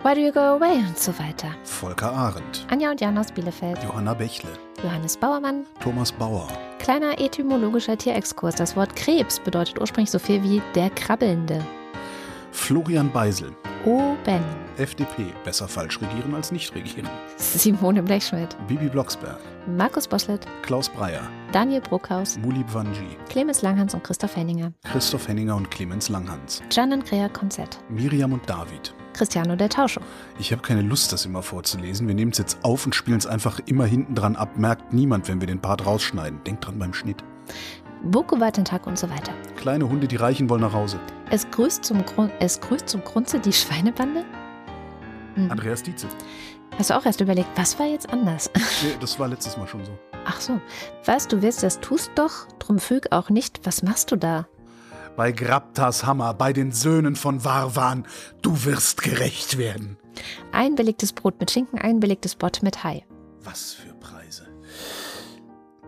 Why 0.03 0.15
do 0.15 0.21
you 0.21 0.33
go 0.33 0.41
away? 0.41 0.77
Und 0.87 0.99
so 0.99 1.19
weiter. 1.19 1.49
Volker 1.65 2.13
Arendt. 2.13 2.67
Anja 2.71 2.91
und 2.91 3.01
Jan 3.01 3.17
aus 3.17 3.33
Bielefeld. 3.33 3.83
Johanna 3.83 4.13
Bächle. 4.13 4.51
Johannes 4.83 5.17
Bauermann. 5.17 5.65
Thomas 5.81 6.13
Bauer. 6.13 6.47
Kleiner 6.81 7.19
etymologischer 7.19 7.97
Tierexkurs. 7.97 8.57
Das 8.57 8.77
Wort 8.77 8.95
Krebs 8.95 9.41
bedeutet 9.41 9.81
ursprünglich 9.81 10.11
so 10.11 10.19
viel 10.19 10.43
wie 10.43 10.61
der 10.75 10.91
Krabbelnde. 10.91 11.65
Florian 12.55 13.11
Beisel. 13.13 13.51
Oben. 13.85 14.41
FDP. 14.79 15.27
Besser 15.45 15.69
falsch 15.69 16.01
regieren 16.01 16.35
als 16.35 16.51
nicht 16.53 16.75
regieren. 16.75 17.11
Simone 17.37 18.03
Blechschmidt. 18.03 18.57
Bibi 18.69 18.89
Blocksberg. 18.89 19.39
Markus 19.77 20.09
Boslett. 20.09 20.47
Klaus 20.63 20.89
Breyer. 20.89 21.29
Daniel 21.53 21.83
Bruckhaus. 21.83 22.39
Muli 22.39 22.63
Bwanji. 22.63 23.19
Clemens 23.29 23.61
Langhans 23.61 23.93
und 23.93 24.05
Christoph 24.05 24.37
Henninger. 24.37 24.73
Christoph 24.85 25.29
Henninger 25.29 25.55
und 25.55 25.71
Clemens 25.71 26.09
Langhans. 26.09 26.63
Janan 26.71 27.05
Krea 27.05 27.29
Konzert. 27.29 27.79
Miriam 27.91 28.33
und 28.33 28.49
David. 28.49 28.95
Cristiano 29.13 29.57
del 29.57 29.69
Tauscho. 29.69 30.01
Ich 30.39 30.51
habe 30.53 30.63
keine 30.63 30.83
Lust, 30.83 31.13
das 31.13 31.27
immer 31.27 31.43
vorzulesen. 31.43 32.07
Wir 32.09 32.15
nehmen 32.15 32.31
es 32.33 32.39
jetzt 32.39 32.65
auf 32.65 32.87
und 32.87 32.95
spielen 32.95 33.19
es 33.19 33.27
einfach 33.27 33.61
immer 33.67 33.85
hinten 33.85 34.15
dran 34.15 34.37
ab. 34.37 34.57
Merkt 34.57 34.93
niemand, 34.93 35.29
wenn 35.29 35.41
wir 35.41 35.49
den 35.49 35.61
Part 35.61 35.85
rausschneiden. 35.85 36.43
Denkt 36.45 36.67
dran 36.67 36.79
beim 36.79 36.95
Schnitt. 36.95 37.23
Boko 38.05 38.39
Watentag 38.39 38.87
und 38.87 38.99
so 38.99 39.09
weiter. 39.09 39.33
Kleine 39.57 39.89
Hunde, 39.89 40.07
die 40.07 40.17
Reichen 40.17 40.51
wollen 40.51 40.61
nach 40.61 40.75
Hause. 40.75 41.01
Es 41.31 41.51
grüßt 41.51 41.85
zum, 41.85 42.05
Grund, 42.05 42.33
es 42.39 42.61
grüßt 42.61 42.89
zum 42.89 43.03
Grunze 43.03 43.41
die 43.41 43.53
Schweinebande? 43.53 44.25
Hm. 45.35 45.51
Andreas 45.51 45.83
Dietze. 45.83 46.07
Hast 46.79 46.91
du 46.91 46.97
auch 46.97 47.07
erst 47.07 47.21
überlegt, 47.21 47.49
was 47.57 47.79
war 47.79 47.87
jetzt 47.87 48.11
anders? 48.11 48.51
Nee, 48.83 48.95
das 49.01 49.19
war 49.19 49.29
letztes 49.29 49.57
Mal 49.57 49.67
schon 49.67 49.85
so. 49.85 49.93
Ach 50.27 50.41
so. 50.41 50.61
Weißt 51.07 51.33
du, 51.33 51.41
willst 51.41 51.63
das 51.63 51.81
tust 51.81 52.11
doch, 52.17 52.47
drum 52.59 52.79
füg 52.79 53.11
auch 53.13 53.31
nicht. 53.31 53.61
Was 53.65 53.83
machst 53.83 54.13
du 54.13 54.17
da? 54.17 54.47
Bei 55.17 55.33
Graptas 55.33 56.05
Hammer, 56.05 56.35
bei 56.35 56.53
den 56.53 56.73
Söhnen 56.73 57.17
von 57.17 57.45
Varwan, 57.45 58.05
du 58.43 58.65
wirst 58.65 59.03
gerecht 59.03 59.57
werden. 59.57 59.97
Ein 60.53 60.75
belegtes 60.75 61.13
Brot 61.13 61.39
mit 61.41 61.51
Schinken, 61.51 61.79
ein 61.79 62.01
belegtes 62.01 62.35
Bott 62.35 62.63
mit 62.63 62.83
Hai. 62.85 63.05
Was 63.45 63.73
für 63.73 63.95
Preise. 63.95 64.49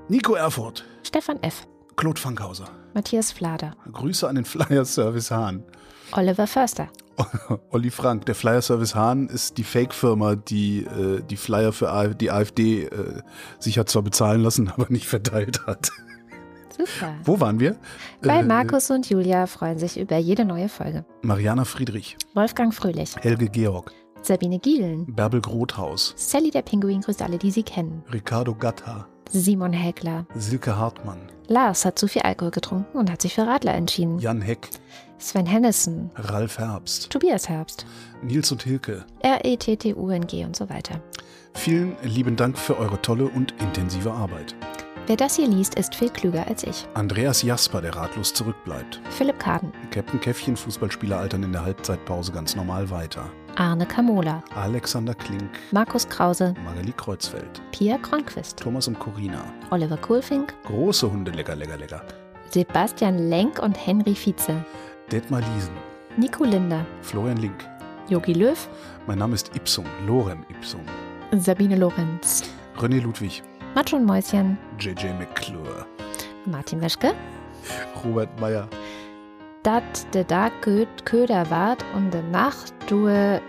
Nico 0.08 0.34
Erfurt, 0.34 0.84
Stefan 1.02 1.42
F., 1.42 1.66
Claude 1.96 2.20
Fankhauser. 2.20 2.66
Matthias 2.94 3.32
Flader, 3.32 3.72
Grüße 3.92 4.28
an 4.28 4.36
den 4.36 4.44
Flyer 4.44 4.84
Service 4.84 5.30
Hahn. 5.30 5.62
Oliver 6.12 6.46
Förster, 6.46 6.88
Olli 7.70 7.90
Frank, 7.90 8.26
der 8.26 8.34
Flyer 8.34 8.62
Service 8.62 8.94
Hahn 8.94 9.28
ist 9.28 9.58
die 9.58 9.64
Fake-Firma, 9.64 10.36
die 10.36 10.84
äh, 10.84 11.22
die 11.22 11.36
Flyer 11.36 11.72
für 11.72 11.90
AfD, 11.90 12.14
die 12.18 12.30
AfD 12.30 12.84
äh, 12.84 13.22
sich 13.58 13.78
hat 13.78 13.88
zwar 13.88 14.02
bezahlen 14.02 14.42
lassen, 14.42 14.68
aber 14.74 14.86
nicht 14.90 15.06
verteilt 15.06 15.66
hat. 15.66 15.90
super. 16.76 17.14
Wo 17.24 17.40
waren 17.40 17.58
wir? 17.60 17.76
Bei 18.22 18.40
Äh, 18.40 18.42
Markus 18.42 18.90
und 18.90 19.08
Julia 19.08 19.46
freuen 19.46 19.78
sich 19.78 19.98
über 19.98 20.16
jede 20.18 20.44
neue 20.44 20.68
Folge. 20.68 21.04
Mariana 21.22 21.64
Friedrich, 21.64 22.16
Wolfgang 22.34 22.72
Fröhlich, 22.74 23.16
Helge 23.16 23.48
Georg, 23.48 23.92
Sabine 24.22 24.58
Gielen, 24.58 25.06
Bärbel 25.14 25.40
Grothaus, 25.40 26.12
Sally 26.16 26.50
der 26.50 26.62
Pinguin 26.62 27.00
grüßt 27.00 27.22
alle, 27.22 27.38
die 27.38 27.50
sie 27.50 27.62
kennen, 27.62 28.04
Ricardo 28.12 28.54
Gatta, 28.54 29.06
Simon 29.30 29.72
Häkler, 29.72 30.26
Silke 30.34 30.76
Hartmann, 30.76 31.20
Lars 31.48 31.84
hat 31.84 31.98
zu 31.98 32.08
viel 32.08 32.22
Alkohol 32.22 32.50
getrunken 32.50 32.98
und 32.98 33.10
hat 33.10 33.22
sich 33.22 33.34
für 33.34 33.46
Radler 33.46 33.74
entschieden, 33.74 34.18
Jan 34.18 34.42
Heck, 34.42 34.68
Sven 35.18 35.46
Hennissen, 35.46 36.10
Ralf 36.16 36.58
Herbst, 36.58 37.10
Tobias 37.10 37.48
Herbst, 37.48 37.86
Nils 38.22 38.50
und 38.50 38.62
Hilke. 38.62 39.04
R-E-T-T-U-N-G 39.20 40.44
und 40.44 40.56
so 40.56 40.68
weiter. 40.68 41.00
Vielen 41.54 41.96
lieben 42.02 42.36
Dank 42.36 42.58
für 42.58 42.76
eure 42.78 43.00
tolle 43.00 43.26
und 43.26 43.54
intensive 43.60 44.12
Arbeit. 44.12 44.54
Wer 45.06 45.16
das 45.16 45.36
hier 45.36 45.46
liest, 45.46 45.76
ist 45.76 45.94
viel 45.94 46.10
klüger 46.10 46.46
als 46.48 46.64
ich. 46.64 46.84
Andreas 46.94 47.42
Jasper, 47.42 47.80
der 47.80 47.94
ratlos 47.94 48.34
zurückbleibt. 48.34 49.00
Philipp 49.10 49.38
Kaden, 49.38 49.72
Captain 49.92 50.20
Käffchen, 50.20 50.56
Fußballspieler 50.56 51.16
altern 51.16 51.44
in 51.44 51.52
der 51.52 51.64
Halbzeitpause 51.64 52.32
ganz 52.32 52.56
normal 52.56 52.90
weiter. 52.90 53.30
Arne 53.56 53.86
Kamola, 53.86 54.42
Alexander 54.54 55.14
Klink, 55.14 55.50
Markus 55.72 56.06
Krause, 56.06 56.54
Magali 56.64 56.92
Kreuzfeld, 56.92 57.62
Pia 57.72 57.96
Kronquist, 57.98 58.58
Thomas 58.58 58.86
und 58.86 58.98
Corina. 58.98 59.44
Oliver 59.70 59.96
Kohlfink, 59.96 60.54
Große 60.64 61.10
Hunde, 61.10 61.30
lecker, 61.30 61.56
lecker, 61.56 61.78
lecker. 61.78 62.02
Sebastian 62.50 63.30
Lenk 63.30 63.58
und 63.62 63.74
Henry 63.74 64.14
Vize, 64.14 64.62
Detmar 65.10 65.40
Liesen, 65.40 65.74
Nico 66.18 66.44
Linder, 66.44 66.84
Florian 67.00 67.38
Link. 67.38 67.66
Yogi 68.08 68.34
Löw, 68.34 68.68
Mein 69.06 69.18
Name 69.18 69.34
ist 69.34 69.54
Ipsum, 69.56 69.86
Lorem 70.06 70.44
Ipsum. 70.50 70.80
Sabine 71.32 71.76
Lorenz, 71.76 72.44
René 72.78 73.00
Ludwig, 73.00 73.42
Matsch 73.74 73.94
und 73.94 74.04
Mäuschen, 74.04 74.58
JJ 74.78 75.14
McClure, 75.18 75.86
Martin 76.44 76.80
Weschke, 76.82 77.14
Robert 78.04 78.38
Meyer, 78.38 78.68
dat 79.66 80.06
de 80.10 80.24
da 80.24 80.48
köder 81.04 81.50
wart 81.50 81.84
und 81.96 82.12
de 82.12 82.22
Nacht 82.22 82.72
due 82.86 83.40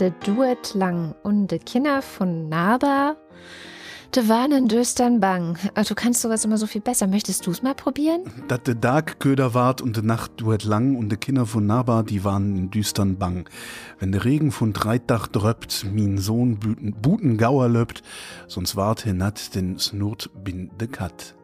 de 0.00 0.12
duet 0.24 0.74
lang 0.74 1.14
und 1.22 1.46
de 1.52 1.60
Kinder 1.60 2.02
von 2.02 2.48
Naba 2.48 3.16
de 4.16 4.28
warnen 4.28 4.66
döstern 4.66 5.20
bang. 5.20 5.56
Ah, 5.74 5.84
Du 5.84 5.94
kannst 5.94 6.22
sowas 6.22 6.44
immer 6.44 6.58
so 6.58 6.66
viel 6.66 6.80
besser. 6.80 7.06
Möchtest 7.06 7.46
du 7.46 7.52
es 7.52 7.62
mal 7.62 7.76
probieren? 7.76 8.22
Dat 8.48 8.66
de 8.66 8.74
Tag 8.74 9.20
köder 9.20 9.54
ward 9.54 9.80
und 9.80 9.96
de 9.96 10.02
Nacht 10.02 10.32
duet 10.38 10.64
lang 10.64 10.96
und 10.96 11.08
de 11.10 11.18
Kinder 11.18 11.46
von 11.46 11.66
Naba, 11.66 12.02
die 12.02 12.24
waren 12.24 12.56
in 12.56 12.70
düstern 12.72 13.16
Bang. 13.16 13.48
Wenn 14.00 14.10
der 14.10 14.24
Regen 14.24 14.50
von 14.50 14.72
Dreitach 14.72 15.28
dröppt, 15.28 15.86
min 15.92 16.18
Sohn 16.18 16.58
Buten, 16.58 16.96
Buten 17.00 17.36
Gauer 17.38 17.68
löppt, 17.68 18.02
sonst 18.48 18.74
wart 18.74 19.02
hinat 19.02 19.54
den 19.54 19.78
Snurt 19.78 20.30
bin 20.42 20.72
de 20.80 20.88
Kat. 20.88 21.36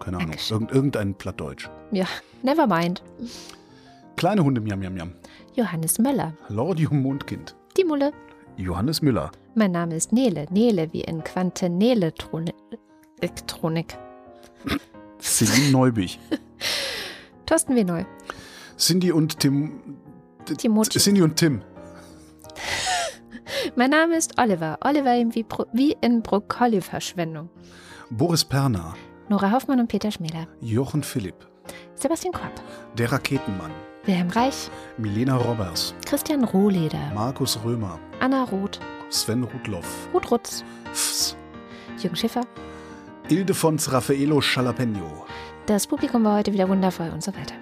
Keine 0.00 0.18
Ahnung, 0.18 0.36
irgend, 0.50 0.72
irgendein 0.72 1.14
Plattdeutsch. 1.14 1.68
Ja, 1.90 2.06
never 2.42 2.66
mind. 2.66 3.02
Kleine 4.16 4.42
Hunde, 4.44 4.60
miam, 4.60 4.78
miam, 4.80 4.94
miam. 4.94 5.12
Johannes 5.54 5.98
Möller, 5.98 6.34
Lordium 6.48 7.02
Mondkind. 7.02 7.54
die 7.76 7.84
Mulle. 7.84 8.12
Johannes 8.56 9.02
Müller. 9.02 9.30
Mein 9.54 9.70
Name 9.72 9.94
ist 9.94 10.12
Nele. 10.12 10.46
Nele 10.50 10.92
wie 10.92 11.02
in 11.02 11.22
Quanteneletronik. 11.22 12.54
Elektronik. 13.20 13.96
Celine 15.20 15.70
Neubich. 15.72 16.18
Thorsten 17.46 17.74
W. 17.76 17.84
Neu. 17.84 18.04
Cindy 18.76 19.12
und 19.12 19.38
Tim. 19.38 19.80
Timothy. 20.56 20.98
Cindy 20.98 21.22
und 21.22 21.36
Tim. 21.36 21.62
Mein 23.76 23.90
Name 23.90 24.16
ist 24.16 24.38
Oliver. 24.38 24.78
Oliver 24.84 25.14
wie, 25.34 25.44
wie 25.72 25.96
in 26.00 26.22
Brokkoli-Verschwendung. 26.22 27.48
Boris 28.10 28.44
Perner. 28.44 28.94
Nora 29.28 29.52
Hoffmann 29.52 29.78
und 29.78 29.88
Peter 29.88 30.10
Schmäler. 30.10 30.46
Jochen 30.62 31.02
Philipp. 31.02 31.34
Sebastian 31.96 32.32
Kopp. 32.32 32.52
Der 32.96 33.12
Raketenmann. 33.12 33.70
Wilhelm 34.04 34.30
Reich. 34.30 34.70
Milena 34.96 35.36
Robbers. 35.36 35.94
Christian 36.06 36.44
Rohleder. 36.44 37.12
Markus 37.14 37.58
Römer. 37.62 37.98
Anna 38.20 38.44
Roth. 38.44 38.80
Sven 39.10 39.44
Rudloff. 39.44 40.08
Ruth 40.14 40.30
Rutz. 40.30 40.64
Fs. 40.94 41.36
Jürgen 41.98 42.16
Schiffer. 42.16 42.40
Ildefons 43.28 43.92
Raffaello 43.92 44.40
Jalapeno. 44.40 45.26
Das 45.66 45.86
Publikum 45.86 46.24
war 46.24 46.38
heute 46.38 46.54
wieder 46.54 46.66
wundervoll 46.66 47.10
und 47.10 47.22
so 47.22 47.34
weiter. 47.36 47.54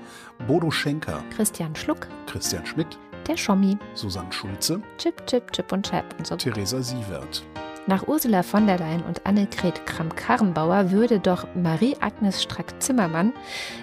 Bodo 0.47 0.71
Schenker. 0.71 1.25
Christian 1.35 1.75
Schluck. 1.75 2.07
Christian 2.27 2.65
Schmidt. 2.65 2.97
Der 3.27 3.37
Schommi. 3.37 3.77
Susanne 3.95 4.33
Schulze. 4.33 4.81
Chip, 4.99 5.27
Chip, 5.27 5.51
Chip 5.51 5.73
und 5.73 5.85
Chap 5.91 6.15
und 6.17 6.29
so. 6.29 6.37
Theresa 6.37 6.81
Sievert. 6.81 7.43
Nach 7.89 8.09
Ursula 8.09 8.43
von 8.43 8.67
der 8.67 8.79
Leyen 8.81 9.05
und 9.05 9.25
Annegret 9.27 9.87
Kramp-Karrenbauer 9.87 10.91
würde 10.91 11.21
doch 11.21 11.47
Marie-Agnes 11.55 12.43
Strack-Zimmermann 12.43 13.33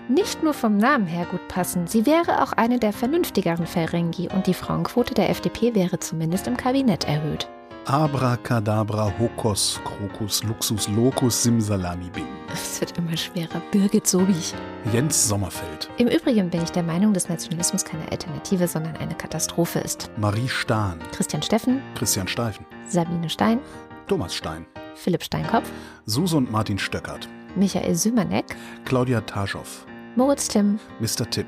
nicht 0.10 0.44
nur 0.44 0.54
vom 0.54 0.76
Namen 0.76 1.08
her 1.08 1.26
gut 1.32 1.48
passen, 1.48 1.88
sie 1.88 2.06
wäre 2.06 2.44
auch 2.44 2.52
eine 2.52 2.80
der 2.80 2.92
vernünftigeren 2.92 3.66
Ferengi 3.66 4.28
und 4.28 4.46
die 4.46 4.54
Frauenquote 4.54 5.14
der 5.14 5.30
FDP 5.30 5.74
wäre 5.74 6.00
zumindest 6.00 6.48
im 6.48 6.58
Kabinett 6.58 7.06
erhöht. 7.06 7.48
Abracadabra, 7.86 9.12
Hokos, 9.20 9.82
Krokus, 9.84 10.42
Luxus, 10.44 10.88
Locus, 10.88 11.44
Simsalami, 11.44 12.10
Bing. 12.10 12.28
Es 12.54 12.80
wird 12.80 12.98
immer 12.98 13.18
schwerer. 13.18 13.62
Birgit 13.72 14.08
Sobich. 14.08 14.54
Jens 14.94 15.28
Sommerfeld. 15.28 15.90
Im 15.98 16.08
Übrigen 16.08 16.50
bin 16.50 16.64
ich 16.64 16.72
der 16.72 16.84
Meinung, 16.84 17.14
dass 17.14 17.28
Nationalismus 17.28 17.84
keine 17.84 18.10
Alternative, 18.10 18.70
sondern 18.70 18.96
eine 18.98 19.16
Katastrophe 19.16 19.80
ist. 19.80 20.10
Marie 20.16 20.48
Stahn. 20.48 21.00
Christian 21.12 21.42
Steffen, 21.42 21.82
Christian 21.96 22.28
Steifen. 22.30 22.66
Sabine 22.88 23.30
Stein, 23.30 23.60
Thomas 24.08 24.34
Stein. 24.34 24.66
Philipp 24.96 25.24
Steinkopf, 25.24 25.70
Suse 26.06 26.38
und 26.38 26.52
Martin 26.52 26.78
Stöckert. 26.78 27.28
Michael 27.56 27.96
Sümanek, 27.96 28.56
Claudia 28.86 29.22
Taschow. 29.22 29.86
Moritz 30.16 30.48
Timm, 30.48 30.80
Mr. 31.00 31.30
Tipp. 31.30 31.48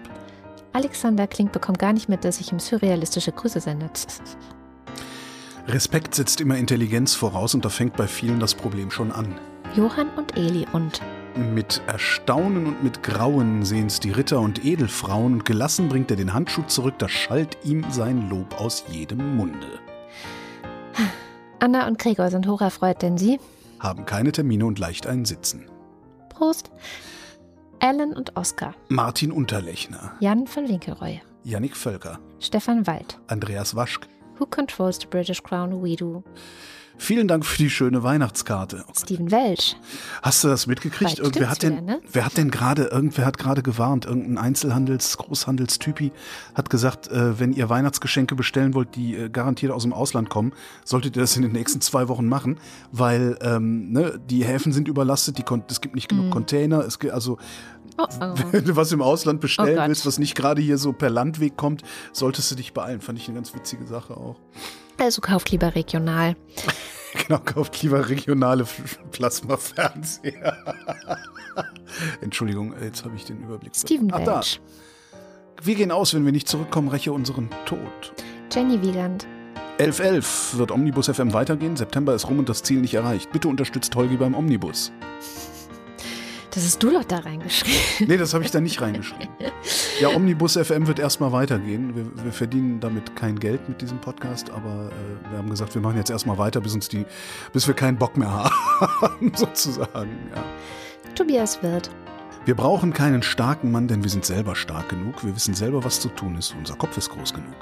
Alexander 0.73 1.27
Klink 1.27 1.51
bekommt 1.51 1.79
gar 1.79 1.93
nicht 1.93 2.09
mit, 2.09 2.25
dass 2.25 2.41
ich 2.41 2.51
ihm 2.51 2.59
surrealistische 2.59 3.31
Grüße 3.31 3.61
sende. 3.61 3.89
Respekt 5.67 6.13
setzt 6.15 6.41
immer 6.41 6.57
Intelligenz 6.57 7.15
voraus 7.15 7.55
und 7.55 7.63
da 7.65 7.69
fängt 7.69 7.95
bei 7.95 8.07
vielen 8.07 8.39
das 8.39 8.53
Problem 8.53 8.91
schon 8.91 9.11
an. 9.11 9.39
Johann 9.75 10.09
und 10.15 10.37
Eli 10.37 10.67
und 10.73 11.01
Mit 11.53 11.81
Erstaunen 11.87 12.65
und 12.65 12.83
mit 12.83 13.03
Grauen 13.03 13.65
sehen's 13.65 13.99
die 13.99 14.11
Ritter 14.11 14.39
und 14.39 14.63
Edelfrauen 14.63 15.33
und 15.33 15.45
gelassen 15.45 15.89
bringt 15.89 16.11
er 16.11 16.17
den 16.17 16.33
Handschuh 16.33 16.63
zurück, 16.63 16.95
da 16.97 17.09
schallt 17.09 17.57
ihm 17.63 17.83
sein 17.89 18.29
Lob 18.29 18.59
aus 18.59 18.85
jedem 18.89 19.37
Munde. 19.37 19.79
Anna 21.65 21.87
und 21.87 21.97
Gregor 21.97 22.29
sind 22.29 22.45
hocherfreut, 22.45 23.01
denn 23.01 23.17
sie, 23.17 23.39
Haben 23.79 24.05
keine 24.05 24.31
Termine 24.31 24.67
und 24.67 24.77
leicht 24.77 25.07
einen 25.07 25.25
Sitzen. 25.25 25.65
Prost, 26.29 26.69
Alan 27.79 28.13
und 28.13 28.37
Oskar, 28.37 28.75
Martin 28.89 29.31
Unterlechner, 29.31 30.13
Jan 30.19 30.45
von 30.45 30.69
Winkelreue, 30.69 31.21
Yannick 31.43 31.75
Völker, 31.75 32.19
Stefan 32.39 32.85
Wald, 32.85 33.17
Andreas 33.25 33.75
Waschk. 33.75 34.07
Who 34.37 34.45
Controls 34.45 34.99
the 35.01 35.07
British 35.07 35.41
Crown? 35.41 35.81
We 35.83 35.95
do. 35.95 36.23
Vielen 36.97 37.27
Dank 37.27 37.45
für 37.45 37.57
die 37.57 37.69
schöne 37.69 38.03
Weihnachtskarte. 38.03 38.85
Oh. 38.87 38.91
Steven 38.97 39.31
Welch, 39.31 39.75
Hast 40.21 40.43
du 40.43 40.47
das 40.47 40.65
mitgekriegt? 40.67 41.17
Bald 41.17 41.19
Irgendwer 41.19 41.49
hat 41.49 41.63
denn, 41.63 41.73
wieder, 41.73 41.81
ne? 41.81 42.01
wer 42.11 42.25
hat 42.25 42.37
denn 42.37 42.51
gerade, 42.51 42.85
irgendwer 42.85 43.25
hat 43.25 43.37
gerade 43.37 43.61
gewarnt, 43.61 44.05
irgendein 44.05 44.37
Einzelhandels-, 44.37 45.17
Großhandelstypi 45.17 46.11
hat 46.53 46.69
gesagt, 46.69 47.09
äh, 47.09 47.39
wenn 47.39 47.53
ihr 47.53 47.69
Weihnachtsgeschenke 47.69 48.35
bestellen 48.35 48.73
wollt, 48.73 48.95
die 48.95 49.15
äh, 49.15 49.29
garantiert 49.29 49.71
aus 49.71 49.83
dem 49.83 49.93
Ausland 49.93 50.29
kommen, 50.29 50.53
solltet 50.83 51.15
ihr 51.15 51.21
das 51.21 51.35
in 51.35 51.41
den 51.41 51.51
nächsten 51.51 51.81
zwei 51.81 52.07
Wochen 52.07 52.27
machen, 52.27 52.59
weil 52.91 53.37
ähm, 53.41 53.91
ne, 53.91 54.19
die 54.29 54.45
Häfen 54.45 54.71
sind 54.71 54.87
überlastet, 54.87 55.37
die 55.37 55.43
es 55.67 55.81
gibt 55.81 55.95
nicht 55.95 56.09
genug 56.09 56.31
Container, 56.31 56.79
es 56.79 56.99
gibt 56.99 57.13
also 57.13 57.37
oh, 57.97 58.05
oh. 58.21 58.33
wenn 58.51 58.65
du 58.65 58.75
was 58.75 58.91
im 58.91 59.01
Ausland 59.01 59.41
bestellen 59.41 59.77
Oh 59.79 59.87
willst, 59.87 60.05
was 60.05 60.19
nicht 60.19 60.35
gerade 60.35 60.61
hier 60.61 60.77
so 60.77 60.93
per 60.93 61.09
Landweg 61.09 61.57
kommt, 61.57 61.83
solltest 62.13 62.51
du 62.51 62.55
dich 62.55 62.73
beeilen. 62.73 63.01
Fand 63.01 63.19
ich 63.19 63.27
eine 63.27 63.35
ganz 63.35 63.53
witzige 63.53 63.85
Sache 63.85 64.15
auch. 64.15 64.37
Also 64.97 65.21
kauft 65.21 65.51
lieber 65.51 65.75
regional. 65.75 66.35
Genau, 67.27 67.39
kauft 67.39 67.81
lieber 67.81 68.09
regionale 68.09 68.65
Plasmafernseher. 69.11 70.57
Entschuldigung, 72.21 72.73
jetzt 72.83 73.05
habe 73.05 73.15
ich 73.15 73.23
den 73.23 73.41
Überblick. 73.41 73.73
Steven 73.73 74.11
Ach, 74.11 74.19
da. 74.19 74.41
Wir 75.63 75.75
gehen 75.75 75.91
aus, 75.93 76.13
wenn 76.13 76.25
wir 76.25 76.33
nicht 76.33 76.49
zurückkommen, 76.49 76.89
räche 76.89 77.13
unseren 77.13 77.49
Tod. 77.65 78.13
Jenny 78.51 78.81
Wieland, 78.81 79.25
11.11 79.79 80.57
wird 80.57 80.71
Omnibus 80.71 81.07
FM 81.07 81.33
weitergehen. 81.33 81.75
September 81.75 82.15
ist 82.15 82.27
rum 82.29 82.39
und 82.39 82.47
das 82.47 82.63
Ziel 82.63 82.79
nicht 82.79 82.93
erreicht. 82.93 83.31
Bitte 83.31 83.49
unterstützt 83.49 83.93
Holgi 83.95 84.15
beim 84.15 84.33
Omnibus. 84.33 84.91
Das 86.55 86.63
hast 86.63 86.81
du 86.81 86.89
doch 86.89 87.03
da 87.03 87.17
reingeschrieben. 87.17 88.07
Nee, 88.07 88.15
das 88.15 88.33
habe 88.33 88.45
ich 88.45 88.51
da 88.51 88.61
nicht 88.61 88.79
reingeschrieben. 88.81 89.27
Ja, 89.99 90.09
Omnibus 90.09 90.53
FM 90.57 90.87
wird 90.87 90.99
erstmal 90.99 91.33
weitergehen. 91.33 91.93
Wir, 91.95 92.23
wir, 92.23 92.31
verdienen 92.31 92.79
damit 92.79 93.13
kein 93.17 93.37
Geld 93.37 93.67
mit 93.67 93.81
diesem 93.81 93.99
Podcast, 93.99 94.49
aber 94.51 94.89
äh, 94.89 95.31
wir 95.31 95.37
haben 95.37 95.49
gesagt, 95.49 95.75
wir 95.75 95.81
machen 95.81 95.97
jetzt 95.97 96.09
erstmal 96.09 96.37
weiter, 96.37 96.61
bis 96.61 96.73
uns 96.73 96.87
die, 96.87 97.05
bis 97.51 97.67
wir 97.67 97.73
keinen 97.73 97.97
Bock 97.97 98.15
mehr 98.15 98.29
haben, 99.01 99.33
sozusagen. 99.35 100.31
Ja. 100.33 100.43
Tobias 101.13 101.61
Wirth. 101.61 101.89
Wir 102.45 102.55
brauchen 102.55 102.93
keinen 102.93 103.21
starken 103.21 103.71
Mann, 103.71 103.89
denn 103.89 104.03
wir 104.03 104.09
sind 104.09 104.23
selber 104.23 104.55
stark 104.55 104.87
genug. 104.89 105.25
Wir 105.25 105.35
wissen 105.35 105.55
selber, 105.55 105.83
was 105.83 105.99
zu 105.99 106.07
tun 106.07 106.37
ist. 106.37 106.55
Unser 106.57 106.75
Kopf 106.75 106.97
ist 106.97 107.09
groß 107.09 107.33
genug. 107.33 107.55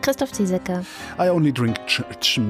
Christoph 0.00 0.32
Ziesecke. 0.32 0.86
I 1.18 1.28
only 1.28 1.52
drink 1.52 1.76
ch 1.86 2.02
ch 2.20 2.40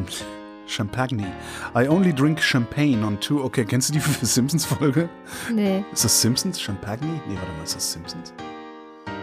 Champagne. 0.66 1.32
I 1.74 1.86
only 1.89 2.12
drink 2.12 2.40
champagne 2.40 3.02
on 3.05 3.18
two. 3.20 3.43
Okay, 3.44 3.64
kennst 3.64 3.89
du 3.90 3.94
die 3.94 4.01
Simpsons-Folge? 4.26 5.09
Nee. 5.52 5.84
Ist 5.93 6.05
das 6.05 6.20
Simpsons? 6.20 6.60
Champagne? 6.60 7.20
Nee, 7.26 7.34
warte 7.36 7.52
mal, 7.52 7.64
ist 7.64 7.76
das 7.76 7.93
Simpsons? 7.93 8.32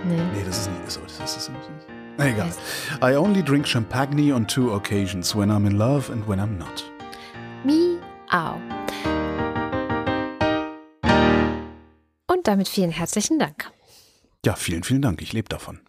Nee. 0.07 0.15
Nee, 0.15 0.43
das 0.45 0.59
ist 0.59 0.69
nicht. 0.71 0.87
Ist 0.87 0.99
das, 1.03 1.19
ist 1.19 1.35
das 1.35 1.45
Simpsons? 1.45 1.83
Egal. 2.17 2.51
I 3.01 3.15
only 3.15 3.41
drink 3.41 3.65
champagne 3.65 4.33
on 4.33 4.45
two 4.45 4.73
occasions, 4.73 5.33
when 5.35 5.49
I'm 5.49 5.65
in 5.65 5.77
love 5.77 6.11
and 6.11 6.27
when 6.27 6.39
I'm 6.39 6.57
not. 6.57 6.83
Miau. 7.63 8.59
Und 12.27 12.47
damit 12.47 12.67
vielen 12.67 12.91
herzlichen 12.91 13.39
Dank. 13.39 13.71
Ja, 14.45 14.55
vielen, 14.55 14.83
vielen 14.83 15.01
Dank. 15.01 15.21
Ich 15.21 15.33
lebe 15.33 15.49
davon. 15.49 15.79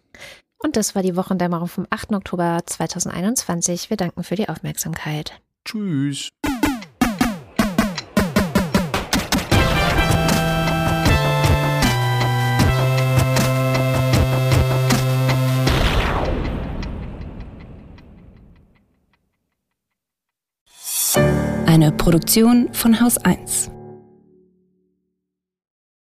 Und 0.63 0.75
das 0.75 0.93
war 0.93 1.01
die 1.01 1.15
Wochendämmerung 1.15 1.67
vom 1.67 1.87
8. 1.89 2.13
Oktober 2.13 2.59
2021. 2.65 3.89
Wir 3.89 3.97
danken 3.97 4.23
für 4.23 4.35
die 4.35 4.47
Aufmerksamkeit. 4.47 5.41
Tschüss. 5.65 6.29
Eine 21.65 21.91
Produktion 21.91 22.71
von 22.73 23.01
Haus 23.01 23.17
1. 23.17 23.71